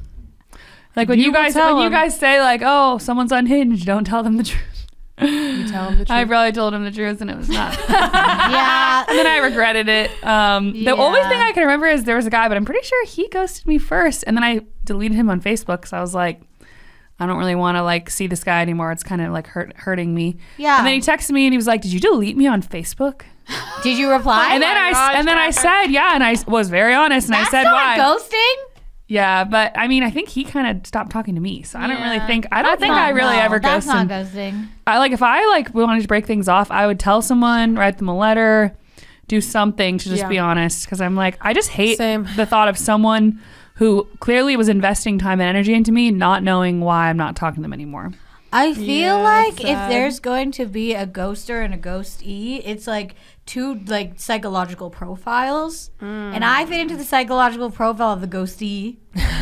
Like 0.97 1.09
when 1.09 1.19
You 1.19 1.27
you, 1.27 1.33
guys 1.33 1.55
when 1.55 1.79
you 1.79 1.91
guys 1.91 2.19
say 2.19 2.41
like, 2.41 2.63
"Oh, 2.65 2.99
someone's 2.99 3.33
unhinged," 3.33 3.85
don't 3.87 4.05
tell 4.05 4.23
them 4.23 4.37
the 4.37 4.45
truth. 4.45 4.87
You 5.21 5.69
tell 5.69 5.91
them 5.91 5.99
the 5.99 6.05
truth. 6.07 6.11
I 6.11 6.25
probably 6.25 6.53
told 6.53 6.75
him 6.75 6.85
the 6.85 6.91
truth 6.91 7.21
and 7.21 7.31
it 7.31 7.37
was 7.37 7.49
not. 7.49 7.79
yeah. 7.89 9.05
and 9.09 9.17
then 9.19 9.27
I 9.27 9.39
regretted 9.39 9.89
it. 9.89 10.11
Um, 10.25 10.73
The 10.73 10.91
only 10.97 11.21
thing 11.23 11.41
I 11.41 11.53
can 11.53 11.63
remember 11.63 11.87
is 11.87 12.05
there 12.05 12.17
was 12.17 12.27
a 12.27 12.31
guy, 12.31 12.49
but 12.49 12.57
I'm 12.57 12.65
pretty 12.65 12.85
sure 12.85 13.07
he 13.07 13.29
ghosted 13.29 13.67
me 13.67 13.79
first, 13.79 14.25
and 14.27 14.37
then 14.37 14.43
I 14.45 14.61
deleted 14.85 15.17
him 15.17 15.31
on 15.31 15.41
Facebook 15.41 15.83
because 15.83 15.93
I 15.93 16.01
was 16.01 16.15
like, 16.15 16.41
I 17.21 17.27
don't 17.27 17.39
really 17.39 17.55
want 17.55 17.77
to 17.77 17.83
like 17.83 18.11
see 18.11 18.27
this 18.27 18.43
guy 18.43 18.61
anymore. 18.63 18.91
It's 18.91 19.05
kind 19.05 19.21
of 19.23 19.33
like 19.33 19.47
hurt, 19.47 19.73
hurting 19.77 20.13
me. 20.15 20.37
Yeah. 20.59 20.79
And 20.79 20.87
then 20.87 20.95
he 20.95 21.01
texted 21.01 21.31
me 21.31 21.47
and 21.47 21.53
he 21.53 21.59
was 21.59 21.67
like, 21.69 21.81
"Did 21.83 21.93
you 21.93 22.01
delete 22.01 22.37
me 22.37 22.47
on 22.49 22.61
Facebook?" 22.63 23.23
Did 23.85 23.99
you 23.99 24.11
reply? 24.11 24.49
and 24.53 24.63
then 24.63 24.77
I 24.77 24.89
s- 24.89 24.95
gosh, 24.95 25.15
and 25.17 25.29
then 25.29 25.39
I 25.39 25.51
said, 25.51 25.87
"Yeah," 25.89 26.15
and 26.15 26.25
I 26.25 26.35
was 26.49 26.71
very 26.71 26.95
honest, 26.95 27.29
and 27.29 27.35
That's 27.35 27.55
I 27.55 27.63
said 27.63 27.71
why. 27.71 27.99
ghosting. 27.99 28.55
Yeah, 29.15 29.45
but 29.45 29.73
I 29.79 29.87
mean, 29.87 30.03
I 30.03 30.11
think 30.11 30.29
he 30.29 30.43
kind 30.45 30.67
of 30.77 30.87
stopped 30.87 31.11
talking 31.13 31.35
to 31.37 31.41
me, 31.41 31.63
so 31.63 31.79
I 31.79 31.87
don't 31.87 32.03
really 32.03 32.19
think 32.27 32.47
I 32.51 32.63
don't 32.63 32.73
That's 32.73 32.81
think 32.81 32.95
not- 32.95 33.03
I 33.07 33.11
really 33.11 33.37
No, 33.37 33.43
ever 33.43 33.61
That's 33.61 33.87
ghosted. 33.87 34.09
not 34.09 34.25
ghosting. 34.27 34.69
I 34.87 34.99
like 34.99 35.13
if 35.13 35.23
I 35.23 35.47
like 35.49 35.73
wanted 35.75 36.03
to 36.03 36.09
break 36.09 36.27
things 36.27 36.49
off, 36.49 36.71
I 36.71 36.87
would 36.87 36.99
tell 36.99 37.23
someone, 37.23 37.77
write 37.77 37.99
them 37.99 38.09
a 38.09 38.17
letter, 38.17 38.77
do 39.29 39.41
something 39.41 39.99
to 39.99 40.09
just 40.09 40.23
Yeah. 40.23 40.29
be 40.29 40.39
honest. 40.39 40.85
Because 40.85 41.01
I'm 41.01 41.15
like, 41.15 41.39
I 41.41 41.53
just 41.55 41.71
hate 41.71 41.97
Same. 41.99 42.27
the 42.37 42.45
thought 42.45 42.69
of 42.69 42.77
someone 42.77 43.41
who 43.77 44.07
clearly 44.21 44.57
was 44.57 44.69
investing 44.69 45.19
time 45.19 45.41
and 45.41 45.49
energy 45.49 45.75
into 45.75 45.93
me, 45.93 46.11
not 46.11 46.43
knowing 46.43 46.81
why 46.81 47.09
I'm 47.09 47.17
not 47.17 47.37
talking 47.37 47.57
to 47.57 47.63
them 47.63 47.73
anymore. 47.73 48.13
I 48.53 48.73
feel 48.75 48.85
Yeah, 48.87 49.15
like 49.15 49.57
that's 49.57 49.65
if 49.65 49.77
sad. 49.77 49.91
there's 49.91 50.21
going 50.21 50.53
to 50.53 50.67
be 50.67 50.95
a 50.95 51.07
ghoster 51.07 51.65
and 51.65 51.75
a 51.75 51.79
ghostee, 51.79 52.63
it's 52.65 52.87
like 52.87 53.17
two 53.47 53.75
like 53.87 54.19
psychological 54.19 54.91
profiles, 54.91 55.91
and 56.01 56.45
I 56.45 56.65
mm. 56.65 56.69
fit 56.69 56.81
into 56.81 56.97
the 56.97 57.05
psychological 57.05 57.71
profile 57.71 58.13
of 58.13 58.21
the 58.21 58.27
ghostee. 58.29 58.97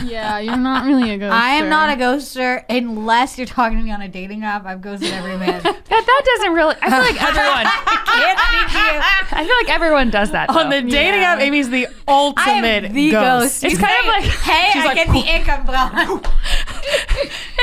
Yeah, 0.05 0.39
you're 0.41 0.57
not 0.57 0.85
really 0.87 1.11
a 1.11 1.19
ghoster. 1.19 1.31
I 1.31 1.51
am 1.55 1.69
not 1.69 1.91
a 1.91 2.01
ghoster 2.01 2.65
unless 2.69 3.39
you're 3.39 3.47
talking 3.47 3.79
to 3.79 3.85
me 3.85 3.91
on 3.93 4.03
a 4.03 4.09
dating 4.09 4.45
app. 4.45 4.67
I've 4.67 4.83
ghosted 4.83 5.13
every 5.13 5.37
man. 5.37 5.63
That 5.93 6.07
that 6.07 6.23
doesn't 6.37 6.55
really. 6.55 6.75
I 6.81 6.91
feel 6.91 6.99
like 7.01 7.23
everyone. 7.29 7.67
Can't 8.07 8.39
speak 8.39 8.69
to 8.73 8.79
you. 8.79 9.01
I 9.39 9.45
feel 9.47 9.57
like 9.57 9.69
everyone 9.75 10.11
does 10.11 10.31
that. 10.33 10.49
On 10.51 10.71
the 10.71 10.81
dating 10.81 11.21
Yeah. 11.21 11.35
app, 11.35 11.41
Amy's 11.41 11.69
the 11.69 11.87
ultimate 12.09 12.93
the 12.93 13.11
ghost. 13.11 13.63
ghost. 13.63 13.65
It's 13.65 13.73
You 13.75 13.79
kind 13.79 14.01
of 14.01 14.07
like- 14.07 14.25
hey, 14.25 14.81
I 14.81 14.85
like, 14.87 14.97
get 14.97 15.09
the 15.09 15.21
income 15.21 15.67
gone. 15.67 16.23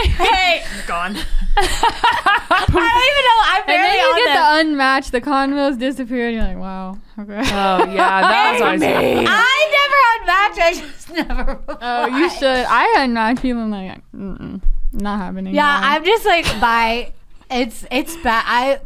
hey, 0.03 0.63
gone. 0.87 1.17
I 2.51 2.65
don't 2.67 3.09
even 3.09 3.25
know. 3.29 3.39
I'm 3.43 3.61
And 3.61 3.65
barely 3.67 3.87
then 3.87 3.97
you 3.97 4.25
get 4.25 4.33
them. 4.33 4.35
the 4.35 4.71
unmatched, 4.71 5.11
the 5.11 5.21
convos 5.21 5.77
disappear, 5.79 6.27
and 6.27 6.35
you're 6.35 6.43
like, 6.45 6.57
wow, 6.57 6.97
okay. 7.19 7.39
Oh 7.39 7.85
yeah, 7.91 8.21
that 8.21 8.51
was 8.53 8.61
always. 8.61 8.81
I 9.29 9.59
never 9.77 9.99
unmatch. 10.15 10.57
I 10.61 10.73
just 10.75 11.09
never. 11.27 11.59
oh, 11.81 12.05
you 12.07 12.29
should. 12.29 12.65
I 12.69 12.95
unmatched 12.99 13.41
people. 13.41 13.61
I'm 13.61 13.71
like, 13.71 14.01
mm-mm, 14.15 14.61
not 14.93 15.19
happening. 15.19 15.53
Yeah, 15.55 15.79
no. 15.81 15.87
I'm 15.87 16.05
just 16.05 16.25
like 16.25 16.45
by. 16.61 17.13
It's 17.51 17.85
it's 17.91 18.15
bad. 18.17 18.43
I. 18.47 18.79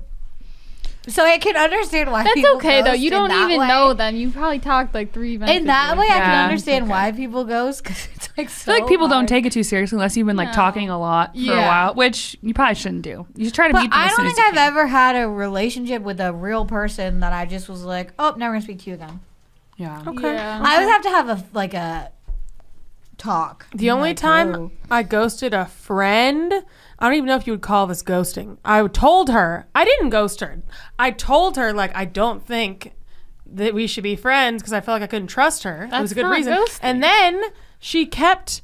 So 1.08 1.26
I 1.26 1.38
can 1.38 1.58
understand 1.58 2.12
why. 2.12 2.24
That's 2.24 2.36
people 2.36 2.56
okay 2.56 2.82
though. 2.82 2.94
You 2.94 3.10
don't 3.10 3.30
even 3.32 3.60
way. 3.60 3.68
know 3.68 3.94
them. 3.94 4.16
You 4.16 4.32
probably 4.32 4.60
talked 4.60 4.94
like 4.94 5.12
three 5.12 5.38
messages. 5.38 5.62
In 5.62 5.68
that 5.68 5.98
way, 5.98 6.06
I 6.08 6.20
can 6.20 6.44
understand 6.46 6.84
okay. 6.86 6.92
why 6.92 7.12
people 7.12 7.44
ghost 7.44 7.84
because 7.84 8.08
it's 8.16 8.30
like 8.38 8.48
I 8.48 8.50
feel 8.50 8.74
like 8.80 8.88
people 8.88 9.10
don't 9.10 9.28
take 9.28 9.46
it 9.46 9.52
too 9.52 9.64
seriously 9.64 9.98
unless 9.98 10.16
you've 10.16 10.28
been 10.28 10.38
like 10.38 10.48
No. 10.50 10.54
talking 10.54 10.90
a 10.90 10.98
lot 10.98 11.36
for 11.36 11.52
a 11.52 11.58
while, 11.58 11.94
which 11.96 12.38
you 12.42 12.54
probably 12.54 12.76
shouldn't 12.76 13.02
do. 13.02 13.28
You 13.36 13.46
should 13.46 13.54
try 13.54 13.68
to 13.68 13.74
But 13.74 13.82
meet 13.82 13.92
them 13.92 14.00
I 14.00 14.08
don't 14.08 14.16
soon 14.16 14.26
think 14.28 14.40
as 14.40 14.46
I've 14.48 14.54
can. 14.54 14.68
ever 14.68 14.88
had 14.88 15.16
a 15.18 15.28
relationship 15.28 16.04
with 16.04 16.22
a 16.22 16.32
real 16.32 16.66
person 16.66 17.20
that 17.20 17.34
I 17.34 17.46
just 17.48 17.68
was 17.68 17.84
like, 17.84 18.14
oh, 18.18 18.34
never 18.38 18.54
gonna 18.54 18.62
speak 18.64 18.80
to 18.84 18.90
you 18.92 18.94
again. 18.96 19.20
Yeah. 19.76 20.04
Okay. 20.08 20.34
Yeah. 20.34 20.62
I 20.64 20.76
always 20.76 20.90
have 20.90 21.02
to 21.02 21.10
have 21.10 21.30
a 21.30 21.44
like 21.54 21.74
a 21.74 22.12
talk. 23.18 23.66
The 23.76 23.92
only 23.92 24.10
Like, 24.12 24.18
time 24.18 24.56
oh. 24.56 24.72
I 24.90 25.04
ghosted 25.04 25.54
a 25.54 25.66
friend, 25.66 26.64
I 27.00 27.06
don't 27.08 27.16
even 27.16 27.28
know 27.28 27.36
if 27.36 27.46
you 27.48 27.54
would 27.54 27.62
call 27.62 27.88
this 27.88 28.04
ghosting. 28.04 28.58
I 28.64 28.86
told 28.88 29.30
her, 29.30 29.68
I 29.76 29.84
didn't 29.86 30.10
ghost 30.10 30.40
her. 30.42 30.62
I 30.98 31.12
told 31.12 31.58
her, 31.58 31.74
like, 31.74 31.96
I 31.96 32.06
don't 32.06 32.46
think 32.46 32.94
that 33.46 33.74
we 33.74 33.88
should 33.88 34.04
be 34.04 34.16
friends 34.16 34.62
because 34.62 34.74
I 34.74 34.82
felt 34.82 34.96
like 35.02 35.04
I 35.04 35.08
couldn't 35.12 35.28
trust 35.28 35.64
her. 35.64 35.84
it 35.84 35.92
was 35.92 35.92
That's 35.92 36.12
a 36.12 36.16
good 36.16 36.22
not 36.24 36.32
reason. 36.32 36.54
ghosting. 36.54 36.80
And 36.82 37.04
then 37.04 37.42
she 37.80 38.06
kept 38.06 38.62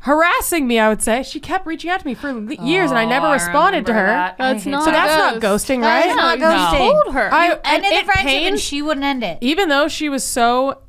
harassing 0.00 0.66
me, 0.66 0.78
I 0.78 0.88
would 0.88 1.02
say. 1.02 1.22
She 1.22 1.40
kept 1.40 1.66
reaching 1.66 1.88
out 1.90 2.00
to 2.00 2.06
me 2.06 2.14
for 2.14 2.32
le- 2.32 2.54
years 2.56 2.90
and 2.90 2.98
I 2.98 3.04
never 3.06 3.26
Oh, 3.28 3.32
responded 3.32 3.86
to 3.86 3.92
her. 3.94 4.06
that. 4.06 4.36
That's 4.38 4.66
not 4.66 4.84
So 4.84 4.90
that's 4.90 5.16
not 5.16 5.42
ghosting, 5.42 5.80
That 5.80 6.00
right? 6.00 6.10
is 6.10 6.16
not 6.16 6.38
No. 6.38 6.46
ghosting. 6.46 6.78
told 7.02 7.14
her. 7.14 7.32
I, 7.32 7.46
You 7.46 7.52
ended 7.64 7.64
and 7.64 7.84
the 7.84 7.88
it 7.98 8.04
friendship 8.04 8.42
and 8.42 8.60
she 8.60 8.82
wouldn't 8.82 9.04
end 9.04 9.24
it. 9.24 9.38
even 9.40 9.68
though 9.68 9.88
she 9.88 10.08
was 10.08 10.22
so 10.24 10.82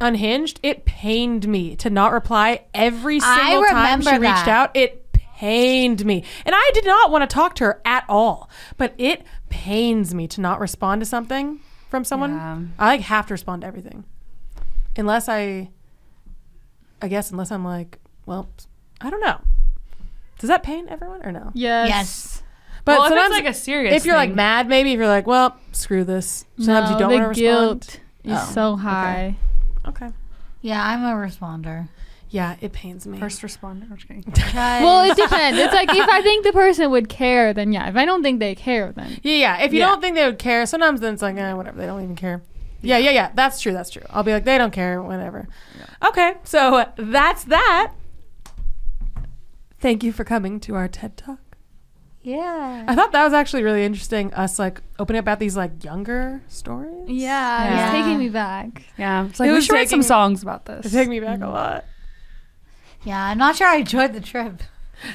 unhinged, 0.00 0.60
it 0.62 0.84
pained 0.84 1.48
me 1.48 1.74
to 1.76 1.90
not 1.90 2.12
reply 2.12 2.64
every 2.74 3.18
single 3.20 3.64
time 3.64 4.02
she 4.02 4.10
reached 4.10 4.22
that. 4.22 4.48
out. 4.48 4.76
It 4.76 5.03
pained 5.36 6.04
me. 6.04 6.24
And 6.44 6.54
I 6.56 6.70
did 6.74 6.84
not 6.84 7.10
want 7.10 7.28
to 7.28 7.32
talk 7.32 7.54
to 7.56 7.64
her 7.64 7.80
at 7.84 8.04
all. 8.08 8.48
But 8.76 8.94
it 8.98 9.22
pains 9.48 10.14
me 10.14 10.26
to 10.28 10.40
not 10.40 10.60
respond 10.60 11.00
to 11.02 11.06
something 11.06 11.60
from 11.90 12.04
someone. 12.04 12.32
Yeah. 12.32 12.58
I 12.78 12.86
like 12.86 13.00
have 13.02 13.26
to 13.26 13.34
respond 13.34 13.62
to 13.62 13.68
everything. 13.68 14.04
Unless 14.96 15.28
I 15.28 15.70
I 17.02 17.08
guess 17.08 17.30
unless 17.30 17.50
I'm 17.50 17.64
like, 17.64 17.98
well, 18.26 18.48
I 19.00 19.10
don't 19.10 19.20
know. 19.20 19.40
Does 20.38 20.48
that 20.48 20.62
pain 20.62 20.86
everyone 20.88 21.24
or 21.24 21.32
no? 21.32 21.50
Yes. 21.54 21.88
Yes. 21.88 22.42
But 22.84 22.98
well, 22.98 23.06
if 23.06 23.12
it's 23.12 23.20
sometimes 23.20 23.44
like 23.44 23.50
a 23.50 23.54
serious. 23.54 23.94
if 23.94 24.04
you're 24.04 24.16
like 24.16 24.34
mad, 24.34 24.68
maybe 24.68 24.92
if 24.92 24.98
you're 24.98 25.06
like, 25.08 25.26
well, 25.26 25.58
screw 25.72 26.04
this. 26.04 26.44
Sometimes 26.58 26.90
you 26.90 26.98
don't 26.98 27.08
the 27.10 27.14
want 27.18 27.34
to 27.34 27.42
respond. 27.42 27.80
guilt 27.80 28.00
is 28.24 28.38
Oh, 28.42 28.50
so 28.52 28.76
high. 28.76 29.36
Okay. 29.86 30.08
Yeah, 30.60 30.82
I'm 30.84 31.02
a 31.04 31.12
responder. 31.12 31.88
Yeah, 32.34 32.56
it 32.60 32.72
pains 32.72 33.06
me. 33.06 33.18
first 33.20 33.42
responder. 33.42 33.88
I'm 33.88 33.96
just 33.96 34.08
kidding. 34.08 34.24
Well, 34.54 35.08
it 35.08 35.16
depends. 35.16 35.56
It's 35.56 35.72
like 35.72 35.88
if 35.94 36.08
I 36.08 36.20
think 36.20 36.44
the 36.44 36.52
person 36.52 36.90
would 36.90 37.08
care, 37.08 37.54
then 37.54 37.72
yeah. 37.72 37.88
If 37.88 37.94
I 37.96 38.04
don't 38.04 38.24
think 38.24 38.40
they 38.40 38.56
care, 38.56 38.90
then 38.92 39.20
Yeah, 39.22 39.36
yeah. 39.36 39.62
If 39.62 39.72
you 39.72 39.78
Yeah. 39.78 39.86
don't 39.86 40.00
think 40.00 40.16
they 40.16 40.26
would 40.26 40.40
care, 40.40 40.66
sometimes 40.66 41.00
then 41.00 41.14
it's 41.14 41.22
like, 41.22 41.36
eh, 41.36 41.52
whatever. 41.52 41.78
They 41.78 41.86
don't 41.86 42.02
even 42.02 42.16
care. 42.16 42.42
Yeah, 42.82 42.98
yeah, 42.98 43.12
yeah. 43.12 43.30
That's 43.34 43.60
true. 43.60 43.72
That's 43.72 43.88
true. 43.88 44.02
I'll 44.10 44.24
be 44.24 44.32
like, 44.32 44.44
they 44.44 44.58
don't 44.58 44.72
care. 44.72 45.00
Whatever. 45.00 45.46
Okay, 46.04 46.34
so 46.42 46.84
that's 46.96 47.44
that. 47.44 47.92
Thank 49.78 50.02
you 50.02 50.12
for 50.12 50.24
coming 50.24 50.58
to 50.60 50.74
our 50.74 50.88
TED 50.88 51.16
Talk. 51.16 51.38
yeah. 52.22 52.84
I 52.88 52.94
thought 52.96 53.12
that 53.12 53.22
was 53.24 53.32
actually 53.32 53.62
really 53.62 53.84
interesting. 53.84 54.32
Us 54.34 54.58
like 54.58 54.82
opening 54.98 55.18
up 55.20 55.24
about 55.24 55.38
these 55.38 55.56
like 55.56 55.84
younger 55.84 56.42
stories. 56.48 57.08
yeah, 57.08 57.64
Yeah. 57.64 57.84
it's 57.84 57.92
taking 57.92 58.18
me 58.18 58.28
back. 58.28 58.82
Yeah, 58.98 59.26
it's 59.26 59.38
like 59.38 59.50
It 59.50 59.52
we 59.52 59.60
should 59.60 59.72
write 59.74 59.88
some 59.90 60.02
songs 60.02 60.42
about 60.42 60.64
this. 60.66 60.86
It 60.86 60.90
took 60.98 61.08
me 61.08 61.20
back 61.20 61.40
a 61.42 61.46
lot. 61.46 61.84
Yeah, 63.04 63.24
I'm 63.24 63.38
not 63.38 63.56
sure 63.56 63.66
I 63.66 63.76
enjoyed 63.76 64.12
the 64.12 64.20
trip. 64.20 64.62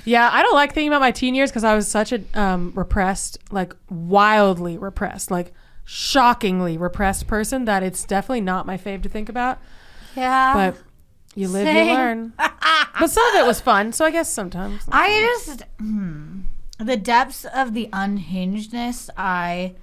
Yeah, 0.05 0.29
I 0.31 0.41
don't 0.43 0.53
like 0.53 0.73
thinking 0.73 0.89
about 0.89 1.01
my 1.01 1.11
teen 1.11 1.35
years 1.35 1.49
because 1.49 1.63
I 1.63 1.75
was 1.75 1.87
such 1.87 2.11
a 2.11 2.21
um, 2.33 2.71
repressed, 2.75 3.39
like 3.51 3.75
wildly 3.89 4.77
repressed, 4.77 5.31
like 5.31 5.53
shockingly 5.85 6.77
repressed 6.77 7.25
person 7.25 7.65
that 7.65 7.81
it's 7.81 8.03
definitely 8.03 8.41
not 8.41 8.65
my 8.65 8.77
fave 8.77 9.01
to 9.03 9.09
think 9.09 9.29
about. 9.29 9.59
Yeah. 10.15 10.53
But 10.53 10.81
you 11.35 11.47
live, 11.47 11.67
you 11.67 11.93
learn. 11.93 12.33
but 12.37 13.09
some 13.09 13.27
of 13.27 13.35
it 13.35 13.47
was 13.47 13.59
fun, 13.59 13.93
so 13.93 14.05
I 14.05 14.11
guess 14.11 14.31
sometimes. 14.31 14.83
I 14.91 15.39
just 15.47 15.63
hmm, 15.79 16.41
the 16.77 16.97
depths 16.97 17.45
of 17.45 17.73
the 17.73 17.89
unhingedness 17.91 19.09
I 19.17 19.75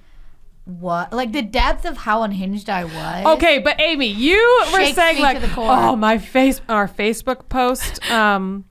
what 0.67 1.13
like 1.13 1.31
the 1.31 1.41
depth 1.41 1.85
of 1.85 1.97
how 1.97 2.23
unhinged 2.23 2.69
I 2.69 2.83
was. 2.85 3.37
Okay, 3.37 3.59
but 3.59 3.79
Amy, 3.79 4.07
you 4.07 4.65
were 4.71 4.79
Shakes 4.79 4.95
saying 4.95 5.15
me 5.15 5.21
like, 5.21 5.39
to 5.39 5.47
the 5.47 5.53
core. 5.53 5.69
oh, 5.69 5.95
my 5.95 6.17
face, 6.17 6.61
our 6.67 6.87
Facebook 6.87 7.47
post 7.49 8.09
um, 8.11 8.65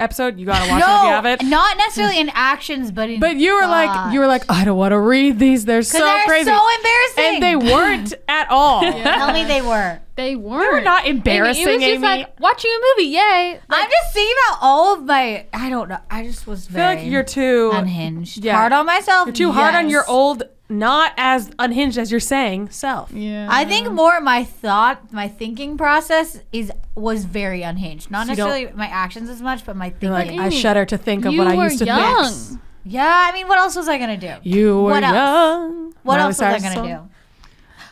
episode. 0.00 0.38
You 0.38 0.46
gotta 0.46 0.70
watch 0.70 0.80
it 0.80 0.84
if 0.84 1.02
you 1.02 1.08
have 1.08 1.26
it. 1.26 1.42
not 1.44 1.76
necessarily 1.76 2.18
in 2.18 2.30
actions, 2.32 2.90
but 2.90 3.10
in 3.10 3.20
But 3.20 3.36
you 3.36 3.54
were 3.54 3.66
like, 3.66 4.12
you 4.12 4.20
were 4.20 4.26
like, 4.26 4.50
I 4.50 4.64
don't 4.64 4.78
want 4.78 4.92
to 4.92 4.98
read 4.98 5.38
these. 5.38 5.64
They're 5.66 5.82
so 5.82 5.98
they're 5.98 6.24
crazy, 6.24 6.50
so 6.50 6.66
embarrassing. 6.76 7.24
and 7.24 7.42
they 7.42 7.56
weren't 7.56 8.14
at 8.28 8.50
all. 8.50 8.80
Tell 8.80 9.32
me 9.32 9.44
they 9.44 9.62
were. 9.62 10.00
They 10.16 10.36
weren't. 10.36 10.70
They 10.70 10.78
were 10.78 10.84
not 10.84 11.06
embarrassing, 11.06 11.66
Amy, 11.66 11.72
it 11.72 11.76
was 11.76 11.84
just 11.86 12.02
like 12.02 12.40
watching 12.40 12.70
a 12.70 12.80
movie. 12.96 13.10
Yay! 13.10 13.60
I'm 13.68 13.90
just 13.90 14.14
seeing 14.14 14.34
about 14.48 14.58
all 14.62 14.94
of 14.94 15.04
my. 15.04 15.46
I 15.52 15.68
don't 15.68 15.88
know. 15.88 15.98
I 16.08 16.22
just 16.22 16.46
was 16.46 16.66
I 16.66 16.68
feel 16.68 16.76
very 16.76 16.96
like 16.96 17.06
you're 17.06 17.24
too 17.24 17.70
unhinged. 17.74 18.44
yeah. 18.44 18.56
Hard 18.56 18.72
on 18.72 18.86
myself. 18.86 19.26
You're 19.26 19.34
too 19.34 19.50
hard 19.52 19.74
on 19.74 19.84
yes. 19.84 19.90
your 19.90 20.08
old, 20.08 20.44
not 20.68 21.12
as 21.18 21.50
unhinged 21.58 21.98
as 21.98 22.10
you're 22.10 22.20
saying 22.20 22.70
self. 22.70 23.12
Yeah. 23.12 23.48
I 23.50 23.64
think 23.64 23.90
more 23.92 24.20
my 24.20 24.44
thought, 24.44 25.12
my 25.12 25.28
thinking 25.28 25.76
process 25.76 26.40
is 26.52 26.72
was 26.94 27.24
very 27.24 27.62
unhinged. 27.62 28.10
Not 28.10 28.26
So 28.26 28.32
you 28.32 28.36
don't- 28.36 28.48
necessarily 28.48 28.76
my 28.76 28.86
actions 28.86 29.28
as 29.28 29.42
much, 29.42 29.64
but 29.66 29.76
my 29.76 29.90
thinking. 29.90 30.08
You're 30.08 30.18
like, 30.18 30.30
I 30.40 30.48
shudder 30.48 30.84
to 30.86 30.96
think 30.98 31.24
of 31.24 31.32
you 31.32 31.38
what 31.38 31.48
I 31.48 31.54
were 31.56 31.64
used 31.64 31.78
to 31.80 31.84
young. 31.86 32.32
think. 32.32 32.60
yeah, 32.84 33.28
I 33.28 33.32
mean, 33.32 33.46
what 33.48 33.58
else 33.58 33.76
was 33.76 33.88
I 33.88 33.98
gonna 33.98 34.16
do? 34.16 34.34
You 34.42 34.76
were 34.82 34.90
What 34.92 35.02
else? 35.04 35.14
young. 35.14 35.84
What 36.02 36.14
Miley 36.16 36.20
else 36.22 36.28
was 36.38 36.40
I 36.42 36.50
Cyrus 36.58 36.62
gonna 36.62 36.74
song. 36.74 36.86
do? 36.86 37.10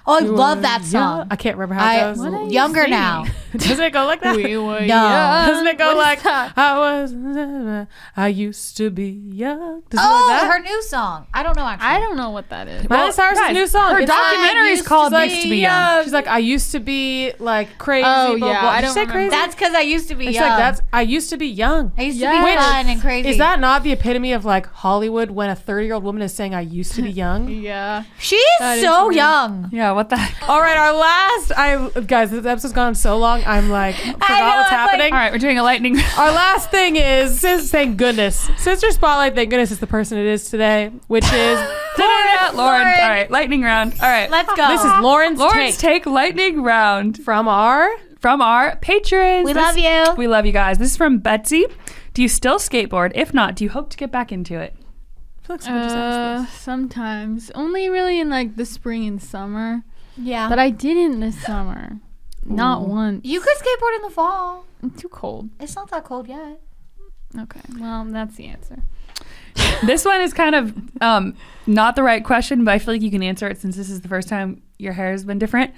Oh, 0.06 0.16
I 0.16 0.18
You 0.20 0.32
love 0.32 0.58
were 0.58 0.62
that 0.62 0.80
young. 0.80 0.90
song. 0.90 1.26
I 1.30 1.36
can't 1.36 1.56
remember 1.56 1.74
how 1.76 1.86
I 1.86 1.94
it 1.96 2.00
goes. 2.14 2.18
What 2.18 2.34
are 2.34 2.42
you 2.44 2.50
younger 2.50 2.80
singing? 2.82 2.92
now. 3.53 3.59
Does 3.68 3.78
it 3.78 3.93
go 3.93 4.05
like 4.06 4.20
that? 4.22 4.36
we 4.36 4.56
were 4.56 4.81
No. 4.81 4.86
young. 4.86 5.48
Doesn't 5.48 5.66
it 5.66 5.78
go 5.78 5.94
What 5.97 6.18
is 6.18 6.24
like? 6.24 6.52
I 6.56 6.78
was? 6.78 7.86
I 8.16 8.28
used 8.28 8.76
to 8.78 8.90
be 8.90 9.09
young. 9.09 9.82
Does 9.90 10.01
Oh, 10.02 10.26
like 10.28 10.40
that? 10.43 10.51
her 10.52 10.59
new 10.60 10.82
song. 10.82 11.26
I 11.35 11.43
don't 11.43 11.56
know 11.56 11.64
actually. 11.66 11.89
I 11.89 12.01
don't 12.01 12.16
know 12.16 12.31
what 12.31 12.48
that 12.51 12.68
is. 12.68 12.89
Miley 12.89 13.12
Cyrus's 13.12 13.39
guys, 13.40 13.55
new 13.55 13.66
song. 13.66 13.93
her 13.94 14.01
It's 14.01 14.10
documentary 14.10 14.70
is 14.70 14.82
called 14.82 15.12
to 15.12 15.26
Used 15.26 15.43
to 15.43 15.48
Be 15.51 15.56
Young. 15.59 16.05
She's 16.05 16.12
like, 16.12 16.26
I 16.28 16.39
used 16.39 16.72
to 16.72 16.81
be 16.81 17.32
like 17.39 17.78
crazy. 17.78 18.05
Oh, 18.06 18.36
blah, 18.39 18.48
yeah, 18.51 18.60
blah. 18.60 18.70
I 18.70 18.81
don't 18.81 18.94
say 18.94 19.01
remember. 19.01 19.12
crazy? 19.14 19.31
That's 19.31 19.55
because 19.55 19.74
I 19.74 19.81
used 19.81 20.09
to 20.09 20.14
be 20.14 20.26
It's 20.28 20.36
young. 20.36 20.48
like 20.48 20.59
that's. 20.59 20.81
I 20.93 21.02
used 21.02 21.31
to 21.31 21.36
be 21.36 21.47
young. 21.47 21.93
I 21.97 22.02
used 22.02 22.18
to 22.18 22.22
Yes. 22.22 22.44
be 22.44 22.56
fun 22.56 22.86
and 22.89 23.01
crazy. 23.01 23.28
Is 23.31 23.39
that 23.39 23.60
not 23.60 23.82
the 23.82 23.93
epitome 23.93 24.32
of 24.32 24.44
like 24.44 24.66
Hollywood 24.66 25.31
when 25.31 25.51
a 25.51 25.55
30 25.56 25.86
year 25.86 25.94
old 25.94 26.05
woman 26.05 26.22
is 26.22 26.32
saying 26.32 26.55
I 26.55 26.60
used 26.62 26.93
to 26.94 27.02
be 27.02 27.10
young? 27.10 27.48
Yeah. 27.62 28.05
She's 28.18 28.40
That 28.59 28.78
is 28.78 28.85
so 28.85 29.10
young. 29.10 29.68
Yeah, 29.72 29.93
what 29.93 30.09
the 30.09 30.16
heck? 30.16 30.48
All 30.48 30.60
right, 30.60 30.76
our 30.76 30.93
last. 30.94 31.52
I 31.56 31.89
guys, 32.06 32.31
this 32.31 32.44
episode's 32.44 32.72
gone 32.74 32.94
so 32.94 33.16
long. 33.18 33.41
I'm 33.47 33.69
like 33.69 33.94
forgot 33.97 34.10
know, 34.10 34.16
what's 34.19 34.28
I'm 34.28 34.39
like- 34.39 34.70
happening. 34.70 35.12
All 35.12 35.19
right, 35.19 35.32
we're 35.32 35.39
doing 35.39 35.59
a 35.59 35.62
lightning. 35.62 35.98
Our 36.16 36.31
last 36.32 36.70
thing 36.70 36.97
is, 36.97 37.40
sis- 37.40 37.70
thank 37.70 37.97
goodness, 37.97 38.48
Sister 38.59 38.90
Spotlight. 38.90 39.35
Thank 39.35 39.51
goodness 39.51 39.70
is 39.70 39.78
the 39.81 39.86
person 39.86 40.19
it 40.19 40.27
is 40.27 40.48
today, 40.51 40.90
which 41.09 41.24
is 41.24 41.59
Florida 41.97 42.56
Lauren. 42.56 42.56
Lauren. 42.56 42.86
All 43.01 43.09
right, 43.09 43.31
lightning 43.31 43.62
round. 43.62 43.94
All 43.94 44.09
right. 44.09 44.31
Let's 44.31 44.52
go. 44.55 44.69
This 44.69 44.81
is 44.85 44.93
Lauren's 45.02 45.39
Lauren's 45.39 45.77
take 45.77 46.05
take 46.05 46.06
lightning 46.06 46.62
round 46.62 47.19
from 47.23 47.48
our. 47.48 47.89
from 48.20 48.40
our 48.40 48.77
patrons. 48.77 49.44
We 49.47 49.52
This- 49.52 49.62
love 49.62 49.77
you. 49.78 50.14
We 50.16 50.28
love 50.28 50.47
you 50.47 50.52
guys. 50.52 50.78
This 50.78 50.93
is 50.93 50.97
from 50.97 51.19
Betsy. 51.19 51.66
Do 52.14 52.23
you 52.23 52.28
still 52.28 52.59
skateboard? 52.59 53.12
If 53.14 53.32
not, 53.35 53.56
do 53.56 53.64
you 53.64 53.70
hope 53.70 53.90
to 53.90 53.97
get 53.97 54.12
back 54.12 54.31
into 54.32 54.59
it? 54.60 54.74
I 54.78 55.47
feel 55.47 55.56
like 55.56 55.62
someone 55.62 55.82
just 55.85 55.97
Uh, 55.97 56.40
this. 56.43 56.51
sometimes 56.52 57.51
only 57.55 57.89
really 57.89 58.20
in 58.20 58.28
like 58.31 58.56
the 58.56 58.64
spring 58.66 59.06
and 59.09 59.20
summer, 59.20 59.82
yeah. 60.16 60.48
but 60.48 60.59
I 60.59 60.70
didn't 60.70 61.19
this 61.20 61.40
summer. 61.43 61.98
Not 62.44 62.86
once. 62.89 63.24
you 63.24 63.40
could 63.40 63.56
skateboard 63.56 63.97
in 63.97 64.02
the 64.02 64.10
fall. 64.10 64.64
I'm 64.82 64.90
too 64.90 65.09
cold. 65.09 65.48
It's 65.60 65.77
not 65.77 65.90
that 65.90 66.05
cold 66.05 66.28
yet. 66.28 66.60
Okay, 67.39 67.60
well 67.78 68.05
that's 68.05 68.36
the 68.36 68.47
answer. 68.47 68.82
This 69.85 70.05
one 70.05 70.20
is 70.20 70.32
kind 70.32 70.55
of 70.55 70.74
um, 71.01 71.36
not 71.66 71.97
the 71.97 72.02
right 72.02 72.24
question, 72.24 72.64
but 72.64 72.73
I 72.73 72.78
feel 72.78 72.94
like 72.94 73.02
you 73.02 73.10
can 73.10 73.23
answer 73.23 73.48
it 73.48 73.59
since 73.59 73.77
this 73.77 73.90
is 73.90 74.01
the 74.01 74.09
first 74.09 74.28
time 74.28 74.62
your 74.78 74.93
hair 74.93 75.10
has 75.10 75.24
been 75.24 75.39
different. 75.39 75.73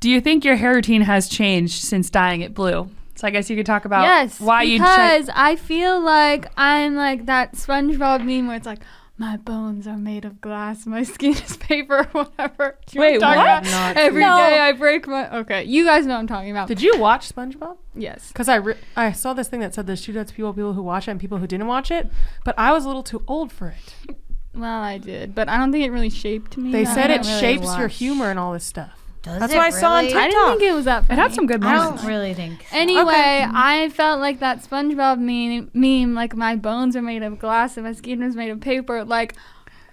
Do 0.00 0.10
you 0.10 0.20
think 0.20 0.44
your 0.44 0.56
hair 0.56 0.74
routine 0.74 1.02
has 1.02 1.28
changed 1.28 1.84
since 1.84 2.10
dyeing 2.10 2.40
it 2.40 2.54
blue? 2.54 2.90
So 3.16 3.28
I 3.28 3.30
guess 3.30 3.48
you 3.48 3.56
could 3.56 3.66
talk 3.66 3.84
about 3.84 4.02
yes, 4.02 4.40
why 4.40 4.62
you 4.62 4.78
because 4.78 5.30
I 5.32 5.56
feel 5.56 6.00
like 6.00 6.50
I'm 6.56 6.96
like 6.96 7.26
that 7.26 7.52
SpongeBob 7.52 8.24
meme 8.24 8.48
where 8.48 8.56
it's 8.56 8.66
like 8.66 8.80
my 9.16 9.36
bones 9.36 9.86
are 9.86 9.96
made 9.96 10.24
of 10.24 10.40
glass, 10.40 10.86
my 10.86 11.02
skin 11.14 11.32
is 11.32 11.56
paper, 11.56 11.98
or 12.14 12.24
whatever. 12.24 12.78
Do 12.86 12.98
you 12.98 13.00
know 13.00 13.06
Wait, 13.12 13.20
what? 13.20 13.36
What? 13.36 13.64
Not 13.64 13.92
about? 13.92 13.96
Every 13.96 14.20
day 14.22 14.26
No. 14.26 14.34
I 14.34 14.72
break 14.72 15.06
my. 15.06 15.38
Okay, 15.38 15.64
you 15.64 15.84
guys 15.84 16.04
know 16.06 16.14
what 16.14 16.20
I'm 16.20 16.26
talking 16.26 16.50
about. 16.50 16.68
Did 16.68 16.82
you 16.82 16.98
watch 16.98 17.32
SpongeBob? 17.32 17.76
yes. 17.94 18.28
Because 18.28 18.48
I 18.48 18.56
re- 18.56 18.76
I 18.96 19.12
saw 19.12 19.32
this 19.32 19.48
thing 19.48 19.60
that 19.60 19.74
said 19.74 19.86
there's 19.86 20.02
two 20.02 20.12
types 20.12 20.30
of 20.30 20.36
people: 20.36 20.52
people 20.52 20.72
who 20.72 20.82
watch 20.82 21.06
it 21.08 21.12
and 21.12 21.20
people 21.20 21.38
who 21.38 21.46
didn't 21.46 21.66
watch 21.66 21.90
it. 21.90 22.08
But 22.44 22.58
I 22.58 22.72
was 22.72 22.84
a 22.84 22.88
little 22.88 23.02
too 23.04 23.22
old 23.28 23.52
for 23.52 23.68
it. 23.68 24.16
Well, 24.56 24.82
I 24.82 24.98
did, 24.98 25.34
but 25.34 25.48
I 25.48 25.56
don't 25.58 25.72
think 25.72 25.84
it 25.84 25.90
really 25.90 26.10
shaped 26.10 26.56
me. 26.56 26.70
They 26.70 26.82
I 26.86 26.94
said 26.94 27.10
it 27.10 27.26
really 27.26 27.40
shapes 27.40 27.76
your 27.76 27.88
humor 27.88 28.30
and 28.30 28.38
all 28.38 28.52
this 28.52 28.62
stuff. 28.64 29.03
Does 29.24 29.40
That's 29.40 29.52
it 29.54 29.56
what 29.56 29.64
I 29.66 29.70
saw 29.70 29.92
on 29.94 30.04
really? 30.04 30.16
I 30.16 30.28
didn't 30.28 30.58
think 30.58 30.62
it 30.70 30.74
was 30.74 30.84
that. 30.84 31.04
It 31.10 31.14
had 31.14 31.32
some 31.34 31.46
good 31.46 31.64
I 31.64 31.76
moments. 31.76 32.02
don't 32.02 32.10
really 32.10 32.34
think. 32.34 32.60
So. 32.70 32.76
Anyway, 32.76 33.46
I 33.52 33.88
felt 33.94 34.20
like 34.20 34.38
that 34.40 34.62
SpongeBob 34.62 35.18
meme, 35.18 35.70
meme, 35.72 36.14
like 36.14 36.36
my 36.36 36.56
bones 36.56 36.94
are 36.94 37.02
made 37.02 37.22
of 37.22 37.38
glass 37.38 37.76
and 37.78 37.86
my 37.86 37.92
skin 37.92 38.22
is 38.22 38.36
made 38.36 38.50
of 38.50 38.60
paper. 38.60 39.02
Like, 39.02 39.34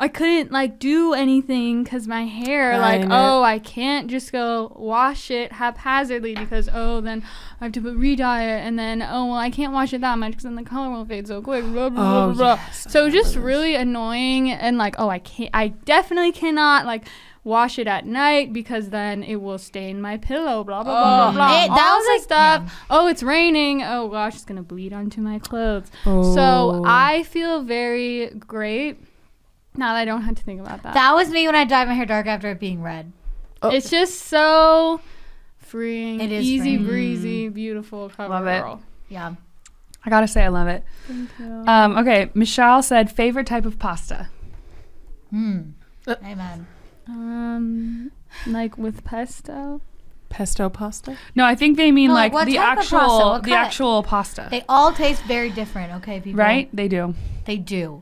I 0.01 0.07
couldn't 0.07 0.51
like 0.51 0.79
do 0.79 1.13
anything 1.13 1.83
because 1.83 2.07
my 2.07 2.25
hair, 2.25 2.73
I 2.73 2.77
like, 2.79 3.01
know. 3.07 3.39
oh, 3.39 3.43
I 3.43 3.59
can't 3.59 4.09
just 4.09 4.31
go 4.31 4.75
wash 4.75 5.29
it 5.31 5.51
haphazardly 5.53 6.33
because 6.35 6.67
oh, 6.73 7.01
then 7.01 7.23
I 7.61 7.65
have 7.65 7.73
to 7.73 7.81
put 7.81 7.95
re-dye 7.95 8.43
it, 8.43 8.65
and 8.65 8.77
then 8.79 9.01
oh, 9.03 9.27
well, 9.27 9.35
I 9.35 9.49
can't 9.51 9.71
wash 9.73 9.93
it 9.93 10.01
that 10.01 10.17
much 10.17 10.31
because 10.31 10.43
then 10.43 10.55
the 10.55 10.63
color 10.63 10.89
will 10.89 11.05
fade 11.05 11.27
so 11.27 11.41
quick. 11.41 11.63
Blah, 11.63 11.89
blah, 11.89 11.89
blah, 11.89 12.23
Oh, 12.23 12.33
blah, 12.33 12.55
blah. 12.55 12.55
yes, 12.65 12.87
I 12.87 12.89
So 12.89 12.99
remember 13.05 13.17
just 13.23 13.35
really 13.37 13.75
annoying 13.75 14.49
and 14.51 14.77
like, 14.77 14.95
oh, 14.97 15.07
I 15.07 15.19
can't, 15.19 15.51
I 15.53 15.69
definitely 15.69 16.31
cannot 16.33 16.85
like. 16.85 17.07
Wash 17.43 17.79
it 17.79 17.87
at 17.87 18.05
night 18.05 18.53
because 18.53 18.89
then 18.89 19.23
it 19.23 19.37
will 19.37 19.57
stain 19.57 19.99
my 19.99 20.17
pillow. 20.17 20.63
Blah 20.63 20.83
blah 20.83 20.93
blah 21.01 21.31
blah 21.31 21.31
blah. 21.33 21.63
It- 21.63 21.67
that 21.69 21.89
All 21.91 21.97
was 21.97 22.05
this 22.05 22.29
like- 22.29 22.61
stuff 22.61 22.85
oh, 22.89 23.07
it's 23.07 23.23
raining. 23.23 23.81
Oh 23.83 24.09
gosh, 24.09 24.35
it's 24.35 24.45
gonna 24.45 24.61
bleed 24.61 24.93
onto 24.93 25.21
my 25.21 25.39
clothes. 25.39 25.89
Oh. 26.05 26.35
So 26.35 26.83
I 26.85 27.23
feel 27.23 27.63
very 27.63 28.29
great 28.29 28.99
now 29.75 29.93
that 29.93 30.01
I 30.01 30.05
don't 30.05 30.21
have 30.21 30.35
to 30.35 30.43
think 30.43 30.61
about 30.61 30.83
that. 30.83 30.93
That 30.93 31.15
was 31.15 31.29
me 31.29 31.47
when 31.47 31.55
I 31.55 31.63
dyed 31.63 31.87
my 31.87 31.95
hair 31.95 32.05
dark 32.05 32.27
after 32.27 32.49
it 32.51 32.59
being 32.59 32.83
red. 32.83 33.11
it's 33.63 33.89
just 33.89 34.19
so 34.21 35.01
freeing, 35.57 36.19
It 36.21 36.31
is 36.31 36.43
easy 36.45 36.75
freeing. 36.77 36.85
breezy, 36.85 37.47
beautiful 37.49 38.09
cover 38.09 38.29
Love 38.33 38.47
it. 38.47 38.83
Yeah. 39.09 39.33
I 40.05 40.09
gotta 40.09 40.27
say, 40.27 40.43
I 40.43 40.47
love 40.49 40.67
it. 40.67 40.83
Thank 41.07 41.29
you. 41.39 41.63
Um, 41.67 41.97
okay, 41.97 42.29
Michelle 42.33 42.83
said 42.83 43.11
favorite 43.11 43.47
type 43.47 43.65
of 43.65 43.79
pasta. 43.79 44.29
Hmm. 45.29 45.59
Uh, 46.07 46.15
Amen. 46.23 46.67
Um, 47.07 48.11
like 48.47 48.77
with 48.77 49.03
pesto. 49.03 49.81
Pesto 50.29 50.69
pasta. 50.69 51.17
No, 51.35 51.43
I 51.45 51.55
think 51.55 51.75
they 51.77 51.91
mean 51.91 52.07
No, 52.09 52.13
like 52.13 52.31
what 52.33 52.45
the 52.45 52.55
type 52.55 52.77
of 52.77 52.83
actual? 52.83 52.99
What 53.31 53.43
the 53.43 53.49
kind? 53.51 53.65
actual 53.65 54.03
pasta. 54.03 54.47
They 54.49 54.63
all 54.69 54.93
taste 54.93 55.21
very 55.23 55.49
different. 55.49 55.93
Okay, 55.95 56.19
people. 56.21 56.39
right? 56.39 56.69
They 56.73 56.87
do. 56.87 57.15
They 57.45 57.57
do. 57.57 58.01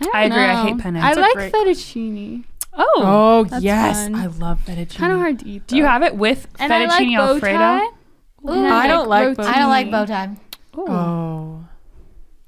don't 0.00 0.14
I 0.14 0.24
agree, 0.24 0.38
I 0.42 0.54
know. 0.64 0.74
hate 0.74 0.78
penne. 0.82 0.96
I 0.96 1.10
It's 1.10 1.18
a 1.18 1.20
like 1.20 1.32
great- 1.34 1.52
fettuccine. 1.52 2.44
Oh. 2.74 2.92
Oh 2.96 3.44
that's 3.44 3.62
yes, 3.62 4.04
fun. 4.04 4.14
I 4.16 4.26
love 4.26 4.60
fettuccine. 4.66 4.96
Kind 4.96 5.12
of 5.12 5.18
hard 5.18 5.38
to 5.40 5.46
eat. 5.48 5.66
Do 5.68 5.76
you 5.76 5.82
though. 5.82 5.88
have 5.90 6.02
it 6.02 6.16
with 6.16 6.48
And 6.58 6.72
I 6.72 6.86
like 6.86 7.02
fettuccine 7.06 7.16
bow 7.18 7.34
alfredo? 7.34 7.58
tie. 7.58 7.88
And 8.44 8.66
I 8.66 8.86
don't 8.88 9.08
like 9.08 9.36
bow 9.36 9.44
I 9.44 9.58
don't 9.60 9.68
like 9.68 9.86
rotini. 9.86 9.90
bow 9.92 10.04
tie. 10.06 10.30
Oh, 10.74 11.51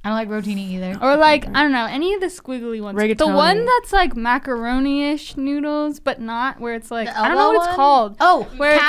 I 0.04 0.08
don't 0.10 0.16
like 0.18 0.28
rotini 0.28 0.68
either. 0.72 0.98
Or 1.00 1.16
like 1.16 1.46
I 1.48 1.62
don't 1.62 1.72
know 1.72 1.86
any 1.86 2.12
of 2.14 2.20
the 2.20 2.26
squiggly 2.26 2.82
ones. 2.82 2.98
The 3.16 3.26
one 3.26 3.64
that's 3.64 3.92
like 3.92 4.14
macaroni-ish 4.14 5.36
noodles, 5.36 5.98
but 6.00 6.20
not 6.20 6.60
where 6.60 6.74
it's 6.74 6.90
like 6.90 7.08
The 7.08 7.18
I 7.18 7.28
don't 7.28 7.36
know 7.36 7.42
elbow 7.42 7.56
what 7.58 7.62
it's 7.62 7.68
one? 7.68 7.76
called. 7.76 8.16
Oh, 8.20 8.46
Where 8.56 8.72
it's 8.74 8.82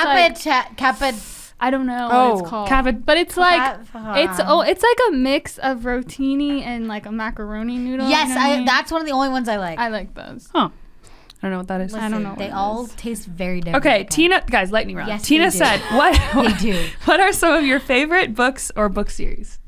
like- 0.44 0.44
capita, 0.44 0.74
capita. 0.76 1.16
I 1.58 1.70
don't 1.70 1.86
know 1.86 2.08
Oh, 2.12 2.28
what 2.28 2.38
it's 2.40 2.46
oh, 2.46 2.50
called. 2.50 2.68
cava- 2.68 2.92
but 2.92 3.16
it's 3.16 3.34
like 3.38 3.56
Cap- 3.56 4.16
it's 4.18 4.38
oh 4.44 4.60
it's 4.60 4.82
like 4.82 4.98
a 5.08 5.12
mix 5.12 5.56
of 5.56 5.80
rotini 5.84 6.60
and 6.60 6.86
like 6.86 7.06
a 7.06 7.12
macaroni 7.12 7.78
noodle. 7.78 8.08
Yes, 8.10 8.28
you 8.28 8.34
know 8.34 8.40
what 8.42 8.50
I, 8.50 8.56
mean? 8.56 8.64
that's 8.66 8.92
one 8.92 9.00
of 9.00 9.06
the 9.06 9.14
only 9.14 9.30
ones 9.30 9.48
I 9.48 9.56
like. 9.56 9.78
I 9.78 9.88
like 9.88 10.12
those. 10.12 10.50
Huh. 10.54 10.68
I 10.68 11.08
don't 11.40 11.50
know 11.52 11.58
what 11.58 11.68
that 11.68 11.80
is. 11.80 11.94
I 11.94 12.10
don't 12.10 12.22
know 12.22 12.34
They 12.36 12.44
what 12.44 12.50
it 12.50 12.52
all 12.52 12.84
is. 12.84 12.94
taste 12.96 13.26
very 13.26 13.60
different. 13.62 13.86
Okay, 13.86 14.04
Tina, 14.04 14.42
guys, 14.50 14.70
lightning 14.70 14.96
round. 14.96 15.08
Yes, 15.08 15.22
Tina 15.22 15.44
they 15.44 15.50
do. 15.50 15.56
said, 15.56 15.80
"What? 15.92 16.20
They 16.34 16.52
do. 16.72 16.86
What 17.06 17.20
are 17.20 17.32
some 17.32 17.54
of 17.54 17.64
your 17.64 17.80
favorite 17.80 18.34
books 18.34 18.70
or 18.76 18.90
book 18.90 19.08
series?" 19.08 19.58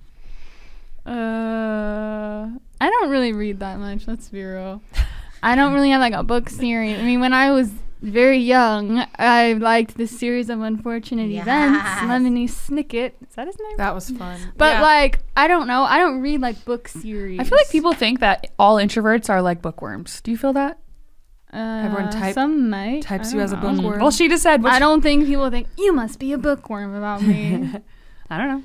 Uh, 1.09 2.49
I 2.81 2.91
don't 2.91 3.11
really 3.11 3.33
read 3.33 3.61
that 3.61 3.79
much. 3.79 4.07
Let's 4.07 4.29
be 4.29 4.43
real. 4.43 4.83
I 5.43 5.55
don't 5.55 5.73
really 5.73 5.91
have 5.91 6.01
like 6.01 6.15
a 6.15 6.23
book 6.23 6.49
series. 6.49 6.99
I 6.99 7.03
mean, 7.03 7.21
when 7.21 7.33
I 7.33 7.51
was 7.53 7.71
very 8.03 8.39
young, 8.39 9.05
I 9.19 9.55
liked 9.55 9.97
the 9.97 10.07
series 10.07 10.51
of 10.51 10.61
unfortunate 10.61 11.31
events. 11.31 11.47
Yes. 11.85 12.01
Lemony 12.03 12.45
Snicket. 12.49 13.13
Is 13.29 13.35
that 13.37 13.47
his 13.47 13.57
name? 13.59 13.77
that 13.77 13.95
was 13.95 14.11
fun. 14.11 14.39
But 14.57 14.75
Yeah. 14.75 14.83
like, 14.83 15.21
I 15.37 15.47
don't 15.49 15.67
know. 15.67 15.83
I 15.83 15.99
don't 15.99 16.21
read 16.21 16.41
like 16.41 16.65
book 16.65 16.89
series. 16.89 17.41
I 17.41 17.45
feel 17.45 17.57
like 17.59 17.71
people 17.71 17.93
think 17.93 18.21
that 18.21 18.51
all 18.59 18.77
introverts 18.77 19.29
are 19.31 19.43
like 19.43 19.63
bookworms. 19.63 20.21
Do 20.21 20.31
you 20.31 20.37
feel 20.37 20.53
that? 20.55 20.79
Uh, 21.53 21.57
Everyone 21.87 22.11
type- 22.13 22.35
some 22.35 22.69
might 22.69 23.03
types 23.03 23.33
you 23.33 23.39
don't 23.39 23.45
as 23.45 23.53
a 23.53 23.57
bookworm. 23.57 24.01
Well, 24.01 24.11
she 24.11 24.29
just 24.29 24.43
said. 24.43 24.65
I 24.67 24.79
don't 24.79 25.01
think 25.01 25.25
people 25.27 25.49
think 25.51 25.67
you 25.79 25.93
must 25.95 26.19
be 26.19 26.33
a 26.33 26.39
bookworm 26.39 26.95
about 26.95 27.23
me. 27.23 27.71
I 28.31 28.37
don't 28.39 28.49
know. 28.49 28.63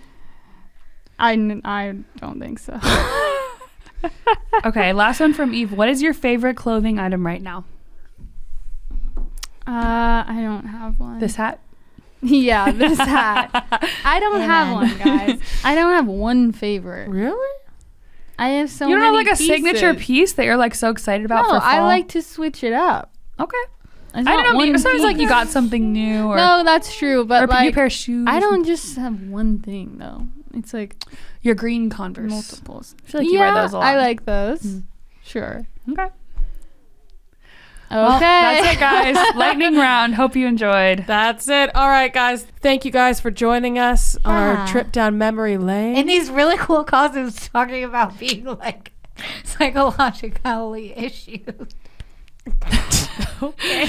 I, 1.20 1.34
n- 1.34 1.62
I 1.64 1.96
don't 2.20 2.40
think 2.40 2.60
so. 2.60 2.80
Okay, 4.66 4.92
last 4.92 5.22
one 5.22 5.34
from 5.34 5.54
Eve. 5.54 5.72
What 5.72 5.88
is 5.88 6.02
your 6.02 6.14
favorite 6.14 6.58
clothing 6.58 7.00
item 7.00 7.26
right 7.26 7.42
now? 7.42 7.64
Uh, 9.66 10.24
I 10.28 10.40
don't 10.42 10.66
have 10.66 11.00
one. 11.00 11.20
This 11.20 11.36
hat. 11.36 11.60
yeah, 12.22 12.70
this 12.72 12.98
hat. 12.98 13.50
I 14.04 14.20
don't 14.20 14.42
have 14.42 14.74
one, 14.74 14.98
guys. 14.98 15.40
I 15.64 15.74
don't 15.76 15.94
have 15.94 16.06
one 16.08 16.52
favorite. 16.52 17.10
really? 17.10 17.58
I 18.38 18.50
have 18.50 18.70
so 18.72 18.88
you 18.88 18.96
don't 18.96 19.04
have 19.04 19.14
like 19.14 19.28
a 19.30 19.36
signature 19.36 19.94
piece 19.94 20.34
that 20.34 20.46
you're 20.46 20.58
like 20.58 20.76
so 20.76 20.90
excited 20.90 21.24
about 21.26 21.48
No. 21.48 21.60
I 21.62 21.80
like 21.82 22.10
to 22.10 22.22
switch 22.22 22.64
it 22.64 22.74
up. 22.74 23.14
Okay. 23.40 23.56
I 24.16 24.24
don't 24.24 24.58
know. 24.58 24.78
Sometimes 24.78 25.04
like 25.04 25.18
you 25.18 25.30
got 25.30 25.48
something 25.48 25.94
new 25.94 26.26
or 26.28 26.36
No, 26.36 26.64
that's 26.66 26.94
true, 26.96 27.22
or 27.22 27.26
but 27.26 27.44
a 27.44 27.46
new 27.48 27.54
like 27.54 27.74
pair 27.76 27.86
of 27.86 27.92
shoes. 27.92 28.26
I 28.30 28.40
don't 28.40 28.66
just 28.66 28.98
have 28.98 29.22
one 29.24 29.60
thing 29.60 29.98
though. 29.98 30.28
It's 30.54 30.74
like 30.74 30.96
Your 31.42 31.56
green 31.56 31.90
Converse. 31.90 32.30
multiples. 32.30 32.96
I 33.06 33.10
feel 33.10 33.22
like 33.22 33.28
you 33.30 33.40
yeah, 33.40 33.54
wear 33.54 33.62
those 33.64 33.74
a 33.74 33.78
lot. 33.80 33.86
I 33.86 33.98
like 33.98 34.26
those. 34.26 34.62
Mm. 34.62 34.84
Sure. 35.24 35.66
Okay. 35.90 36.08
Okay. 37.92 38.20
That's 38.20 38.76
it, 38.76 38.80
guys. 38.80 39.16
Lightning 39.36 39.76
round. 39.76 40.16
Hope 40.16 40.36
you 40.36 40.48
enjoyed. 40.48 41.06
That's 41.06 41.48
it. 41.48 41.76
All 41.76 41.88
right, 41.90 42.12
guys. 42.12 42.44
Thank 42.62 42.86
you 42.86 42.92
guys 42.92 43.20
for 43.20 43.30
joining 43.30 43.78
us 43.78 44.16
on 44.26 44.34
Yeah. 44.34 44.62
our 44.62 44.68
trip 44.68 44.92
down 44.92 45.18
memory 45.20 45.58
lane. 45.58 45.96
in 45.98 46.08
these 46.08 46.30
really 46.32 46.58
cool 46.58 46.84
costumes 46.84 47.50
talking 47.50 47.84
about 47.84 48.18
being 48.18 48.46
like 48.46 48.92
psychologically 49.44 50.98
issues. 50.98 51.68
okay. 53.44 53.86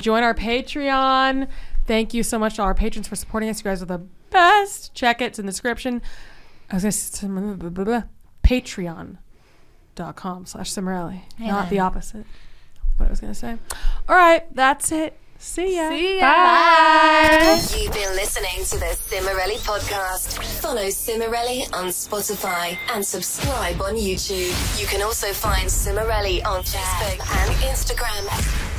Join 0.00 0.22
our 0.22 0.34
Patreon. 0.34 1.48
Thank 1.86 2.14
you 2.14 2.22
so 2.22 2.38
much 2.38 2.56
to 2.56 2.62
our 2.62 2.74
patrons 2.74 3.08
for 3.08 3.16
supporting 3.16 3.48
us. 3.48 3.58
You 3.60 3.64
guys 3.64 3.82
are 3.82 3.86
the 3.86 4.00
best. 4.34 4.92
Check 4.94 5.22
it. 5.22 5.26
It's 5.26 5.38
in 5.38 5.46
the 5.46 5.52
description. 5.52 6.02
I 6.70 6.74
was 6.76 6.82
going 6.82 6.92
to 6.92 6.98
say 6.98 7.28
patreon.com 8.44 10.46
slash 10.46 10.70
Cimorelli. 10.70 11.22
Not 11.38 11.70
the 11.70 11.78
opposite. 11.78 12.26
What 12.98 13.06
I 13.06 13.10
was 13.10 13.20
going 13.20 13.32
to 13.32 13.38
say. 13.38 13.56
All 14.08 14.16
right. 14.16 14.54
That's 14.54 14.92
it. 14.92 15.18
See 15.38 15.76
ya. 15.76 15.88
See 15.88 16.18
ya. 16.18 16.22
Bye. 16.22 17.60
You've 17.76 17.92
been 17.92 18.14
listening 18.14 18.64
to 18.64 18.78
the 18.78 18.94
Cimorelli 18.96 19.56
podcast. 19.58 20.42
Follow 20.60 20.86
Cimorelli 20.88 21.64
on 21.74 21.86
Spotify 21.86 22.76
and 22.94 23.04
subscribe 23.04 23.80
on 23.82 23.94
YouTube. 23.94 24.80
You 24.80 24.86
can 24.86 25.02
also 25.02 25.32
find 25.32 25.68
Cimorelli 25.68 26.44
on 26.46 26.62
Facebook 26.62 27.20
and 27.36 27.50
Instagram. 27.62 28.73